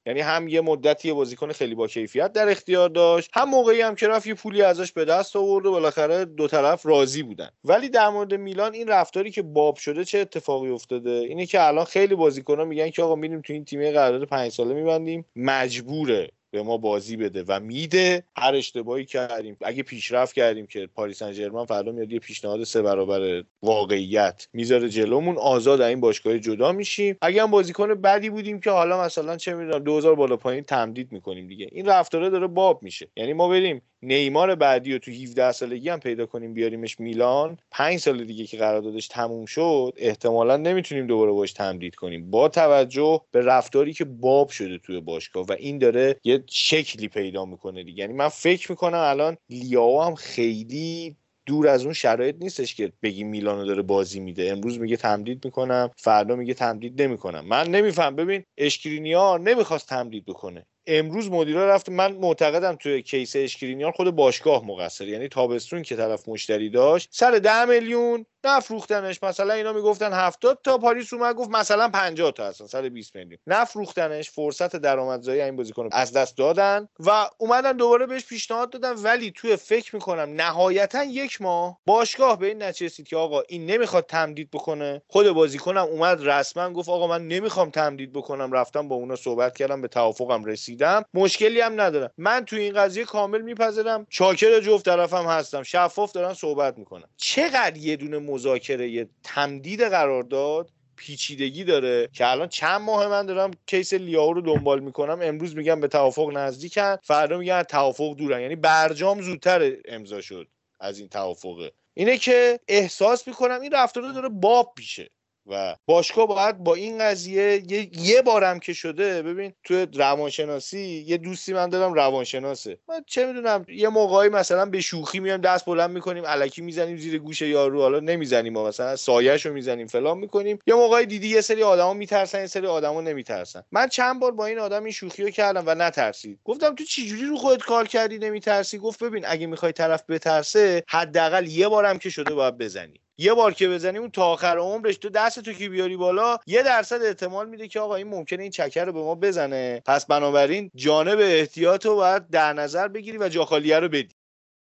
یعنی 0.08 0.22
هم 0.22 0.47
یه 0.47 0.62
مدتی 0.62 1.14
بازیکن 1.14 1.51
خیلی 1.51 1.76
با 1.76 1.88
کیفیت 1.88 2.34
در 2.34 2.49
اختیار 2.49 2.89
داشت 2.89 3.30
هم 3.34 3.49
موقعی 3.49 3.82
هم 3.82 3.95
که 3.95 4.08
رفت 4.08 4.28
یه 4.28 4.34
پولی 4.34 4.62
ازش 4.62 4.91
به 4.91 5.05
دست 5.05 5.36
آورد 5.36 5.66
و 5.66 5.72
بالاخره 5.72 6.26
دو 6.26 6.47
طرف 6.47 6.86
راضی 6.86 7.24
بودن. 7.24 7.49
ولی 7.64 7.89
در 7.89 8.10
مورد 8.10 8.34
میلان 8.34 8.74
این 8.74 8.88
رفتاری 8.88 9.32
که 9.32 9.41
باب 9.41 9.76
شده 9.76 10.05
چه 10.05 10.20
اتفاقی 10.20 10.70
افتاده؟ 10.70 11.12
اینه 11.12 11.45
که 11.45 11.68
الان 11.68 11.86
خیلی 11.86 12.16
بازیکن‌ها 12.16 12.66
میگن 12.66 12.89
که 12.89 13.03
آقا 13.03 13.16
میریم 13.16 13.41
تو 13.41 13.53
این 13.53 13.66
تیم 13.66 13.91
قرارداد 13.91 14.28
5 14.28 14.51
ساله 14.51 14.74
میبندیم. 14.74 15.26
مجبوره 15.36 16.30
به 16.52 16.64
ما 16.64 16.78
بازی 16.78 17.18
بده 17.18 17.43
و 17.48 17.60
میده. 17.60 18.24
هر 18.36 18.56
اشتباهی 18.56 19.06
کردیم. 19.06 19.58
اگه 19.62 19.84
پیشرفت 19.84 20.36
کردیم 20.36 20.68
که 20.68 20.88
پاریس 20.95 21.18
سن 21.20 21.66
فردا 21.66 21.91
میاد 21.91 22.12
یه 22.12 22.20
پیشنهاد 22.20 22.64
سه 22.64 22.82
برابر 22.82 23.43
واقعیت 23.62 24.48
می‌ذاره 24.54 24.89
جلومون. 24.89 25.38
آزاد 25.38 25.82
این 25.82 26.00
باشگاه 26.00 26.39
جدا 26.39 26.72
میشیم. 26.72 27.18
اگه 27.22 27.41
هم 27.41 27.52
بازیکن 27.52 27.93
بدی 27.93 28.30
بودیم 28.30 28.60
که 28.60 28.72
حالا 28.72 29.02
مثلا 29.02 29.38
چه 29.38 29.54
می‌دونم 29.54 29.84
2000 29.84 30.16
بالا 30.16 30.38
پایین 30.38 30.64
تمدید 30.64 31.12
می‌کنیم 31.12 31.48
دیگه. 31.48 31.68
این 31.72 31.86
رفتاره 31.86 32.30
داره 32.30 32.48
باب 32.48 32.84
میشه. 32.84 33.08
یعنی 33.16 33.34
ما 33.34 33.48
بریم 33.48 33.82
نیمار 34.02 34.56
بعدی 34.56 34.93
رو 34.93 35.00
تو 35.00 35.12
17 35.12 35.52
سالگی 35.52 35.89
هم 35.89 36.00
پیدا 36.00 36.26
کنیم 36.26 36.54
بیاریمش 36.54 37.00
میلان. 37.00 37.58
5 37.72 38.00
سال 38.00 38.24
دیگه 38.24 38.45
که 38.45 38.58
قراردادش 38.58 39.08
تموم 39.08 39.45
شد 39.45 39.93
احتمالا 39.98 40.58
نمی‌تونیم 40.58 41.08
دوباره 41.08 41.32
باش 41.32 41.54
تمدید 41.54 41.95
کنیم. 41.95 42.32
با 42.32 42.50
توجه 42.50 43.22
به 43.32 43.41
رفتاری 43.41 43.93
که 43.93 44.06
باب 44.06 44.50
شده 44.50 44.78
توی 44.78 45.00
باشگاه 45.00 45.45
و 45.45 45.52
این 45.60 45.78
داره 45.78 46.16
یه 46.24 46.43
شکلی 46.48 47.08
پیدا 47.08 47.45
می‌کنه 47.45 47.84
دیگه. 47.84 48.02
یعنی 48.02 48.14
من 48.14 48.28
فکر 48.28 48.72
می‌کنم 48.72 48.98
الان 48.98 49.38
لیاو 49.50 50.02
هم 50.02 50.16
خیلی 50.16 51.16
دور 51.45 51.68
از 51.68 51.84
اون 51.84 51.93
شرایط 51.93 52.36
نیستش 52.39 52.76
که 52.76 52.93
بگی 53.04 53.24
میلانو 53.24 53.66
داره 53.66 53.82
بازی 53.82 54.20
میده. 54.20 54.52
امروز 54.52 54.80
میگه 54.80 54.98
تمدید 54.98 55.45
می‌کنم 55.45 55.89
فردا 55.98 56.36
میگه 56.36 56.54
تمدید 56.54 57.02
نمی‌کنم. 57.02 57.45
من 57.45 57.68
نمیفهم. 57.68 58.16
ببین 58.16 58.43
اشکرینیار 58.58 59.39
نمی‌خواست 59.39 59.89
تمدید 59.89 60.26
بکنه. 60.26 60.66
امروز 60.88 61.31
مدیرا 61.31 61.69
رفت. 61.69 61.89
من 61.89 62.11
معتقدم 62.11 62.75
توی 62.75 63.01
کیس 63.01 63.35
اشکرینیار 63.35 63.91
خود 63.91 64.15
باشگاه 64.15 64.65
مقصر. 64.65 65.07
یعنی 65.07 65.27
تابستون 65.27 65.81
که 65.81 65.95
طرف 65.95 66.29
مشتری 66.29 66.69
داشت. 66.69 67.09
سر 67.11 67.31
ده 67.31 67.65
میلیون 67.65 68.25
نفروختنش. 68.43 69.23
مثلا 69.23 69.53
اینا 69.53 69.73
می‌گفتن 69.73 70.13
70 70.13 70.59
تا 70.63 70.77
پاریس 70.77 71.13
اومد 71.13 71.35
گفت 71.35 71.49
مثلا 71.49 71.89
50 71.89 72.31
تا 72.31 72.45
هستن. 72.47 72.65
سر 72.67 72.89
20 72.89 73.15
میلیون. 73.15 73.39
نفروختنش 73.47 74.29
فرصت 74.29 74.75
درآمدزایی 74.75 75.41
این 75.41 75.55
بازیکن 75.55 75.89
از 75.91 76.13
دست 76.13 76.38
دادن 76.38 76.88
و 76.99 77.29
اومدن 77.38 77.77
دوباره 77.77 78.05
بهش 78.05 78.25
پیشنهاد 78.25 78.69
دادن. 78.69 78.93
ولی 79.03 79.31
توی 79.31 79.55
فکر 79.55 79.95
می‌کنم 79.95 80.33
نهایتا 80.35 81.03
یک 81.03 81.41
ماه 81.41 81.77
باشگاه 81.85 82.39
به 82.39 82.47
این 82.47 82.63
نچسید 82.63 83.07
که 83.07 83.17
آقا 83.17 83.41
این 83.49 83.65
نمی‌خواد 83.65 84.05
تمدید 84.05 84.51
بکنه. 84.51 85.01
خود 85.07 85.31
بازیکنم 85.31 85.83
اومد 85.83 86.27
رسما 86.27 86.69
گفت 86.73 86.89
آقا 86.89 87.07
من 87.07 87.27
نمی‌خوام 87.27 87.69
تمدید 87.69 88.13
بکنم. 88.13 88.51
رفتم 88.51 88.88
با 88.88 88.95
اونا 88.95 89.15
صحبت 89.15 89.57
کردم 89.57 89.81
به 89.81 89.88
توافقم 89.88 90.45
رسیدم 90.78 91.05
مشکلی 91.13 91.61
هم 91.61 91.82
ندارم. 91.82 92.11
من 92.17 92.45
توی 92.45 92.59
این 92.59 92.73
قضیه 92.73 93.03
کامل 93.03 93.41
میپذیرم. 93.41 94.07
چاکر 94.09 94.59
جفت 94.59 94.86
طرفم 94.86 95.25
هستم. 95.25 95.63
شفاف 95.63 96.11
دارن 96.11 96.34
صحبت 96.34 96.78
می‌کنم 96.78 97.09
چقدر 97.17 97.78
یه 97.78 97.95
دونه 97.95 98.19
مذاکره 98.19 99.09
تمدید 99.23 99.82
قرارداد 99.82 100.69
پیچیدگی 100.95 101.63
داره. 101.63 102.09
که 102.13 102.28
الان 102.28 102.47
چند 102.47 102.82
ماه 102.82 103.07
من 103.07 103.25
دارم 103.25 103.51
کیس 103.65 103.93
لیاو 103.93 104.34
رو 104.34 104.41
دنبال 104.41 104.80
می‌کنم. 104.80 105.19
امروز 105.21 105.55
میگم 105.55 105.80
به 105.80 105.88
توافق 105.88 106.32
نزدیکن. 106.34 106.95
فردا 107.03 107.38
میگن 107.38 107.63
توافق 107.63 108.15
دورن. 108.15 108.41
یعنی 108.41 108.55
برجام 108.55 109.21
زودتر 109.21 109.73
امضا 109.86 110.21
شد 110.21 110.47
از 110.80 110.99
این 110.99 111.07
توافقه. 111.09 111.71
اینه 111.93 112.17
که 112.17 112.59
احساس 112.67 113.28
می‌کنم 113.28 113.61
این 113.61 113.71
رفتار 113.71 114.11
داره 114.13 114.30
باب 114.30 114.73
پیشه 114.75 115.09
و 115.48 115.76
باشگاه 115.86 116.28
باید 116.28 116.58
با 116.58 116.76
این 116.76 116.98
قضیه 116.98 117.64
یه, 117.72 117.89
یه 118.00 118.22
بارم 118.22 118.60
که 118.60 118.74
شده 118.74 119.22
ببین 119.22 119.54
تو 119.64 119.86
روانشناسی 119.93 121.06
یه 121.08 121.18
دوستی 121.18 121.54
من 121.54 121.70
دارم 121.70 121.93
روانشناسه. 121.93 122.80
من 122.89 123.04
چه 123.08 123.26
می‌دونم 123.26 123.66
یه 123.68 123.89
موقعی 123.89 124.30
مثلا 124.30 124.66
به 124.66 124.82
شوخی 124.82 125.20
میایم 125.20 125.41
دست 125.41 125.66
بلند 125.66 125.89
می‌کنیم 125.89 126.24
الکی 126.28 126.62
می‌زنیم 126.62 126.98
زیر 126.98 127.20
گوش 127.20 127.41
یارو 127.41 127.82
حالا 127.82 128.00
نمی‌زنیم 128.00 128.54
ما 128.54 128.68
مثلا 128.68 128.95
سایه‌ش 128.95 129.45
رو 129.45 129.54
می‌زنیم 129.54 129.88
فلان 129.88 130.18
می‌کنیم. 130.18 130.60
یه 130.68 130.74
موقعی 130.76 131.06
دیدی 131.06 131.28
یه 131.28 131.41
سری 131.41 131.64
آدما 131.64 131.93
میترسن 131.93 132.39
یه 132.39 132.48
سری 132.48 132.68
آدما 132.68 133.02
نمیترسن. 133.02 133.64
من 133.72 133.88
چند 133.88 134.20
بار 134.20 134.32
با 134.32 134.45
این 134.45 134.60
آدم 134.60 134.84
این 134.84 134.93
شوخی 134.93 135.24
رو 135.24 135.30
کردم 135.30 135.64
و 135.66 135.76
نترسید. 135.76 136.39
گفتم 136.43 136.76
تو 136.76 136.84
چجوری 136.84 137.26
رو 137.26 137.38
خودت 137.38 137.64
کار 137.64 137.88
کردی 137.88 138.18
نمیترسی؟ 138.18 138.78
گفت 138.78 139.04
ببین 139.04 139.24
اگه 139.28 139.48
می‌خوای 139.48 139.72
طرف 139.72 140.04
بترسه 140.10 140.84
حداقل 140.88 141.48
یه 141.48 141.68
بارم 141.68 141.98
که 141.98 142.10
شده 142.10 142.34
باید 142.34 142.58
بزنی. 142.58 143.02
یه 143.18 143.34
بار 143.34 143.53
که 143.53 143.70
بزنی 143.70 143.97
اون 143.97 144.09
تا 144.09 144.26
آخر 144.26 144.57
عمرش 144.57 144.97
تو 144.97 145.09
دست 145.09 145.39
تو 145.39 145.53
که 145.53 145.70
بیاری 145.70 145.97
بالا؟ 145.97 146.38
یه 146.47 146.63
درصد 146.63 147.01
احتمال 147.01 147.49
میده 147.49 147.68
که 147.68 147.80
آقا 147.80 147.95
این 147.95 148.07
ممکنه 148.07 148.41
این 148.41 148.51
چکر 148.51 148.86
رو 148.86 148.93
به 148.93 148.99
ما 148.99 149.15
بزنه. 149.15 149.82
پس 149.86 150.05
بنابراین 150.05 150.72
جانب 150.76 151.20
احتیاط 151.20 151.86
رو 151.86 151.95
باید 151.95 152.30
در 152.30 152.53
نظر 152.53 152.88
بگیری 152.88 153.18
و 153.18 153.30
جاخالیه 153.30 153.80
رو 153.80 153.89
بدی. 153.89 154.15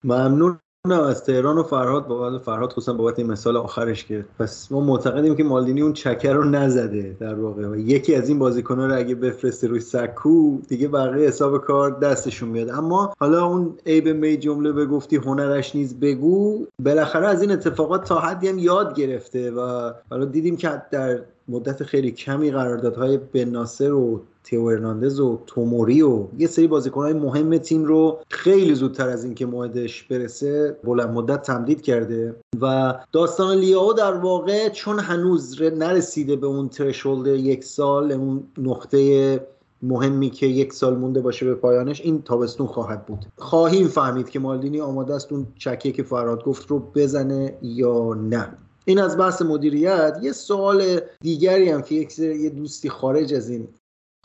ممنون. 0.04 0.60
از 0.92 1.24
تهران 1.24 1.58
و 1.58 1.64
فرهاد 1.64 2.08
بابت 2.08 2.42
فرهاد 2.42 2.72
خصوصا 2.72 2.94
بابت 2.94 3.20
این 3.20 3.32
مثال 3.32 3.58
آخرش 3.58 4.06
که 4.06 4.26
پس 4.40 4.72
ما 4.72 4.80
معتقدیم 4.80 5.36
که 5.36 5.44
مالدینی 5.44 5.82
اون 5.82 5.94
چکر 5.94 6.34
رو 6.34 6.44
نزده 6.44 7.18
در 7.20 7.36
واقع 7.36 7.80
یکی 7.80 8.16
از 8.16 8.30
این 8.30 8.40
بازیکن‌ها 8.40 8.86
رو 8.86 8.98
اگه 8.98 9.16
بفرسته 9.16 9.68
روی 9.68 9.80
سکو 9.80 10.58
دیگه 10.68 10.88
بقیه 10.88 11.28
حساب 11.28 11.58
کار 11.58 12.00
دستشون 12.00 12.50
میاد. 12.50 12.70
اما 12.70 13.14
حالا 13.20 13.46
اون 13.46 13.74
عیب 13.86 14.08
می 14.08 14.38
جمله 14.38 14.72
بگفتی 14.72 15.16
هنرش 15.16 15.76
نیز 15.76 16.00
بگو. 16.00 16.66
بالاخره 16.80 17.28
از 17.28 17.42
این 17.42 17.52
اتفاقات 17.52 18.04
تا 18.04 18.20
حدی 18.20 18.48
هم 18.48 18.60
یاد 18.60 18.96
گرفته 18.96 19.52
و 19.52 19.92
حالا 20.10 20.26
دیدیم 20.26 20.58
که 20.58 20.82
در 20.92 21.20
مدت 21.48 21.84
خیلی 21.84 22.12
کمی 22.12 22.52
قراردادهای 22.52 23.18
بن 23.18 23.50
ناصر 23.50 23.94
و 23.94 24.22
تیو 24.46 24.64
ارناندز 24.64 25.20
و 25.20 25.40
توموری 25.48 26.02
و 26.02 26.28
یه 26.38 26.48
سری 26.48 26.68
بازیکنهای 26.68 27.14
مهم 27.14 27.58
تیم 27.58 27.86
رو 27.86 28.20
خیلی 28.30 28.76
زودتر 28.76 29.10
از 29.10 29.24
اینکه 29.24 29.46
موعدش 29.46 30.04
برسه 30.04 30.78
بلند 30.84 31.10
مدت 31.10 31.42
تمدید 31.42 31.82
کرده 31.82 32.36
و 32.62 32.94
داستان 33.12 33.58
لیاو 33.58 33.94
در 33.94 34.14
واقع 34.14 34.70
چون 34.70 35.00
هنوز 35.00 35.62
نرسیده 35.62 36.36
به 36.36 36.48
اون 36.48 36.70
ترشولد 36.70 37.28
یک 37.28 37.64
سال 37.64 38.12
اون 38.12 38.44
نقطه 38.58 39.40
مهمی 39.82 40.30
که 40.30 40.46
یک 40.46 40.74
سال 40.74 40.98
مونده 40.98 41.22
باشه 41.22 41.46
به 41.46 41.56
پایانش 41.56 42.02
این 42.02 42.22
تابستون 42.22 42.68
خواهد 42.68 43.06
بود. 43.06 43.26
خواهیم 43.38 43.88
فهمید 43.88 44.30
که 44.30 44.40
مالدینی 44.40 44.82
آماده 44.82 45.14
است 45.14 45.32
اون 45.32 45.48
چکیه 45.56 45.92
که 45.92 46.04
فراد 46.04 46.44
گفت 46.44 46.68
رو 46.68 46.80
بزنه 46.80 47.58
یا 47.62 48.14
نه. 48.14 48.58
این 48.86 49.00
از 49.00 49.18
بحث 49.18 49.42
مدیریت. 49.42 50.18
یه 50.22 50.32
سوال 50.32 51.00
دیگری 51.22 51.70
هم 51.70 51.82
که 51.82 51.96
یک 51.96 52.20
یه 52.20 52.50
دوستی 52.50 52.90
خارج 52.90 53.34
از 53.34 53.50
این 53.50 53.68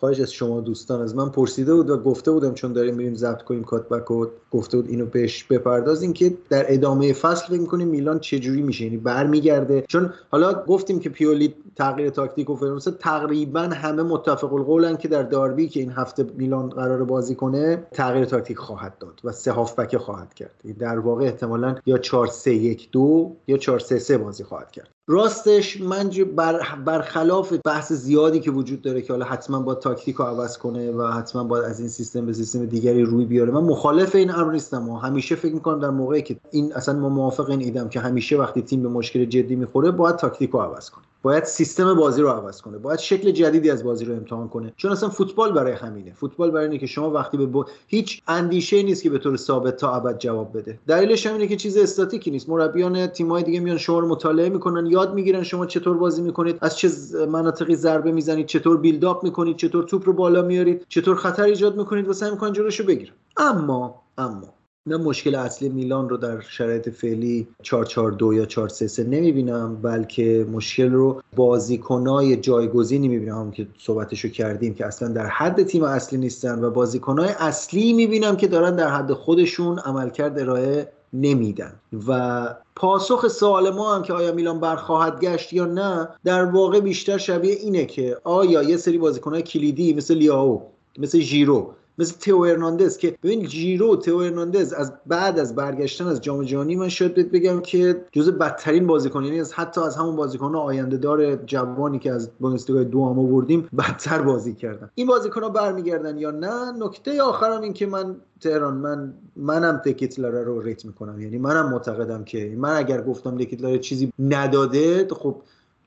خواهش 0.01 0.21
از 0.21 0.33
شما 0.33 0.61
دوستان 0.61 1.01
از 1.01 1.17
من 1.17 1.29
پرسیده 1.29 1.75
بود 1.75 1.91
و 1.91 1.97
گفته 1.97 2.31
بودم 2.31 2.55
چون 2.55 2.73
داریم 2.73 2.95
میریم 2.95 3.15
ضبط 3.15 3.43
کنیم 3.43 3.65
کاتبک 3.65 4.11
و 4.11 4.27
گفته 4.51 4.77
بود 4.77 4.89
اینو 4.89 5.07
بهش 5.07 5.45
بپردازیم 5.45 6.13
که 6.13 6.35
در 6.49 6.65
ادامه 6.69 7.13
فصل 7.13 7.47
فکر 7.47 7.61
می‌کنیم 7.61 7.89
میلان 7.89 8.19
چجوری 8.19 8.63
میشه 8.63 8.85
یعنی 8.85 8.97
برمیگرده. 8.97 9.85
چون 9.89 10.13
حالا 10.31 10.65
گفتیم 10.65 11.01
که 11.01 11.09
پیولی 11.11 11.55
تغییر 11.77 12.11
تاکتیک 12.11 12.51
و 12.51 12.57
فرانس 12.57 12.89
تقریبا 13.01 13.61
همه 13.61 14.03
متفق 14.03 14.55
القولن 14.55 14.97
که 14.97 15.09
در 15.09 15.23
داربی 15.23 15.69
که 15.69 15.81
این 15.81 15.91
هفته 15.91 16.27
میلان 16.37 16.69
قرار 16.69 17.05
بازی 17.05 17.35
کنه 17.35 17.87
تغییر 17.93 18.25
تاکتیک 18.25 18.59
خواهد 18.59 18.99
داد 18.99 19.21
و 19.25 19.33
سه 19.33 19.53
هافبک 19.53 19.97
خواهد 19.97 20.35
کرد. 20.35 20.55
در 20.79 20.99
واقع 20.99 21.25
احتمالا 21.25 21.77
یا 21.87 21.99
4 21.99 22.27
3 22.27 22.55
1 22.55 22.91
2 22.93 23.37
یا 23.47 23.57
4 23.57 23.79
3 23.79 23.99
3 23.99 24.19
بازی 24.19 24.45
خواهد 24.45 24.71
کرد. 24.71 24.89
راستش 25.11 25.81
من 25.81 26.11
بر 26.37 26.61
برخلاف 26.85 27.53
بحث 27.65 27.93
زیادی 27.93 28.41
که 28.41 28.51
وجود 28.51 28.83
داره 28.83 29.03
که 29.03 29.13
حالا 29.13 29.25
حتما 29.25 29.61
با 29.61 29.75
تاکتیک 29.75 30.17
رو 30.17 30.25
عوض 30.25 30.59
کنه 30.59 30.91
و 30.93 31.07
حتما 31.07 31.45
باید 31.45 31.65
از 31.65 31.81
این 31.81 31.89
سیستم 31.89 32.27
به 32.27 32.33
سیستم 32.33 32.67
دیگری 32.67 33.03
روی 33.03 33.25
بیاره. 33.25 33.53
من 33.53 33.61
مخالف 33.61 34.15
این 34.15 34.31
امر 34.31 34.53
نیستم 34.53 34.89
و 34.89 34.97
همیشه 34.97 35.35
فکر 35.35 35.55
می‌کنم 35.55 35.81
در 35.81 35.91
موقعی 35.91 36.23
که 36.23 36.37
این 36.51 36.73
اصلا 36.73 36.99
ما 36.99 37.09
موافق 37.09 37.51
این 37.51 37.61
ایدم 37.61 37.89
که 37.89 38.01
همیشه 38.01 38.37
وقتی 38.37 38.63
تیم 38.63 38.83
به 38.83 38.89
مشکل 38.89 39.25
جدی 39.25 39.57
می‌خوره 39.57 39.91
باید 39.91 40.17
تاکتیک 40.17 40.51
رو 40.51 40.61
عوض 40.61 40.91
کنه. 40.91 41.05
باید 41.23 41.45
سیستم 41.45 41.95
بازی 41.95 42.23
رو 42.23 42.29
عوض 42.29 42.61
کنه. 42.61 42.79
باید 42.79 42.99
شکل 42.99 43.31
جدیدی 43.31 43.71
از 43.71 43.85
بازی 43.85 44.05
رو 44.05 44.15
امتحان 44.15 44.49
کنه. 44.49 44.73
چون 44.77 44.93
اصلا 44.93 45.09
فوتبال 45.09 45.53
برای 45.53 45.73
همینه. 45.73 46.13
فوتبال 46.13 46.51
برای 46.51 46.65
اینه 46.65 46.79
که 46.79 46.87
شما 46.87 47.11
وقتی 47.11 47.37
به 47.47 47.65
هیچ 47.87 48.23
اندیشه 48.29 48.83
نیست 48.83 49.03
که 49.03 49.11
به 49.11 49.19
طور 49.19 49.37
ثابت 49.37 49.77
تا 49.77 49.95
ابد 49.95 50.19
جواب 50.19 50.59
بده. 50.59 50.79
دلیلش 50.87 51.27
همینه 51.27 51.47
که 51.47 51.57
چیز 51.57 51.77
استاتیکی 51.77 52.31
نیست. 52.31 52.49
مربیان 52.49 53.07
تیم‌های 53.07 53.43
دیگه 53.43 53.61
میان 53.61 53.79
شما 53.79 53.99
رو 53.99 54.09
مطالعه 54.09 54.49
می‌کنن 54.49 54.87
یاد 54.87 55.15
می‌گیرن 55.15 55.43
شما 55.43 55.67
چطور 55.67 55.97
بازی 55.97 56.23
می‌کنید 56.23 56.59
از 56.61 56.79
چه 56.79 56.91
مناطقی 57.29 57.77
ضربه 57.77 58.13
می‌زنید 58.13 58.47
چطور 58.47 58.77
بیلداپ 58.77 59.25
می‌کنید 59.25 59.57
چطور 59.57 59.85
توپ 59.85 60.07
رو 60.07 60.13
بالا 60.13 60.43
میارید 60.43 60.87
چطور 60.89 61.17
خطر 61.17 61.43
ایجاد 61.43 61.77
می‌کنید 61.77 62.09
و 62.09 62.13
سعی 62.13 62.31
می‌کنن 62.31 62.53
جلوشو 62.53 62.85
بگیرن. 62.85 63.13
اما 63.37 64.03
اما 64.19 64.60
من 64.87 64.97
مشکل 64.97 65.35
اصلی 65.35 65.69
میلان 65.69 66.09
رو 66.09 66.17
در 66.17 66.41
شرایط 66.41 66.89
فعلی 66.89 67.49
442 67.63 68.35
یا 68.35 68.47
433 68.47 69.05
نمی‌بینم 69.05 69.77
بلکه 69.83 70.47
مشکل 70.53 70.91
رو 70.91 71.23
بازیکنای 71.37 72.37
جایگزینی 72.37 73.09
می‌بینم 73.09 73.51
که 73.51 73.67
صحبتشو 73.79 74.29
کردیم 74.29 74.75
که 74.75 74.87
اصلا 74.87 75.09
در 75.09 75.27
حد 75.27 75.63
تیم 75.63 75.83
اصلی 75.83 76.19
نیستن 76.19 76.65
و 76.65 76.71
بازیکنای 76.71 77.29
اصلی 77.29 77.93
می‌بینم 77.93 78.37
که 78.37 78.49
دارن 78.49 78.77
در 78.77 78.89
حد 78.89 79.13
خودشون 79.13 79.79
عملکرد 79.79 80.39
ارائه 80.39 80.93
نمیدن. 81.13 81.73
و 82.09 82.49
پاسخ 82.77 83.29
سوال 83.29 83.71
ما 83.71 83.95
هم 83.95 84.03
که 84.03 84.13
آیا 84.13 84.33
میلان 84.33 84.61
برخواهد 84.61 85.21
گشت 85.21 85.53
یا 85.53 85.65
نه 85.65 86.09
در 86.25 86.45
واقع 86.45 86.81
بیشتر 86.81 87.19
شبیه 87.19 87.55
اینه 87.55 87.85
که 87.85 88.17
آیا 88.25 88.63
یه 88.63 88.77
سری 88.77 88.99
بازیکنهای 88.99 89.43
کلیدی 89.43 89.95
مثل 89.95 90.15
لیاو 90.15 90.63
مثل 90.99 91.19
ژیرو 91.19 91.75
مثل 91.99 92.15
تئو 92.19 92.45
هرناندز 92.45 92.97
که 92.97 93.19
ببین 93.23 93.47
جیرو 93.47 93.97
تئو 93.97 94.21
هرناندز 94.21 94.73
از 94.73 94.93
بعد 95.07 95.39
از 95.39 95.55
برگشتن 95.55 96.07
از 96.07 96.21
جام 96.21 96.45
جهانی 96.45 96.77
من 96.77 96.89
شاید 96.89 97.33
بگم 97.33 97.61
که 97.61 98.05
جزء 98.13 98.31
بدترین 98.31 98.87
بازیکن 98.87 99.25
یعنی 99.25 99.41
از 99.41 99.53
حتی 99.53 99.81
از 99.81 99.97
همون 99.97 100.17
بازیکن 100.17 100.55
آینده 100.55 100.97
دار 100.97 101.37
جوانی 101.37 101.99
که 101.99 102.13
از 102.13 102.31
بوندسلیگا 102.39 102.83
دو 102.83 103.09
هم 103.09 103.19
آوردیم 103.19 103.69
بدتر 103.79 104.23
بازی 104.23 104.55
کردن. 104.55 104.91
این 104.95 105.07
بازیکن 105.07 105.43
ها 105.43 105.49
برمیگردن 105.49 106.19
یا 106.19 106.31
نه؟ 106.31 106.73
نکته 106.79 107.23
آخرم 107.23 107.63
این 107.63 107.73
که 107.73 107.87
من 107.87 108.17
تهران 108.41 108.75
من 108.75 109.15
منم 109.37 109.83
دکیتلر 109.85 110.43
رو 110.43 110.61
ریت 110.61 110.85
می‌کنم. 110.85 111.21
یعنی 111.21 111.39
منم 111.39 111.69
معتقدم 111.69 112.25
که 112.25 112.55
من 112.59 112.77
اگر 112.77 113.03
گفتم 113.03 113.37
دکیتلر 113.37 113.79
چیزی 113.79 114.13
نداده 114.19 115.09
خب 115.15 115.37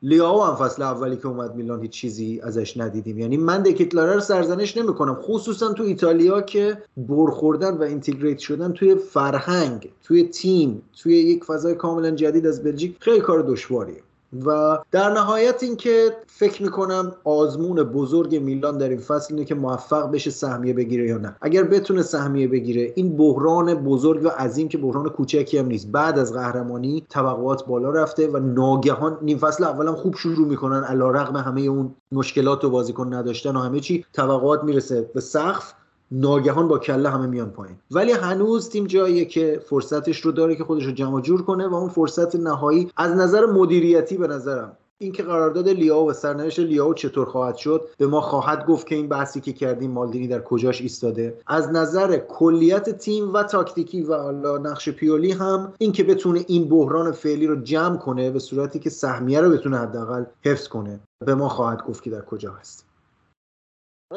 لیاو 0.04 0.44
هم 0.44 0.56
فصل 0.56 0.82
اولی 0.82 1.18
که 1.18 1.28
اومد 1.28 1.56
میلان 1.56 1.82
هیچ 1.82 1.92
چیزی 1.92 2.42
ازش 2.44 2.78
ندیدیم. 2.78 3.20
یعنی 3.20 3.38
من 3.38 3.64
دکیتلاره 3.64 4.14
رو 4.14 4.20
سرزنش 4.20 4.78
نمی‌کنم. 4.78 5.18
خصوصا 5.22 5.74
تو 5.74 5.84
ایتالیا 5.84 6.42
که 6.42 6.78
برخوردن 6.98 7.78
و 7.78 7.84
اینتگریت 7.84 8.38
شدن 8.38 8.72
توی 8.72 8.96
فرهنگ 8.96 9.90
توی 10.04 10.24
تیم 10.24 10.82
توی 11.02 11.18
یک 11.18 11.44
فضای 11.44 11.76
کاملا 11.76 12.12
جدید 12.12 12.48
از 12.48 12.64
بلژیک 12.64 12.96
خیلی 13.00 13.20
کار 13.20 13.42
دشواریه. 13.42 14.02
و 14.46 14.78
در 14.92 15.10
نهایت 15.10 15.64
اینکه 15.64 16.18
فکر 16.28 16.64
می‌کنم 16.64 17.12
آزمون 17.24 17.84
بزرگ 17.84 18.36
میلان 18.36 18.78
در 18.78 18.90
این 18.90 19.00
فصل 19.00 19.34
اینه 19.34 19.46
که 19.46 19.56
موفق 19.56 20.12
بشه 20.12 20.32
سهمیه 20.32 20.74
بگیره 20.74 21.08
یا 21.08 21.18
نه. 21.18 21.36
اگر 21.42 21.64
بتونه 21.64 22.02
سهمیه 22.02 22.48
بگیره 22.48 22.94
این 22.96 23.18
بحران 23.18 23.74
بزرگ 23.74 24.26
و 24.26 24.28
عظیم 24.28 24.68
که 24.68 24.78
بحران 24.78 25.10
کوچکی 25.10 25.58
هم 25.58 25.66
نیست. 25.66 25.88
بعد 25.92 26.20
از 26.20 26.34
قهرمانی 26.34 27.06
توقعات 27.10 27.66
بالا 27.66 27.90
رفته 27.90 28.28
و 28.28 28.38
ناگهان 28.38 29.18
نیم 29.22 29.38
فصل 29.38 29.64
اولم 29.64 29.96
خوب 29.96 30.16
شروع 30.16 30.48
می‌کنن 30.48 30.84
علیرغم 30.84 31.38
همه 31.38 31.62
اون 31.62 31.96
مشکلات 32.12 32.64
و 32.64 32.70
بازیکن 32.70 33.14
نداشتن 33.14 33.56
و 33.56 33.60
همه 33.60 33.80
چی 33.80 34.06
توقعات 34.14 34.64
می‌رسه 34.64 35.10
به 35.14 35.22
سقف. 35.22 35.74
ناگهان 36.12 36.68
با 36.68 36.80
کله 36.80 37.10
همه 37.10 37.28
میان 37.28 37.50
پایین. 37.50 37.76
ولی 37.92 38.12
هنوز 38.12 38.70
تیم 38.70 38.88
جاییه 38.88 39.26
که 39.26 39.62
فرصتش 39.66 40.22
رو 40.22 40.32
داره 40.32 40.56
که 40.56 40.64
خودش 40.64 40.86
رو 40.86 40.92
جمع 40.92 41.22
جور 41.22 41.42
کنه 41.42 41.68
و 41.68 41.76
اون 41.76 41.90
فرصت 41.90 42.36
نهایی 42.36 42.92
از 42.98 43.12
نظر 43.12 43.46
مدیریتی 43.46 44.18
به 44.18 44.28
نظرم 44.28 44.78
اینکه 45.04 45.24
قرارداد 45.24 45.70
لیاو 45.70 46.10
و 46.10 46.14
سرنوشت 46.14 46.60
لیاو 46.60 46.94
چطور 46.94 47.26
خواهد 47.26 47.56
شد 47.56 47.90
به 47.98 48.08
ما 48.08 48.22
خواهد 48.22 48.66
گفت 48.66 48.88
که 48.88 48.96
این 48.96 49.08
بحثی 49.08 49.42
که 49.42 49.54
کردیم 49.54 49.92
مالدینی 49.92 50.28
در 50.28 50.42
کجاش 50.42 50.82
ایستاده. 50.82 51.38
از 51.48 51.72
نظر 51.72 52.18
کلیت 52.18 52.90
تیم 52.90 53.34
و 53.34 53.44
تاکتیکی 53.44 54.02
و 54.02 54.18
حالا 54.18 54.58
نقش 54.58 54.90
پیولی 54.90 55.32
هم 55.32 55.74
اینکه 55.78 56.04
بتونه 56.04 56.46
این 56.48 56.70
بحران 56.70 57.12
فعلی 57.12 57.48
رو 57.48 57.56
جمع 57.56 57.98
کنه 57.98 58.32
به 58.32 58.40
صورتی 58.40 58.80
که 58.80 58.90
سهمیه 58.90 59.42
رو 59.42 59.50
بتونه 59.50 59.78
حداقل 59.78 60.24
حفظ 60.46 60.68
کنه 60.68 61.00
به 61.26 61.36
ما 61.36 61.50
خواهد 61.50 61.84
گفت 61.84 62.04
که 62.04 62.10
در 62.10 62.22
کجا 62.22 62.52
هست. 62.52 62.86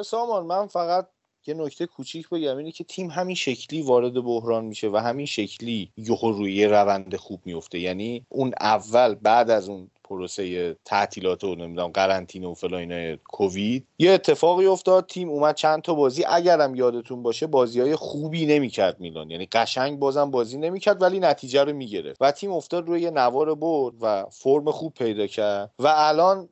سامان 0.04 0.46
من 0.46 0.66
فقط 0.66 1.08
یه 1.48 1.54
نکته 1.54 1.86
کوچیک 1.86 2.28
بگم 2.28 2.56
اینه 2.56 2.70
که 2.70 2.84
تیم 2.84 3.10
همین 3.10 3.36
شکلی 3.36 3.82
وارد 3.82 4.24
بحران 4.24 4.64
میشه 4.64 4.88
و 4.88 4.96
همین 4.96 5.26
شکلی 5.26 5.90
یهو 5.96 6.32
روی 6.32 6.64
روند 6.64 7.16
خوب 7.16 7.40
میفته. 7.44 7.78
یعنی 7.78 8.26
اون 8.28 8.52
اول 8.60 9.14
بعد 9.14 9.50
از 9.50 9.68
اون 9.68 9.90
پروسه 10.04 10.76
تعطیلات 10.84 11.44
و 11.44 11.54
نمی‌دونم 11.54 11.88
قرنطینه 11.88 12.46
و 12.46 12.54
فلان 12.54 13.16
کووید 13.16 13.86
یه 13.98 14.10
اتفاقی 14.10 14.66
افتاد 14.66 15.06
تیم 15.06 15.28
اومد 15.28 15.54
چند 15.54 15.82
تا 15.82 15.94
بازی 15.94 16.24
اگرم 16.24 16.74
یادتون 16.74 17.22
باشه 17.22 17.46
بازی 17.46 17.80
های 17.80 17.96
خوبی 17.96 18.46
نمی‌کرد 18.46 19.00
میلان. 19.00 19.30
یعنی 19.30 19.46
قشنگ 19.52 19.98
بازم 19.98 20.30
بازی 20.30 20.58
نمی‌کرد 20.58 21.02
ولی 21.02 21.20
نتیجه 21.20 21.64
رو 21.64 21.72
می‌گرفت. 21.72 22.16
و 22.20 22.30
تیم 22.32 22.52
افتاد 22.52 22.88
روی 22.88 23.10
نوار 23.10 23.54
برد 23.54 23.94
و 24.00 24.24
فرم 24.30 24.70
خوب 24.70 24.94
پیدا 24.94 25.26
کرد. 25.26 25.70
و 25.78 25.92
الان 25.96 26.48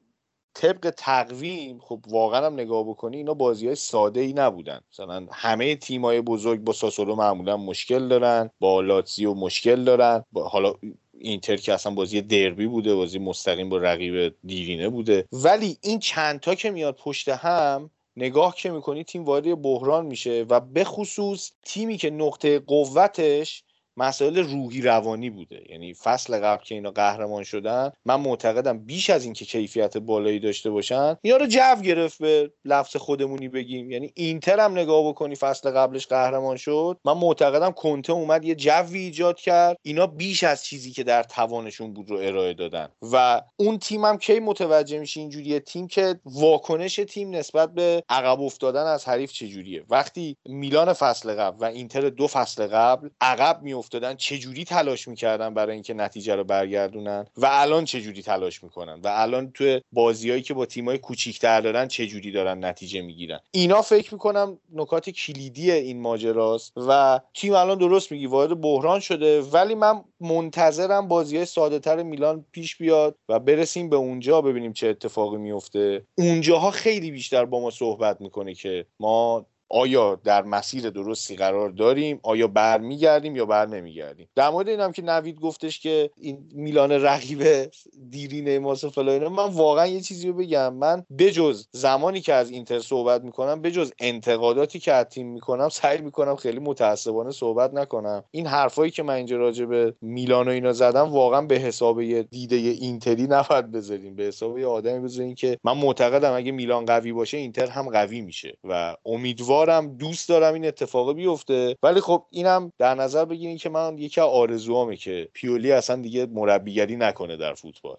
طبق 0.55 0.91
تقویم 0.97 1.79
خب 1.79 2.01
واقعا 2.09 2.47
هم 2.47 2.55
نگاه 2.55 2.85
بکنی 2.89 3.17
اینا 3.17 3.35
بازی 3.35 3.67
های 3.67 3.75
ساده 3.75 4.21
ای 4.21 4.33
نبودن. 4.33 4.81
مثلا 4.93 5.27
همه 5.33 5.77
تیم 5.77 6.05
های 6.05 6.21
بزرگ 6.21 6.61
با 6.61 6.73
ساسولو 6.73 7.15
معمولا 7.15 7.57
مشکل 7.57 8.09
دارن 8.09 8.51
با 8.61 8.81
لاتزیو 8.81 9.35
مشکل 9.35 9.85
دارن. 9.85 10.25
با 10.33 10.49
حالا 10.49 10.75
اینتر 11.19 11.57
که 11.57 11.73
اصلا 11.73 11.95
بازی 11.95 12.23
دربی 12.23 12.67
بوده 12.67 12.95
بازی 12.95 13.19
مستقیم 13.19 13.69
با 13.69 13.79
رقیب 13.79 14.35
دیرینه 14.45 14.89
بوده. 14.89 15.29
ولی 15.33 15.79
این 15.83 15.99
چندتا 15.99 16.55
که 16.55 16.71
میاد 16.71 16.97
پشت 16.97 17.29
هم 17.29 17.91
نگاه 18.17 18.57
که 18.57 18.71
می‌کنی 18.71 19.05
تیم 19.05 19.25
وارد 19.25 19.63
بحران 19.63 20.07
میشه 20.07 20.47
و 20.49 20.61
به 20.61 20.85
خصوص 20.85 21.53
تیمی 21.63 21.97
که 21.97 22.11
نقطه 22.11 22.59
قوتش 22.59 23.64
مسائل 23.97 24.39
روحی 24.39 24.81
روانی 24.83 25.31
بوده. 25.31 25.63
یعنی 25.71 25.95
فصل 25.95 26.41
قبل 26.41 26.65
که 26.65 26.75
اینا 26.75 26.91
قهرمان 26.91 27.45
شدن 27.45 27.91
من 28.05 28.21
معتقدم 28.21 28.79
بیش 28.79 29.11
از 29.11 29.25
اینکه 29.25 29.45
کیفیت 29.45 29.97
بالایی 29.97 30.39
داشته 30.39 30.71
باشن 30.71 31.17
اینا 31.23 31.37
رو 31.37 31.47
جو 31.47 31.83
گرفت 31.83 32.19
به 32.19 32.53
لفظ 32.65 32.97
خودمونی 32.97 33.49
بگیم. 33.49 33.91
یعنی 33.91 34.11
اینتر 34.15 34.61
هم 34.61 34.73
نگاه 34.73 35.09
بکنی 35.09 35.35
فصل 35.35 35.71
قبلش 35.71 36.07
قهرمان 36.07 36.57
شد 36.57 36.99
من 37.05 37.13
معتقدم 37.13 37.71
کنته 37.71 38.13
اومد 38.13 38.45
یه 38.45 38.55
جوی 38.55 38.99
ایجاد 38.99 39.41
کرد. 39.41 39.77
اینا 39.83 40.07
بیش 40.07 40.45
از 40.45 40.65
چیزی 40.65 40.91
که 40.91 41.03
در 41.05 41.23
توانشون 41.23 41.93
بود 41.93 42.11
رو 42.11 42.17
ارائه 42.17 42.55
دادن. 42.55 42.89
و 43.13 43.43
اون 43.57 43.79
تیم 43.79 44.05
هم 44.05 44.19
کی 44.19 44.41
متوجه 44.41 44.99
میشه 44.99 45.21
اینجوریه 45.21 45.61
تیم 45.61 45.87
که 45.87 46.21
واکنش 46.25 47.01
تیم 47.09 47.31
نسبت 47.31 47.75
به 47.75 48.03
عقب 48.09 48.41
افتادن 48.41 48.87
از 48.87 49.09
حریف 49.09 49.33
چجوریه. 49.33 49.85
وقتی 49.89 50.37
میلان 50.47 50.93
فصل 50.93 51.35
قبل 51.35 51.57
و 51.61 51.65
اینتر 51.65 52.11
دو 52.11 52.27
فصل 52.27 52.67
قبل 52.67 53.09
عقب 53.21 53.63
می 53.63 53.75
افتادن 53.85 54.15
چجوری 54.15 54.65
تلاش 54.65 55.09
می‌کردن 55.09 55.55
برای 55.55 55.73
اینکه 55.75 55.95
نتیجه 55.95 56.35
رو 56.35 56.45
برگردونن؟ 56.45 57.27
و 57.37 57.47
الان 57.51 57.85
چجوری 57.85 58.23
تلاش 58.23 58.65
می‌کنن؟ 58.65 59.01
و 59.05 59.09
الان 59.09 59.51
توی 59.51 59.81
بازیهایی 59.93 60.43
که 60.43 60.55
با 60.55 60.67
تیمای 60.67 60.99
کوچیکتر 60.99 61.61
دارن 61.61 61.89
چجوری 61.89 62.33
دارن 62.33 62.65
نتیجه 62.65 63.01
می‌گیرن؟ 63.01 63.41
اینا 63.51 63.83
فکر 63.83 64.15
می‌کنم 64.15 64.59
نکات 64.73 65.11
کلیدی 65.11 65.73
این 65.73 66.01
ماجراست 66.01 66.73
و 66.77 67.21
تیم 67.35 67.55
الان 67.55 67.79
درست 67.79 68.13
میگی 68.13 68.27
وارد 68.27 68.61
بحران 68.61 69.01
شده. 69.01 69.41
ولی 69.41 69.75
من 69.75 70.05
منتظرم 70.21 71.09
بازی 71.09 71.45
ساده 71.45 71.79
تر 71.79 72.03
میلان 72.03 72.45
پیش 72.53 72.77
بیاد 72.77 73.17
و 73.29 73.39
برسیم 73.39 73.91
به 73.91 73.97
اونجا 73.97 74.41
ببینیم 74.41 74.73
چه 74.73 74.89
اتفاقی 74.89 75.37
میفته 75.37 76.07
اونجاها 76.19 76.71
خیلی 76.71 77.11
بیشتر 77.11 77.45
با 77.45 77.61
ما 77.61 77.71
صحبت 77.71 78.21
می‌کنه 78.21 78.55
که 78.55 78.87
ما 79.01 79.47
آیا 79.75 80.21
در 80.25 80.43
مسیر 80.43 80.91
درستی 80.91 81.37
قرار 81.37 81.71
داریم؟ 81.71 82.21
آیا 82.23 82.47
برمیگردیم 82.47 83.37
یا 83.37 83.47
بر 83.47 83.67
نمیگردیم 83.67 84.29
در 84.35 84.51
مورد 84.51 84.69
اینم 84.69 84.93
که 84.93 85.03
نوید 85.03 85.41
گفتش 85.41 85.81
که 85.81 86.11
این 86.17 86.49
میلان 86.53 86.93
رقیب 86.93 87.71
دیرینه 88.11 88.59
ماس 88.59 88.85
فلاینه 88.85 89.29
من 89.29 89.51
واقعا 89.51 89.87
یه 89.87 90.01
چیزی 90.01 90.29
رو 90.29 90.35
بگم. 90.35 90.75
من 90.75 91.05
بجز 91.19 91.67
زمانی 91.73 92.21
که 92.21 92.35
از 92.35 92.51
اینتر 92.51 92.79
صحبت 92.79 93.25
می‌کنم 93.25 93.63
بجز 93.63 93.93
انتقاداتی 93.99 94.79
که 94.79 94.93
از 94.93 95.07
تیم 95.07 95.27
می‌کنم 95.27 95.69
سعی 95.69 96.01
می‌کنم 96.01 96.37
خیلی 96.37 96.59
متعصبانه 96.59 97.31
صحبت 97.31 97.75
نکنم. 97.75 98.25
این 98.31 98.47
حرفایی 98.47 98.91
که 98.91 99.03
من 99.03 99.15
اینجا 99.15 99.37
راجع 99.37 99.65
به 99.65 99.95
میلان 100.01 100.49
و 100.49 100.51
اینا 100.51 100.73
زدم 100.73 101.13
واقعا 101.13 101.43
به 101.43 101.55
حساب 101.55 102.01
یه 102.01 102.23
دیده 102.23 102.57
اینتری 102.57 103.27
نباید 103.27 103.71
بذاریم. 103.71 104.17
به 104.17 104.23
حساب 104.23 104.59
یه 104.59 104.67
آدمی 104.67 105.01
بذاریم 105.01 105.35
که 105.35 105.59
من 105.65 105.77
معتقدم 105.77 106.33
اگه 106.33 106.53
میلان 106.53 106.85
قوی 106.85 107.13
باشه 107.13 107.37
اینتر 107.37 107.67
هم 107.67 107.91
قوی 107.91 108.21
میشه 108.21 108.57
و 108.65 108.97
امیدوار 109.07 109.64
امیدوارم 109.69 109.97
دوست 109.97 110.29
دارم 110.29 110.55
این 110.55 110.67
اتفاق 110.67 111.13
بیفته. 111.13 111.77
ولی 111.83 112.01
خب 112.01 112.27
اینم 112.31 112.73
در 112.79 112.95
نظر 112.95 113.25
بگیرین 113.25 113.57
که 113.57 113.69
من 113.69 113.99
یکی 113.99 114.21
آرزوامه 114.21 114.97
که 114.97 115.29
پیولی 115.33 115.73
اصلا 115.73 116.03
دیگه 116.03 116.27
مربیگری 116.27 116.97
نکنه 116.97 117.37
در 117.37 117.55
فوتبال. 117.55 117.99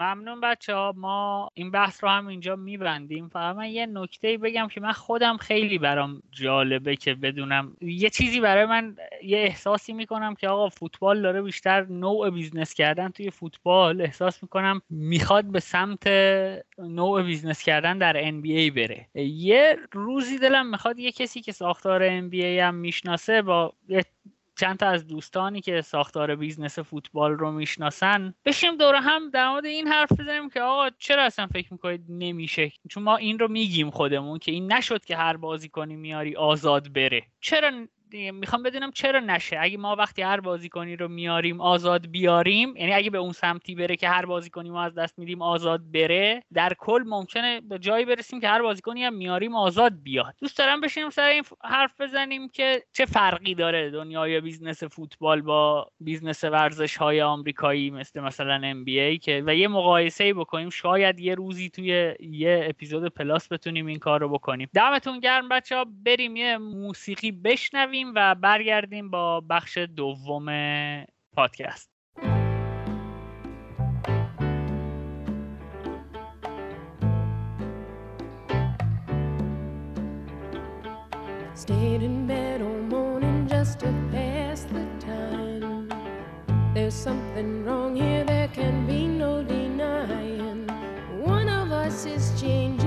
ممنون 0.00 0.40
بچه 0.40 0.74
ها 0.74 0.94
ما 0.96 1.50
این 1.54 1.70
بحث 1.70 2.04
رو 2.04 2.10
هم 2.10 2.26
اینجا 2.26 2.56
میبندیم. 2.56 3.28
فقط 3.28 3.56
من 3.56 3.70
یه 3.70 3.86
نکته 3.86 4.38
بگم 4.38 4.68
که 4.68 4.80
من 4.80 4.92
خودم 4.92 5.36
خیلی 5.36 5.78
برام 5.78 6.22
جالبه 6.30 6.96
که 6.96 7.14
بدونم. 7.14 7.76
یه 7.80 8.10
چیزی 8.10 8.40
برای 8.40 8.66
من 8.66 8.96
یه 9.22 9.38
احساسی 9.38 9.92
می‌کنم 9.92 10.34
که 10.34 10.48
آقا 10.48 10.68
فوتبال 10.68 11.22
داره 11.22 11.42
بیشتر 11.42 11.86
نوع 11.86 12.30
business 12.30 12.74
کردن 12.74 13.08
توی 13.08 13.30
فوتبال 13.30 14.00
احساس 14.00 14.42
می‌کنم 14.42 14.82
می‌خواد 14.90 15.44
به 15.44 15.60
سمت 15.60 16.06
نوع 16.78 17.22
business 17.22 17.62
کردن 17.62 17.98
در 17.98 18.30
NBA 18.30 18.72
بره. 18.76 19.08
یه 19.24 19.78
روزی 19.92 20.38
دلم 20.38 20.70
می‌خواد 20.70 20.98
یه 20.98 21.12
کسی 21.12 21.40
که 21.40 21.52
ساختار 21.52 22.20
NBA 22.28 22.44
هم 22.44 22.74
می‌شناسه 22.74 23.42
با 23.42 23.72
چند 24.56 24.78
تا 24.78 24.86
از 24.86 25.06
دوستانی 25.06 25.60
که 25.60 25.80
ساختار 25.80 26.36
business 26.36 26.78
فوتبال 26.78 27.32
رو 27.32 27.52
می‌شناسن 27.52 28.34
بشیم 28.44 28.76
دوره 28.76 29.00
هم 29.00 29.30
در 29.30 29.48
مورد 29.48 29.64
این 29.64 29.88
حرف 29.88 30.12
بزنیم 30.12 30.50
که 30.50 30.60
آقا 30.60 30.90
چرا 30.98 31.22
اصلا 31.24 31.46
فکر 31.46 31.72
می‌کنید 31.72 32.04
نمیشه؟ 32.08 32.72
چون 32.90 33.02
ما 33.02 33.16
این 33.16 33.38
رو 33.38 33.48
میگیم 33.48 33.90
خودمون 33.90 34.38
که 34.38 34.52
این 34.52 34.72
نشد 34.72 35.04
که 35.04 35.16
هر 35.16 35.36
بازی 35.36 35.68
کنی 35.68 35.96
میاری 35.96 36.36
آزاد 36.36 36.92
بره. 36.92 37.22
چرا 37.40 37.86
می‌خوام 38.14 38.62
بدونم 38.62 38.90
چرا 38.90 39.20
نشه. 39.20 39.56
اگه 39.60 39.78
ما 39.78 39.96
وقتی 39.96 40.22
هر 40.22 40.40
بازیکنی 40.40 40.96
رو 40.96 41.08
میاریم 41.08 41.60
آزاد 41.60 42.06
بیاریم 42.06 42.76
یعنی 42.76 42.92
اگه 42.92 43.10
به 43.10 43.18
اون 43.18 43.32
سمتی 43.32 43.74
بره 43.74 43.96
که 43.96 44.08
هر 44.08 44.26
بازیکنی 44.26 44.70
ما 44.70 44.82
از 44.82 44.94
دست 44.94 45.18
میدیم 45.18 45.42
آزاد 45.42 45.92
بره 45.92 46.42
در 46.52 46.72
کل 46.78 47.04
ممکنه 47.06 47.60
به 47.60 47.78
جایی 47.78 48.04
برسیم 48.04 48.40
که 48.40 48.48
هر 48.48 48.62
بازیکنی 48.62 49.04
هم 49.04 49.14
میاریم 49.14 49.54
آزاد 49.56 50.02
بیاد. 50.02 50.34
دوست 50.40 50.58
دارم 50.58 50.80
بشینیم 50.80 51.10
سر 51.10 51.28
این 51.28 51.44
حرف 51.64 52.00
بزنیم 52.00 52.48
که 52.48 52.82
چه 52.92 53.04
فرقی 53.06 53.54
داره 53.54 53.90
دنیای 53.90 54.40
business 54.40 54.84
فوتبال 54.84 55.40
با 55.42 55.90
business 56.00 56.44
ورزش 56.44 56.96
های 56.96 57.22
آمریکایی 57.22 57.90
مثل 57.90 58.20
مثلا 58.20 58.84
NBA 58.84 59.18
که 59.18 59.42
و 59.46 59.54
یه 59.54 59.68
مقایسه 59.68 60.34
بکنیم. 60.34 60.70
شاید 60.70 61.20
یه 61.20 61.34
روزی 61.34 61.70
توی 61.70 62.14
یه 62.20 62.66
اپیزود 62.68 63.08
plus 63.08 63.52
بتونیم 63.52 63.86
این 63.86 63.98
کار 63.98 64.20
رو 64.20 64.28
بکنیم. 64.28 64.68
دمتون 64.74 65.20
گرم 65.20 65.48
بچه 65.48 65.76
ها 65.76 65.86
بریم 66.04 66.36
یه 66.36 66.58
موسیقی 66.58 67.32
بشنویم. 67.32 68.03
و 68.14 68.34
برگردیم 68.34 69.10
با 69.10 69.40
بخش 69.40 69.78
دوم 69.78 70.46
پادکست 71.36 71.94
Stayed 81.54 82.02
in 82.02 82.26
bed 82.26 82.60
all 82.60 82.82
morning 82.96 83.46
just 83.46 83.78
to 83.78 83.86
pass 84.10 84.64
the 84.64 84.84
time. 84.98 85.88
There's 86.74 86.92
something 86.94 87.64
wrong 87.64 87.94
here, 87.94 88.24
there 88.24 88.48
can 88.48 88.86
be 88.86 89.06
no 89.06 89.42
denying. 89.42 90.66
One 91.22 91.48
of 91.48 91.70
us 91.70 92.06
is 92.06 92.24
changing, 92.40 92.83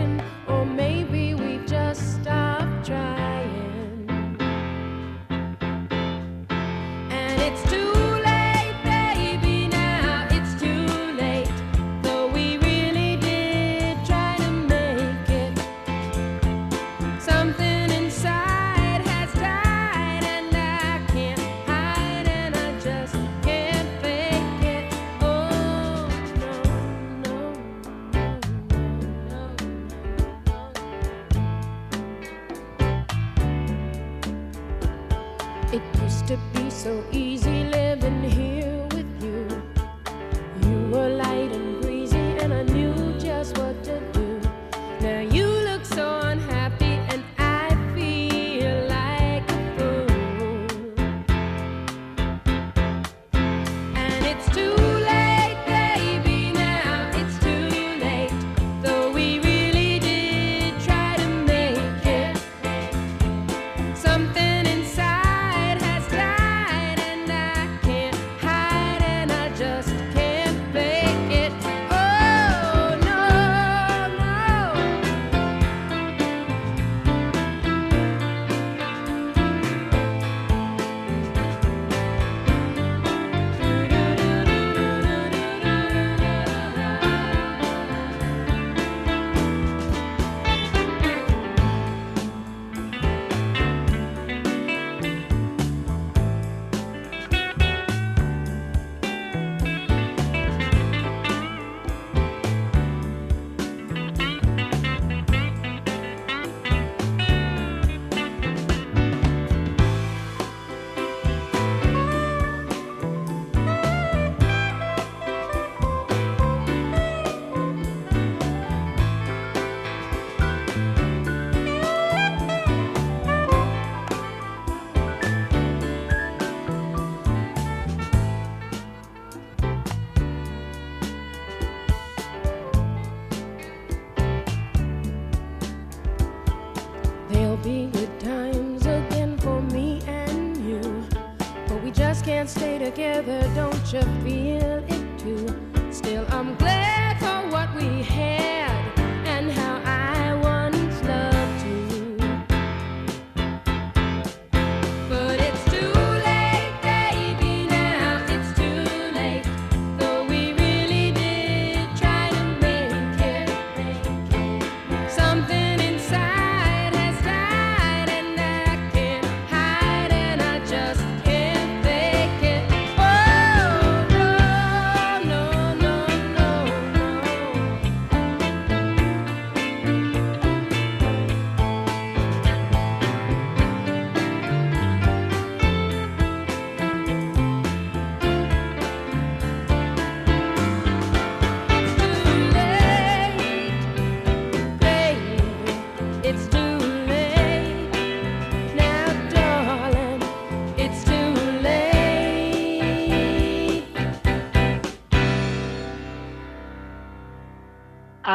together, 142.97 143.47
don't 143.53 143.93
you 143.93 144.01
feel 144.23 144.36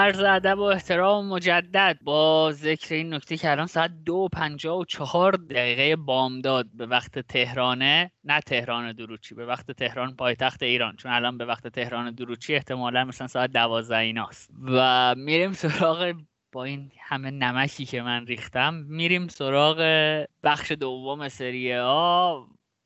عرض 0.03 0.21
ادب 0.21 0.59
و 0.59 0.63
احترام 0.63 1.29
مجدد. 1.29 1.99
با 2.03 2.53
ذکر 2.53 2.95
این 2.95 3.15
نکته 3.15 3.37
که 3.37 3.51
الان 3.51 3.67
ساعت 3.67 3.91
دو 4.05 4.29
پنجاه 4.33 4.79
و 4.79 4.85
چهار 4.85 5.33
دقیقه 5.33 5.97
بامداد 5.97 6.67
به 6.75 6.87
وقت 6.87 7.19
تهرانه 7.19 8.11
نه 8.25 8.41
تهران 8.41 8.93
دروچی 8.93 9.35
به 9.35 9.47
وقت 9.47 9.71
تهران 9.71 10.17
پایتخت 10.17 10.63
ایران. 10.63 10.97
چون 10.97 11.13
الان 11.13 11.39
به 11.39 11.45
وقت 11.45 11.69
تهران 11.69 12.15
دروچی 12.15 12.55
احتمالا 12.55 13.05
مثلا 13.05 13.27
ساعت 13.27 13.53
دوازده 13.53 13.99
ایناست. 13.99 14.51
و 14.65 15.15
میریم 15.15 15.53
سراغ 15.53 16.15
با 16.53 16.65
این 16.65 16.91
همه 17.01 17.31
نمکی 17.31 17.85
که 17.85 18.03
من 18.03 18.27
ریختم 18.27 18.75
میریم 18.75 19.29
سراغ 19.29 19.79
بخش 20.43 20.73
دوم 20.73 21.29
سری 21.29 21.75
آ. 21.75 22.41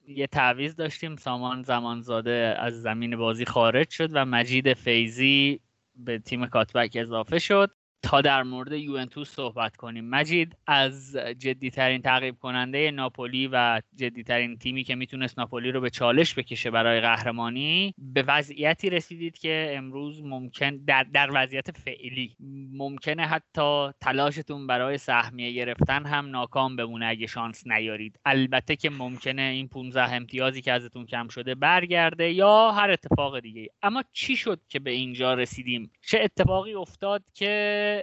یه 0.08 0.26
تعویز 0.26 0.76
داشتیم 0.76 1.16
سامان 1.16 1.62
زمانزاده 1.62 2.56
از 2.58 2.82
زمین 2.82 3.16
بازی 3.16 3.44
خارج 3.44 3.90
شد 3.90 4.10
و 4.12 4.24
مجید 4.24 4.74
فیزی 4.74 5.60
به 5.96 6.18
تیم 6.18 6.46
کاتبک 6.46 6.96
اضافه 7.00 7.38
شد. 7.38 7.70
تا 8.02 8.20
در 8.20 8.42
مورد 8.42 8.72
یوونتوس 8.72 9.30
صحبت 9.30 9.76
کنیم. 9.76 10.04
مجید 10.04 10.56
از 10.66 11.16
جدیترین 11.38 12.02
تعقیب 12.02 12.36
کننده 12.38 12.90
ناپولی 12.90 13.48
و 13.52 13.82
جدیترین 13.94 14.58
تیمی 14.58 14.84
که 14.84 14.94
می‌تونست 14.94 15.38
ناپولی 15.38 15.72
رو 15.72 15.80
به 15.80 15.90
چالش 15.90 16.34
بکشه 16.34 16.70
برای 16.70 17.00
قهرمانی 17.00 17.94
به 17.98 18.22
وضعیتی 18.22 18.90
رسیدید 18.90 19.38
که 19.38 19.72
امروز 19.76 20.22
ممکن 20.22 20.76
در, 20.76 21.02
در 21.02 21.30
وضعیت 21.34 21.70
فعلی 21.70 22.36
ممکنه 22.72 23.26
حتی 23.26 23.90
تلاشتون 24.00 24.66
برای 24.66 24.98
سهمیه 24.98 25.52
گرفتن 25.52 26.06
هم 26.06 26.26
ناکام 26.26 26.76
بمونه 26.76 27.06
اگه 27.06 27.26
شانس 27.26 27.66
نیارید. 27.66 28.20
البته 28.24 28.76
که 28.76 28.90
ممکنه 28.90 29.42
این 29.42 29.68
15 29.68 30.12
امتیازی 30.12 30.62
که 30.62 30.72
ازتون 30.72 31.06
کم 31.06 31.28
شده 31.28 31.54
برگرده 31.54 32.32
یا 32.32 32.72
هر 32.72 32.90
اتفاق 32.90 33.40
دیگه 33.40 33.68
اما 33.82 34.04
چی 34.12 34.36
شد 34.36 34.60
که 34.68 34.78
به 34.78 34.90
اینجا 34.90 35.34
رسیدیم؟ 35.34 35.92
چه 36.06 36.20
اتفاقی 36.22 36.74
افتاد 36.74 37.22
که 37.34 37.95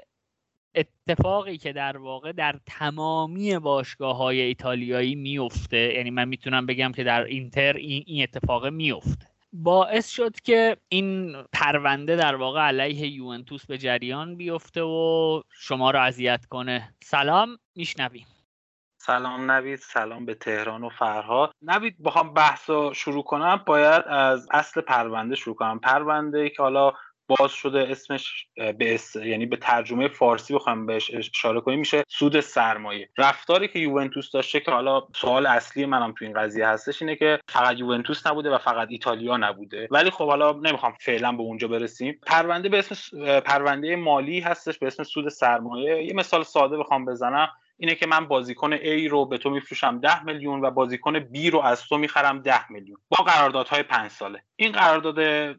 اتفاقی 0.75 1.57
که 1.57 1.73
در 1.73 1.97
واقع 1.97 2.31
در 2.31 2.55
تمامی 2.65 3.59
باشگاه 3.59 4.17
های 4.17 4.41
ایتالیایی 4.41 5.15
میفته 5.15 5.77
یعنی 5.77 6.09
من 6.11 6.27
می‌تونم 6.27 6.65
بگم 6.65 6.91
که 6.91 7.03
در 7.03 7.23
اینتر 7.23 7.73
این, 7.73 8.23
اتفاق 8.23 8.67
میفته 8.67 9.27
باعث 9.53 10.09
شد 10.09 10.39
که 10.39 10.77
این 10.89 11.35
پرونده 11.53 12.15
در 12.15 12.35
واقع 12.35 12.61
علیه 12.61 13.07
یوونتوس 13.07 13.65
به 13.65 13.77
جریان 13.77 14.35
بیفته 14.35 14.81
و 14.81 15.41
شما 15.49 15.91
رو 15.91 15.99
اذیت 15.99 16.45
کنه. 16.45 16.93
سلام 17.03 17.57
میشنویم. 17.75 18.25
سلام 18.97 19.51
نوید 19.51 19.79
سلام 19.79 20.25
به 20.25 20.33
تهران 20.35 20.83
و 20.83 20.89
فرها 20.89 21.51
نوید 21.61 22.03
بخوام 22.03 22.33
بحث 22.33 22.69
رو 22.69 22.93
شروع 22.93 23.23
کنم. 23.23 23.63
باید 23.65 24.03
از 24.07 24.47
اصل 24.51 24.81
پرونده 24.81 25.35
شروع 25.35 25.55
کنم. 25.55 25.79
پرونده 25.79 26.49
که 26.49 26.63
حالا 26.63 26.93
باز 27.27 27.51
شده 27.51 27.87
اسمش 27.89 28.47
به 28.77 28.99
یعنی 29.15 29.45
به 29.45 29.57
ترجمه 29.57 30.07
فارسی 30.07 30.53
بخوام 30.53 30.85
بهش 30.85 31.11
اشاره 31.13 31.61
کنیم 31.61 31.79
میشه 31.79 32.03
سود 32.07 32.39
سرمایه. 32.39 33.09
رفتاری 33.17 33.67
که 33.67 33.79
یوونتوس 33.79 34.31
داشته 34.31 34.59
که 34.59 34.71
حالا 34.71 35.07
سوال 35.15 35.45
اصلی 35.45 35.85
منم 35.85 36.13
تو 36.17 36.25
این 36.25 36.33
قضیه 36.33 36.67
هستش 36.67 37.01
اینه 37.01 37.15
که 37.15 37.39
فقط 37.49 37.79
یوونتوس 37.79 38.27
نبوده 38.27 38.49
و 38.49 38.57
فقط 38.57 38.87
ایتالیا 38.91 39.37
نبوده. 39.37 39.87
ولی 39.91 40.09
خب 40.09 40.27
حالا 40.27 40.51
نمی‌خوام 40.51 40.93
فعلا 40.99 41.31
به 41.31 41.41
اونجا 41.41 41.67
برسیم. 41.67 42.19
پرونده 42.27 42.69
به 42.69 42.79
اسم 42.79 43.39
پرونده 43.39 43.95
مالی 43.95 44.39
هستش 44.39 44.77
به 44.77 44.87
اسم 44.87 45.03
سود 45.03 45.29
سرمایه. 45.29 46.03
یه 46.03 46.13
مثال 46.13 46.43
ساده 46.43 46.77
بخوام 46.77 47.05
بزنم. 47.05 47.49
اینه 47.77 47.95
که 47.95 48.07
من 48.07 48.27
بازیکن 48.27 48.77
A 48.77 49.07
رو 49.09 49.25
به 49.25 49.37
تو 49.37 49.49
میفروشم 49.49 49.99
10 49.99 50.23
میلیون 50.23 50.61
و 50.61 50.71
بازیکن 50.71 51.19
B 51.19 51.45
رو 51.51 51.59
از 51.59 51.83
تو 51.83 51.97
می‌خرم 51.97 52.39
10 52.39 52.71
میلیون. 52.71 52.97
با 53.09 53.17
قراردادهای 53.23 53.83
5 53.83 54.11
ساله. 54.11 54.43
این 54.55 54.71
قرارداد 54.71 55.15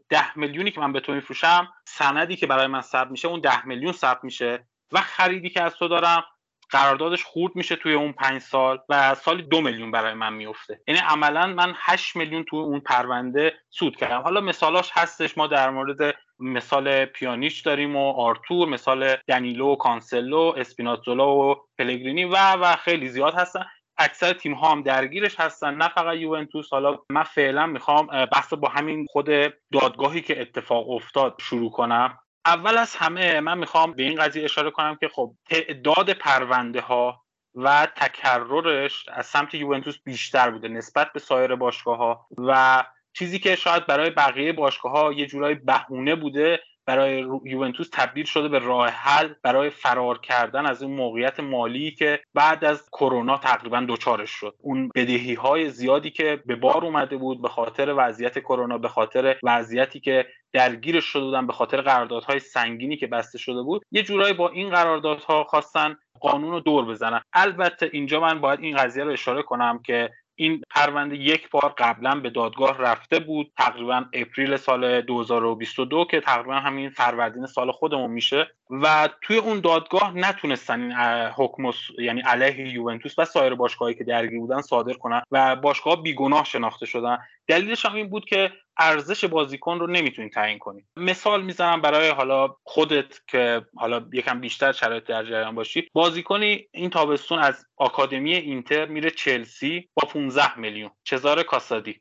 10 0.08 0.38
میلیونی 0.38 0.70
که 0.70 0.80
من 0.80 0.92
به 0.92 1.00
تو 1.00 1.12
میفروشم 1.12 1.72
سندی 1.84 2.36
که 2.36 2.46
برای 2.46 2.66
من 2.66 2.80
ثبت 2.80 3.10
میشه 3.10 3.28
اون 3.28 3.40
10 3.40 3.66
میلیون 3.66 3.92
ثبت 3.92 4.24
میشه 4.24 4.66
و 4.92 5.00
خریدی 5.00 5.50
که 5.50 5.62
از 5.62 5.74
تو 5.74 5.88
دارم 5.88 6.24
قراردادش 6.70 7.24
خورد 7.24 7.56
میشه 7.56 7.76
توی 7.76 7.94
اون 7.94 8.12
پنج 8.12 8.40
سال 8.40 8.78
و 8.88 9.14
سالی 9.14 9.42
دو 9.42 9.60
میلیون 9.60 9.90
برای 9.90 10.14
من 10.14 10.32
میفته 10.32 10.80
یعنی 10.88 11.00
عملا 11.00 11.46
من 11.46 11.74
8 11.76 12.16
میلیون 12.16 12.44
توی 12.44 12.58
اون 12.58 12.80
پرونده 12.80 13.52
سود 13.70 13.96
کردم. 13.96 14.20
حالا 14.20 14.40
مثالاش 14.40 14.90
هستش 14.92 15.38
ما 15.38 15.46
در 15.46 15.70
مورد 15.70 16.14
مثال 16.38 17.04
پیانیش 17.04 17.60
داریم 17.60 17.96
و 17.96 18.12
آرتور 18.12 18.68
مثال 18.68 19.16
دنیلو 19.28 19.72
و 19.72 19.76
کانسلو 19.76 20.52
اسپیناتزولا 20.56 21.36
و 21.36 21.56
پلگرینی 21.78 22.24
و 22.24 22.36
و 22.36 22.76
خیلی 22.76 23.08
زیاد 23.08 23.34
هستن. 23.34 23.64
اکثر 23.98 24.32
تیم 24.32 24.54
ها 24.54 24.72
هم 24.72 24.82
درگیرش 24.82 25.40
هستن 25.40 25.74
نه 25.74 25.88
فقط 25.88 26.16
یوونتوس. 26.16 26.70
حالا 26.70 26.98
من 27.10 27.22
فعلا 27.22 27.66
می‌خوام 27.66 28.06
بحث 28.06 28.52
با 28.52 28.68
همین 28.68 29.06
خود 29.10 29.26
دادگاهی 29.72 30.20
که 30.20 30.40
اتفاق 30.40 30.90
افتاد 30.90 31.36
شروع 31.40 31.70
کنم. 31.70 32.18
اول 32.46 32.78
از 32.78 32.96
همه 32.96 33.40
من 33.40 33.58
می‌خوام 33.58 33.92
به 33.92 34.02
این 34.02 34.20
قضیه 34.20 34.44
اشاره 34.44 34.70
کنم 34.70 34.96
که 34.96 35.08
خب 35.08 35.34
تعداد 35.50 36.10
پرونده 36.10 36.80
ها 36.80 37.24
و 37.54 37.88
تکررش 37.96 39.08
از 39.08 39.26
سمت 39.26 39.54
یوونتوس 39.54 39.98
بیشتر 40.04 40.50
بوده 40.50 40.68
نسبت 40.68 41.12
به 41.12 41.20
سایر 41.20 41.54
باشگاه 41.54 41.98
ها 41.98 42.26
و 42.38 42.84
چیزی 43.12 43.38
که 43.38 43.56
شاید 43.56 43.86
برای 43.86 44.10
بقیه 44.10 44.52
باشگاه 44.52 44.92
ها 44.92 45.12
یه 45.12 45.26
جورای 45.26 45.54
بهونه 45.54 46.14
بوده 46.14 46.60
برای 46.86 47.26
یوونتوس 47.44 47.88
تبدیل 47.92 48.24
شده 48.24 48.48
به 48.48 48.58
راه 48.58 48.88
حل 48.88 49.28
برای 49.42 49.70
فرار 49.70 50.18
کردن 50.18 50.66
از 50.66 50.82
اون 50.82 50.96
موقعیت 50.96 51.40
مالی 51.40 51.90
که 51.90 52.20
بعد 52.34 52.64
از 52.64 52.88
کرونا 52.92 53.38
تقریبا 53.38 53.86
دچارش 53.88 54.30
شد. 54.30 54.54
اون 54.60 54.90
بدهی 54.94 55.34
های 55.34 55.70
زیادی 55.70 56.10
که 56.10 56.42
به 56.46 56.56
بار 56.56 56.84
اومده 56.84 57.16
بود 57.16 57.42
به 57.42 57.48
خاطر 57.48 57.94
وضعیت 57.96 58.38
کرونا 58.38 58.78
به 58.78 58.88
خاطر 58.88 59.36
وضعیتی 59.42 60.00
که 60.00 60.26
درگیرش 60.52 61.04
شده 61.04 61.24
بودن 61.24 61.46
به 61.46 61.52
خاطر 61.52 61.80
قراردادهای 61.80 62.38
سنگینی 62.38 62.96
که 62.96 63.06
بسته 63.06 63.38
شده 63.38 63.62
بود 63.62 63.82
یه 63.90 64.02
جورایی 64.02 64.34
با 64.34 64.48
این 64.48 64.70
قراردادها 64.70 65.44
خواستن 65.44 65.96
قانون 66.20 66.50
رو 66.50 66.60
دور 66.60 66.84
بزنن. 66.84 67.20
البته 67.32 67.90
اینجا 67.92 68.20
من 68.20 68.40
باید 68.40 68.60
این 68.60 68.76
قضیه 68.76 69.04
رو 69.04 69.10
اشاره 69.10 69.42
کنم 69.42 69.80
که 69.86 70.10
این 70.36 70.62
پرونده 70.70 71.16
یک 71.16 71.50
بار 71.50 71.74
قبلا 71.78 72.14
به 72.14 72.30
دادگاه 72.30 72.78
رفته 72.78 73.18
بود 73.18 73.52
تقریبا 73.56 74.04
اپریل 74.12 74.56
سال 74.56 75.00
2022 75.00 76.04
که 76.04 76.20
تقریبا 76.20 76.54
همین 76.54 76.90
فروردین 76.90 77.46
سال 77.46 77.72
خودمون 77.72 78.10
میشه 78.10 78.50
و 78.70 79.08
توی 79.22 79.36
اون 79.36 79.60
دادگاه 79.60 80.16
نتونستن 80.16 80.80
این 80.80 80.92
حکم 81.36 81.70
یعنی 81.98 82.20
علیه 82.20 82.72
یوونتوس 82.72 83.18
و 83.18 83.24
سایر 83.24 83.54
باشگاهایی 83.54 83.96
که 83.96 84.04
درگیر 84.04 84.38
بودن 84.38 84.60
صادر 84.60 84.92
کنن 84.92 85.22
و 85.30 85.56
باشگاه 85.56 86.02
بیگناه 86.02 86.44
شناخته 86.44 86.86
شدن. 86.86 87.18
دلیلش 87.46 87.86
هم 87.86 87.94
این 87.94 88.08
بود 88.08 88.24
که 88.24 88.52
ارزش 88.78 89.24
بازیکن 89.24 89.78
رو 89.78 89.86
نمی‌تونی 89.86 90.28
تعیین 90.28 90.58
کنی. 90.58 90.84
مثال 90.96 91.42
می‌زنم 91.42 91.80
برای 91.80 92.08
حالا 92.08 92.56
خودت 92.64 93.26
که 93.26 93.66
حالا 93.76 94.06
یکم 94.12 94.40
بیشتر 94.40 94.72
شرایط 94.72 95.04
در 95.04 95.24
جریان 95.24 95.54
باشی. 95.54 95.88
بازیکنی 95.92 96.68
این 96.72 96.90
تابستون 96.90 97.38
از 97.38 97.66
آکادمی 97.76 98.34
اینتر 98.34 98.86
میره 98.86 99.10
چلسی 99.10 99.88
با 99.94 100.08
15 100.08 100.58
میلیون. 100.58 100.90
چزار 101.04 101.42
کاسادی. 101.42 102.00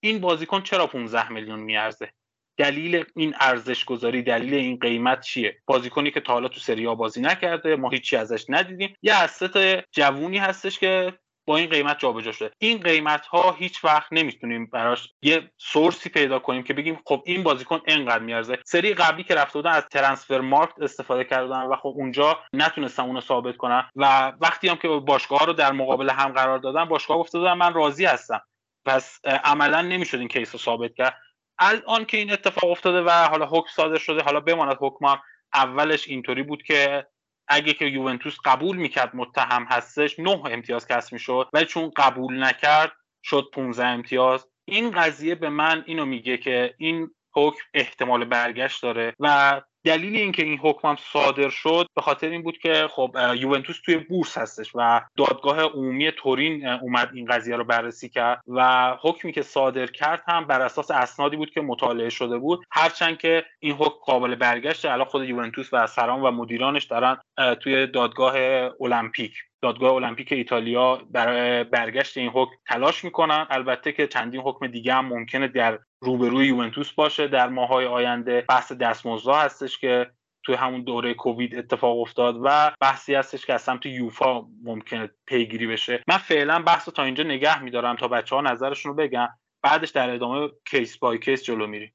این 0.00 0.20
بازیکن 0.20 0.62
چرا 0.62 0.86
15 0.86 1.32
میلیون 1.32 1.60
میارزه؟ 1.60 2.10
دلیل 2.56 3.04
این 3.16 3.34
ارزش 3.40 3.84
گذاری 3.84 4.22
دلیل 4.22 4.54
این 4.54 4.78
قیمت 4.78 5.20
چیه؟ 5.20 5.58
بازیکنی 5.66 6.10
که 6.10 6.20
تا 6.20 6.32
حالا 6.32 6.48
تو 6.48 6.60
سری 6.60 6.86
بازی 6.86 7.20
نکرده 7.20 7.76
ما 7.76 7.90
هیچی 7.90 8.16
ازش 8.16 8.44
ندیدیم. 8.48 8.96
یه 9.02 9.14
اسست 9.14 9.58
جوونی 9.92 10.38
هستش 10.38 10.78
که 10.78 11.12
با 11.46 11.56
این 11.56 11.70
قیمت 11.70 11.98
جابجا 11.98 12.32
شده. 12.32 12.50
این 12.58 12.80
قیمت 12.80 13.26
ها 13.26 13.52
هیچ 13.52 13.84
وقت 13.84 14.12
نمی‌تونیم 14.12 14.66
براش 14.66 15.12
یه 15.22 15.50
سورسی 15.58 16.08
پیدا 16.08 16.38
کنیم 16.38 16.62
که 16.62 16.74
بگیم 16.74 17.00
خب 17.06 17.22
این 17.26 17.42
بازیکن 17.42 17.80
انقدر 17.86 18.24
میارزه. 18.24 18.58
سری 18.64 18.94
قبلی 18.94 19.24
که 19.24 19.34
رفته 19.34 19.58
بودن 19.58 19.70
از 19.70 19.86
ترنسفر 19.86 20.40
مارکت 20.40 20.82
استفاده 20.82 21.24
کردن 21.24 21.62
و 21.62 21.76
خب 21.76 21.92
اونجا 21.96 22.40
نتونستن 22.52 23.02
اونو 23.02 23.20
ثابت 23.20 23.56
کنن 23.56 23.90
و 23.96 24.32
وقتی 24.40 24.68
هم 24.68 24.76
که 24.76 24.88
باشگاه 24.88 25.46
رو 25.46 25.52
در 25.52 25.72
مقابل 25.72 26.10
هم 26.10 26.32
قرار 26.32 26.58
دادن 26.58 26.84
باشگاه 26.84 27.18
گفته 27.18 27.38
بودن 27.38 27.52
من 27.52 27.74
راضی 27.74 28.04
هستم. 28.04 28.40
پس 28.84 29.20
عملا 29.24 29.82
نمی‌شد 29.82 30.18
این 30.18 30.28
کیس 30.28 30.52
رو 30.52 30.58
ثابت 30.58 30.94
کرد. 30.94 31.16
الان 31.58 32.04
که 32.04 32.16
این 32.16 32.32
اتفاق 32.32 32.70
افتاده 32.70 33.02
و 33.02 33.10
حالا 33.10 33.46
حکم 33.46 33.70
صادر 33.76 33.98
شده 33.98 34.22
حالا 34.22 34.40
بماند 34.40 34.76
حکم 34.80 35.06
اولش 35.54 36.08
اینطوری 36.08 36.42
بود 36.42 36.62
که 36.62 37.06
اگه 37.48 37.72
که 37.72 37.84
یوونتوس 37.84 38.36
قبول 38.44 38.76
می‌کرد 38.76 39.16
متهم 39.16 39.64
هستش 39.64 40.18
نه 40.18 40.42
امتیاز 40.46 40.86
کسب 40.86 41.12
می‌شد 41.12 41.48
ولی 41.52 41.66
چون 41.66 41.92
قبول 41.96 42.44
نکرد 42.44 42.92
شد 43.22 43.48
15 43.52 43.86
امتیاز. 43.86 44.46
این 44.64 44.90
قضیه 44.90 45.34
به 45.34 45.48
من 45.48 45.84
اینو 45.86 46.04
میگه 46.04 46.36
که 46.36 46.74
این 46.78 47.10
حکم 47.34 47.62
احتمال 47.74 48.24
برگشت 48.24 48.82
داره 48.82 49.14
و 49.20 49.60
دلیل 49.84 50.16
اینکه 50.16 50.44
این 50.44 50.58
حکم 50.58 50.88
هم 50.88 50.96
صادر 51.12 51.48
شد 51.48 51.86
به 51.94 52.02
خاطر 52.02 52.28
این 52.28 52.42
بود 52.42 52.58
که 52.58 52.88
خب 52.90 53.16
یوونتوس 53.36 53.80
توی 53.84 53.96
بورس 53.96 54.38
هستش 54.38 54.70
و 54.74 55.00
دادگاه 55.16 55.60
عمومی 55.60 56.10
تورین 56.10 56.66
اومد 56.66 57.10
این 57.14 57.26
قضیه 57.26 57.56
رو 57.56 57.64
بررسی 57.64 58.08
کرد 58.08 58.42
و 58.48 58.90
حکمی 59.00 59.32
که 59.32 59.42
صادر 59.42 59.86
کرد 59.86 60.22
هم 60.26 60.44
بر 60.44 60.62
اساس 60.62 60.90
اسنادی 60.90 61.36
بود 61.36 61.50
که 61.50 61.60
مطالعه 61.60 62.10
شده 62.10 62.38
بود. 62.38 62.66
هرچند 62.70 63.18
که 63.18 63.44
این 63.60 63.72
حکم 63.72 63.96
قابل 64.04 64.34
برگشت 64.34 64.84
الان 64.84 65.04
خود 65.04 65.28
یوونتوس 65.28 65.68
و 65.72 65.86
سران 65.86 66.20
و 66.20 66.30
مدیرانش 66.30 66.84
دارن 66.84 67.16
توی 67.60 67.86
دادگاه 67.86 68.34
المپیک 68.80 69.32
دادگاه 69.64 69.92
المپیک 69.94 70.32
ایتالیا 70.32 70.96
برای 71.10 71.64
برگشت 71.64 72.16
این 72.16 72.28
حکم 72.28 72.52
تلاش 72.66 73.04
می‌کنن. 73.04 73.46
البته 73.50 73.92
که 73.92 74.06
چندین 74.06 74.40
حکم 74.40 74.66
دیگه 74.66 74.94
هم 74.94 75.06
ممکنه 75.06 75.48
در 75.48 75.78
روبروی 76.00 76.46
یوونتوس 76.46 76.92
باشه. 76.92 77.28
در 77.28 77.48
ماهای 77.48 77.86
آینده 77.86 78.44
بحث 78.48 78.72
دستمزدها 78.72 79.40
هستش 79.40 79.78
که 79.78 80.10
توی 80.42 80.54
همون 80.54 80.82
دوره 80.82 81.14
کووید 81.14 81.56
اتفاق 81.56 81.98
افتاد 81.98 82.40
و 82.42 82.72
بحثی 82.80 83.14
هستش 83.14 83.46
که 83.46 83.54
از 83.54 83.62
سمت 83.62 83.86
یوفا 83.86 84.42
ممکنه 84.62 85.10
پیگیری 85.26 85.66
بشه. 85.66 86.02
من 86.08 86.18
فعلا 86.18 86.62
بحث 86.62 86.88
تا 86.88 87.02
اینجا 87.02 87.24
نگه 87.24 87.62
میدارم 87.62 87.96
تا 87.96 88.08
بچه 88.08 88.36
ها 88.36 88.42
نظرشون 88.42 88.92
رو 88.92 88.96
بگن. 88.96 89.28
بعدش 89.62 89.90
در 89.90 90.10
ادامه 90.10 90.48
کیس 90.70 90.98
بای 90.98 91.18
کیس 91.18 91.44
جلو 91.44 91.66
میریم. 91.66 91.92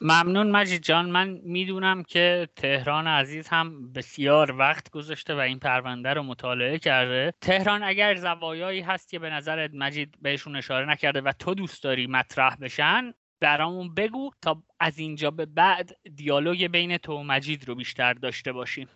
ممنون 0.00 0.50
مجید 0.50 0.82
جان. 0.82 1.10
من 1.10 1.40
می‌دونم 1.42 2.02
که 2.02 2.48
تهران 2.56 3.06
عزیز 3.06 3.48
هم 3.48 3.92
بسیار 3.92 4.56
وقت 4.58 4.90
گذاشته 4.90 5.34
و 5.34 5.38
این 5.38 5.58
پرونده 5.58 6.14
رو 6.14 6.22
مطالعه 6.22 6.78
کرده. 6.78 7.34
تهران 7.40 7.82
اگر 7.82 8.16
زوایایی 8.16 8.80
هست 8.80 9.08
که 9.08 9.18
به 9.18 9.30
نظرت 9.30 9.70
مجید 9.74 10.14
بهشون 10.22 10.56
اشاره 10.56 10.90
نکرده 10.90 11.20
و 11.20 11.32
تو 11.38 11.54
دوست 11.54 11.82
داری 11.82 12.06
مطرح 12.06 12.56
بشن 12.56 13.12
برامون 13.40 13.94
بگو 13.94 14.30
تا 14.42 14.62
از 14.80 14.98
اینجا 14.98 15.30
به 15.30 15.46
بعد 15.46 15.90
دیالوگ 16.14 16.66
بین 16.66 16.96
تو 16.96 17.12
و 17.12 17.22
مجید 17.22 17.68
رو 17.68 17.74
بیشتر 17.74 18.12
داشته 18.12 18.52
باشیم. 18.52 18.88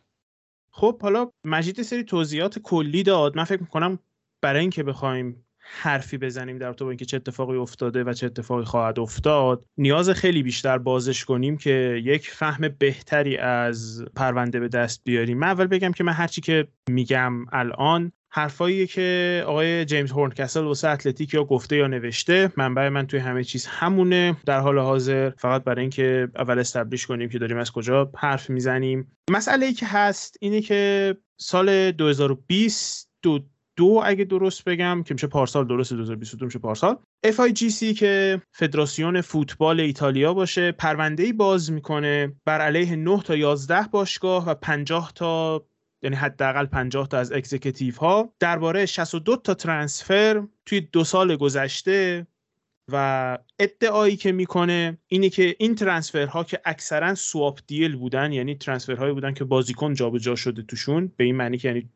خب 0.70 1.02
حالا 1.02 1.30
مجید 1.44 1.82
سری 1.82 2.04
توضیحات 2.04 2.58
کلی 2.58 3.02
داد. 3.02 3.36
من 3.36 3.44
فکر 3.44 3.60
می‌کنم 3.60 3.98
برای 4.40 4.60
اینکه 4.60 4.82
بخوایم 4.82 5.46
حرفی 5.62 6.18
بزنیم 6.18 6.58
در 6.58 6.72
تو 6.72 6.84
اینکه 6.84 7.04
چه 7.04 7.16
اتفاقی 7.16 7.56
افتاده 7.56 8.04
و 8.04 8.12
چه 8.12 8.26
اتفاقی 8.26 8.64
خواهد 8.64 8.98
افتاد. 8.98 9.64
نیاز 9.78 10.10
خیلی 10.10 10.42
بیشتر 10.42 10.78
بازش 10.78 11.24
کنیم 11.24 11.56
که 11.56 12.00
یک 12.04 12.30
فهم 12.30 12.68
بهتری 12.78 13.36
از 13.36 14.04
پرونده 14.16 14.60
به 14.60 14.68
دست 14.68 15.00
بیاریم. 15.04 15.38
من 15.38 15.46
اول 15.46 15.66
بگم 15.66 15.92
که 15.92 16.04
من 16.04 16.12
هرچی 16.12 16.40
که 16.40 16.68
میگم 16.90 17.32
الان 17.52 18.12
حرفایی 18.34 18.86
که 18.86 19.42
آقای 19.46 19.84
جیمز 19.84 20.10
هورنکسل 20.10 20.64
واسه 20.64 20.88
اتلتیک 20.88 21.34
یا 21.34 21.44
گفته 21.44 21.76
یا 21.76 21.86
نوشته 21.86 22.52
منبع 22.56 22.88
من 22.88 23.06
توی 23.06 23.20
همه 23.20 23.44
چیز 23.44 23.66
همونه. 23.66 24.36
در 24.46 24.60
حال 24.60 24.78
حاضر 24.78 25.30
فقط 25.30 25.64
برای 25.64 25.80
اینکه 25.80 26.28
اول 26.36 26.58
استبلیش 26.58 27.06
کنیم 27.06 27.28
که 27.28 27.38
داریم 27.38 27.56
از 27.56 27.72
کجا 27.72 28.10
حرف 28.16 28.50
می‌زنیم. 28.50 29.12
مسئله 29.30 29.66
ای 29.66 29.72
که 29.72 29.86
هست 29.86 30.36
اینه 30.40 30.60
که 30.60 31.16
سال 31.36 31.90
2020 31.90 33.10
دو 33.22 33.40
دو 33.76 34.02
اگه 34.04 34.24
درست 34.24 34.64
بگم 34.64 35.02
که 35.06 35.14
میشه 35.14 35.26
پارسال 35.26 35.66
درست 35.66 35.92
2022 35.92 36.44
میشه 36.44 36.58
پارسال. 36.58 36.98
FIGC 37.26 37.94
که 37.98 38.42
فدراسیون 38.52 39.20
فوتبال 39.20 39.80
ایتالیا 39.80 40.34
باشه 40.34 40.72
پرونده 40.72 41.22
ای 41.22 41.32
باز 41.32 41.72
می‌کنه 41.72 42.32
بر 42.44 42.60
علیه 42.60 42.96
9 42.96 43.22
تا 43.22 43.36
11 43.36 43.88
باشگاه 43.90 44.48
و 44.48 44.54
50 44.54 45.12
تا 45.14 45.64
یعنی 46.02 46.16
حداقل 46.16 46.66
50 46.66 47.08
تا 47.08 47.18
از 47.18 47.32
اکزیکتیو 47.32 47.94
ها 47.94 48.34
درباره 48.40 48.86
62 48.86 49.36
تا 49.36 49.54
ترانسفر 49.54 50.46
توی 50.66 50.80
دو 50.80 51.04
سال 51.04 51.36
گذشته 51.36 52.26
و 52.92 53.38
ادعایی 53.58 54.16
که 54.16 54.32
می‌کنه 54.32 54.98
اینه 55.06 55.28
که 55.28 55.56
این 55.58 55.74
ترانسفرها 55.74 56.44
که 56.44 56.60
اکثرا 56.64 57.14
سواپ 57.14 57.60
دیل 57.66 57.96
بودن 57.96 58.32
یعنی 58.32 58.54
ترانسفرهایی 58.54 59.12
بودن 59.12 59.34
که 59.34 59.44
بازیکن 59.44 59.94
جابجا 59.94 60.34
شده 60.34 60.62
توشون 60.62 61.12
به 61.16 61.24
این 61.24 61.36
معنی 61.36 61.58
که 61.58 61.68
یعنی 61.68 61.90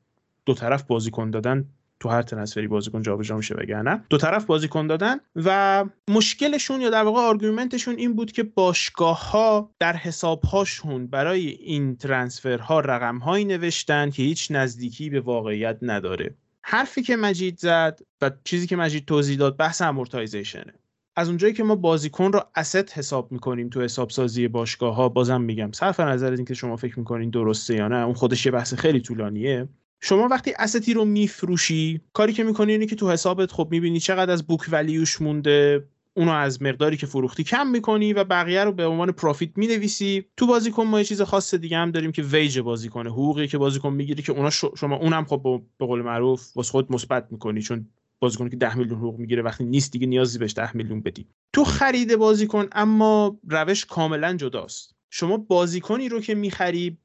دو 0.47 0.55
طرف 0.55 0.83
بازیکن 0.83 1.31
دادن 1.31 1.65
تو 2.01 2.09
هر 2.09 2.23
ترنسفری 2.23 2.69
بازیکن 2.69 3.03
جابجا 3.03 3.37
میشه 3.37 3.55
وگرنه. 3.55 4.05
دو 4.11 4.19
طرف 4.19 4.45
بازیکن 4.45 4.87
دادن 4.87 5.17
و 5.37 5.85
مشکلشون 6.11 6.81
یا 6.81 6.91
در 6.91 7.03
واقع 7.03 7.21
آرگومنتشون 7.21 7.97
این 7.97 8.15
بود 8.15 8.33
که 8.33 8.43
باشگاه 8.43 9.31
ها 9.31 9.71
در 9.79 9.97
حساب 9.97 10.45
هاشون 10.45 11.07
برای 11.07 11.49
این 11.49 11.97
ترنسفرها 11.97 12.81
رقم 12.81 13.19
هایی 13.19 13.45
نوشتن 13.45 14.11
که 14.11 14.23
هیچ 14.23 14.49
نزدیکی 14.51 15.11
به 15.11 15.21
واقعیت 15.21 15.79
نداره. 15.83 16.35
حرفی 16.63 17.03
که 17.03 17.17
مجید 17.17 17.59
زد 17.59 18.01
و 18.21 18.31
چیزی 18.45 18.67
که 18.67 18.77
مجید 18.77 19.05
توضیح 19.05 19.39
داد 19.39 19.57
بحث 19.57 19.83
amortization 19.83 20.68
ه 20.68 20.75
از 21.17 21.29
اونجایی 21.29 21.53
که 21.53 21.65
ما 21.65 21.75
بازیکن 21.75 22.33
رو 22.33 22.41
asset 22.55 22.99
حساب 22.99 23.33
می‌کنیم 23.33 23.69
تو 23.69 23.83
حساب 23.83 24.11
سازی 24.11 24.49
باشگاه 24.49 24.95
ها 24.95 25.09
بازم 25.09 25.41
میگم 25.41 25.73
صرف 25.73 26.01
نظر 26.01 26.33
از 26.33 26.39
اینکه 26.39 26.55
شما 26.55 26.77
فکر 26.77 26.99
می‌کنین 26.99 27.31
درسته 27.31 27.75
یا 27.75 27.89
نه 27.89 28.05
اون 28.05 28.15
خودش 28.15 28.47
یه 28.47 28.53
بحث 28.53 28.75
خیلی 28.75 29.01
طولانیه. 29.01 29.69
شما 30.01 30.29
وقتی 30.29 30.53
asset 30.59 30.89
ی 30.89 30.95
رو 30.95 31.05
میفروشی 31.05 32.01
کاری 32.13 32.33
که 32.33 32.45
می‌کنی 32.45 32.73
اینه 32.73 32.87
که 32.87 32.97
تو 32.97 33.11
حسابت 33.11 33.53
خب 33.53 33.69
می‌بینی 33.71 34.01
چقدر 34.01 34.33
از 34.33 34.47
book 34.47 34.61
value 34.71 35.08
ش 35.08 35.23
مونده 35.23 35.85
اونو 36.15 36.33
از 36.33 36.63
مقداری 36.63 36.97
که 36.97 37.07
فروختی 37.07 37.45
کم 37.45 37.67
می‌کنی 37.67 38.13
و 38.13 38.25
بقیه 38.25 38.65
رو 38.65 38.73
به 38.73 38.87
عنوان 38.87 39.13
profit 39.13 39.51
می‌نویسی. 39.57 40.25
تو 40.37 40.47
بازیکن 40.47 40.83
ما 40.83 40.99
یه 40.99 41.05
چیز 41.05 41.23
خاص 41.23 41.55
دیگه 41.55 41.77
هم 41.77 41.91
داریم 41.91 42.13
که 42.13 42.23
ویج 42.23 42.59
بازیکنه 42.59 43.11
حقوقی 43.11 43.47
که 43.49 43.59
بازیکن 43.59 43.93
می‌گیری 43.93 44.23
که 44.23 44.33
اونا 44.33 44.51
شما 44.51 44.97
اونم 44.97 45.25
خب 45.25 45.63
به 45.79 45.87
قول 45.87 46.03
معروف 46.03 46.57
واسه 46.57 46.71
خود 46.71 46.93
مثبت 46.93 47.27
می‌کنی 47.31 47.63
چون 47.63 47.89
بازیکنی 48.21 48.51
که 48.51 48.57
10 48.57 48.79
میلیون 48.79 48.99
حقوق 48.99 49.19
می‌گیره 49.19 49.43
وقتی 49.43 49.65
نیست 49.65 49.93
دیگه 49.93 50.07
نیازی 50.07 50.39
بهش 50.39 50.55
10 50.55 50.77
میلیون 50.77 51.01
بدی. 51.01 51.27
تو 51.53 51.65
خرید 51.65 52.17
بازیکن 52.17 52.69
اما 52.73 53.39
روش 53.49 53.85
کاملا 53.85 54.35
جداست. 54.37 54.95
شما 55.11 55.37
بازیکنی 55.37 56.09
رو 56.09 56.21
که 56.21 56.35
می‌خری 56.35 56.99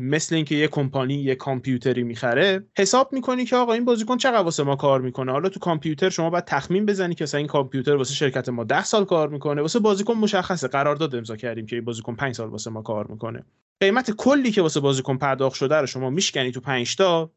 مثل 0.00 0.34
اینکه 0.34 0.54
یه 0.54 0.68
کمپانی 0.68 1.14
یه 1.14 1.34
کامپیوتری 1.34 2.02
می‌خره 2.02 2.66
حساب 2.78 3.12
می‌کنی 3.12 3.44
که 3.44 3.56
آقا 3.56 3.72
این 3.72 3.84
بازیکن 3.84 4.16
چقدر 4.16 4.42
واسه 4.42 4.62
ما 4.62 4.76
کار 4.76 5.00
می‌کنه؟ 5.00 5.32
حالا 5.32 5.48
تو 5.48 5.60
کامپیوتر 5.60 6.10
شما 6.10 6.30
باید 6.30 6.44
تخمین 6.44 6.86
بزنی 6.86 7.14
که 7.14 7.34
این 7.34 7.46
کامپیوتر 7.46 7.96
واسه 7.96 8.14
شرکت 8.14 8.48
ما 8.48 8.64
10 8.64 8.84
سال 8.84 9.04
کار 9.04 9.28
می‌کنه 9.28 9.62
واسه 9.62 9.78
بازیکن 9.78 10.14
مشخصه. 10.14 10.68
قرارداد 10.68 11.14
امضا 11.14 11.36
کردیم 11.36 11.66
که 11.66 11.76
این 11.76 11.84
بازیکن 11.84 12.14
5 12.14 12.34
سال 12.34 12.48
واسه 12.48 12.70
ما 12.70 12.82
کار 12.82 13.06
می‌کنه. 13.06 13.44
قیمت 13.80 14.10
کلی 14.10 14.50
که 14.50 14.62
واسه 14.62 14.80
بازیکن 14.80 15.16
پرداخت 15.16 15.56
شده 15.56 15.76
رو 15.76 15.86
شما 15.86 16.10
میشکنی 16.10 16.52
تو 16.52 16.60
5 16.60 16.96
تا 16.96 17.32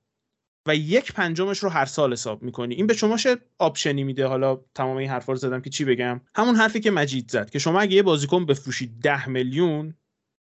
و 0.68 0.76
یک 0.76 1.14
پنجمش 1.14 1.60
رو 1.60 1.70
هر 1.70 1.86
سال 1.86 2.14
حساب 2.14 2.44
می‌کنی. 2.44 2.76
این 2.76 2.88
به 2.88 2.94
شما 2.94 3.18
چه 3.18 3.38
option 3.60 3.97
ی 3.97 4.04
میده؟ 4.04 4.28
حالا 4.28 4.60
تمام 4.76 4.98
این 4.98 5.10
حرفا 5.10 5.32
رو 5.32 5.38
زدم 5.38 5.62
که 5.62 5.70
چی 5.70 5.86
بگم؟ 5.86 6.22
همون 6.36 6.56
حرفی 6.56 6.80
که 6.80 6.92
مجید 6.92 7.32
زد 7.32 7.50
که 7.50 7.60
شما 7.60 7.80
اگه 7.80 7.96
یه 7.96 8.04
بازیکن 8.04 8.46
بفروشی 8.46 8.88
10 9.04 9.30
میلیون 9.30 9.94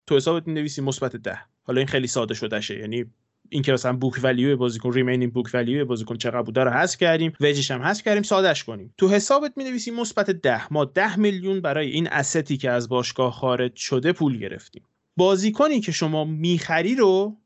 تو 0.09 0.17
حسابت 0.17 0.47
می‌نویسی 0.47 0.83
مثبت 0.83 1.17
10 1.17 1.52
حالا 1.63 1.79
این 1.79 1.89
خیلی 1.89 2.07
ساده 2.07 2.35
شده 2.35 2.61
شه 2.61 2.79
یعنی 2.79 3.05
این 3.53 3.63
که 3.63 3.73
مثلا 3.73 3.93
book 3.93 4.21
value 4.23 4.57
بازیکن 4.57 4.93
remaining 4.93 5.33
book 5.33 5.51
value 5.55 5.85
بازیکن 5.85 6.17
چقدر 6.17 6.43
بوده 6.43 6.65
رو 6.65 6.71
حذف 6.71 6.99
کردیم. 6.99 7.33
وجش 7.41 7.71
هم 7.71 7.83
حذف 7.83 8.05
کردیم 8.05 8.23
سادهش 8.23 8.65
کنیم. 8.65 8.95
تو 8.99 9.09
حسابت 9.09 9.53
می 9.57 9.65
نویسیم 9.65 9.95
مثبت 9.95 10.31
10 10.31 10.73
ما 10.73 10.85
10 10.85 11.19
میلیون 11.19 11.61
برای 11.61 11.91
این 11.91 12.09
asset 12.09 12.49
ی 12.49 12.57
که 12.57 12.71
از 12.71 12.89
باشگاه 12.89 13.33
خارج 13.33 13.77
شده 13.77 14.13
پول 14.13 14.39
گرفتیم. 14.39 14.83
بازیکنی 15.17 15.81
که 15.81 15.93
شما 15.93 16.25
می‌خری 16.25 16.95
رو 16.95 17.41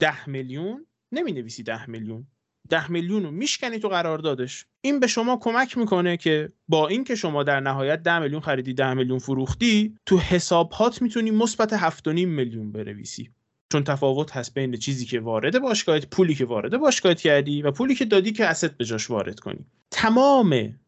10 0.00 0.28
میلیون؟ 0.28 0.86
نمی 1.12 1.32
نویسی 1.32 1.62
10 1.62 1.90
میلیون. 1.90 2.26
10 2.68 2.90
میلیون 2.90 3.22
رو 3.22 3.30
میشکنی 3.30 3.78
تو 3.78 3.88
قراردادش. 3.88 4.66
این 4.80 5.00
به 5.00 5.06
شما 5.06 5.36
کمک 5.36 5.78
می‌کنه 5.78 6.16
که 6.16 6.52
با 6.68 6.88
اینکه 6.88 7.14
شما 7.14 7.42
در 7.42 7.60
نهایت 7.60 8.02
10 8.02 8.18
میلیون 8.18 8.40
خریدی 8.40 8.74
10 8.74 8.94
میلیون 8.94 9.18
فروختی 9.18 9.94
تو 10.06 10.18
حسابات 10.18 11.02
می‌تونی 11.02 11.30
مثبت 11.30 11.76
7.5 11.76 12.06
میلیون 12.08 12.72
بنویسی. 12.72 13.30
چون 13.72 13.84
تفاوت 13.84 14.36
هست 14.36 14.54
بین 14.54 14.76
چیزی 14.76 15.06
که 15.06 15.20
وارد 15.20 15.58
باشگاهت 15.58 16.06
پولی 16.06 16.34
که 16.34 16.44
وارد 16.44 16.76
باشگاهت 16.76 17.20
کردی 17.20 17.62
و 17.62 17.70
پولی 17.70 17.94
که 17.94 18.04
دادی 18.04 18.32
که 18.32 18.46
اسست 18.46 18.76
به 18.76 18.84
جاش 18.84 19.10
وارد 19.10 19.40
کنی. 19.40 19.66
تمام 19.90 20.80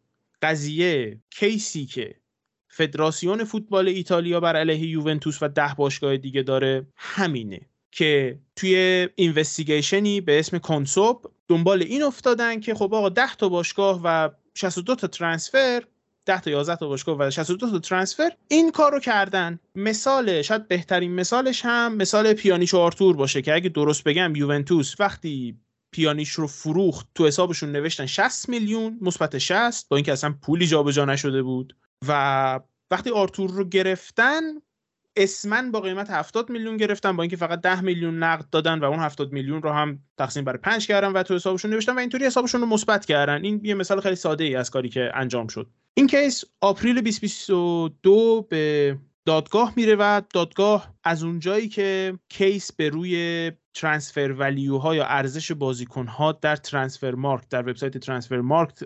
قضیه 0.43 1.21
کیسی 1.31 1.87
که 1.87 2.15
فدراسیون 2.69 3.45
فوتبال 3.45 3.89
ایتالیا 3.89 4.41
بر 4.41 4.57
علیه 4.57 4.89
یوونتوس 4.89 5.43
و 5.43 5.49
ده 5.49 5.75
باشگاه 5.77 6.17
دیگه 6.17 6.43
داره 6.43 6.87
همینه 6.97 7.61
که 7.93 8.39
توی 8.57 9.09
اینوستیگیشنی 9.15 10.21
به 10.21 10.39
اسم 10.39 10.59
کنسوب 10.59 11.33
دنبال 11.49 11.83
این 11.83 12.03
افتادن 12.03 12.61
که 12.61 12.75
خب 12.75 12.95
آقا 12.95 13.09
10 13.09 13.35
تا 13.35 13.49
باشگاه 13.49 14.01
و 14.05 14.29
62 14.55 14.95
تا 14.95 15.07
ترانسفر 15.07 15.83
10 16.27 16.41
تا 16.41 16.51
11 16.51 16.77
تا 16.77 16.89
باشگاه 16.89 17.17
و 17.19 17.31
62 17.31 17.71
تا 17.71 17.79
ترانسفر 17.79 18.31
این 18.49 18.71
کارو 18.71 19.01
کردن. 19.01 19.59
مثال 19.75 20.43
شاید 20.43 20.69
بهترین 20.69 21.15
مثالش 21.15 21.65
هم 21.65 21.97
مثال 21.97 22.33
پیانیش 22.33 22.75
و 22.75 22.79
آرتور 22.79 23.17
باشه 23.17 23.43
که 23.43 23.55
اگه 23.55 23.69
درست 23.69 24.05
بگم 24.05 24.37
یوونتوس 24.37 24.95
وقتی 25.01 25.57
پیانیش 25.93 26.31
رو 26.31 26.47
فروخت 26.47 27.07
تو 27.15 27.27
حسابشون 27.27 27.73
نوشتن 27.73 28.07
60 28.07 28.49
میلیون 28.49 28.99
مثبت 29.01 29.39
60 29.39 29.89
با 29.89 29.97
اینکه 29.97 30.13
اصلا 30.13 30.35
پولی 30.43 30.67
جابجا 30.67 31.05
نشده 31.05 31.43
بود. 31.43 31.77
و 32.09 32.61
وقتی 32.91 33.11
آرتور 33.11 33.51
رو 33.51 33.65
گرفتن 33.65 34.41
اسمن 35.17 35.71
با 35.71 35.81
قیمت 35.81 36.11
70 36.11 36.51
میلیون 36.51 36.77
گرفتن 36.77 37.17
با 37.17 37.23
اینکه 37.23 37.37
فقط 37.37 37.61
10 37.61 37.81
میلیون 37.81 38.23
نقد 38.23 38.45
دادن 38.51 38.79
و 38.79 38.85
اون 38.85 38.99
70 38.99 39.33
میلیون 39.33 39.63
رو 39.63 39.71
هم 39.71 39.99
تقسیم 40.19 40.45
بر 40.45 40.57
5 40.57 40.87
کردن 40.87 41.13
و 41.13 41.23
تو 41.23 41.35
حسابشون 41.35 41.71
نوشتن 41.71 41.95
و 41.95 41.99
اینطوری 41.99 42.25
حسابشون 42.25 42.61
رو 42.61 42.67
مثبت 42.67 43.05
کردن. 43.05 43.45
این 43.45 43.61
یه 43.65 43.75
مثال 43.75 44.01
خیلی 44.01 44.17
ساده 44.17 44.45
ای 44.45 44.57
از 44.57 44.71
کاری 44.71 44.89
که 44.89 45.11
انجام 45.15 45.47
شد. 45.47 45.71
این 45.95 46.07
case 46.07 46.45
April 46.61 46.95
2022 46.95 48.47
به 48.51 48.97
دادگاه 49.27 49.73
میره 49.77 49.95
و 49.95 50.23
دادگاه 50.35 50.95
از 51.05 51.23
اونجایی 51.23 51.69
که 51.69 52.19
case 52.29 52.73
به 52.73 52.89
روی 52.89 53.53
transfer 53.75 54.35
value 54.39 54.79
ها 54.79 54.95
یا 54.95 55.05
ارزش 55.05 55.53
بازیکن 55.53 56.07
ها 56.07 56.33
در 56.33 56.57
Transfermarkt 56.57 57.49
در 57.49 57.69
وبسایت 57.69 57.99
Transfermarkt 57.99 58.83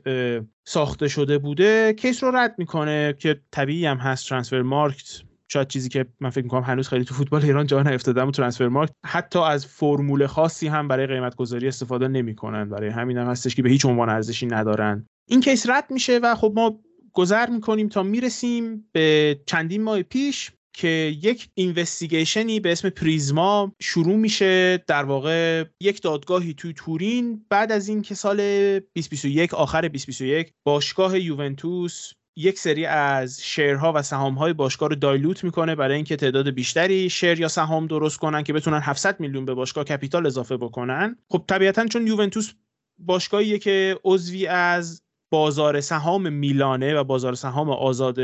ساخته 0.64 1.08
شده 1.08 1.38
بوده 1.38 1.92
case 1.92 2.24
رو 2.24 2.36
رد 2.36 2.54
می‌کنه 2.58 3.14
که 3.18 3.40
طبیعی 3.50 3.86
هم 3.86 3.96
هست 3.96 4.28
Transfermarkt 4.28 5.22
شاید 5.48 5.68
چیزی 5.68 5.88
که 5.88 6.06
من 6.20 6.30
فکر 6.30 6.44
می‌کنم 6.44 6.62
هنوز 6.62 6.88
خیلی 6.88 7.04
تو 7.04 7.14
فوتبال 7.14 7.44
ایران 7.44 7.66
جا 7.66 7.82
نیفتاده 7.82 8.22
و 8.22 8.30
Transfermarkt 8.30 8.92
حتی 9.06 9.38
از 9.38 9.66
فرمول 9.66 10.26
خاصی 10.26 10.68
هم 10.68 10.88
برای 10.88 11.06
قیمت 11.06 11.36
گذاری 11.36 11.68
استفاده 11.68 12.08
نمی‌کنن. 12.08 12.68
برای 12.68 12.90
همین 12.90 13.18
هم 13.18 13.26
هستش 13.26 13.54
که 13.54 13.62
به 13.62 13.70
هیچ 13.70 13.86
عنوان 13.86 14.08
ارزشی 14.08 14.46
ندارن. 14.46 15.06
این 15.28 15.40
case 15.40 15.68
رد 15.68 15.90
میشه 15.90 16.18
و 16.22 16.34
خب 16.34 16.52
ما 16.54 16.80
گذر 17.12 17.50
می‌کنیم 17.50 17.88
تا 17.88 18.02
می‌رسیم 18.02 18.88
به 18.92 19.40
چندین 19.46 19.82
ماه 19.82 20.02
پیش 20.02 20.50
که 20.72 20.88
یک 21.22 21.48
investigation 21.54 22.53
ی 22.53 22.60
به 22.60 22.72
اسم 22.72 22.90
پریزما 22.90 23.72
شروع 23.80 24.16
میشه. 24.16 24.84
در 24.86 25.04
واقع 25.04 25.64
یک 25.80 26.02
دادگاهی 26.02 26.54
توی 26.54 26.72
تورین 26.72 27.46
بعد 27.50 27.72
از 27.72 27.88
اینکه 27.88 28.14
سال 28.14 28.36
2021 28.36 29.54
آخر 29.54 29.80
2021 29.80 30.52
باشگاه 30.66 31.20
یوونتوس 31.20 32.12
یک 32.36 32.58
سری 32.58 32.86
از 32.86 33.42
share 33.44 33.84
ها 33.84 33.92
و 33.92 34.02
سهامهای 34.02 34.52
باشگاه 34.52 34.88
رو 34.88 34.94
dilute 34.94 35.44
می‌کنه 35.44 35.74
برای 35.74 35.96
اینکه 35.96 36.16
تعداد 36.16 36.50
بیشتری 36.50 37.10
share 37.10 37.40
یا 37.40 37.48
سهام 37.48 37.86
درست 37.86 38.18
کنن 38.18 38.42
که 38.42 38.52
بتونن 38.52 38.80
700 38.80 39.20
میلیون 39.20 39.44
به 39.44 39.54
باشگاه 39.54 39.84
capital 39.84 40.26
اضافه 40.26 40.56
بکنن. 40.56 41.16
خب 41.28 41.44
طبیعتا 41.48 41.86
چون 41.86 42.06
یوونتوس 42.06 42.52
باشگاهیه 42.98 43.58
که 43.58 43.98
عضوی 44.04 44.46
از 44.46 45.02
بازار 45.30 45.80
سهام 45.80 46.32
میلانه 46.32 46.94
و 46.94 47.04
بازار 47.04 47.34
سهام 47.34 47.70
آزاد 47.70 48.18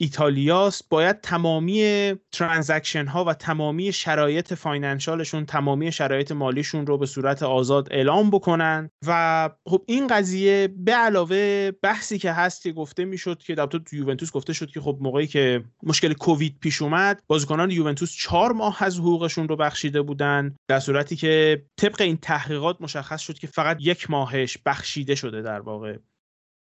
ایتالیاست 0.00 0.88
باید 0.88 1.20
تمامی 1.20 2.14
transaction 2.32 3.06
ها 3.06 3.24
و 3.24 3.34
تمامی 3.34 3.92
شرایط 3.92 4.54
financial 4.54 5.18
شون 5.18 5.46
تمامی 5.46 5.92
شرایط 5.92 6.32
مالیشون 6.32 6.86
رو 6.86 6.98
به 6.98 7.06
صورت 7.06 7.42
آزاد 7.42 7.88
اعلام 7.90 8.30
بکنن. 8.30 8.90
و 9.06 9.50
خب 9.66 9.82
این 9.86 10.06
قضیه 10.06 10.68
به 10.76 10.92
علاوه 10.92 11.70
بحثی 11.70 12.18
که 12.18 12.32
هست 12.32 12.62
که 12.62 12.72
گفته 12.72 13.04
می‌شد 13.04 13.38
که 13.38 13.54
در 13.54 13.66
تو 13.66 13.80
یوونتوس 13.92 14.32
گفته 14.32 14.52
شد 14.52 14.70
که 14.70 14.80
خب 14.80 14.98
موقعی 15.00 15.26
که 15.26 15.64
مشکل 15.82 16.12
کووید 16.12 16.56
پیش 16.60 16.82
اومد 16.82 17.22
بازیکنان 17.26 17.70
یوونتوس 17.70 18.12
چهار 18.12 18.52
ماه 18.52 18.82
از 18.82 18.98
حقوقشون 18.98 19.48
رو 19.48 19.56
بخشیده 19.56 20.02
بودن 20.02 20.56
در 20.68 20.80
صورتی 20.80 21.16
که 21.16 21.62
طبق 21.76 22.00
این 22.00 22.16
تحقیقات 22.16 22.76
مشخص 22.80 23.20
شد 23.20 23.38
که 23.38 23.46
فقط 23.46 23.76
یک 23.80 24.10
ماهش 24.10 24.58
بخشیده 24.66 25.14
شده 25.14 25.42
در 25.42 25.60
واقع. 25.60 25.96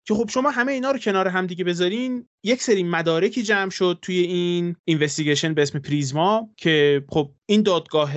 که 0.07 0.13
خب 0.13 0.29
شما 0.29 0.51
همه 0.51 0.71
اینا 0.71 0.91
رو 0.91 0.99
کنار 0.99 1.27
هم 1.27 1.47
دیگه 1.47 1.63
بذارین 1.63 2.27
یک 2.43 2.61
سری 2.61 2.83
مدارکی 2.83 3.43
جمع 3.43 3.69
شد 3.69 3.99
توی 4.01 4.19
این 4.19 4.75
اینوستیگیشن 4.85 5.53
به 5.53 5.61
اسم 5.61 5.79
پریزما 5.79 6.49
که 6.57 7.05
خب 7.09 7.31
این 7.45 7.63
دادگاه 7.63 8.11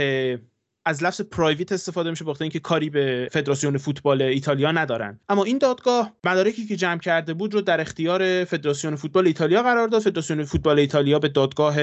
از 0.89 1.03
لفظ 1.03 1.21
پرایویت 1.21 1.73
استفاده 1.73 2.11
میشه 2.11 2.25
بخاطر 2.25 2.45
اینکه 2.45 2.61
کاری 2.61 2.91
به 2.91 3.29
فدراسیون 3.33 3.79
فوتبال 3.79 4.23
ایتالیا 4.23 4.73
ندارن. 4.73 5.21
اما 5.29 5.45
این 5.45 5.59
دادگاه 5.59 6.13
مدارکی 6.25 6.67
که 6.67 6.77
جمع 6.77 6.99
کرده 6.99 7.35
بود 7.35 7.55
رو 7.55 7.61
در 7.61 7.81
اختیار 7.81 8.45
فدراسیون 8.45 8.97
فوتبال 8.97 9.27
ایتالیا 9.27 9.63
قرار 9.63 9.89
داد. 9.89 10.03
فدراسیون 10.03 10.45
فوتبال 10.45 10.79
ایتالیا 10.79 11.19
به 11.19 11.29
دادگاه 11.29 11.77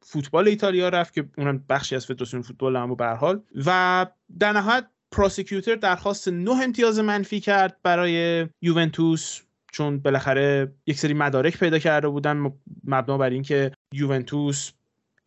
فوتبال 0.00 0.48
ایتالیا 0.48 0.88
رفت 0.88 1.14
که 1.14 1.24
اونم 1.38 1.64
بخشی 1.68 1.96
از 1.96 2.06
فدراسیون 2.06 2.42
فوتبال 2.42 2.76
اما 2.76 2.94
به 2.94 3.06
حال. 3.06 3.42
و 3.66 4.06
در 4.38 4.52
نهایت 4.52 4.86
پروسیکیوتر 5.12 5.74
درخواست 5.74 6.28
نه 6.28 6.62
امتیاز 6.62 6.98
منفی 6.98 7.40
کرد 7.40 7.76
برای 7.82 8.46
یوونتوس. 8.62 9.45
چون 9.76 9.98
بالاخره 9.98 10.74
یک 10.86 10.98
سری 10.98 11.14
مدارک 11.14 11.58
پیدا 11.58 11.78
کرده 11.78 12.08
بودن 12.08 12.52
مبنا 12.84 13.18
بر 13.18 13.30
اینکه 13.30 13.72
یوونتوس 13.92 14.72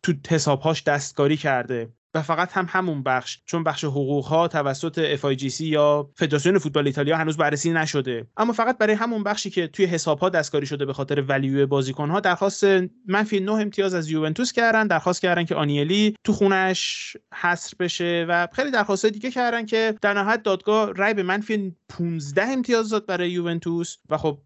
تو 0.02 0.12
حسابهاش 0.28 0.82
دستکاری 0.82 1.36
کرده. 1.36 1.92
و 2.14 2.22
فقط 2.22 2.52
هم 2.52 2.66
همون 2.68 3.02
بخش 3.02 3.38
چون 3.44 3.64
بخش 3.64 3.84
حقوق 3.84 4.24
ها 4.24 4.48
توسط 4.48 5.16
FIGC 5.16 5.60
یا 5.60 6.10
فدراسیون 6.14 6.58
فوتبال 6.58 6.86
ایتالیا 6.86 7.16
هنوز 7.16 7.36
بررسی 7.36 7.72
نشده. 7.72 8.26
اما 8.36 8.52
فقط 8.52 8.78
برای 8.78 8.94
همون 8.94 9.22
بخشی 9.22 9.50
که 9.50 9.66
توی 9.66 9.84
حساب 9.84 10.18
ها 10.18 10.28
دستکاری 10.28 10.66
شده 10.66 10.84
به 10.84 10.92
خاطر 10.92 11.20
ولیو 11.20 11.66
بازیکن 11.66 12.10
ها 12.10 12.20
درخواست 12.20 12.64
منفی 13.06 13.40
9 13.40 13.52
امتیاز 13.52 13.94
از 13.94 14.10
یوونتوس 14.10 14.52
کردن 14.52 14.86
درخواست 14.86 15.22
کردن 15.22 15.44
که 15.44 15.54
آنیلی 15.54 16.16
تو 16.24 16.32
خونش 16.32 17.16
حصر 17.34 17.74
بشه 17.80 18.26
و 18.28 18.48
خیلی 18.52 18.70
درخواست 18.70 19.06
دیگه 19.06 19.30
کردن 19.30 19.66
که 19.66 19.94
در 20.02 20.14
نهایت 20.14 20.42
دادگاه 20.42 20.92
رای 20.92 21.14
به 21.14 21.22
منفی 21.22 21.76
15 21.88 22.42
امتیاز 22.42 22.88
داد 22.88 23.06
برای 23.06 23.30
یوونتوس 23.30 23.96
و 24.10 24.16
خب 24.16 24.38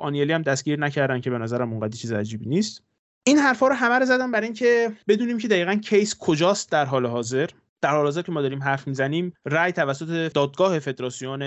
آنیلی 0.00 0.32
هم 0.32 0.42
دستگیر 0.42 0.78
نکردن 0.78 1.20
که 1.20 1.30
به 1.30 1.38
نظرم 1.38 1.72
اونقدر 1.72 1.96
چیز 1.96 2.12
عجیبی 2.12 2.46
نیست. 2.46 2.82
این 3.26 3.38
حرفا 3.38 3.68
رو 3.68 3.74
همه 3.74 3.98
رو 3.98 4.04
زدم 4.04 4.30
برای 4.32 4.44
اینکه 4.44 4.92
بدونیم 5.08 5.38
که 5.38 5.48
دقیقا 5.48 5.74
کیس 5.74 6.16
کجاست 6.18 6.72
در 6.72 6.84
حال 6.84 7.06
حاضر. 7.06 7.48
در 7.82 7.90
حال 7.90 8.04
حاضر 8.04 8.22
که 8.22 8.32
ما 8.32 8.42
داریم 8.42 8.62
حرف 8.62 8.86
می‌زنیم 8.86 9.32
رأی 9.46 9.72
توسط 9.72 10.32
دادگاه 10.32 10.78
فدراسیون 10.78 11.42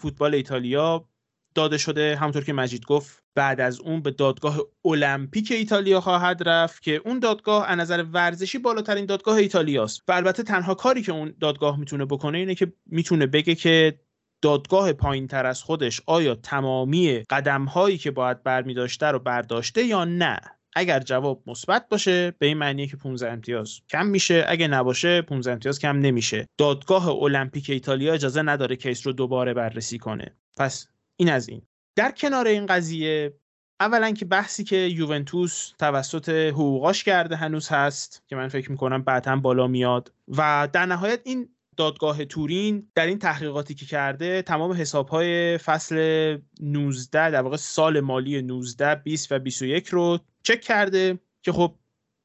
فوتبال 0.00 0.34
ایتالیا 0.34 1.08
داده 1.54 1.78
شده. 1.78 2.16
همونطور 2.16 2.44
که 2.44 2.52
مجید 2.52 2.84
گفت 2.84 3.22
بعد 3.36 3.60
از 3.60 3.80
اون 3.80 4.02
به 4.02 4.10
دادگاه 4.10 4.60
المپیک 4.84 5.52
ایتالیا 5.52 6.00
خواهد 6.00 6.48
رفت 6.48 6.82
که 6.82 7.00
اون 7.04 7.18
دادگاه 7.18 7.70
از 7.70 7.78
نظر 7.78 8.04
ورزشی 8.12 8.58
بالاترین 8.58 9.06
دادگاه 9.06 9.36
ایتالیاست. 9.36 10.02
و 10.08 10.12
البته 10.12 10.42
تنها 10.42 10.74
کاری 10.74 11.02
که 11.02 11.12
اون 11.12 11.34
دادگاه 11.40 11.78
می‌تونه 11.78 12.04
بکنه 12.04 12.38
اینه 12.38 12.54
که 12.54 12.72
می‌تونه 12.86 13.26
بگه 13.26 13.54
که 13.54 14.00
دادگاه 14.42 14.92
پایین 14.92 15.26
تر 15.26 15.46
از 15.46 15.62
خودش 15.62 16.00
آیا 16.06 16.34
تمامی 16.34 17.22
قدم 17.30 17.64
هایی 17.64 17.98
که 17.98 18.10
باید 18.10 18.42
برمی 18.42 18.74
داشته 18.74 19.06
رو 19.06 19.18
برداشته 19.18 19.84
یا 19.84 20.04
نه. 20.04 20.40
اگر 20.78 21.00
جواب 21.00 21.42
مثبت 21.46 21.88
باشه 21.88 22.30
به 22.38 22.46
این 22.46 22.58
معنیه 22.58 22.86
که 22.86 22.96
15 22.96 23.32
امتیاز 23.32 23.80
کم 23.88 24.06
میشه. 24.06 24.44
اگه 24.48 24.68
نباشه 24.68 25.22
15 25.22 25.52
امتیاز 25.52 25.78
کم 25.78 25.98
نمیشه. 25.98 26.46
دادگاه 26.58 27.08
المپیک 27.08 27.70
ایتالیا 27.70 28.14
اجازه 28.14 28.42
نداره 28.42 28.76
کیس 28.76 29.06
رو 29.06 29.12
دوباره 29.12 29.54
بررسی 29.54 29.98
کنه. 29.98 30.36
پس 30.56 30.88
این 31.16 31.30
از 31.30 31.48
این. 31.48 31.62
در 31.96 32.10
کنار 32.10 32.46
این 32.46 32.66
قضیه 32.66 33.34
اولا 33.80 34.12
که 34.12 34.24
بحثی 34.24 34.64
که 34.64 34.76
یوونتوس 34.76 35.72
توسط 35.78 36.28
حقوقاش 36.28 37.04
کرده 37.04 37.36
هنوز 37.36 37.68
هست 37.68 38.22
که 38.26 38.36
من 38.36 38.48
فکر 38.48 38.70
می‌کنم 38.70 39.02
بعدا 39.02 39.36
بالا 39.36 39.66
میاد. 39.66 40.12
و 40.28 40.68
در 40.72 40.86
نهایت 40.86 41.20
این 41.24 41.48
دادگاه 41.76 42.24
تورین 42.24 42.90
در 42.94 43.06
این 43.06 43.18
تحقیقاتی 43.18 43.74
که 43.74 43.86
کرده 43.86 44.42
تمام 44.42 44.72
حسابهای 44.72 45.58
فصل 45.58 46.38
19 46.60 47.30
در 47.30 47.42
واقع 47.42 47.56
سال 47.56 48.00
مالی 48.00 48.42
19 48.42 48.94
20 48.94 49.32
و 49.32 49.38
21 49.38 49.88
رو 49.88 50.18
چک 50.42 50.60
کرده 50.60 51.18
که 51.42 51.52
خب 51.52 51.74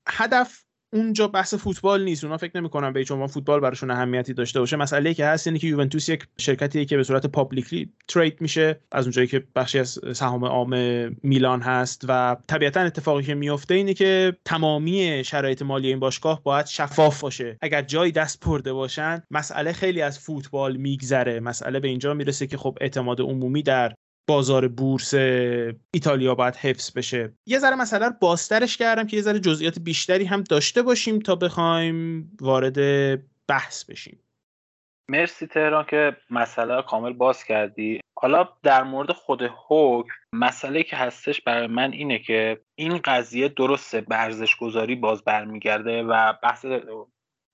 هدف 0.08 0.64
اونجا 0.94 1.28
بحث 1.28 1.54
فوتبال 1.54 2.04
نیست. 2.04 2.24
اونا 2.24 2.38
فکر 2.38 2.52
نمی‌کنن 2.56 2.94
به 2.94 3.04
چون 3.04 3.28
فوتبال 3.28 3.60
براشون 3.60 3.92
اهمیتی 3.92 4.34
داشته 4.34 4.60
باشه. 4.60 4.76
مسئله 4.76 5.14
که 5.14 5.26
هست 5.26 5.48
اینه 5.48 5.60
که 5.60 5.68
یوونتوس 5.68 6.10
یک 6.10 6.28
شرکتیه 6.38 6.86
که 6.86 6.98
به 6.98 7.04
صورت 7.04 7.26
پابلیکلی 7.26 7.90
ترید 8.08 8.42
میشه 8.42 8.80
از 8.92 9.06
اونجایی 9.06 9.28
که 9.28 9.44
بخشی 9.56 9.80
از 9.80 10.00
سهام 10.14 10.46
عام 10.46 10.76
میلان 11.24 11.62
هست 11.62 12.06
و 12.08 12.38
طبیعتا 12.48 12.82
اتفاقی 12.82 13.24
که 13.24 13.36
میفته 13.36 13.74
اینه 13.74 13.94
که 13.94 14.38
تمامی 14.46 15.24
شرایط 15.26 15.62
مالی 15.62 15.88
این 15.88 16.00
باشگاه 16.00 16.44
باید 16.44 16.66
شفاف 16.66 17.22
باشه. 17.22 17.58
اگر 17.62 17.82
جایی 17.82 18.12
دست 18.12 18.46
برده 18.46 18.74
باشن 18.74 19.24
مسئله 19.32 19.74
خیلی 19.74 20.02
از 20.02 20.20
فوتبال 20.20 20.78
میگذره. 20.78 21.40
مسئله 21.40 21.80
به 21.80 21.88
اینجا 21.88 22.14
می‌رسه 22.14 22.48
که 22.48 22.58
خب 22.58 22.78
اعتماد 22.82 23.22
عمومی 23.22 23.64
در 23.64 23.94
بازار 24.28 24.68
بورس 24.68 25.14
ایتالیا 25.94 26.36
باید 26.36 26.56
حفظ 26.56 26.98
بشه. 26.98 27.34
یه 27.46 27.60
ذره 27.60 27.76
مثلا 27.76 28.16
باسترش 28.22 28.78
کردم 28.78 29.08
که 29.08 29.18
یه 29.18 29.24
ذره 29.24 29.40
جزئیات 29.40 29.80
بیشتری 29.80 30.26
هم 30.26 30.44
داشته 30.44 30.82
باشیم 30.82 31.20
تا 31.20 31.36
بخوایم 31.36 32.32
وارد 32.42 32.78
بحث 33.48 33.86
بشیم. 33.86 34.20
مرسی 35.10 35.48
تهران 35.48 35.86
که 35.90 36.18
مسئله 36.30 36.82
کامل 36.82 37.14
باز 37.14 37.44
کردی. 37.44 38.00
حالا 38.20 38.50
در 38.64 38.84
مورد 38.84 39.12
خود 39.12 39.42
حکم 39.68 40.14
مسئله 40.34 40.84
که 40.84 40.96
هستش 40.96 41.42
برای 41.42 41.68
من 41.68 41.92
اینه 41.92 42.20
که 42.20 42.62
این 42.76 42.98
قضیه 42.98 43.50
درسته 43.50 44.02
به 44.02 44.22
ارزش 44.22 44.56
گذاری 44.56 44.96
باز 44.96 45.24
برمیگرده 45.24 46.04
و 46.04 46.34
بحث 46.44 46.66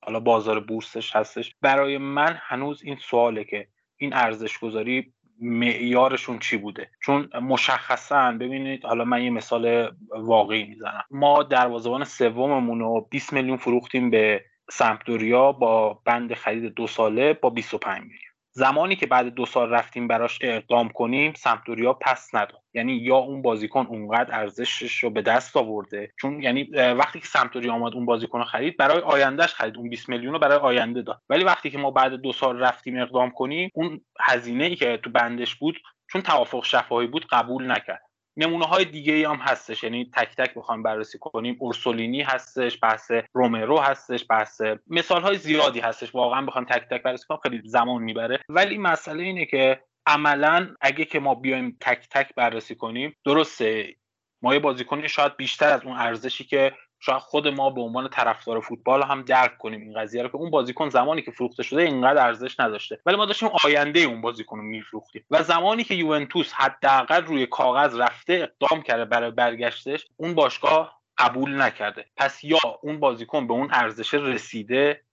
حالا 0.06 0.20
بازار 0.20 0.60
بورسش 0.60 1.16
هستش. 1.16 1.56
برای 1.62 1.98
من 1.98 2.38
هنوز 2.42 2.82
این 2.84 2.98
سواله 3.10 3.44
که 3.44 3.68
این 3.98 4.14
ارزش 4.14 4.58
گذاری 4.58 5.14
معیارشون 5.42 6.40
چی 6.40 6.58
بوده؟ 6.58 6.90
چون 7.04 7.30
مشخصا 7.42 8.32
ببینید 8.32 8.86
حالا 8.86 9.04
من 9.06 9.24
یه 9.24 9.30
مثال 9.30 9.92
واقعی 10.18 10.64
می‌زنم. 10.64 11.04
ما 11.12 11.44
دروازه‌بان 11.44 12.04
سوممون 12.04 12.80
رو 12.80 13.08
20 13.12 13.34
میلیون 13.34 13.58
فروختیم 13.58 14.10
به 14.10 14.46
سمپدوریا 14.72 15.52
با 15.52 15.94
بند 16.06 16.34
خرید 16.34 16.74
دو 16.74 16.88
ساله 16.88 17.34
با 17.34 17.50
25 17.50 18.02
میلیون. 18.02 18.27
زمانی 18.58 18.96
که 18.96 19.06
بعد 19.06 19.26
دو 19.26 19.46
سال 19.46 19.70
رفتیم 19.70 20.08
براش 20.08 20.40
اقدام 20.42 20.90
کنیم 20.90 21.34
سمپدوریا 21.34 21.94
پس 21.94 22.36
نداد. 22.36 22.62
یعنی 22.74 22.94
یا 22.94 23.16
اون 23.16 23.42
بازیکن 23.42 23.86
اونقدر 23.90 24.36
ارزشش 24.36 25.04
رو 25.04 25.10
به 25.10 25.22
دست 25.22 25.58
آورده 25.58 26.12
چون 26.20 26.44
یعنی 26.44 26.64
وقتی 26.74 27.20
که 27.20 27.28
سمپدوریا 27.28 27.74
آمد 27.74 27.94
اون 27.94 28.06
بازیکن 28.06 28.38
رو 28.38 28.46
خرید 28.46 28.78
برای 28.78 29.02
آیندهش 29.02 29.54
خرید. 29.54 29.78
اون 29.78 29.90
20 29.90 30.10
میلیون 30.10 30.34
رو 30.34 30.40
برای 30.40 30.58
آینده 30.58 31.02
داد. 31.02 31.22
ولی 31.30 31.44
وقتی 31.44 31.70
که 31.70 31.78
ما 31.78 31.92
بعد 31.92 32.14
دو 32.14 32.34
سال 32.34 32.60
رفتیم 32.60 33.02
اقدام 33.02 33.32
کنیم 33.32 33.70
اون 33.74 34.02
هزینه 34.22 34.64
ای 34.64 34.76
که 34.76 35.00
تو 35.04 35.10
بندش 35.10 35.56
بود 35.56 35.76
چون 36.12 36.22
توافق 36.22 36.64
شفاهی 36.64 37.08
بود 37.08 37.26
قبول 37.30 37.72
نکرد. 37.72 38.07
نمونه 38.38 38.66
های 38.66 38.86
دیگه 38.86 39.14
ای 39.14 39.24
هم 39.24 39.36
هستش. 39.36 39.84
یعنی 39.84 40.12
تک 40.14 40.36
تک 40.36 40.54
بخوایم 40.54 40.84
بررسی 40.84 41.18
کنیم. 41.18 41.56
اورسولینی 41.60 42.22
هستش 42.22 42.80
بحث 42.82 43.12
رومرو 43.34 43.80
هستش 43.80 44.26
بحث 44.30 44.62
مثال 44.88 45.22
های 45.22 45.38
زیادی 45.38 45.80
هستش. 45.80 46.16
واقعا 46.16 46.42
بخوایم 46.42 46.68
تک 46.68 46.90
تک 46.90 47.04
بررسی 47.04 47.26
کنیم 47.28 47.42
خیلی 47.44 47.62
زمان 47.66 48.04
می‌بره. 48.04 48.40
ولی 48.50 48.78
مسئله 48.78 49.24
اینه 49.24 49.46
که 49.46 49.82
عملا 50.06 50.76
اگه 50.82 51.06
که 51.06 51.20
ما 51.20 51.36
بیایم 51.36 51.78
تک 51.80 52.08
تک 52.12 52.36
بررسی 52.36 52.76
کنیم 52.76 53.16
درسته 53.26 53.96
ما 54.42 54.54
یه 54.54 54.60
بازیکنی 54.60 55.10
شاید 55.10 55.38
بیشتر 55.38 55.70
از 55.70 55.84
اون 55.84 55.98
ارزشی 55.98 56.44
که 56.44 56.74
شاید 57.00 57.18
خود 57.18 57.48
ما 57.48 57.70
به 57.70 57.82
عنوان 57.82 58.10
طرفدار 58.10 58.60
فوتبال 58.60 59.04
هم 59.04 59.22
درک 59.22 59.58
کنیم 59.58 59.82
این 59.82 60.02
قضیه 60.02 60.24
رو 60.24 60.30
که 60.30 60.36
اون 60.36 60.50
بازیکن 60.50 60.90
زمانی 60.90 61.22
که 61.22 61.32
فروخته 61.32 61.64
شده 61.64 61.82
اینقدر 61.82 62.26
ارزش 62.26 62.60
نداشته. 62.60 63.00
ولی 63.06 63.18
ما 63.18 63.26
داشتیم 63.26 63.50
آینده 63.64 64.00
اون 64.00 64.22
بازیکن 64.22 64.58
رو 64.58 64.64
میفروختیم. 64.64 65.26
و 65.32 65.44
زمانی 65.44 65.84
که 65.84 65.96
یوونتوس 65.96 66.54
حداقل 66.54 67.26
روی 67.26 67.46
کاغذ 67.46 68.00
رفته 68.00 68.34
اقدام 68.34 68.82
کرده 68.82 69.06
برای 69.06 69.32
برگشتش 69.32 70.08
اون 70.18 70.36
باشگاه 70.36 71.02
قبول 71.18 71.62
نکرده. 71.62 72.06
پس 72.18 72.44
یا 72.44 72.80
اون 72.82 73.00
بازیکن 73.00 73.48
به 73.48 73.54
اون 73.54 73.70
ارزش 73.72 74.14
رسیده 74.14 75.04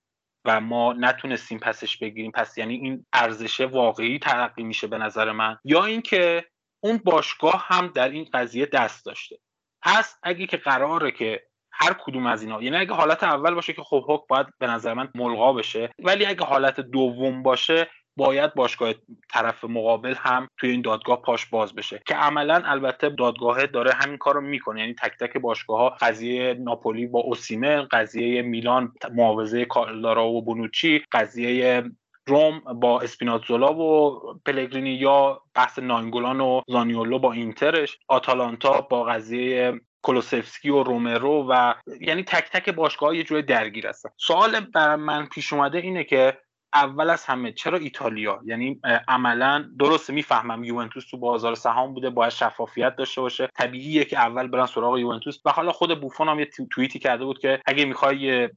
و 0.45 0.61
ما 0.61 0.93
نتونستیم 0.93 1.59
پسش 1.59 1.97
بگیریم 1.97 2.31
پس 2.31 2.59
یعنی 2.59 2.75
این 2.75 3.07
ارزش 3.13 3.61
واقعی 3.61 4.19
ترقی 4.19 4.63
میشه 4.63 4.87
به 4.87 4.99
نظر 4.99 5.33
من 5.33 5.59
یا 5.65 5.85
اینکه 5.85 6.45
اون 6.81 6.99
باشگاه 6.99 7.67
هم 7.69 7.89
در 7.89 8.09
این 8.09 8.29
قضیه 8.33 8.67
دست 8.67 9.07
داشته. 9.07 9.39
پس 9.83 10.19
اگه 10.23 10.47
که 10.47 10.57
قراره 10.57 11.11
که 11.11 11.47
هر 11.77 11.97
کدوم 12.05 12.27
از 12.27 12.43
اینا. 12.43 12.63
یعنی 12.63 12.77
اگه 12.77 12.93
حالت 12.93 13.23
اول 13.23 13.55
باشه 13.55 13.73
که 13.73 13.83
خب 13.83 14.05
حک 14.09 14.21
باید 14.29 14.47
به 14.59 14.67
نظر 14.67 14.95
من 14.95 15.09
ملغا 15.15 15.53
بشه 15.53 15.91
ولی 15.99 16.27
اگه 16.27 16.45
حالت 16.45 16.81
دوم 16.81 17.43
باشه 17.43 17.89
باید 18.17 18.55
باشگاه 18.55 18.95
طرف 19.31 19.65
مقابل 19.65 20.15
هم 20.19 20.49
توی 20.57 20.71
این 20.71 20.83
دادگاه 20.83 21.23
پاش 21.23 21.47
باز 21.47 21.75
بشه. 21.75 22.03
که 22.07 22.15
عملا 22.15 22.63
البته 22.65 23.09
دادگاه 23.09 23.67
داره 23.67 23.93
همین 23.93 24.17
کارو 24.17 24.41
می‌کنه. 24.41 24.81
یعنی 24.81 24.95
تک 24.95 25.19
تک 25.21 25.37
باشگاه 25.37 25.79
ها 25.79 25.89
قضیه 25.89 26.55
ناپولی 26.55 27.07
با 27.07 27.21
اوسیمن 27.21 27.89
قضیه 27.91 28.43
میلان 28.43 28.93
معاوضه 29.15 29.65
کالدارا 29.65 30.27
و 30.27 30.43
بونوچی 30.43 31.03
قضیه 31.13 31.85
روم 32.27 32.59
با 32.59 33.01
اسپیناتزولا 33.01 33.75
و 33.75 34.21
پلگرینی 34.47 34.91
یا 34.91 35.43
بحث 35.55 35.79
ناینگولان 35.79 36.41
و 36.41 36.61
زانیولو 36.69 37.19
با 37.19 37.33
اینترش. 37.33 37.99
آتالانتا 38.09 38.81
با 38.81 39.05
قضیه 39.05 39.81
کلوسفسکی 40.05 40.71
و 40.71 40.83
رومرو 40.83 41.47
و 41.51 41.75
یعنی 42.01 42.23
تک 42.23 42.51
تک 42.51 42.71
باشگاه 42.71 43.17
یه 43.17 43.25
جوری 43.25 43.43
درگیر 43.43 43.87
هستن. 43.87 44.09
سوال 44.17 44.61
برای 44.61 44.97
من 44.97 45.27
پیش 45.27 45.53
اومده 45.53 45.79
اینه 45.79 46.05
که 46.05 46.39
اول 46.75 47.11
از 47.11 47.25
همه 47.25 47.53
چرا 47.53 47.79
ایتالیا؟ 47.79 48.41
یعنی 48.45 48.81
عملا 49.09 49.65
درسته 49.79 50.13
می‌فهمم 50.13 50.65
یوونتوس 50.65 51.11
تو 51.11 51.17
بازار 51.17 51.55
سهام 51.55 51.95
بوده 51.95 52.11
باید 52.11 52.33
شفافیت 52.33 52.97
داشته 52.97 53.21
باشه. 53.21 53.49
طبیعیه 53.55 54.05
که 54.05 54.19
اول 54.19 54.47
برن 54.47 54.67
سراغ 54.67 54.99
یوونتوس. 54.99 55.39
و 55.45 55.51
حالا 55.51 55.73
خود 55.73 56.01
بوفون 56.01 56.29
هم 56.29 56.41
یه 56.41 56.51
توییتی 56.71 56.99
کرده 56.99 57.25
بود 57.25 57.39
که 57.39 57.61
اگه 57.67 57.85
می‌خوای 57.85 58.49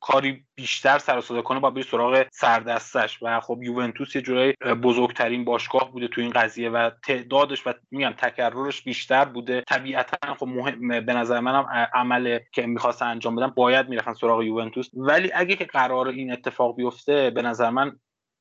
کاری 0.00 0.44
بیشتر 0.54 0.98
سر 0.98 1.20
صدا 1.20 1.42
کنه 1.42 1.60
باید 1.60 1.70
بری 1.70 1.82
سراغ 1.82 2.26
سردسته‌ش. 2.32 3.18
و 3.22 3.40
خب 3.40 3.62
یوونتوس 3.62 4.16
یه 4.16 4.22
جورایی 4.22 4.52
بزرگترین 4.82 5.44
باشگاه 5.44 5.92
بوده 5.92 6.08
تو 6.08 6.20
این 6.20 6.30
قضیه 6.30 6.70
و 6.70 6.90
تعدادش 7.04 7.66
و 7.66 7.72
میگم 7.90 8.14
تکررش 8.18 8.82
بیشتر 8.82 9.24
بوده. 9.24 9.60
طبیعتا 9.60 10.34
خب 10.34 10.46
مهم 10.46 10.88
به 10.88 11.12
نظر 11.12 11.40
منم 11.40 11.88
عملی 11.94 12.38
که 12.52 12.66
می‌خواست 12.66 13.02
انجام 13.02 13.36
بدن 13.36 13.46
باید 13.46 13.88
می‌رفتن 13.88 14.12
سراغ 14.12 14.42
یوونتوس. 14.42 14.90
ولی 14.94 15.30
اگه 15.34 15.56
که 15.56 15.64
قرار 15.64 16.08
این 16.08 16.32
اتفاق 16.32 16.76
بیفته 16.76 17.30
به 17.30 17.42
نظر 17.42 17.70
من 17.70 17.96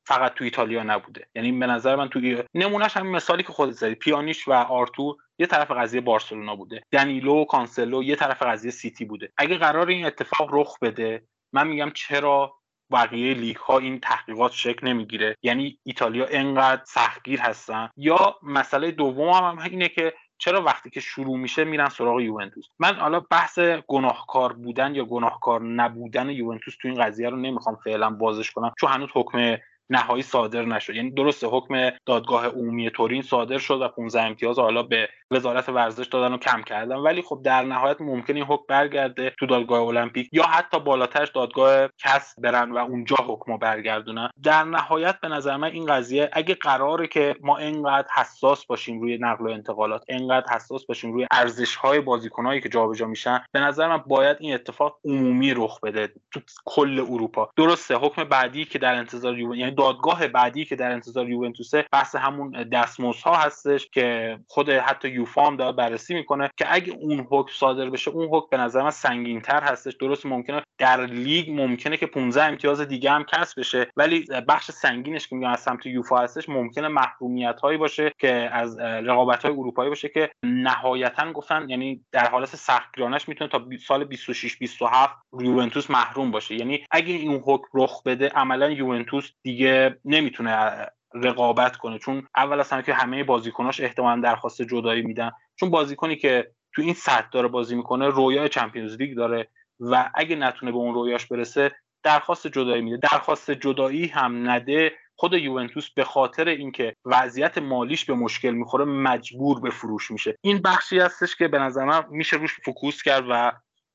فقط 0.05 0.33
تو 0.33 0.43
ایتالیا 0.43 0.83
نبوده. 0.83 1.27
یعنی 1.35 1.51
به 1.51 1.67
نظر 1.67 1.95
من 1.95 2.09
تو 2.09 2.43
نمونهش 2.53 2.97
همین 2.97 3.11
مثالی 3.11 3.43
که 3.43 3.53
خودت 3.53 3.71
زدی 3.71 3.95
پیانیش 3.95 4.47
و 4.47 4.53
آرتور 4.53 5.15
یه 5.39 5.47
طرف 5.47 5.71
قضیه 5.71 6.01
بارسلونا 6.01 6.55
بوده. 6.55 6.81
دنیلو 6.91 7.41
و 7.41 7.45
کانسلو 7.45 8.03
یه 8.03 8.15
طرف 8.15 8.41
قضیه 8.41 8.71
سیتی 8.71 9.05
بوده. 9.05 9.31
اگه 9.37 9.57
قرار 9.57 9.87
این 9.87 10.05
اتفاق 10.05 10.49
رخ 10.51 10.79
بده 10.81 11.23
من 11.53 11.67
میگم 11.67 11.91
چرا 11.95 12.53
بقیه 12.91 13.33
لیگ 13.33 13.55
ها 13.55 13.77
این 13.77 13.99
تحقیقات 13.99 14.51
شکل 14.51 14.87
نمی‌گیره؟ 14.87 15.35
یعنی 15.43 15.79
ایتالیا 15.83 16.25
انقدر 16.29 16.81
سختگیر 16.85 17.39
هستن؟ 17.39 17.89
یا 17.97 18.35
مسئله 18.43 18.91
دوم 18.91 19.29
هم, 19.29 19.43
هم 19.43 19.59
اینه 19.59 19.89
که 19.89 20.13
چرا 20.37 20.61
وقتی 20.61 20.89
که 20.89 20.99
شروع 20.99 21.37
میشه 21.37 21.63
میرن 21.63 21.89
سراغ 21.89 22.19
یوونتوس؟ 22.19 22.65
من 22.79 22.95
حالا 22.95 23.19
بحث 23.19 23.59
گناهکار 23.87 24.53
بودن 24.53 24.95
یا 24.95 25.05
گناهکار 25.05 25.61
نبودن 25.61 26.29
یوونتوس 26.29 26.75
تو 26.81 26.87
این 26.87 27.03
قضیه 27.03 27.29
رو 27.29 27.37
نمی‌خوام 27.37 27.77
فعلا 27.83 28.09
بازش 28.09 28.51
کنم 28.51 28.73
چون 28.79 28.91
هنوز 28.91 29.09
حکم 29.13 29.57
نهایی 29.89 30.23
صادر 30.23 30.65
نشد. 30.65 30.95
یعنی 30.95 31.11
درسته 31.11 31.47
حکم 31.47 31.89
دادگاه 32.05 32.47
عمومی 32.47 32.89
تورین 32.89 33.21
صادر 33.21 33.57
شد 33.57 33.81
و 33.81 33.87
15 33.87 34.21
امتیاز 34.21 34.59
حالا 34.59 34.83
به 34.83 35.09
وزارت 35.31 35.69
ورزش 35.69 36.05
دادن 36.07 36.33
و 36.33 36.37
کم 36.37 36.61
کردن. 36.61 36.95
ولی 36.95 37.21
خب 37.21 37.41
در 37.43 37.63
نهایت 37.63 38.01
ممکن 38.01 38.35
این 38.35 38.45
حکم 38.45 38.63
برگرده 38.69 39.33
تو 39.39 39.45
دادگاه 39.45 39.81
المپیک 39.81 40.29
یا 40.31 40.43
حتی 40.43 40.79
بالاترش 40.79 41.29
دادگاه 41.29 41.89
کس 41.97 42.35
برن 42.39 42.71
و 42.71 42.77
اونجا 42.77 43.15
حکم 43.27 43.57
برگردونن. 43.57 44.29
در 44.43 44.63
نهایت 44.63 45.19
به 45.21 45.27
نظر 45.27 45.57
من 45.57 45.71
این 45.71 45.85
قضیه 45.85 46.29
اگه 46.33 46.55
قراره 46.55 47.07
که 47.07 47.35
ما 47.41 47.57
انقدر 47.57 48.07
حساس 48.15 48.65
باشیم 48.65 49.01
روی 49.01 49.17
نقل 49.17 49.45
و 49.45 49.49
انتقالات 49.49 50.03
انقدر 50.07 50.53
حساس 50.55 50.85
باشیم 50.85 51.13
روی 51.13 51.27
ارزش 51.31 51.75
های 51.75 51.99
بازیکنایی 51.99 52.61
که 52.61 52.69
جابجا 52.69 53.07
میشن 53.07 53.43
به 53.51 53.59
نظر 53.59 53.87
من 53.87 53.97
باید 53.97 54.37
این 54.39 54.53
اتفاق 54.53 54.99
عمومی 55.05 55.53
رخ 55.53 55.79
بده 55.79 56.13
تو 56.31 56.39
کل 56.65 56.99
اروپا. 56.99 57.49
درسته 57.57 57.95
حکم 57.95 58.23
بعدی 58.23 58.65
که 58.65 58.79
در 58.79 58.95
انتظار 58.95 59.39
یعنی 59.39 59.71
دادگاه 59.77 60.27
بعدی 60.27 60.65
که 60.65 60.75
در 60.75 60.91
انتظار 60.91 61.29
یوونتوسه 61.29 61.85
بحث 61.91 62.15
همون 62.15 62.63
دستمزدها 62.63 63.35
هستش 63.35 63.87
که 63.93 64.37
خود 64.47 64.69
حتی 64.69 65.09
یوفا 65.09 65.45
هم 65.47 65.55
داره 65.55 65.71
بررسی 65.71 66.13
می‌کنه 66.13 66.49
که 66.57 66.65
اگه 66.69 66.93
اون 66.93 67.27
حکم 67.31 67.51
صادر 67.53 67.89
بشه 67.89 68.11
اون 68.11 68.27
حکم 68.31 68.47
به 68.51 68.57
نظر 68.57 68.83
من 68.83 68.91
سنگین 68.91 69.41
تر 69.41 69.63
هستش. 69.63 69.93
درست 69.99 70.25
ممکنه 70.25 70.61
در 70.77 71.05
لیگ 71.05 71.61
ممکنه 71.61 71.97
که 71.97 72.05
15 72.05 72.43
امتیاز 72.43 72.81
دیگه 72.81 73.11
هم 73.11 73.23
کسب 73.23 73.59
بشه 73.59 73.87
ولی 73.97 74.25
بخش 74.47 74.71
سنگینش 74.71 75.27
که 75.27 75.35
میگم 75.35 75.49
از 75.49 75.59
سمت 75.59 75.85
یوفا 75.85 76.17
هستش 76.17 76.49
ممکنه 76.49 76.87
محرومیت 76.87 77.59
هایی 77.59 77.77
باشه 77.77 78.11
که 78.19 78.49
از 78.51 78.79
رقابت 78.79 79.45
های 79.45 79.53
اروپایی 79.53 79.89
باشه 79.89 80.09
که 80.09 80.29
نهایتا 80.43 81.31
گفتن 81.31 81.69
یعنی 81.69 82.05
در 82.11 82.29
حالت 82.29 82.55
سختگیرانش 82.55 83.29
می‌تونه 83.29 83.49
تا 83.49 83.65
سال 83.87 84.03
26 84.03 84.57
27 84.57 85.15
یوونتوس 85.39 85.89
محروم 85.89 86.31
باشه. 86.31 86.55
یعنی 86.55 86.85
اگه 86.91 87.13
این 87.13 87.41
حکم 87.45 87.67
رخ 87.73 88.03
بده 88.03 88.29
عملا 88.29 88.69
یوونتوس 88.69 89.31
دیگه 89.43 89.66
نمی‌تونه 90.05 90.85
رقابت 91.13 91.77
کنه 91.77 91.99
چون 91.99 92.27
اول 92.35 92.59
از 92.59 92.71
همه 92.71 92.83
که 92.83 92.93
همه 92.93 93.23
بازیکناش 93.23 93.81
احتمالا 93.81 94.21
درخواست 94.21 94.61
جدایی 94.61 95.01
میدن. 95.01 95.31
چون 95.55 95.69
بازیکنی 95.69 96.15
که 96.15 96.51
تو 96.73 96.81
این 96.81 96.93
سطح 96.93 97.29
داره 97.31 97.47
بازی 97.47 97.75
می‌کنه 97.75 98.07
رویای 98.07 98.49
Champions 98.49 98.95
League 98.95 99.17
داره 99.17 99.47
و 99.79 100.11
اگه 100.15 100.35
نتونه 100.35 100.71
به 100.71 100.77
اون 100.77 100.93
رویاش 100.93 101.25
برسه 101.25 101.75
درخواست 102.03 102.47
جدایی 102.47 102.81
میده. 102.81 102.97
درخواست 102.97 103.51
جدایی 103.51 104.07
هم 104.07 104.49
نده 104.49 104.91
خود 105.15 105.33
یوونتوس 105.33 105.89
به 105.89 106.03
خاطر 106.03 106.47
اینکه 106.47 106.95
وضعیت 107.05 107.57
مالیش 107.57 108.05
به 108.05 108.13
مشکل 108.13 108.51
می‌خوره 108.51 108.85
مجبور 108.85 109.59
به 109.59 109.69
فروش 109.69 110.11
میشه. 110.11 110.37
این 110.41 110.61
بخشی 110.61 110.99
هستش 110.99 111.35
که 111.35 111.47
به 111.47 111.59
نظر 111.59 111.85
من 111.85 112.03
میشه 112.09 112.37
روش 112.37 112.59
focus 112.65 113.01
کرد 113.01 113.25
و 113.29 113.51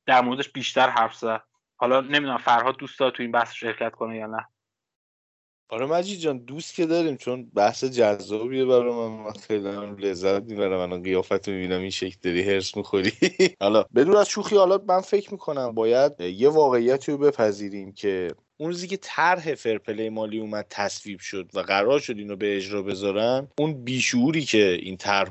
در 0.07 0.21
موردش 0.21 0.49
بیشتر 0.49 0.89
حرف 0.89 1.15
زد. 1.15 1.43
حالا 1.77 2.01
نمی‌دونم 2.01 2.39
فرهاد 2.39 2.77
دوست 2.77 3.01
داره 3.01 3.13
تو 3.13 3.23
این 3.23 3.33
بحث 3.33 3.53
شرکت 3.53 3.93
کنه 3.93 4.17
یا 4.17 4.27
نه. 4.27 4.47
آره 5.73 5.87
مجید 5.87 6.19
جان 6.19 6.39
دوست 6.39 6.75
که 6.75 6.87
داریم 6.87 7.17
چون 7.17 7.51
بحث 7.55 7.85
جذابیه 7.85 8.65
برای 8.65 8.93
من. 8.93 9.25
من 9.25 9.33
خیلی 9.33 9.69
لذت 10.09 10.43
می‌برم. 10.43 10.91
من 10.91 11.03
قیافت 11.03 11.49
می‌بینم 11.49 11.81
این 11.81 11.91
شکل 11.91 12.17
داری 12.23 12.43
هرس 12.43 12.77
می‌خوری. 12.77 13.13
حالا 13.63 13.85
بدون 13.95 14.17
از 14.17 14.29
شوخی 14.29 14.57
حالا 14.57 14.79
من 14.89 15.01
فکر 15.01 15.33
می‌کنم 15.33 15.73
باید 15.73 16.21
یه 16.21 16.49
واقعیتی 16.49 17.13
رو 17.13 17.19
بپذیریم 17.19 17.93
که 17.93 18.29
اون 18.57 18.71
روزی 18.71 18.89
که 18.89 18.97
طرح 18.97 19.55
فرپلی 19.55 20.09
مالی 20.09 20.39
اومد 20.39 20.67
تصویب 20.71 21.21
شد 21.21 21.51
و 21.55 21.61
قرار 21.61 22.01
شد 22.01 22.19
اینو 22.19 22.37
به 22.37 22.57
اجرا 22.57 22.83
بذارن 22.83 23.49
اون 23.59 23.85
بیشوری 23.85 24.45
که 24.45 24.79
این 24.83 24.97
طرح 24.97 25.31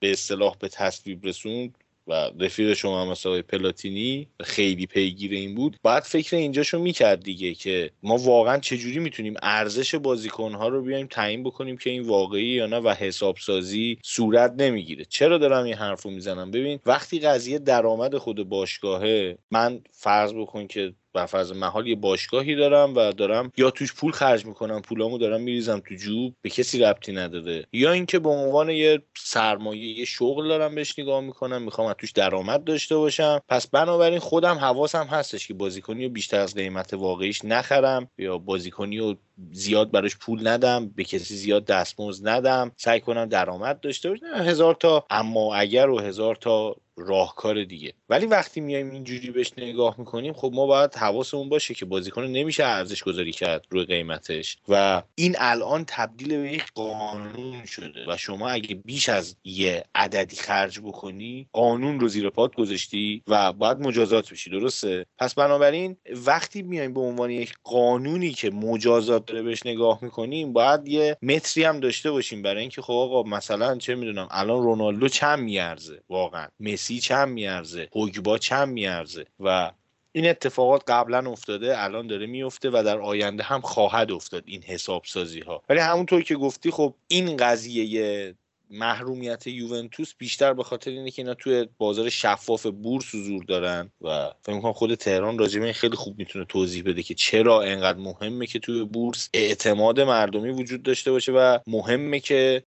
به 0.00 0.12
اصطلاح 0.12 0.56
به 0.60 0.68
تصویب 0.68 1.26
رسوند 1.26 1.83
و 2.06 2.30
رفیق 2.40 2.74
شما 2.74 3.02
هم 3.02 3.08
مثل 3.08 3.42
پلاتینی 3.42 4.28
خیلی 4.40 4.86
پیگیر 4.86 5.32
این 5.32 5.54
بود. 5.54 5.76
باید 5.82 6.02
فکر 6.02 6.36
اینجاشو 6.36 6.78
می‌کرد 6.78 7.22
دیگه 7.22 7.54
که 7.54 7.90
ما 8.02 8.16
واقعا 8.16 8.58
چجوری 8.58 8.98
می‌تونیم 8.98 9.34
ارزش 9.42 9.94
بازیکنها 9.94 10.68
رو 10.68 10.82
بیایم 10.82 11.06
تعیین 11.06 11.42
بکنیم 11.42 11.76
که 11.76 11.90
این 11.90 12.02
واقعی 12.02 12.44
یا 12.44 12.66
نه 12.66 12.76
و 12.76 12.88
حسابسازی 12.88 13.98
صورت 14.02 14.54
نمی‌گیره. 14.58 15.04
چرا 15.04 15.38
دارم 15.38 15.64
این 15.64 15.74
حرف 15.74 16.02
رو 16.02 16.10
می‌زنم؟ 16.10 16.50
ببین 16.50 16.80
وقتی 16.86 17.18
قضیه 17.18 17.58
درآمد 17.58 18.16
خود 18.16 18.48
باشگاهه 18.48 19.38
من 19.50 19.80
فرض 19.92 20.32
بکن 20.32 20.66
که 20.66 20.94
بر 21.14 21.26
فرض 21.26 21.52
محال 21.52 21.86
یه 21.86 21.96
باشگاهی 21.96 22.54
دارم 22.54 22.96
و 22.96 23.12
دارم 23.12 23.52
یا 23.56 23.70
توش 23.70 23.94
پول 23.94 24.12
خرج 24.12 24.46
می‌کنم 24.46 24.82
پولامو 24.82 25.18
دارم 25.18 25.40
میریزم 25.40 25.82
تو 25.88 25.94
جوب 25.94 26.34
به 26.42 26.50
کسی 26.50 26.78
ربطی 26.78 27.12
نداره. 27.12 27.66
یا 27.72 27.92
اینکه 27.92 28.18
به 28.18 28.28
عنوان 28.28 28.70
یه 28.70 29.02
سرمایه 29.16 29.98
یه 29.98 30.04
شغل 30.04 30.48
دارم 30.48 30.74
بهش 30.74 30.98
نگاه 30.98 31.20
می‌کنم 31.20 31.62
می‌خوام 31.62 31.88
از 31.88 31.94
توش 31.98 32.12
درآمد 32.12 32.64
داشته 32.64 32.96
باشم. 32.96 33.40
پس 33.48 33.66
بنابراین 33.66 34.18
خودم 34.18 34.58
حواسم 34.58 35.04
هستش 35.04 35.48
که 35.48 35.54
بازیکنی 35.54 36.04
رو 36.04 36.10
بیشتر 36.10 36.40
از 36.40 36.54
قیمت 36.54 36.94
واقعیش 36.94 37.44
نخرم 37.44 38.10
یا 38.18 38.38
بازیکنی 38.38 38.98
رو 38.98 39.14
زیاد 39.52 39.90
براش 39.90 40.16
پول 40.16 40.48
ندم 40.48 40.88
به 40.88 41.04
کسی 41.04 41.34
زیاد 41.34 41.64
دستمزد 41.64 42.28
ندم. 42.28 42.72
سعی 42.76 43.00
کنم 43.00 43.24
درآمد 43.24 43.80
داشته 43.80 44.08
باشم. 44.08 44.26
هزار 44.26 44.74
تا 44.74 45.04
اما 45.10 45.54
اگر 45.54 45.88
و 45.88 46.00
هزار 46.00 46.36
تا 46.36 46.76
راهکار 46.96 47.64
دیگه. 47.64 47.92
ولی 48.08 48.26
وقتی 48.26 48.60
میایم 48.60 48.90
اینجوری 48.90 49.30
بهش 49.30 49.52
نگاه 49.58 49.94
می‌کنیم 49.98 50.32
خب 50.32 50.50
ما 50.54 50.66
باید 50.66 50.94
حواسمون 50.94 51.48
باشه 51.48 51.74
که 51.74 51.84
بازیکن 51.84 52.22
نمیشه 52.24 52.64
ارزش 52.64 53.02
گذاری 53.02 53.32
کرد 53.32 53.66
روی 53.70 53.84
قیمتش 53.84 54.56
و 54.68 55.02
این 55.14 55.36
الان 55.38 55.84
تبدیل 55.88 56.28
به 56.28 56.52
یک 56.52 56.64
قانون 56.74 57.64
شده 57.64 58.04
و 58.08 58.16
شما 58.16 58.48
اگه 58.48 58.74
بیش 58.74 59.08
از 59.08 59.36
یه 59.44 59.84
عددی 59.94 60.36
خرج 60.36 60.80
بکنی 60.80 61.48
قانون 61.52 62.00
رو 62.00 62.08
زیر 62.08 62.30
پات 62.30 62.54
گذاشتی 62.54 63.22
و 63.28 63.52
باید 63.52 63.78
مجازات 63.78 64.32
بشی 64.32 64.50
درسته؟ 64.50 65.06
پس 65.18 65.34
بنابراین 65.34 65.96
وقتی 66.26 66.62
میایم 66.62 66.94
به 66.94 67.00
عنوان 67.00 67.30
یک 67.30 67.54
قانونی 67.64 68.32
که 68.32 68.50
مجازات 68.50 69.26
داره 69.26 69.42
بهش 69.42 69.66
نگاه 69.66 69.98
می‌کنیم 70.02 70.52
باید 70.52 70.88
یه 70.88 71.16
متری 71.22 71.64
هم 71.64 71.80
داشته 71.80 72.10
باشیم 72.10 72.42
برای 72.42 72.60
اینکه 72.60 72.82
خب 72.82 72.92
آقا 72.92 73.22
مثلا 73.22 73.76
چه 73.76 73.94
می‌دونم 73.94 74.28
الان 74.30 74.62
رونالدو 74.62 75.08
چند 75.08 75.38
میارزه؟ 75.38 76.00
واقعا. 76.08 76.48
چند 76.90 77.28
میارزه 77.28 77.86
پوگبا 77.86 78.38
چند 78.38 78.68
میارزه 78.68 79.24
و 79.40 79.72
این 80.12 80.28
اتفاقات 80.28 80.82
قبلا 80.88 81.30
افتاده 81.30 81.82
الان 81.82 82.06
داره 82.06 82.26
میفته 82.26 82.70
و 82.70 82.82
در 82.86 82.98
آینده 82.98 83.42
هم 83.42 83.60
خواهد 83.60 84.12
افتاد 84.12 84.42
این 84.46 84.62
حساب 84.62 85.02
سازی 85.06 85.40
ها 85.40 85.62
ولی 85.68 85.80
همونطور 85.80 86.22
که 86.22 86.36
گفتی 86.36 86.70
خب 86.70 86.94
این 87.08 87.36
قضیه 87.36 88.34
محرومیت 88.70 89.46
یوونتوس 89.46 90.14
بیشتر 90.18 90.52
به 90.52 90.62
خاطر 90.62 90.90
اینه 90.90 91.10
که 91.10 91.22
اینا 91.22 91.34
توی 91.34 91.68
بازار 91.78 92.08
شفاف 92.08 92.66
بورس 92.66 93.14
حضور 93.14 93.44
دارن 93.44 93.90
و 94.00 94.30
فکر 94.42 94.56
می‌کنم 94.56 94.72
خود 94.72 94.94
تهران 94.94 95.38
راجع 95.38 95.72
خیلی 95.72 95.96
خوب 95.96 96.18
می‌تونه 96.18 96.44
توضیح 96.44 96.82
بده 96.82 97.02
که 97.02 97.14
چرا 97.14 97.62
انقدر 97.62 97.98
مهمه 97.98 98.46
که 98.46 98.58
توی 98.58 98.84
بورس 98.84 99.30
اعتماد 99.34 100.00
مردمی 100.00 100.50
وجود 100.50 100.82
داشته 100.82 101.10
باشه 101.12 101.32
و 101.32 101.58
مهمه 101.66 102.20
که 102.20 102.64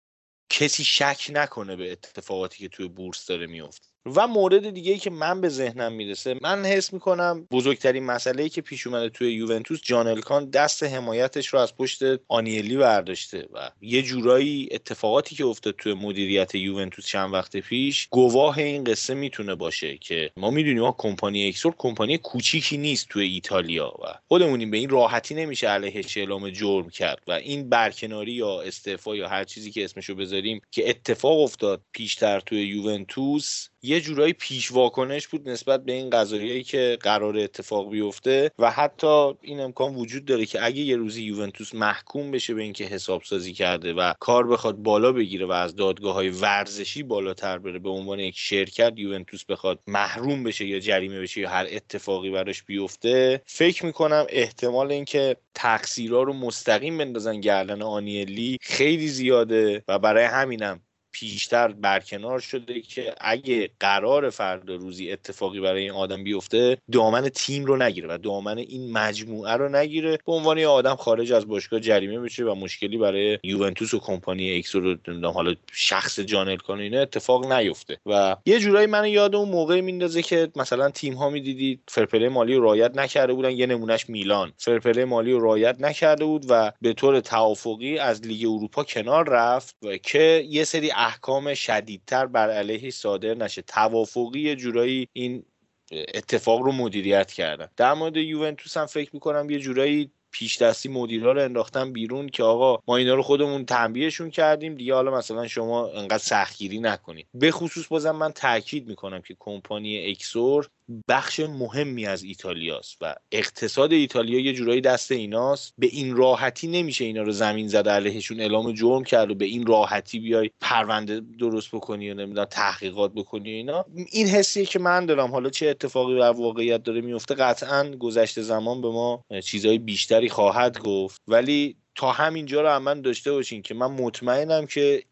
کسی 0.49 0.83
شک 0.83 1.31
نکنه 1.33 1.75
به 1.75 1.91
اتفاقاتی 1.91 2.57
که 2.57 2.69
توی 2.69 2.87
بورس 2.87 3.25
داره 3.25 3.47
میفته 3.47 3.92
و 4.05 4.27
مورد 4.27 4.69
دیگه 4.69 4.91
ای 4.91 4.97
که 4.97 5.09
من 5.09 5.41
به 5.41 5.49
ذهنم 5.49 5.93
می‌رسه 5.93 6.35
من 6.41 6.65
حس 6.65 6.93
می‌کنم 6.93 7.47
بزرگترین 7.51 8.03
مسئله 8.03 8.43
ای 8.43 8.49
که 8.49 8.61
پیش 8.61 8.87
اومده 8.87 9.09
توی 9.09 9.33
یوونتوس 9.33 9.81
جان 9.83 10.07
الکان 10.07 10.49
دست 10.49 10.83
حمایتش 10.83 11.47
رو 11.47 11.59
از 11.59 11.75
پشت 11.75 11.99
آنیلی 12.27 12.77
برداشته 12.77 13.47
و 13.53 13.69
یه 13.81 14.01
جورایی 14.01 14.69
اتفاقاتی 14.71 15.35
که 15.35 15.45
افتاد 15.45 15.75
توی 15.77 15.93
مدیریت 15.93 16.55
یوونتوس 16.55 17.05
چند 17.05 17.33
وقت 17.33 17.57
پیش 17.57 18.07
گواه 18.11 18.57
این 18.57 18.83
قصه 18.83 19.13
می‌تونه 19.13 19.55
باشه 19.55 19.97
که 19.97 20.31
ما 20.37 20.51
می‌دونیم 20.51 20.91
کمپانی 20.97 21.47
اکسور 21.47 21.75
کمپانی 21.77 22.17
کوچیکی 22.17 22.77
نیست 22.77 23.07
توی 23.09 23.27
ایتالیا 23.27 23.87
و 23.87 24.05
خودمونیم 24.27 24.71
به 24.71 24.77
این 24.77 24.89
راحتی 24.89 25.35
نمیشه 25.35 25.67
علیهش 25.67 26.17
اعلام 26.17 26.49
جرم 26.49 26.89
کرد 26.89 27.21
و 27.27 27.31
این 27.31 27.69
برکناری 27.69 28.31
یا 28.31 28.61
استعفا 28.61 29.15
یا 29.15 29.27
هر 29.27 29.43
چیزی 29.43 29.71
که 29.71 29.83
اسمشو 29.83 30.15
بذاریم 30.15 30.61
که 30.71 30.89
اتفاق 30.89 31.39
افتاد 31.39 31.81
پیشتر 31.91 32.39
توی 32.39 32.67
یوونتوس 32.67 33.67
یه 33.85 34.01
جورایی 34.01 34.33
پیش 34.33 34.71
واکنش 34.71 35.27
بود 35.27 35.49
نسبت 35.49 35.85
به 35.85 35.91
این 35.91 36.09
قضایایی 36.09 36.63
که 36.63 36.97
قرار 37.01 37.37
اتفاق 37.37 37.89
بیفته 37.89 38.51
و 38.59 38.71
حتی 38.71 39.33
این 39.41 39.59
امکان 39.59 39.95
وجود 39.95 40.25
داره 40.25 40.45
که 40.45 40.65
اگه 40.65 40.81
یه 40.81 40.95
روزی 40.95 41.23
یوونتوس 41.23 41.75
محکوم 41.75 42.31
بشه 42.31 42.53
به 42.53 42.61
اینکه 42.61 42.85
حساب 42.85 43.23
سازی 43.23 43.53
کرده 43.53 43.93
و 43.93 44.13
کار 44.19 44.47
بخواد 44.47 44.75
بالا 44.75 45.11
بگیره 45.11 45.45
و 45.45 45.51
از 45.51 45.75
دادگاه 45.75 46.13
های 46.13 46.29
ورزشی 46.29 47.03
بالاتر 47.03 47.57
بره 47.57 47.79
به 47.79 47.89
عنوان 47.89 48.19
یک 48.19 48.37
شرکت 48.37 48.93
یوونتوس 48.95 49.45
بخواد 49.45 49.79
محروم 49.87 50.43
بشه 50.43 50.65
یا 50.65 50.79
جریمه 50.79 51.21
بشه 51.21 51.41
یا 51.41 51.49
هر 51.49 51.67
اتفاقی 51.69 52.29
براش 52.29 52.63
بیفته 52.63 53.41
فکر 53.45 53.85
می‌کنم 53.85 54.25
احتمال 54.29 54.91
اینکه 54.91 55.35
تقصیرها 55.53 56.23
رو 56.23 56.33
مستقیم 56.33 56.97
بندازن 56.97 57.39
گردن 57.39 57.81
آنیلی 57.81 58.57
خیلی 58.61 59.07
زیاده 59.07 59.83
و 59.87 59.99
برای 59.99 60.23
همینم 60.23 60.81
بیشتر 61.13 61.67
برکنار 61.67 62.39
شده 62.39 62.81
که 62.81 63.15
اگه 63.21 63.69
قرار 63.79 64.29
فردا 64.29 64.75
روزی 64.75 65.11
اتفاقی 65.11 65.59
برای 65.59 65.81
این 65.81 65.91
آدم 65.91 66.23
بیفته 66.23 66.77
دامن 66.91 67.29
تیم 67.29 67.65
رو 67.65 67.77
نگیره 67.77 68.07
و 68.07 68.17
دامن 68.17 68.57
این 68.57 68.91
مجموعه 68.91 69.53
رو 69.53 69.69
نگیره. 69.69 70.19
به 70.25 70.31
عنوان 70.31 70.57
یه 70.57 70.67
آدم 70.67 70.95
خارج 70.95 71.31
از 71.31 71.47
باشگاه 71.47 71.79
جریمه 71.79 72.19
بشه 72.19 72.43
و 72.43 72.55
مشکلی 72.55 72.97
برای 72.97 73.39
یوونتوس 73.43 73.93
و 73.93 73.99
کمپانی 73.99 74.57
اکسور 74.57 74.97
حالا 75.33 75.55
شخص 75.71 76.19
جان 76.19 76.57
الکان 76.57 76.97
اتفاق 76.97 77.51
نیفته. 77.51 77.97
و 78.05 78.35
یه 78.45 78.59
جورایی 78.59 78.87
من 78.87 79.07
یاد 79.07 79.35
اون 79.35 79.49
موقع 79.49 79.81
میندازه 79.81 80.21
که 80.21 80.51
مثلا 80.55 80.89
تیم 80.89 81.13
ها 81.13 81.29
می‌دیدید 81.29 81.79
فرپلی 81.87 82.29
مالی 82.29 82.55
رو 82.55 82.63
رعایت 82.63 82.97
نکرده 82.97 83.33
بودن 83.33 83.51
یه 83.51 83.65
نمونهش 83.65 84.09
میلان. 84.09 84.53
فرپلی 84.57 85.05
مالی 85.05 85.31
رو 85.31 85.39
رعایت 85.39 85.75
نکرده 85.79 86.25
بود 86.25 86.45
و 86.49 86.71
به 86.81 86.93
طور 86.93 87.19
توافقی 87.19 87.97
از 87.97 88.21
لیگ 88.21 88.47
اروپا 88.47 88.83
کنار 88.83 89.29
رفت 89.29 89.75
و 89.83 89.97
که 89.97 90.45
یه 90.49 90.63
سری 90.63 90.91
احکام 91.03 91.53
شدیدتر 91.53 92.25
بر 92.25 92.49
علیه 92.49 92.91
صادر 92.91 93.33
نشه. 93.33 93.61
توافقی 93.61 94.55
جورایی 94.55 95.07
این 95.13 95.45
اتفاق 95.91 96.61
رو 96.61 96.71
مدیریت 96.71 97.31
کردن. 97.31 97.67
در 97.77 97.93
مورد 97.93 98.17
یوونتوس 98.17 98.77
هم 98.77 98.85
فکر 98.85 99.09
می‌کنم 99.13 99.49
یه 99.49 99.59
جورایی 99.59 100.11
پیش 100.31 100.61
دستی 100.61 100.89
مدیرها 100.89 101.31
رو 101.31 101.41
انداختن 101.41 101.93
بیرون 101.93 102.29
که 102.29 102.43
آقا 102.43 102.83
ما 102.87 102.97
اینا 102.97 103.15
رو 103.15 103.21
خودمون 103.21 103.65
تنبیهشون 103.65 104.29
کردیم 104.29 104.75
دیگه 104.75 104.93
حالا 104.93 105.17
مثلا 105.17 105.47
شما 105.47 105.87
انقدر 105.87 106.17
سختگیری 106.17 106.79
نکنید. 106.79 107.27
به 107.33 107.51
خصوص 107.51 107.87
بازم 107.87 108.11
من 108.11 108.31
تاکید 108.31 108.87
می‌کنم 108.87 109.21
که 109.21 109.35
کمپانی 109.39 110.11
اکسور 110.11 110.67
بخش 111.07 111.39
مهمی 111.39 112.05
از 112.05 112.23
ایتالیاست 112.23 112.97
و 113.01 113.15
اقتصاد 113.31 113.91
ایتالیا 113.91 114.39
یه 114.39 114.53
جورایی 114.53 114.81
دست 114.81 115.11
ایناست. 115.11 115.73
به 115.77 115.87
این 115.87 116.15
راحتی 116.15 116.67
نمیشه 116.67 117.05
اینا 117.05 117.21
رو 117.21 117.31
زمین 117.31 117.67
زده 117.67 117.91
علیهشون 117.91 118.39
اعلام 118.39 118.71
جرم 118.71 119.03
کرد 119.03 119.31
و 119.31 119.35
به 119.35 119.45
این 119.45 119.65
راحتی 119.65 120.19
بیای 120.19 120.49
پرونده 120.61 121.21
درست 121.39 121.75
بکنی 121.75 122.11
و 122.11 122.13
نمی‌دونم 122.13 122.45
تحقیقات 122.45 123.13
بکنی 123.13 123.49
اینا. 123.49 123.85
این 124.11 124.27
حسیه 124.27 124.65
که 124.65 124.79
من 124.79 125.05
دارم. 125.05 125.31
حالا 125.31 125.49
چه 125.49 125.67
اتفاقی 125.67 126.19
در 126.19 126.31
واقعیت 126.31 126.83
داره 126.83 127.01
میفته 127.01 127.35
قطعا 127.35 127.91
گذشته 127.99 128.41
زمان 128.41 128.81
به 128.81 128.89
ما 128.89 129.23
چیزهای 129.43 129.77
بیشتری 129.77 130.29
خواهد 130.29 130.79
گفت. 130.79 131.21
ولی 131.27 131.75
تا 131.95 132.11
همینجا 132.11 132.61
رو 132.61 132.79
من 132.79 133.01
داشته 133.01 133.31
باشین 133.31 133.61
که 133.61 133.73
من 133.73 133.91
مطمئنم 133.91 134.65
که 134.65 135.03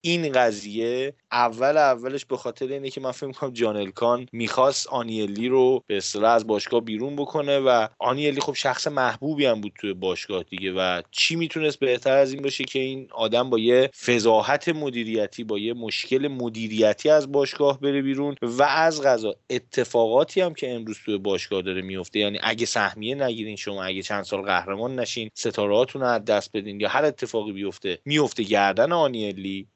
این 0.00 0.32
قضیه 0.32 1.14
اول 1.32 1.76
اولش 1.76 2.24
به 2.24 2.36
خاطر 2.36 2.66
اینه 2.66 2.90
که 2.90 3.00
من 3.00 3.12
فکر 3.12 3.26
می‌کنم 3.26 3.50
جان 3.50 3.76
الکان 3.76 4.26
می‌خواست 4.32 4.86
آنیلی 4.86 5.48
رو 5.48 5.84
به 5.86 5.96
اصطلاح 5.96 6.32
از 6.32 6.46
باشگاه 6.46 6.80
بیرون 6.80 7.16
بکنه 7.16 7.58
و 7.58 7.88
آنیلی 7.98 8.40
خب 8.40 8.54
شخص 8.54 8.86
محبوبی 8.86 9.46
هم 9.46 9.60
بود 9.60 9.72
توی 9.80 9.94
باشگاه 9.94 10.42
دیگه 10.42 10.72
و 10.72 11.02
چی 11.10 11.36
می‌تونست 11.36 11.78
بهتر 11.78 12.16
از 12.16 12.32
این 12.32 12.42
باشه 12.42 12.64
که 12.64 12.78
این 12.78 13.08
آدم 13.12 13.50
با 13.50 13.58
یه 13.58 13.90
فضاحت 14.06 14.68
مدیریتی 14.68 15.44
با 15.44 15.58
یه 15.58 15.74
مشکل 15.74 16.28
مدیریتی 16.28 17.10
از 17.10 17.32
باشگاه 17.32 17.80
بره 17.80 18.02
بیرون 18.02 18.34
و 18.42 18.62
از 18.62 19.02
غذا 19.02 19.34
اتفاقاتی 19.50 20.40
هم 20.40 20.54
که 20.54 20.74
امروز 20.74 20.98
توی 21.04 21.18
باشگاه 21.18 21.62
داره 21.62 21.82
میفته 21.82 22.18
یعنی 22.18 22.38
اگه 22.42 22.66
سهمیه 22.66 23.14
نگیرین 23.14 23.56
شما 23.56 23.84
اگه 23.84 24.02
چند 24.02 24.22
سال 24.24 24.42
قهرمان 24.42 24.98
نشین 25.00 25.30
ستارهاتون 25.34 26.02
رو 26.02 26.08
از 26.08 26.24
دست 26.24 26.50
بدین 26.54 26.80
یا 26.80 26.88
هر 26.88 27.04
اتفاقی 27.04 27.52
بیفته 27.52 27.98
میفته 28.04 28.42
گردن 28.42 28.92
آنیلی. 28.92 29.68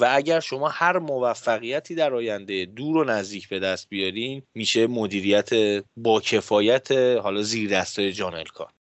و 0.00 0.08
اگر 0.10 0.40
شما 0.40 0.68
هر 0.68 0.98
موفقیتی 0.98 1.94
در 1.94 2.14
آینده 2.14 2.64
دور 2.64 2.96
و 2.96 3.04
نزدیک 3.04 3.48
به 3.48 3.58
دست 3.58 3.88
بیارین 3.88 4.42
میشه 4.54 4.86
مدیریت 4.86 5.50
با 5.96 6.20
کفایت 6.20 6.92
حالا 6.92 7.42
زیر 7.42 7.70
دستای 7.70 8.12
جان 8.12 8.34
الکان 8.34 8.72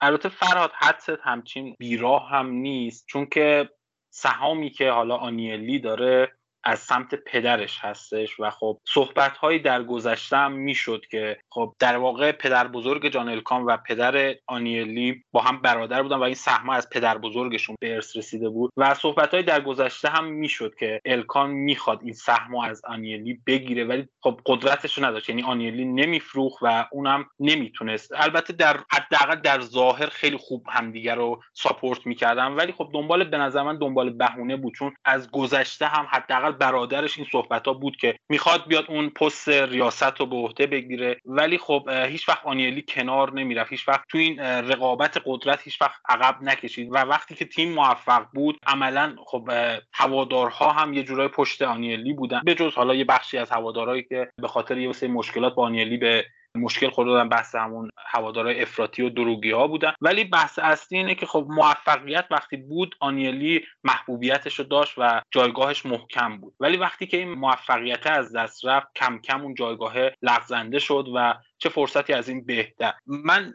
البته 0.00 0.28
فرهاد 0.28 0.72
حدست 0.74 1.18
همچین 1.22 1.74
بیراه 1.78 2.30
هم 2.30 2.50
نیست 2.50 3.06
چون 3.06 3.26
که 3.26 3.70
سهامی 4.12 4.70
که 4.70 4.90
حالا 4.90 5.16
آنیلی 5.16 5.78
داره 5.78 6.32
از 6.64 6.78
سمت 6.78 7.14
پدرش 7.14 7.78
هستش 7.80 8.40
و 8.40 8.50
خب 8.50 8.78
صحبت 8.84 9.36
هایی 9.36 9.58
در 9.58 9.82
گذشته 9.82 10.36
هم 10.36 10.52
می‌شد 10.52 11.06
که 11.10 11.36
خب 11.50 11.74
در 11.78 11.96
واقع 11.96 12.32
پدر 12.32 12.68
بزرگ 12.68 13.08
جان 13.08 13.28
الکان 13.28 13.62
و 13.62 13.76
پدر 13.76 14.34
آنیلی 14.46 15.24
با 15.32 15.40
هم 15.40 15.62
برادر 15.62 16.02
بودن 16.02 16.16
و 16.16 16.22
این 16.22 16.34
سهم 16.34 16.70
از 16.70 16.90
پدر 16.90 17.18
بزرگشون 17.18 17.76
به 17.80 17.94
ارث 17.94 18.16
رسیده 18.16 18.48
بود 18.48 18.72
و 18.76 18.94
صحبت 18.94 19.34
های 19.34 19.42
در 19.42 19.60
گذشته 19.60 20.08
هم 20.08 20.24
می‌شد 20.24 20.74
که 20.74 21.00
الکان 21.04 21.50
می‌خواد 21.50 22.00
این 22.02 22.12
سهم 22.12 22.54
از 22.54 22.82
آنیلی 22.84 23.40
بگیره 23.46 23.84
ولی 23.84 24.08
خب 24.20 24.40
قدرتش 24.46 24.98
رو 24.98 25.04
نداشت. 25.04 25.28
یعنی 25.28 25.42
آنیلی 25.42 25.84
نمیفروخ 25.84 26.58
و 26.62 26.86
اونم 26.92 27.26
نمی‌تونست. 27.40 28.12
البته 28.14 28.52
در 28.52 28.80
حداقل 28.92 29.34
در 29.34 29.60
ظاهر 29.60 30.06
خیلی 30.06 30.36
خوب 30.36 30.66
همدیگه 30.68 31.14
رو 31.14 31.42
ساپورت 31.52 32.06
می‌کردن 32.06 32.46
ولی 32.46 32.72
خب 32.72 32.90
دنبال 32.94 33.24
به 33.24 33.38
نظر 33.38 33.62
من 33.62 33.78
دنبال 33.78 34.10
بهونه 34.10 34.56
بود 34.56 34.74
چون 34.74 34.94
از 35.04 35.30
گذشته 35.30 35.86
هم 35.86 36.06
حداقل 36.10 36.49
برادرش 36.52 37.18
این 37.18 37.26
صحبت 37.32 37.66
ها 37.66 37.72
بود 37.72 37.96
که 37.96 38.18
می‌خواد 38.28 38.66
بیاد 38.66 38.84
اون 38.88 39.08
پست 39.10 39.48
ریاست 39.48 40.20
رو 40.20 40.26
به 40.26 40.36
عهده 40.36 40.66
بگیره 40.66 41.20
ولی 41.24 41.58
خب 41.58 41.88
هیچ 42.08 42.28
وقت 42.28 42.46
آنیلی 42.46 42.84
کنار 42.88 43.32
نمی‌رفت. 43.32 43.70
هیچ 43.70 43.88
وقت 43.88 44.04
تو 44.08 44.18
این 44.18 44.40
رقابت 44.40 45.22
قدرت 45.26 45.62
هیچ 45.62 45.82
وقت 45.82 46.00
عقب 46.08 46.42
نکشید 46.42 46.88
و 46.90 46.96
وقتی 46.96 47.34
که 47.34 47.44
تیم 47.44 47.72
موفق 47.72 48.26
بود 48.34 48.58
عملا 48.66 49.16
خب 49.26 49.50
هوادارها 49.92 50.72
هم 50.72 50.94
یه 50.94 51.02
جورای 51.02 51.28
پشت 51.28 51.62
آنیلی 51.62 52.12
بودن. 52.12 52.40
به 52.44 52.54
جز 52.54 52.74
حالا 52.74 52.94
یه 52.94 53.04
بخشی 53.04 53.38
از 53.38 53.50
هوادارهایی 53.50 54.02
که 54.02 54.28
به 54.36 54.48
خاطر 54.48 54.78
یه 54.78 55.08
مشکلات 55.08 55.54
با 55.54 55.64
آنیلی 55.64 55.96
به 55.96 56.24
مشکل 56.54 56.90
خود 56.90 57.28
بحث 57.28 57.54
همون 57.54 57.90
هوادارهای 57.96 58.62
افراطی 58.62 59.02
و 59.02 59.10
دروگی 59.10 59.50
ها 59.50 59.66
بودن. 59.66 59.92
ولی 60.00 60.24
بحث 60.24 60.58
اصلی 60.58 60.98
اینه 60.98 61.14
که 61.14 61.26
خب 61.26 61.46
موفقیت 61.48 62.26
وقتی 62.30 62.56
بود 62.56 62.94
آنیلی 63.00 63.64
محبوبیتش 63.84 64.58
رو 64.58 64.64
داشت 64.64 64.94
و 64.98 65.20
جایگاهش 65.30 65.86
محکم 65.86 66.38
بود. 66.38 66.54
ولی 66.60 66.76
وقتی 66.76 67.06
که 67.06 67.16
این 67.16 67.32
موفقیت 67.32 68.06
از 68.06 68.36
دست 68.36 68.64
رفت 68.64 68.86
کم 68.96 69.18
کم 69.18 69.40
اون 69.40 69.54
جایگاه 69.54 69.94
لغزنده 70.22 70.78
شد 70.78 71.06
و 71.14 71.34
چه 71.58 71.68
فرصتی 71.68 72.12
از 72.12 72.28
این 72.28 72.46
بهتر. 72.46 72.92
من 73.06 73.54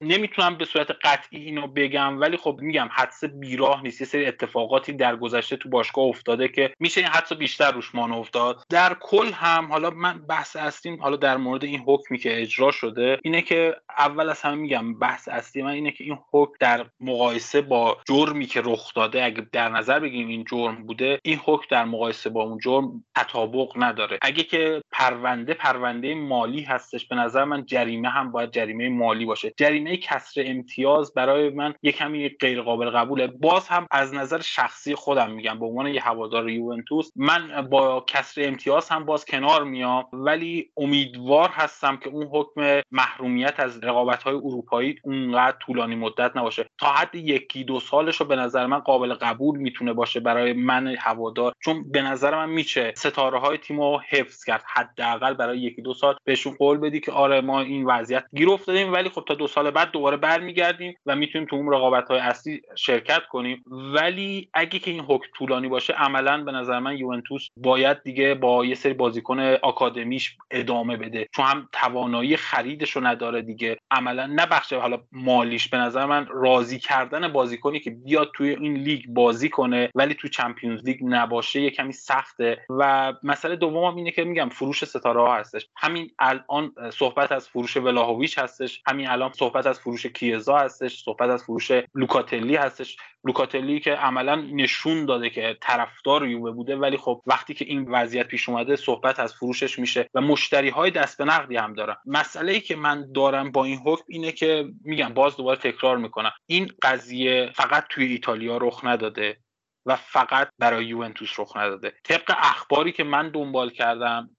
نمی‌تونم 0.00 0.58
به 0.58 0.64
صورت 0.64 0.90
قطعی 0.90 1.40
اینو 1.40 1.66
بگم 1.66 2.20
ولی 2.20 2.36
خب 2.36 2.58
میگم 2.62 2.88
حدس 2.92 3.24
بیراه 3.24 3.82
نیست. 3.82 4.00
یه 4.00 4.06
سری 4.06 4.26
اتفاقاتی 4.26 4.92
در 4.92 5.16
گذشته 5.16 5.56
تو 5.56 5.68
باشگاه 5.68 6.04
افتاده 6.04 6.48
که 6.48 6.72
میشه 6.78 7.00
این 7.00 7.10
حدس 7.10 7.32
بیشتر 7.32 7.72
روش 7.72 7.94
مان 7.94 8.12
افتاد. 8.12 8.62
در 8.68 8.96
کل 9.00 9.32
هم 9.32 9.72
حالا 9.72 9.90
من 9.90 10.18
بحث 10.26 10.56
اصلیم 10.56 11.02
حالا 11.02 11.16
در 11.16 11.36
مورد 11.36 11.64
این 11.64 11.80
حکمی 11.86 12.18
که 12.18 12.42
اجرا 12.42 12.70
شده 12.70 13.18
اینه 13.22 13.42
که 13.42 13.76
اول 13.98 14.30
از 14.30 14.42
همه 14.42 14.54
میگم 14.54 14.98
بحث 14.98 15.28
اصلی 15.28 15.62
من 15.62 15.70
اینه 15.70 15.90
که 15.90 16.04
این 16.04 16.18
حکم 16.32 16.52
در 16.60 16.86
مقایسه 17.00 17.60
با 17.60 17.98
جرمی 18.08 18.46
که 18.46 18.60
رخ 18.64 18.94
داده 18.94 19.24
اگه 19.24 19.46
در 19.52 19.68
نظر 19.68 20.00
بگیریم 20.00 20.28
این 20.28 20.44
جرم 20.44 20.86
بوده 20.86 21.18
این 21.24 21.40
حکم 21.44 21.66
در 21.70 21.84
مقایسه 21.84 22.30
با 22.30 22.42
اون 22.42 22.58
جرم 22.58 23.04
تطابق 23.16 23.72
نداره. 23.76 24.18
اگه 24.22 24.42
که 24.42 24.82
پرونده 24.92 25.54
پرونده 25.54 26.14
مالی 26.14 26.62
هستش 26.62 27.06
به 27.06 27.16
نظر 27.16 27.44
من 27.44 27.66
جریمه 27.66 28.08
هم 28.08 28.32
باید 28.32 28.50
جریمه 28.50 28.88
مالی 28.88 29.24
باشه. 29.24 29.52
جریمه 29.56 29.87
هزینه 29.88 29.96
کسر 29.96 30.42
امتیاز 30.46 31.14
برای 31.14 31.50
من 31.50 31.74
یه 31.82 31.92
کمی 31.92 32.28
غیر 32.28 32.62
قابل 32.62 32.90
قبوله. 32.90 33.26
باز 33.26 33.68
هم 33.68 33.86
از 33.90 34.14
نظر 34.14 34.40
شخصی 34.40 34.94
خودم 34.94 35.30
میگم 35.30 35.58
به 35.58 35.66
عنوان 35.66 35.86
یه 35.86 36.02
هوادار 36.02 36.50
یوونتوس 36.50 37.10
من 37.16 37.68
با 37.70 38.04
کسر 38.06 38.42
امتیاز 38.44 38.88
هم 38.88 39.04
باز 39.04 39.24
کنار 39.24 39.64
میام 39.64 40.04
ولی 40.12 40.70
امیدوار 40.76 41.48
هستم 41.48 41.96
که 41.96 42.10
اون 42.10 42.28
حکم 42.32 42.80
محرومیت 42.90 43.60
از 43.60 43.84
رقابت 43.84 44.22
های 44.22 44.34
اروپایی 44.34 44.96
اونقدر 45.02 45.56
طولانی 45.60 45.96
مدت 45.96 46.36
نباشه. 46.36 46.66
تا 46.78 46.86
حد 46.86 47.14
یکی 47.14 47.64
دو 47.64 47.80
سالش 47.80 48.16
رو 48.16 48.26
به 48.26 48.36
نظر 48.36 48.66
من 48.66 48.78
قابل 48.78 49.14
قبول 49.14 49.58
می‌تونه 49.58 49.92
باشه 49.92 50.20
برای 50.20 50.52
من 50.52 50.96
هوادار. 50.98 51.52
چون 51.60 51.90
به 51.92 52.02
نظر 52.02 52.34
من 52.34 52.50
میشه 52.50 52.92
ستاره 52.96 53.38
های 53.38 53.58
تیم 53.58 53.80
رو 53.80 54.00
حفظ 54.10 54.44
کرد 54.44 54.64
حداقل 54.74 55.34
برای 55.34 55.58
یکی 55.58 55.82
دو 55.82 55.94
سال 55.94 56.16
بهشون 56.24 56.54
قول 56.58 56.78
بدی 56.78 57.00
که 57.00 57.12
آره 57.12 57.40
ما 57.40 57.60
این 57.60 57.84
وضعیت 57.84 58.24
گیر 58.34 58.50
افتادیم 58.50 58.92
ولی 58.92 59.08
خب 59.08 59.24
تا 59.28 59.34
دو 59.34 59.46
سال 59.46 59.70
بعد 59.78 59.90
دوباره 59.90 60.16
برمیگردیم 60.16 60.96
و 61.06 61.16
می‌تونیم 61.16 61.48
تو 61.48 61.56
اون 61.56 61.72
رقابت 61.72 62.08
های 62.08 62.20
اصلی 62.20 62.62
شرکت 62.74 63.26
کنیم. 63.26 63.64
ولی 63.66 64.48
اگه 64.54 64.78
که 64.78 64.90
این 64.90 65.00
حکم 65.00 65.26
طولانی 65.34 65.68
باشه 65.68 65.92
عملا 65.92 66.44
به 66.44 66.52
نظر 66.52 66.78
من 66.78 66.96
یوونتوس 66.96 67.48
باید 67.56 68.02
دیگه 68.02 68.34
با 68.34 68.64
یه 68.64 68.74
سری 68.74 68.92
بازیکن 68.92 69.40
آکادمیش 69.40 70.36
ادامه 70.50 70.96
بده. 70.96 71.28
چون 71.34 71.44
هم 71.44 71.68
توانایی 71.72 72.36
خریدش 72.36 72.90
رو 72.90 73.06
نداره 73.06 73.42
دیگه. 73.42 73.76
عملا 73.90 74.26
نه 74.26 74.46
بخش 74.46 74.72
حالا 74.72 74.98
مالیش. 75.12 75.68
به 75.68 75.76
نظر 75.76 76.06
من 76.06 76.26
راضی 76.30 76.78
کردن 76.78 77.28
بازیکنی 77.32 77.80
که 77.80 77.90
بیاد 77.90 78.30
توی 78.34 78.48
این 78.48 78.74
لیگ 78.74 79.04
بازی 79.08 79.48
کنه 79.48 79.90
ولی 79.94 80.14
تو 80.14 80.28
چمپیونز 80.28 80.84
لیگ 80.84 80.98
نباشه 81.02 81.60
یه 81.60 81.70
کمی 81.70 81.92
سخته. 81.92 82.64
و 82.70 83.12
مسئله 83.22 83.56
دوم 83.56 83.96
اینه 83.96 84.10
که 84.10 84.24
میگم 84.24 84.48
فروش 84.48 84.84
ستاره 84.84 85.20
ها 85.20 85.34
هستش. 85.34 85.66
همین 85.76 86.10
الان 86.18 86.72
صحبت 86.90 87.32
از 87.32 87.48
فروش 87.48 87.76
ولاهویچ 87.76 88.38
هستش. 88.38 88.82
همین 88.86 89.08
الان 89.08 89.32
صحبت 89.32 89.66
از 89.68 89.80
فروش 89.80 90.06
کیزا 90.06 90.58
هستش 90.58 91.02
صحبت 91.02 91.30
از 91.30 91.42
فروش 91.42 91.72
لوکاتلی 91.94 92.56
هستش. 92.56 92.96
لوکاتلی 93.24 93.80
که 93.80 93.92
عملا 93.92 94.34
نشون 94.34 95.06
داده 95.06 95.30
که 95.30 95.56
طرفدار 95.60 96.28
یووه 96.28 96.50
بوده 96.50 96.76
ولی 96.76 96.96
خب 96.96 97.22
وقتی 97.26 97.54
که 97.54 97.64
این 97.64 97.90
وضعیت 97.90 98.26
پیش 98.26 98.48
اومده 98.48 98.76
صحبت 98.76 99.20
از 99.20 99.34
فروشش 99.34 99.78
میشه 99.78 100.08
و 100.14 100.20
مشتری 100.20 100.68
های 100.68 100.90
دست 100.90 101.18
به 101.18 101.24
نقدی 101.24 101.56
هم 101.56 101.72
دارن. 101.72 101.96
مسئله 102.06 102.52
ای 102.52 102.60
که 102.60 102.76
من 102.76 103.12
دارم 103.12 103.50
با 103.50 103.64
این 103.64 103.78
حکم 103.84 104.04
اینه 104.08 104.32
که 104.32 104.68
میگم 104.84 105.14
باز 105.14 105.36
دوباره 105.36 105.58
تکرار 105.58 105.96
می‌کنم. 105.96 106.32
این 106.46 106.70
قضیه 106.82 107.50
فقط 107.54 107.84
توی 107.88 108.06
ایتالیا 108.06 108.56
رخ 108.56 108.80
نداده 108.84 109.38
و 109.86 109.96
فقط 109.96 110.50
برای 110.58 110.86
یوونتوس 110.86 111.40
رخ 111.40 111.56
نداده. 111.56 111.92
طبق 112.04 112.34
اخباری 112.38 112.92
که 112.92 113.04
من 113.04 113.30
دنبال 113.30 113.70
کردم 113.70 114.30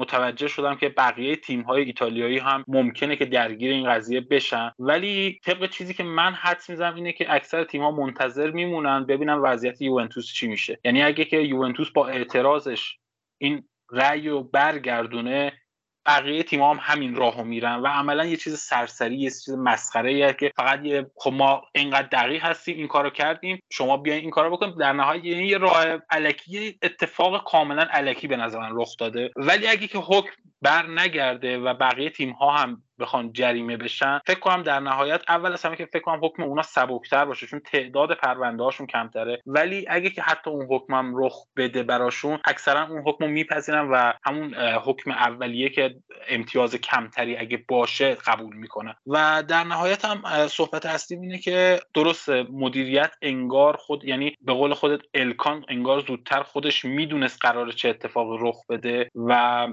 متوجه 0.00 0.48
شدم 0.48 0.74
که 0.74 0.88
بقیه 0.88 1.36
تیم 1.36 1.62
های 1.62 1.82
ایتالیایی 1.82 2.38
هم 2.38 2.64
ممکنه 2.68 3.16
که 3.16 3.24
درگیر 3.24 3.72
این 3.72 3.90
قضیه 3.90 4.20
بشن. 4.20 4.70
ولی 4.78 5.40
طبق 5.44 5.70
چیزی 5.70 5.94
که 5.94 6.02
من 6.02 6.32
حدس 6.34 6.70
می‌زنم 6.70 6.94
اینه 6.94 7.12
که 7.12 7.34
اکثر 7.34 7.64
تیم 7.64 7.82
ها 7.82 7.90
منتظر 7.90 8.50
میمونن 8.50 9.06
ببینن 9.06 9.34
وضعیت 9.34 9.82
یوونتوس 9.82 10.32
چی 10.32 10.48
میشه. 10.48 10.78
یعنی 10.84 11.02
اگه 11.02 11.24
که 11.24 11.36
یوونتوس 11.36 11.90
با 11.90 12.08
اعتراضش 12.08 12.98
این 13.38 13.68
رأی 13.92 14.28
و 14.28 14.42
برگردونه 14.42 15.52
بقیه 16.06 16.42
تیم 16.42 16.62
هم 16.62 16.78
همین 16.82 17.14
راهو 17.14 17.44
میرن 17.44 17.74
و 17.74 17.86
عملا 17.86 18.24
یه 18.24 18.36
چیز 18.36 18.58
سرسری 18.58 19.16
یه 19.16 19.30
چیز 19.30 19.50
مسخره 19.50 20.32
که 20.32 20.52
فقط 20.56 20.84
یه 20.84 21.10
خب 21.16 21.32
ما 21.32 21.62
اینقدر 21.74 22.08
دقیق 22.12 22.44
هستیم 22.44 22.76
این 22.76 22.88
کارو 22.88 23.10
کردیم 23.10 23.62
شما 23.70 23.96
بیاین 23.96 24.20
این 24.20 24.30
کارو 24.30 24.50
بکنید 24.50 24.78
در 24.78 24.92
نهایت 24.92 25.24
یعنی 25.24 25.46
یه 25.46 25.58
راه 25.58 25.84
علکی 26.10 26.78
اتفاق 26.82 27.44
کاملا 27.50 27.82
علکی 27.90 28.28
به 28.28 28.36
نظر 28.36 28.58
من 28.58 28.70
رخ 28.72 28.96
داده. 28.98 29.30
ولی 29.36 29.66
اگه 29.66 29.86
که 29.86 29.98
حکم 29.98 30.32
بر 30.62 30.86
نگرده 30.86 31.58
و 31.58 31.74
بقیه 31.74 32.10
تیم 32.10 32.30
ها 32.30 32.56
هم 32.56 32.82
بخوان 32.98 33.32
جریمه 33.32 33.76
بشن 33.76 34.20
فکر 34.26 34.38
کنم 34.38 34.62
در 34.62 34.80
نهایت 34.80 35.22
اول 35.28 35.52
از 35.52 35.64
همه 35.64 35.76
که 35.76 35.86
فکر 35.86 36.02
کنم 36.02 36.24
حکم 36.24 36.42
اونا 36.42 36.62
سبکتر 36.62 37.24
باشه 37.24 37.46
چون 37.46 37.60
تعداد 37.60 38.14
پرونده 38.14 38.62
هاشون 38.62 38.86
کمتره. 38.86 39.42
ولی 39.46 39.86
اگه 39.88 40.10
که 40.10 40.22
حتی 40.22 40.50
اون 40.50 40.66
حکمم 40.70 41.24
رخ 41.24 41.34
بده 41.56 41.82
براشون 41.82 42.38
اکثرا 42.44 42.86
اون 42.86 43.02
حکم 43.06 43.24
رو 43.24 43.30
میپذیرن 43.30 43.88
و 43.90 44.12
همون 44.24 44.54
حکم 44.54 45.10
اولیه 45.10 45.68
که 45.68 45.94
امتیاز 46.28 46.74
کمتری 46.74 47.36
اگه 47.36 47.64
باشه 47.68 48.14
قبول 48.14 48.56
می‌کنن. 48.56 48.94
و 49.06 49.42
در 49.48 49.64
نهایت 49.64 50.04
هم 50.04 50.48
صحبت 50.48 50.86
اصلی 50.86 51.16
اینه 51.16 51.38
که 51.38 51.80
درست 51.94 52.28
مدیریت 52.50 53.10
انگار 53.22 53.76
خود 53.76 54.04
یعنی 54.04 54.36
به 54.40 54.52
قول 54.52 54.74
خودت 54.74 55.00
الکان 55.14 55.64
انگار 55.68 56.00
زودتر 56.00 56.42
خودش 56.42 56.84
می‌دونست 56.84 57.38
قرار 57.40 57.72
چه 57.72 57.88
اتفاقی 57.88 58.36
رخ 58.40 58.66
بده 58.68 59.10
و 59.14 59.66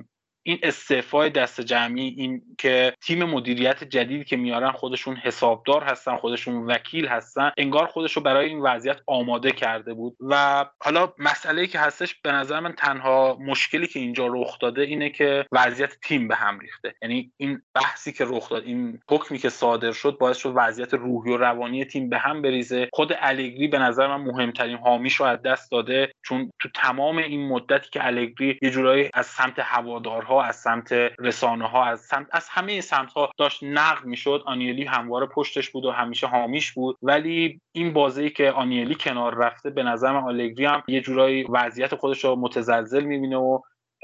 این 0.48 0.60
استعفای 0.64 1.30
دست 1.30 1.62
جمعی 1.62 2.16
این 2.18 2.42
که 2.58 2.94
تیم 3.02 3.24
مدیریت 3.24 3.84
جدیدی 3.84 4.24
که 4.24 4.38
میارن 4.38 4.72
خودشون 4.72 5.16
حسابدار 5.16 5.84
هستن 5.84 6.18
خودشون 6.18 6.66
وکیل 6.66 7.08
هستن 7.08 7.52
انگار 7.58 7.86
خودش 7.86 8.14
رو 8.14 8.22
برای 8.22 8.50
این 8.50 8.60
وضعیت 8.60 8.98
آماده 9.08 9.52
کرده 9.52 9.94
بود. 9.94 10.18
و 10.20 10.66
حالا 10.84 11.14
مسئله 11.18 11.68
که 11.68 11.80
هستش 11.80 12.16
به 12.16 12.32
نظر 12.32 12.60
من 12.60 12.74
تنها 12.74 13.38
مشکلی 13.42 13.88
که 13.88 14.00
اینجا 14.00 14.28
رخ 14.28 14.60
داده 14.60 14.82
اینه 14.82 15.10
که 15.10 15.46
وضعیت 15.52 15.98
تیم 16.02 16.28
به 16.28 16.36
هم 16.36 16.60
ریخته. 16.60 16.96
یعنی 17.02 17.32
این 17.38 17.62
بحثی 17.74 18.12
که 18.12 18.26
رخ 18.28 18.50
داد 18.50 18.64
این 18.64 19.00
حکمی 19.10 19.38
که 19.38 19.50
صادر 19.50 19.92
شد 19.92 20.18
باعث 20.18 20.38
شد 20.38 20.54
وضعیت 20.56 20.94
روحی 20.94 21.32
و 21.32 21.38
روانی 21.38 21.86
تیم 21.86 22.10
به 22.10 22.18
هم 22.18 22.42
بریزه. 22.42 22.90
خود 22.94 23.14
الگری 23.20 23.68
به 23.68 23.80
نظر 23.80 24.08
من 24.08 24.22
مهمترین 24.22 24.78
حامیش 24.78 25.16
رو 25.16 25.26
از 25.26 25.42
دست 25.42 25.72
داده 25.72 26.12
چون 26.24 26.52
تو 26.60 26.70
تمام 26.76 27.18
این 27.18 27.48
مدتی 27.48 27.90
که 27.90 28.06
الگری 28.06 28.60
یه 28.62 28.70
جورایی 28.70 29.10
از 29.14 29.26
سمت 29.26 29.60
هوادارها 29.60 30.37
از 30.44 30.56
سمت 30.56 30.94
رسانه 31.20 31.68
ها 31.68 31.86
از 31.86 32.02
سمت 32.02 32.28
از 32.32 32.48
همه 32.50 32.82
سمت 32.82 33.12
ها 33.12 33.32
داشت 33.38 33.64
نقد 33.64 34.06
می‌شد. 34.06 34.44
آنیلی 34.46 34.86
همواره 34.86 35.26
پشتش 35.26 35.70
بود 35.70 35.86
و 35.86 35.92
همیشه 35.92 36.28
حامیش 36.28 36.72
بود. 36.72 36.98
ولی 37.02 37.62
این 37.72 37.94
بازی 37.94 38.30
که 38.30 38.52
آنیلی 38.52 38.96
کنار 38.96 39.36
رفته 39.36 39.70
به 39.70 39.84
نظر 39.84 40.16
آلگری 40.16 40.66
هم 40.66 40.84
یه 40.88 41.02
جورایی 41.02 41.44
وضعیت 41.44 41.96
خودش 41.96 42.24
رو 42.24 42.36
متزلزل 42.36 43.04
می‌بینه 43.04 43.38
و 43.38 43.60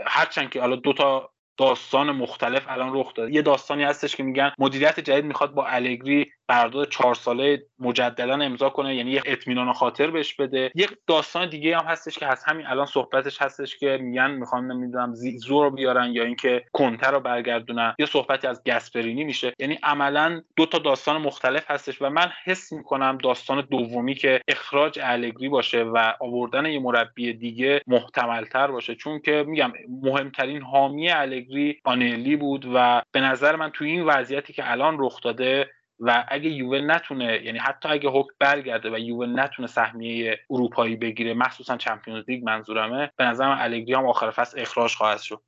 هرچند 0.06 0.50
که 0.50 0.62
حالا 0.62 0.76
دو 0.76 0.94
تا 0.94 1.30
داستان 1.58 2.12
مختلف 2.12 2.66
الان 2.70 3.00
رخ 3.00 3.14
داده. 3.14 3.34
یه 3.34 3.42
داستانی 3.42 3.84
هستش 3.84 4.16
که 4.16 4.24
میگن 4.24 4.52
مدیریت 4.60 5.00
جدید 5.00 5.26
می‌خواد 5.26 5.54
با 5.54 5.66
الگری 5.66 6.32
قرارداد 6.48 6.90
چهار 6.90 7.16
ساله 7.16 7.66
مجددا 7.80 8.34
امضا 8.34 8.70
کنه 8.70 8.96
یعنی 8.96 9.12
یه 9.12 9.22
اطمینان 9.26 9.74
خاطر 9.74 10.12
بهش 10.12 10.34
بده. 10.34 10.72
یک 10.76 10.90
داستان 11.08 11.50
دیگه 11.50 11.78
هم 11.78 11.86
هستش 11.86 12.18
که 12.18 12.28
از 12.28 12.44
همین 12.44 12.68
الان 12.68 12.86
صحبتش 12.86 13.42
هستش 13.42 13.78
که 13.78 13.98
میگن 14.02 14.32
می‌خوان 14.32 14.72
نمی‌دونم 14.72 15.14
زیزو 15.14 15.64
رو 15.64 15.72
بیارن 15.72 16.12
یا 16.12 16.24
اینکه 16.24 16.64
کنتر 16.72 17.12
رو 17.12 17.20
برگردونن. 17.20 17.96
یه 18.00 18.06
صحبتی 18.06 18.48
از 18.48 18.62
گسپرینی 18.66 19.24
میشه. 19.24 19.54
یعنی 19.60 19.80
عملا 19.84 20.42
دو 20.56 20.66
تا 20.66 20.78
داستان 20.78 21.22
مختلف 21.22 21.72
هستش 21.72 22.02
و 22.02 22.10
من 22.10 22.32
حس 22.44 22.74
می‌کنم 22.74 23.18
داستان 23.24 23.68
دومی 23.72 24.16
که 24.16 24.42
اخراج 24.48 25.00
الگری 25.04 25.50
باشه 25.50 25.84
و 25.84 26.14
آوردن 26.20 26.66
یه 26.66 26.80
مربی 26.80 27.34
دیگه 27.34 27.82
محتملتر 27.88 28.68
باشه. 28.68 28.96
چون 28.96 29.20
که 29.20 29.46
میگم 29.48 29.74
مهمترین 30.02 30.62
حامی 30.62 31.10
الگری 31.10 31.82
آنلی 31.84 32.36
بود 32.36 32.66
و 32.74 33.02
به 33.12 33.20
نظر 33.22 33.56
من 33.56 33.70
تو 33.70 33.86
این 33.86 34.06
وضعیتی 34.06 34.54
که 34.54 34.72
الان 34.72 34.96
رخ 35.00 35.22
داده 35.22 35.70
و 36.06 36.26
اگه 36.28 36.50
یووه 36.50 36.80
نتونه 36.82 37.42
یعنی 37.44 37.60
حتی 37.60 37.90
اگه 37.90 38.10
حکم 38.10 38.34
برگرده 38.40 38.90
و 38.94 39.00
یووه 39.00 39.26
نتونه 39.26 39.68
سهمیه 39.68 40.40
اروپایی 40.50 40.96
بگیره 40.96 41.34
مخصوصا 41.34 41.78
چمپیونز 41.78 42.24
لیگ 42.28 42.44
منظورمه 42.44 43.12
به 43.18 43.24
نظرم 43.24 43.58
الگری 43.60 43.94
هم 43.94 44.06
آخر 44.06 44.32
فصل 44.32 44.62
اخراج 44.62 44.96
خواهد 44.96 45.20
شد. 45.20 45.42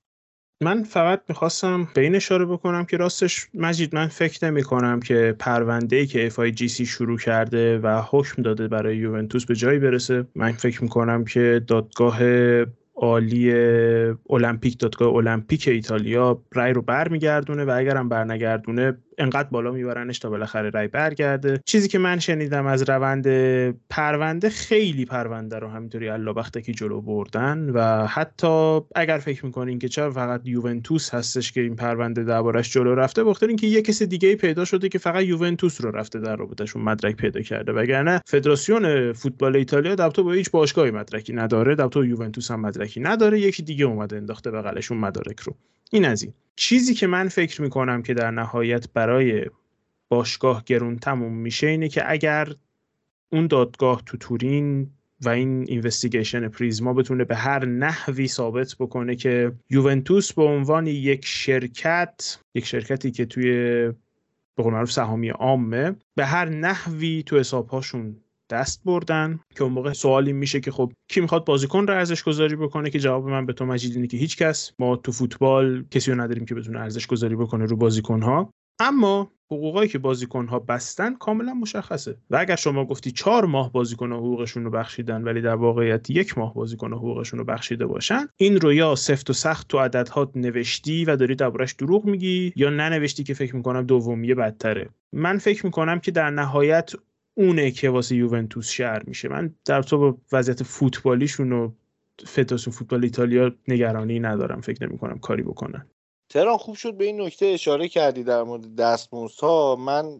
من 0.63 0.83
فقط 0.83 1.21
می‌خواستم 1.29 1.87
به 1.95 2.01
این 2.01 2.15
اشاره 2.15 2.45
بکنم 2.45 2.85
که 2.85 2.97
راستش 2.97 3.47
مجید 3.53 3.95
من 3.95 4.07
فکر 4.07 4.45
نمی 4.45 4.63
کنم 4.63 4.99
که 4.99 5.35
پرونده 5.39 5.95
ای 5.95 6.05
که 6.05 6.25
افای 6.25 6.51
جی 6.51 6.67
سی 6.67 6.85
شروع 6.85 7.17
کرده 7.17 7.79
و 7.79 8.01
حکم 8.11 8.41
داده 8.41 8.67
برای 8.67 8.97
یوونتوس 8.97 9.45
به 9.45 9.55
جایی 9.55 9.79
برسه. 9.79 10.25
من 10.35 10.51
فکر 10.51 10.83
می‌کنم 10.83 11.25
که 11.25 11.61
دادگاه 11.67 12.19
عالی 12.95 13.53
المپیک 14.29 14.79
دادگاه 14.79 15.15
المپیک 15.15 15.67
ایتالیا 15.67 16.41
رأی 16.53 16.73
رو 16.73 16.81
برمیگردونه 16.81 17.65
و 17.65 17.73
اگرم 17.77 18.09
برنگردونه 18.09 18.97
انقدر 19.17 19.49
بالا 19.49 19.71
میبرنش 19.71 20.19
تا 20.19 20.29
بالاخره 20.29 20.69
رای 20.69 20.87
برگرده. 20.87 21.59
چیزی 21.65 21.87
که 21.87 21.99
من 21.99 22.19
شنیدم 22.19 22.65
از 22.65 22.89
روند 22.89 23.27
پرونده 23.89 24.49
خیلی 24.49 25.05
پرونده 25.05 25.59
رو 25.59 25.67
همینطوری 25.67 26.09
که 26.61 26.73
جلو 26.73 27.01
بردن 27.01 27.69
و 27.69 28.07
حتی 28.07 28.79
اگر 28.95 29.17
فکر 29.17 29.45
می‌کنین 29.45 29.79
که 29.79 29.89
چرا 29.89 30.11
فقط 30.11 30.41
یوونتوس 30.43 31.13
هستش 31.13 31.51
که 31.51 31.61
این 31.61 31.75
پرونده 31.75 32.23
دربارش 32.23 32.73
جلو 32.73 32.95
رفته 32.95 33.23
بخاطر 33.23 33.47
اینکه 33.47 33.67
یه 33.67 33.81
کسی 33.81 34.05
دیگه 34.05 34.35
پیدا 34.35 34.65
شده 34.65 34.89
که 34.89 34.97
فقط 34.97 35.23
یوونتوس 35.23 35.81
رو 35.81 35.91
رفته 35.91 36.19
در 36.19 36.35
رابطهشون 36.35 36.81
مدرک 36.81 37.15
پیدا 37.15 37.41
کرده. 37.41 37.71
وگرنه 37.71 38.21
فدراسیون 38.25 39.13
فوتبال 39.13 39.55
ایتالیا 39.55 39.95
در 39.95 40.09
با 40.09 40.31
هیچ 40.31 40.51
باشگاهی 40.51 40.91
مدرکی 40.91 41.33
نداره 41.33 41.75
در 41.75 41.89
یوونتوس 42.05 42.51
هم 42.51 42.59
مدرکی 42.59 42.99
نداره 42.99 43.39
یکی 43.39 43.63
دیگه 43.63 43.85
اومده 43.85 44.17
انداخته 44.17 44.51
بغلشون 44.51 44.97
مدارک 44.97 45.39
رو. 45.39 45.55
این 45.91 46.05
از 46.05 46.23
این. 46.23 46.33
چیزی 46.55 46.93
که 46.93 47.07
من 47.07 47.27
فکر 47.27 47.61
می‌کنم 47.61 48.01
که 48.01 48.13
در 48.13 48.31
نهایت 48.31 48.89
برای 48.93 49.45
باشگاه 50.09 50.63
گرون 50.65 50.99
تموم 50.99 51.33
میشه 51.33 51.67
اینه 51.67 51.87
که 51.87 52.11
اگر 52.11 52.55
اون 53.29 53.47
دادگاه 53.47 54.01
تو 54.05 54.17
تورین 54.17 54.89
و 55.21 55.29
این 55.29 55.65
اینوستیگیشن 55.67 56.47
پریزما 56.47 56.93
بتونه 56.93 57.23
به 57.23 57.35
هر 57.35 57.65
نحوی 57.65 58.27
ثابت 58.27 58.75
بکنه 58.79 59.15
که 59.15 59.51
یوونتوس 59.69 60.33
به 60.33 60.43
عنوان 60.43 60.87
یک 60.87 61.25
شرکت 61.25 62.39
یک 62.53 62.65
شرکتی 62.65 63.11
که 63.11 63.25
توی 63.25 63.51
به 64.55 64.63
قول 64.63 64.73
معروف 64.73 64.91
سهامی 64.91 65.29
عامه 65.29 65.95
به 66.15 66.25
هر 66.25 66.49
نحوی 66.49 67.23
تو 67.23 67.39
حسابهاشون 67.39 68.15
دست 68.49 68.83
بردن 68.85 69.39
که 69.55 69.63
اون 69.63 69.73
موقع 69.73 69.93
سوالی 69.93 70.33
میشه 70.33 70.59
که 70.59 70.71
خب 70.71 70.91
کی 71.09 71.21
می‌خواد 71.21 71.45
بازیکن 71.45 71.87
رو 71.87 71.93
ارزش 71.93 72.23
گذاری 72.23 72.55
بکنه 72.55 72.89
که 72.89 72.99
جواب 72.99 73.29
من 73.29 73.45
به 73.45 73.53
تو 73.53 73.65
مجید 73.65 73.95
اینه 73.95 74.07
که 74.07 74.17
هیچ 74.17 74.37
کس 74.37 74.71
ما 74.79 74.95
تو 74.95 75.11
فوتبال 75.11 75.85
کسی 75.91 76.11
رو 76.11 76.21
نداریم 76.21 76.45
که 76.45 76.55
بتونه 76.55 76.79
ارزش 76.79 77.07
گذاری 77.07 77.35
بکنه 77.35 77.65
رو 77.65 77.75
بازیکن 77.75 78.21
ها 78.21 78.53
اما 78.79 79.31
حقوقایی 79.51 79.89
که 79.89 79.97
بازیکن 79.97 80.47
ها 80.47 80.59
بستن 80.59 81.15
کاملا 81.15 81.53
مشخصه. 81.53 82.17
و 82.29 82.37
اگر 82.37 82.55
شما 82.55 82.85
گفتی 82.85 83.11
چهار 83.11 83.45
ماه 83.45 83.71
بازیکن 83.71 84.11
ها 84.11 84.17
حقوقشون 84.17 84.63
رو 84.63 84.71
بخشیدن 84.71 85.23
ولی 85.23 85.41
در 85.41 85.55
واقعیت 85.55 86.09
یک 86.09 86.37
ماه 86.37 86.53
بازیکن 86.53 86.93
ها 86.93 86.97
حقوقشون 86.99 87.39
رو 87.39 87.45
بخشیده 87.45 87.85
باشن 87.85 88.27
این 88.37 88.61
رو 88.61 88.73
یا 88.73 88.95
سفت 88.95 89.29
و 89.29 89.33
سخت 89.33 89.67
تو 89.67 89.79
عددها 89.79 90.31
نوشتی 90.35 91.05
و 91.05 91.15
داری 91.15 91.35
دربارش 91.35 91.73
دروغ 91.73 92.05
میگی 92.05 92.53
یا 92.55 92.69
ننوشتی 92.69 93.23
که 93.23 93.33
فکر 93.33 93.55
می‌کنم 93.55 93.83
دومیه 93.83 94.35
بدتره. 94.35 94.89
من 95.13 95.37
فکر 95.37 95.65
می‌کنم 95.65 95.99
که 95.99 96.11
در 96.11 96.29
نهایت 96.29 96.91
اونه 97.35 97.71
که 97.71 97.89
واسه 97.89 98.15
یوونتوس 98.15 98.69
شهر 98.69 99.03
میشه. 99.07 99.29
من 99.29 99.55
در 99.65 99.81
تو 99.81 100.17
وضعیت 100.31 100.63
فوتبالیشون 100.63 101.51
و 101.51 101.71
فدراسیون 102.25 102.75
فوتبال 102.75 103.03
ایتالیا 103.03 103.51
نگرانی 103.67 104.19
ندارم. 104.19 104.61
فکر 104.61 104.87
نمی 104.87 104.97
کنم 104.97 105.19
کاری 105.19 105.43
بکنن. 105.43 105.89
تهران 106.29 106.57
خوب 106.57 106.75
شد. 106.75 106.97
به 106.97 107.05
این 107.05 107.21
نکته 107.21 107.45
اشاره 107.45 107.87
کردی 107.87 108.23
در 108.23 108.43
مورد 108.43 108.75
دستمزد 108.75 109.39
ها 109.39 109.75
من 109.75 110.19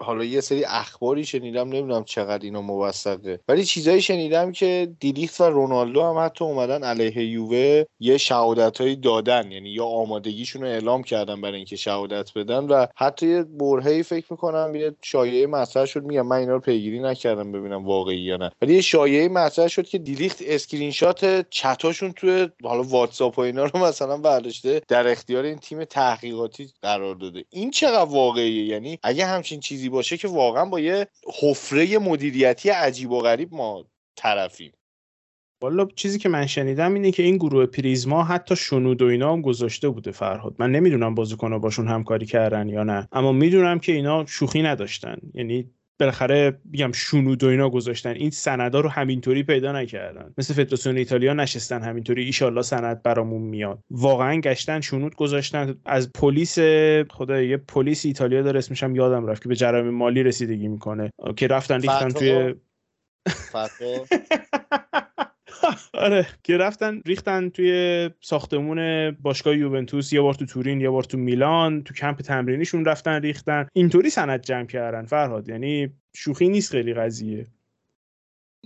حالا 0.00 0.24
یه 0.24 0.40
سری 0.40 0.64
اخباری 0.64 1.24
شنیدم 1.24 1.68
نمی‌دونم 1.68 2.04
چقدر 2.04 2.44
اینا 2.44 2.62
موثقه. 2.62 3.40
ولی 3.48 3.64
چیزایی 3.64 4.02
شنیدم 4.02 4.52
که 4.52 4.92
دلیخت 5.00 5.40
و 5.40 5.44
رونالدو 5.44 6.02
هم 6.02 6.24
حتی 6.24 6.44
اومدن 6.44 6.84
علیه 6.84 7.24
یووه 7.24 7.84
یه 8.00 8.18
شهادت 8.18 8.80
هایی 8.80 8.96
دادن. 8.96 9.52
یعنی 9.52 9.70
یا 9.70 9.84
آمادگیشون 9.84 10.62
رو 10.62 10.68
اعلام 10.68 11.02
کردن 11.02 11.40
برای 11.40 11.56
اینکه 11.56 11.76
شهادت 11.76 12.34
بدن 12.34 12.64
و 12.64 12.86
حتی 12.96 13.28
یه 13.28 13.42
برهه‌ای 13.42 14.02
فکر 14.02 14.26
می‌کنم 14.30 14.74
یه 14.74 14.94
شایعه 15.02 15.46
مطرح 15.46 15.84
شد. 15.84 16.02
میگم 16.02 16.26
من 16.26 16.36
اینا 16.36 16.52
رو 16.52 16.60
پیگیری 16.60 17.00
نکردم 17.00 17.52
ببینم 17.52 17.86
واقعی 17.86 18.18
یا 18.18 18.36
نه. 18.36 18.50
ولی 18.62 18.74
یه 18.74 18.80
شایعه 18.80 19.28
مطرح 19.28 19.68
شد 19.68 19.86
که 19.86 19.98
دلیخت 19.98 20.42
screenshot 20.46 21.50
chat 21.50 21.81
اشون 21.81 22.12
توی 22.12 22.48
حالا 22.62 22.82
واتساپ 22.82 23.38
و 23.38 23.42
اینا 23.42 23.64
رو 23.64 23.84
مثلا 23.84 24.16
برداشته 24.16 24.82
در 24.88 25.08
اختیار 25.08 25.44
این 25.44 25.58
تیم 25.58 25.84
تحقیقاتی 25.84 26.68
قرار 26.82 27.14
داده. 27.14 27.44
این 27.50 27.70
چقدر 27.70 28.10
واقعیه؟ 28.10 28.64
یعنی 28.64 28.98
اگه 29.02 29.26
همچین 29.26 29.60
چیزی 29.60 29.85
باشه 29.88 30.16
که 30.16 30.28
واقعا 30.28 30.64
با 30.64 30.80
یه 30.80 31.06
حفره 31.42 31.98
مدیریتی 31.98 32.68
عجیب 32.70 33.10
و 33.10 33.18
غریب 33.20 33.54
ما 33.54 33.84
طرفیم. 34.16 34.72
والا 35.62 35.88
چیزی 35.96 36.18
که 36.18 36.28
من 36.28 36.46
شنیدم 36.46 36.94
اینه 36.94 37.10
که 37.10 37.22
این 37.22 37.36
گروه 37.36 37.66
پریزما 37.66 38.24
حتی 38.24 38.56
شنود 38.56 39.02
و 39.02 39.06
اینا 39.06 39.32
هم 39.32 39.42
گذاشته 39.42 39.88
بوده 39.88 40.10
فرهاد. 40.10 40.54
من 40.58 40.72
نمی‌دونم 40.72 41.14
بازیکن‌ها 41.14 41.58
باشون 41.58 41.88
همکاری 41.88 42.26
کردن 42.26 42.68
یا 42.68 42.82
نه. 42.82 43.08
اما 43.12 43.32
می‌دونم 43.32 43.78
که 43.78 43.92
اینا 43.92 44.26
شوخی 44.26 44.62
نداشتن. 44.62 45.16
یعنی 45.34 45.70
بالاخره 46.00 46.58
بگم 46.72 46.92
شونود 46.92 47.44
و 47.44 47.48
اینا 47.48 47.70
گذاشتن. 47.70 48.10
این 48.10 48.30
سندا 48.30 48.80
رو 48.80 48.88
همینطوری 48.88 49.42
پیدا 49.42 49.72
نکردن. 49.72 50.34
مثل 50.38 50.54
فدراسیون 50.54 50.96
ایتالیا 50.96 51.34
نشستن 51.34 51.82
همینطوری. 51.82 52.24
ایشالله 52.24 52.62
سند 52.62 53.02
برامون 53.02 53.42
میاد. 53.42 53.78
واقعا 53.90 54.40
گشتن 54.40 54.80
شونود 54.80 55.14
گذاشتن. 55.14 55.74
از 55.84 56.12
پلیس 56.12 56.58
خدا 57.10 57.42
یه 57.42 57.56
پلیس 57.56 58.06
ایتالیا 58.06 58.42
داره 58.42 58.58
اسمش 58.58 58.82
هم 58.82 58.96
یادم 58.96 59.26
رفت 59.26 59.42
که 59.42 59.48
به 59.48 59.56
جرایم 59.56 59.90
مالی 59.90 60.22
رسیدگی 60.22 60.68
می‌کنه. 60.68 61.10
که 61.36 61.46
رفتن 61.46 61.80
ریختن 61.80 62.08
توی 62.08 62.54
آره 65.94 66.26
که 66.42 66.56
رفتن 66.56 67.02
ریختن 67.06 67.48
توی 67.48 68.10
ساختمون 68.20 69.10
باشگاه 69.10 69.56
یوونتوس 69.56 70.12
یه 70.12 70.20
بار 70.20 70.34
تو 70.34 70.46
تورین 70.46 70.80
یه 70.80 70.90
بار 70.90 71.04
تو 71.04 71.18
میلان 71.18 71.82
تو 71.82 71.94
کمپ 71.94 72.20
تمرینیشون 72.20 72.84
رفتن 72.84 73.22
ریختن. 73.22 73.66
اینطوری 73.72 74.10
سند 74.10 74.42
جمع 74.42 74.66
کردن 74.66 75.06
فرهاد. 75.06 75.48
یعنی 75.48 75.88
شوخی 76.14 76.48
نیست 76.48 76.70
خیلی 76.70 76.94
قضیه. 76.94 77.46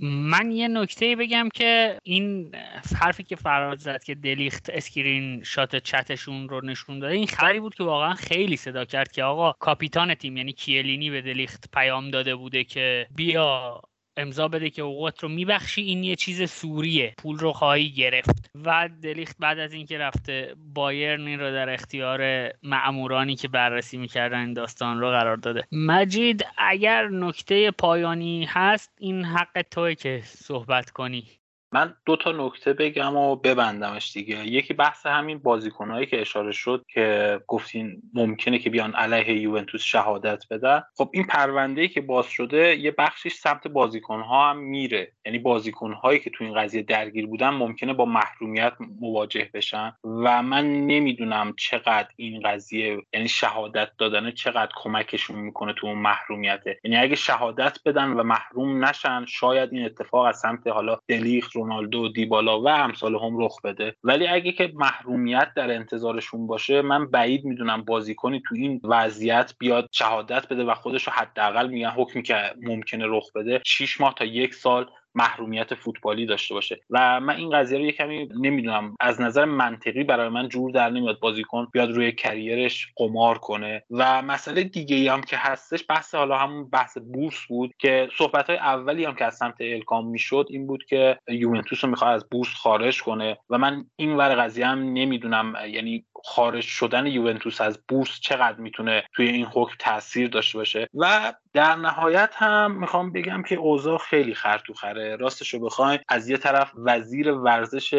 من 0.03 0.51
یه 0.51 0.69
نکته 0.69 1.17
بگم 1.17 1.49
که 1.55 1.99
این 2.03 2.55
حرفی 2.97 3.23
که 3.23 3.37
فرهاد 3.37 3.79
زد 3.79 4.05
که 4.05 4.15
دلیخت 4.15 4.71
screenshot 4.71 5.43
chat 5.43 5.77
شون 5.77 6.49
رو 6.49 6.61
نشون 6.65 6.99
داده 6.99 7.15
این 7.15 7.27
خبری 7.27 7.61
بود 7.61 7.75
که 7.75 7.85
واقعا 7.85 8.15
خیلی 8.15 8.57
صدا 8.57 8.85
کرد 8.85 9.13
که 9.13 9.23
آقا 9.23 9.53
کاپیتان 9.53 10.15
تیم 10.15 10.37
یعنی 10.37 10.53
کیلینی 10.53 11.11
به 11.11 11.23
دلیخت 11.23 11.71
پیام 11.73 12.11
داده 12.11 12.35
بوده 12.35 12.65
که 12.65 13.07
بیا 13.15 13.81
امضا 14.17 14.49
بده 14.49 14.71
که 14.71 14.83
حقوقت 14.83 15.23
رو 15.23 15.29
میبخشی 15.29 15.83
این 15.83 16.05
یه 16.05 16.17
چیز 16.17 16.51
سوریه. 16.51 17.15
پول 17.19 17.39
رو 17.39 17.53
خواهی 17.53 17.91
گرفت. 17.91 18.51
و 18.65 18.89
دلیخت 19.03 19.37
بعد 19.39 19.59
از 19.59 19.73
اینکه 19.73 19.99
رفته 19.99 20.55
بایرن 20.75 21.27
این 21.27 21.41
رو 21.41 21.53
در 21.53 21.71
اختیار 21.71 22.51
معمورانی 22.63 23.37
که 23.37 23.49
بررسی 23.49 23.97
می‌کردن 23.97 24.39
این 24.39 24.53
داستان 24.53 25.01
رو 25.01 25.11
قرار 25.11 25.37
داده. 25.37 25.65
مجید 25.73 26.47
اگر 26.59 27.09
نکته 27.09 27.71
پایانی 27.71 28.45
هست 28.49 28.91
این 28.99 29.25
حق 29.25 29.63
توی 29.71 29.95
که 29.95 30.23
صحبت 30.25 30.91
کنی. 30.91 31.40
من 31.73 31.95
دو 32.07 32.17
تا 32.17 32.33
نکته 32.33 32.73
بگم 32.73 33.17
و 33.17 33.37
ببندمش 33.37 34.13
دیگه. 34.13 34.47
یکی 34.47 34.75
بحث 34.75 35.07
همین 35.07 35.39
بازیکنهایی 35.39 36.07
که 36.07 36.21
اشاره 36.21 36.53
شد 36.53 36.85
که 36.95 37.41
گفتین 37.47 38.03
ممکنه 38.15 38.59
که 38.59 38.71
بیان 38.71 38.95
علیه 38.95 39.41
یوونتوس 39.41 39.83
شهادت 39.83 40.45
بدن. 40.51 40.83
خب 40.97 41.11
این 41.13 41.25
پرونده 41.25 41.89
که 41.89 42.01
باز 42.01 42.27
شده 42.27 42.77
یه 42.77 42.95
بخشش 42.99 43.33
سمت 43.33 43.69
بازیکنها 43.69 44.51
هم 44.51 44.59
میره. 44.59 45.13
یعنی 45.27 45.39
بازیکنهایی 45.39 46.19
که 46.19 46.31
تو 46.31 46.45
این 46.45 46.55
قضیه 46.55 46.83
درگیر 46.83 47.27
بودن 47.27 47.49
ممکنه 47.49 47.93
با 47.93 48.05
محرومیت 48.05 48.73
مواجه 49.01 49.51
بشن 49.55 49.93
و 50.05 50.43
من 50.43 50.87
نمی‌دونم 50.87 51.55
چقدر 51.59 52.09
این 52.17 52.43
قضیه 52.43 53.03
یعنی 53.13 53.29
شهادت 53.29 53.89
دادن 53.99 54.31
چقدر 54.31 54.73
کمکشون 54.77 55.39
می‌کنه 55.39 55.73
تو 55.73 55.87
اون 55.87 55.99
محرومیته 55.99 56.81
یعنی 56.85 56.97
اگه 56.97 57.17
شهادت 57.17 57.79
بدن 57.85 58.09
و 58.09 58.23
محروم 58.23 58.85
نشن 58.85 59.25
شاید 59.25 59.73
این 59.73 59.85
اتفاق 59.85 60.25
از 60.25 60.39
سمت 60.39 60.67
حالا 60.67 60.99
دلیخت 61.09 61.57
رونالدو 61.61 62.09
دیبالا 62.09 62.61
و 62.61 62.69
امثال 62.69 63.15
هم 63.15 63.45
رخ 63.45 63.63
بده. 63.65 63.95
ولی 64.05 64.27
اگه 64.27 64.53
که 64.53 64.73
محرومیت 64.75 65.49
در 65.57 65.75
انتظارشون 65.75 66.47
باشه 66.47 66.83
من 66.83 67.11
بعید 67.11 67.45
می‌دونم 67.45 67.83
بازیکنی 67.83 68.43
تو 68.49 68.55
این 68.55 68.81
وضعیت 68.85 69.55
بیاد 69.59 69.89
شهادت 69.93 70.49
بده 70.49 70.65
و 70.65 70.75
خودش 70.75 71.07
رو 71.07 71.13
حداقل 71.13 71.69
میگن 71.69 71.91
حکمی 71.91 72.23
که 72.23 72.37
ممکنه 72.63 73.05
رخ 73.09 73.33
بده. 73.35 73.61
6 73.67 74.01
ماه 74.01 74.15
تا 74.15 74.25
یک 74.25 74.55
سال 74.55 74.87
محرومیت 75.15 75.75
فوتبالی 75.75 76.27
داشته 76.27 76.55
باشه. 76.55 76.81
و 76.91 77.21
من 77.21 77.37
این 77.37 77.51
قضیه 77.51 77.79
رو 77.79 77.85
یه 77.85 77.93
کمی 77.93 78.29
نمی‌دونم 78.41 78.97
از 79.01 79.21
نظر 79.21 79.45
منطقی 79.45 80.05
برای 80.05 80.29
من 80.29 80.49
جور 80.49 80.71
در 80.71 80.91
نمیاد 80.91 81.21
بازیکن 81.21 81.67
بیاد 81.73 81.91
روی 81.91 82.13
کریرش 82.13 82.89
قمار 82.97 83.39
کنه. 83.39 83.83
و 83.91 84.23
مسئله 84.23 84.65
دیگه 84.65 84.97
ای 84.97 85.09
هم 85.09 85.21
که 85.21 85.37
هستش 85.37 85.85
بحث 85.89 86.15
حالا 86.15 86.39
همون 86.39 86.71
بحث 86.71 86.99
بورس 86.99 87.47
بود 87.49 87.75
که 87.79 88.09
صحبت 88.19 88.47
های 88.47 88.59
اولی 88.59 89.05
هم 89.05 89.15
که 89.15 89.25
از 89.25 89.37
سمت 89.37 89.57
الکام 89.61 90.07
می‌شد 90.07 90.47
این 90.51 90.67
بود 90.67 90.85
که 90.85 91.19
یوونتوس 91.29 91.85
رو 91.85 91.91
می‌خواد 91.91 92.15
از 92.15 92.27
بورس 92.31 92.55
خارج 92.55 93.03
کنه. 93.03 93.39
و 93.51 93.59
من 93.59 93.85
این 93.97 94.17
ور 94.17 94.35
قضیه 94.35 94.67
هم 94.67 94.79
نمی‌دونم 94.79 95.55
یعنی 95.69 96.05
خارج 96.25 96.65
شدن 96.65 97.07
یوونتوس 97.07 97.61
از 97.61 97.81
بورس 97.89 98.21
چقدر 98.21 98.59
می‌تونه 98.59 99.05
توی 99.15 99.29
این 99.29 99.47
حکم 99.47 99.75
تاثیر 99.79 100.29
داشته 100.29 100.59
باشه. 100.59 100.89
و 100.95 101.33
در 101.53 101.77
نهایت 101.77 102.31
هم 102.37 102.81
می‌خوام 102.81 103.13
بگم 103.13 103.43
که 103.43 103.55
اوضاع 103.55 103.99
خیلی 103.99 104.35
خرطوخره. 104.35 105.17
راستش 105.17 105.55
رو 105.55 105.61
بخواین 105.61 106.01
از 106.09 106.29
یه 106.29 106.37
طرف 106.37 106.73
وزیر 106.77 107.33
ورزش 107.33 107.95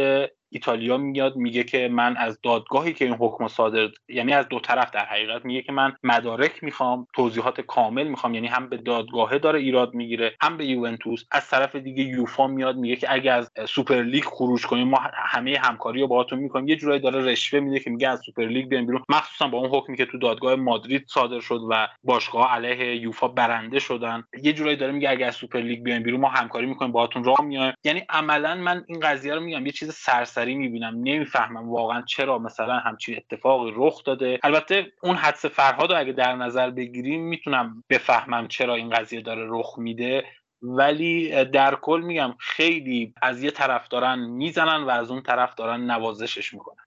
ایتالیا 0.53 0.97
میاد 0.97 1.35
میگه 1.35 1.63
که 1.63 1.87
من 1.87 2.17
از 2.17 2.39
دادگاهی 2.43 2.93
که 2.93 3.05
این 3.05 3.13
حکم 3.13 3.47
صادر 3.47 3.87
یعنی 4.09 4.33
از 4.33 4.49
دو 4.49 4.59
طرف 4.59 4.91
در 4.91 5.05
حقیقت 5.05 5.45
میگه 5.45 5.61
که 5.61 5.71
من 5.71 5.93
مدارک 6.03 6.63
می‌خوام 6.63 7.07
توضیحات 7.15 7.61
کامل 7.61 8.07
می‌خوام 8.07 8.33
یعنی 8.33 8.47
هم 8.47 8.69
به 8.69 8.77
دادگاهه 8.77 9.37
داره 9.37 9.59
ایراد 9.59 9.93
می‌گیره 9.93 10.35
هم 10.41 10.57
به 10.57 10.65
یوونتوس. 10.65 11.23
از 11.31 11.49
طرف 11.49 11.75
دیگه 11.75 12.03
یوفا 12.03 12.47
میاد 12.47 12.77
میگه 12.77 12.95
که 12.95 13.13
اگه 13.13 13.31
از 13.31 13.51
Super 13.67 14.01
League 14.01 14.23
خروج 14.23 14.65
کنیم 14.65 14.87
ما 14.87 14.99
همه 15.13 15.57
همکاری 15.63 16.01
رو 16.01 16.07
باهاتون 16.07 16.39
می‌کنیم. 16.39 16.67
یه 16.67 16.75
جورایی 16.75 16.99
داره 16.99 17.25
رشوه 17.25 17.59
میده 17.59 17.79
که 17.79 17.89
میگه 17.89 18.09
از 18.09 18.21
Super 18.25 18.45
League 18.45 18.67
بیاین 18.67 18.85
بیرون. 18.85 19.03
مخصوصا 19.09 19.47
با 19.47 19.57
اون 19.57 19.69
حکمی 19.69 19.97
که 19.97 20.05
تو 20.05 20.17
دادگاه 20.17 20.55
مادرید 20.55 21.05
صادر 21.07 21.39
شد 21.39 21.59
و 21.69 21.87
باشگاه 22.03 22.51
علیه 22.51 22.95
یوفا 22.95 23.27
برنده 23.27 23.79
شدن. 23.79 24.23
یه 24.43 24.53
جورایی 24.53 24.77
داره 24.77 24.91
میگه 24.91 25.09
اگه 25.09 25.25
از 25.25 25.35
Super 25.35 25.59
League 25.59 25.83
بیاین 25.83 26.03
بیرون 26.03 26.19
ما 26.19 26.29
همکاری 26.29 26.65
می‌کنیم 26.65 26.91
باهاتون 26.91 27.23
راه 27.23 27.41
میایم. 27.41 27.73
یعنی 27.83 28.03
عملا 28.09 28.55
من 28.55 28.83
این 28.87 28.99
قضیه 28.99 29.35
رو 29.35 29.41
میگم 29.41 29.65
یه 29.65 29.71
چیز 29.71 29.93
سرسری 29.93 30.40
می‌بینم 30.45 30.95
نمی‌فهمم 30.95 31.69
واقعا 31.69 32.01
چرا 32.01 32.39
مثلا 32.39 32.80
همچین 32.80 33.18
اتفاقی 33.18 33.72
رخ 33.76 34.03
داده. 34.03 34.39
البته 34.43 34.91
اون 35.03 35.15
حدس 35.15 35.45
فرهاد 35.45 35.91
رو 35.91 35.99
اگه 35.99 36.11
در 36.11 36.35
نظر 36.35 36.69
بگیریم 36.69 37.22
می‌تونم 37.22 37.84
بفهمم 37.89 38.47
چرا 38.47 38.76
این 38.76 38.89
قضیه 38.89 39.22
داره 39.22 39.45
رخ 39.49 39.76
میده. 39.77 40.23
ولی 40.61 41.45
در 41.45 41.76
کل 41.76 42.01
میگم 42.05 42.35
خیلی 42.39 43.13
از 43.22 43.43
یه 43.43 43.51
طرف 43.51 43.88
دارن 43.88 44.19
می‌زنن 44.19 44.84
و 44.84 44.89
از 44.89 45.11
اون 45.11 45.22
طرف 45.22 45.55
دارن 45.55 45.91
نوازشش 45.91 46.53
می‌کنن. 46.53 46.84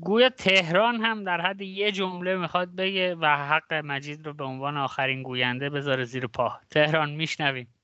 گویا 0.00 0.28
تهران 0.28 1.00
هم 1.00 1.24
در 1.24 1.40
حد 1.40 1.60
یه 1.60 1.92
جمله 1.92 2.36
می‌خواد 2.36 2.74
بگه 2.76 3.14
و 3.14 3.26
حق 3.26 3.74
مجید 3.74 4.26
رو 4.26 4.34
به 4.34 4.44
عنوان 4.44 4.76
آخرین 4.76 5.22
گوینده 5.22 5.70
بذاره 5.70 6.04
زیر 6.04 6.26
پا. 6.26 6.52
تهران 6.70 7.10
میشنویم. 7.10 7.74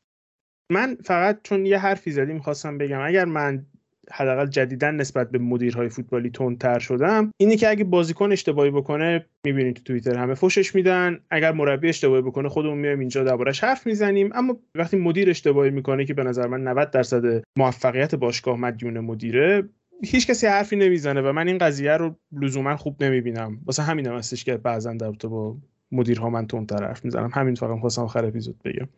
من 0.71 0.97
فقط 1.05 1.41
چون 1.43 1.67
یه 1.67 1.79
حرفی 1.79 2.11
زدی 2.11 2.33
می‌خواستم 2.33 2.79
بگم 2.79 3.01
اگر 3.01 3.25
من 3.25 3.67
حداقل 4.13 4.47
جدیدا 4.47 4.91
نسبت 4.91 5.31
به 5.31 5.39
مدیرهای 5.39 5.89
فوتبالی 5.89 6.31
تندتر 6.31 6.79
شدم. 6.79 7.31
اینی 7.37 7.57
که 7.57 7.69
اگه 7.69 7.85
بازیکن 7.85 8.33
اشتباهی 8.33 8.71
بکنه 8.71 9.27
می‌بینید 9.47 9.77
تو 9.77 9.83
توییتر 9.83 10.17
همه 10.17 10.35
فوشش 10.35 10.75
میدن. 10.75 11.21
اگر 11.31 11.53
مربی 11.53 11.89
اشتباهی 11.89 12.23
بکنه 12.23 12.49
خودمون 12.49 12.79
میایم 12.79 12.99
اینجا 12.99 13.25
دربارش 13.25 13.65
حرف 13.65 13.87
می‌زنیم. 13.87 14.31
اما 14.35 14.57
وقتی 14.75 14.97
مدیر 14.97 15.31
اشتباهی 15.31 15.71
می‌کنه 15.71 16.05
که 16.05 16.15
به 16.15 16.25
نظر 16.25 16.47
من 16.47 16.69
90 16.69 16.91
درصد 16.91 17.43
موفقیت 17.59 18.15
باشگاه 18.15 18.57
مدیون 18.57 19.01
مدیره 19.01 19.69
هیچ 20.05 20.27
کسی 20.27 20.47
حرفی 20.47 20.77
نمی‌زنه 20.77 21.21
و 21.21 21.33
من 21.33 21.49
این 21.49 21.59
قضیه 21.59 21.93
رو 21.93 22.17
لزوما 22.33 22.77
خوب 22.77 23.03
نمی‌بینم. 23.03 23.59
واسه 23.67 23.83
همین 23.83 24.07
هم 24.07 24.15
هستش 24.15 24.45
که 24.45 24.57
بعضا 24.57 24.93
در 24.93 25.11
با 25.11 25.57
مدیرها 25.93 26.31
من 26.31 26.47
تندتر 26.47 26.85
حرف 26.85 27.05
می‌زنم. 27.05 27.31
همین 27.35 27.55
فقط 27.55 27.81
خواستم 27.81 28.03
آخر 28.03 28.25
اپیزود 28.25 28.63
بگم. 28.65 28.89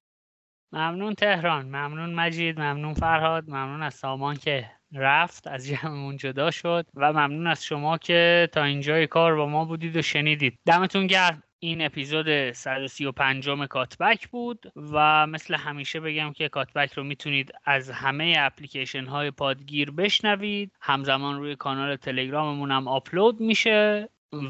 ممنون 0.72 1.14
تهران 1.14 1.66
ممنون 1.66 2.14
مجید 2.14 2.60
ممنون 2.60 2.94
فرهاد 2.94 3.44
ممنون 3.48 3.82
از 3.82 3.94
سامان 3.94 4.34
که 4.34 4.64
رفت 4.96 5.46
از 5.46 5.66
جمعمون 5.66 6.16
جدا 6.16 6.50
شد 6.50 6.86
و 6.94 7.12
ممنون 7.12 7.46
از 7.46 7.64
شما 7.64 7.98
که 7.98 8.48
تا 8.52 8.62
اینجای 8.62 9.06
کار 9.06 9.36
با 9.36 9.46
ما 9.46 9.64
بودید 9.64 9.96
و 9.96 10.02
شنیدید. 10.02 10.58
دمتون 10.66 11.06
گرم. 11.06 11.42
این 11.58 11.82
اپیزود 11.82 12.52
135 12.52 13.48
کاتبک 13.68 14.28
بود 14.28 14.72
و 14.76 15.26
مثل 15.26 15.54
همیشه 15.54 16.00
بگم 16.00 16.32
که 16.32 16.48
کاتبک 16.48 16.92
رو 16.92 17.04
می‌تونید 17.04 17.52
از 17.64 17.90
همه 17.90 18.34
اپلیکیشن 18.38 19.04
های 19.04 19.30
پادگیر 19.30 19.90
بشنوید. 19.90 20.72
همزمان 20.80 21.38
روی 21.38 21.56
کانال 21.56 21.96
تلگراممون 21.96 22.70
هم 22.70 22.88
آپلود 22.88 23.40
میشه 23.40 24.08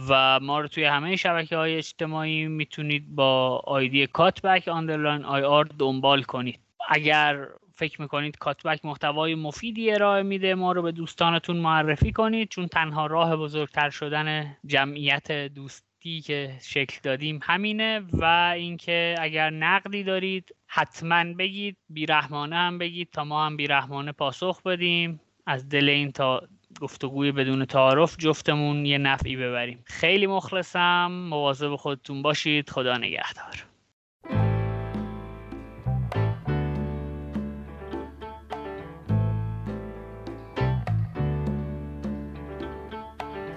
و 0.08 0.40
ما 0.40 0.60
رو 0.60 0.68
توی 0.68 0.84
همه 0.84 1.16
شبکه 1.16 1.56
های 1.56 1.76
اجتماعی 1.76 2.46
می‌تونید 2.46 3.14
با 3.14 3.62
آیدی 3.66 4.06
کاتبک 4.06 4.68
underline 4.68 5.24
IR 5.24 5.64
دنبال 5.78 6.22
کنید. 6.22 6.60
اگر 6.88 7.46
فکر 7.76 8.02
می‌کنید 8.02 8.38
کاتبک 8.38 8.84
محتوای 8.84 9.34
مفیدی 9.34 9.92
ارائه 9.92 10.22
میده 10.22 10.54
ما 10.54 10.72
رو 10.72 10.82
به 10.82 10.92
دوستانتون 10.92 11.56
معرفی 11.56 12.12
کنید؟ 12.12 12.48
چون 12.48 12.66
تنها 12.66 13.06
راه 13.06 13.36
بزرگتر 13.36 13.90
شدن 13.90 14.56
جمعیت 14.66 15.32
دوستی 15.32 16.20
که 16.20 16.58
شکل 16.62 16.98
دادیم 17.02 17.40
همینه 17.42 18.02
و 18.12 18.52
اینکه 18.56 19.14
اگر 19.18 19.50
نقدی 19.50 20.02
دارید 20.02 20.54
حتما 20.66 21.24
بگید 21.24 21.76
بیرحمانه 21.88 22.56
هم 22.56 22.78
بگید 22.78 23.08
تا 23.12 23.24
ما 23.24 23.46
هم 23.46 23.56
بیرحمانه 23.56 24.12
پاسخ 24.12 24.62
بدیم. 24.62 25.20
از 25.46 25.68
دل 25.68 25.88
این 25.88 26.12
تا 26.12 26.42
گفتگوی 26.80 27.32
بدون 27.32 27.64
تعارف 27.64 28.16
جفتمون 28.18 28.86
یه 28.86 28.98
نفعی 28.98 29.36
ببریم. 29.36 29.84
خیلی 29.84 30.26
مخلصم. 30.26 31.06
مواظب 31.30 31.76
خودتون 31.76 32.22
باشید. 32.22 32.70
خدا 32.70 32.96
نگهدار. 32.96 33.75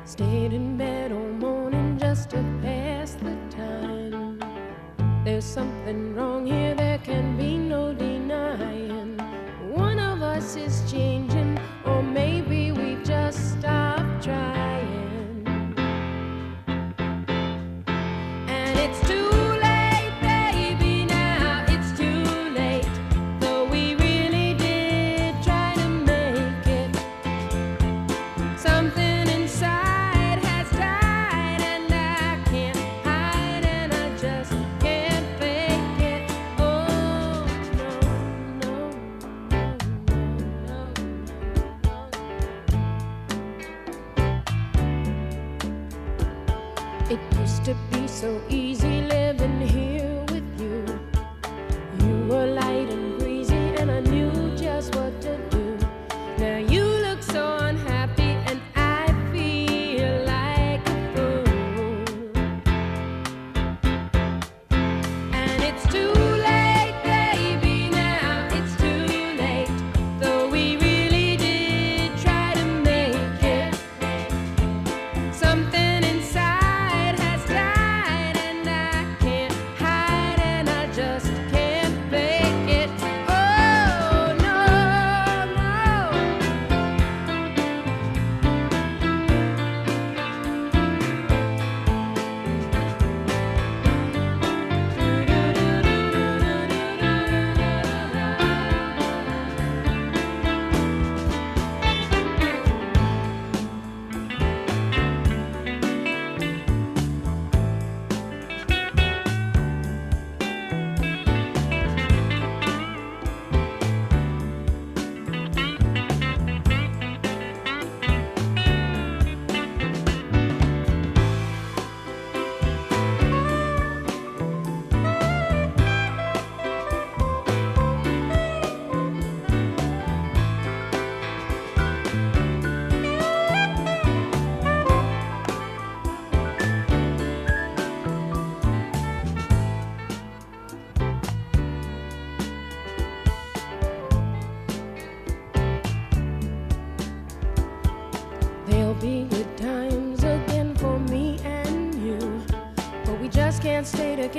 Stayed 0.10 0.54
in 0.54 0.76
bed 0.76 1.12
all 1.12 1.34
morning 1.34 2.00
just 2.00 2.32
to 2.32 2.38
pass 2.64 3.14
the 3.14 3.38
time. 3.56 4.42
There's 5.24 5.46
something 5.46 6.16
wrong 6.16 6.48
here, 6.48 6.74
there 6.74 6.98
can 6.98 7.38
be 7.38 7.60
no 7.60 7.94
denying. 7.94 9.20
One 9.72 10.00
of 10.00 10.24
us 10.24 10.56
is 10.56 10.92
changing, 10.92 11.60
or 11.86 12.02
maybe 12.02 12.72
we 12.72 12.98
just 13.04 13.60
stopped 13.60 13.99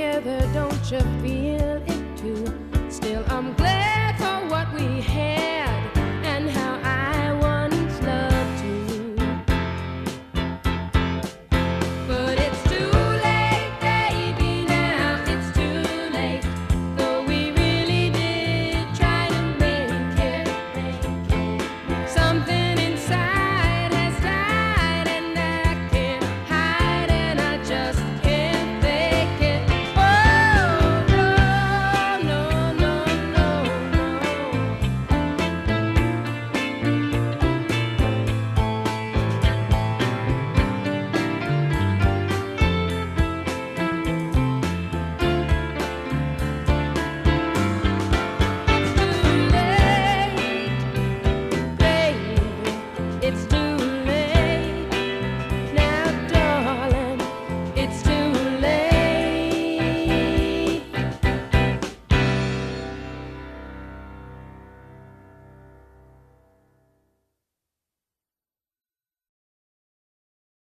together, 0.01 0.41
don't 0.55 0.91
you 0.91 1.01
feel 1.21 1.70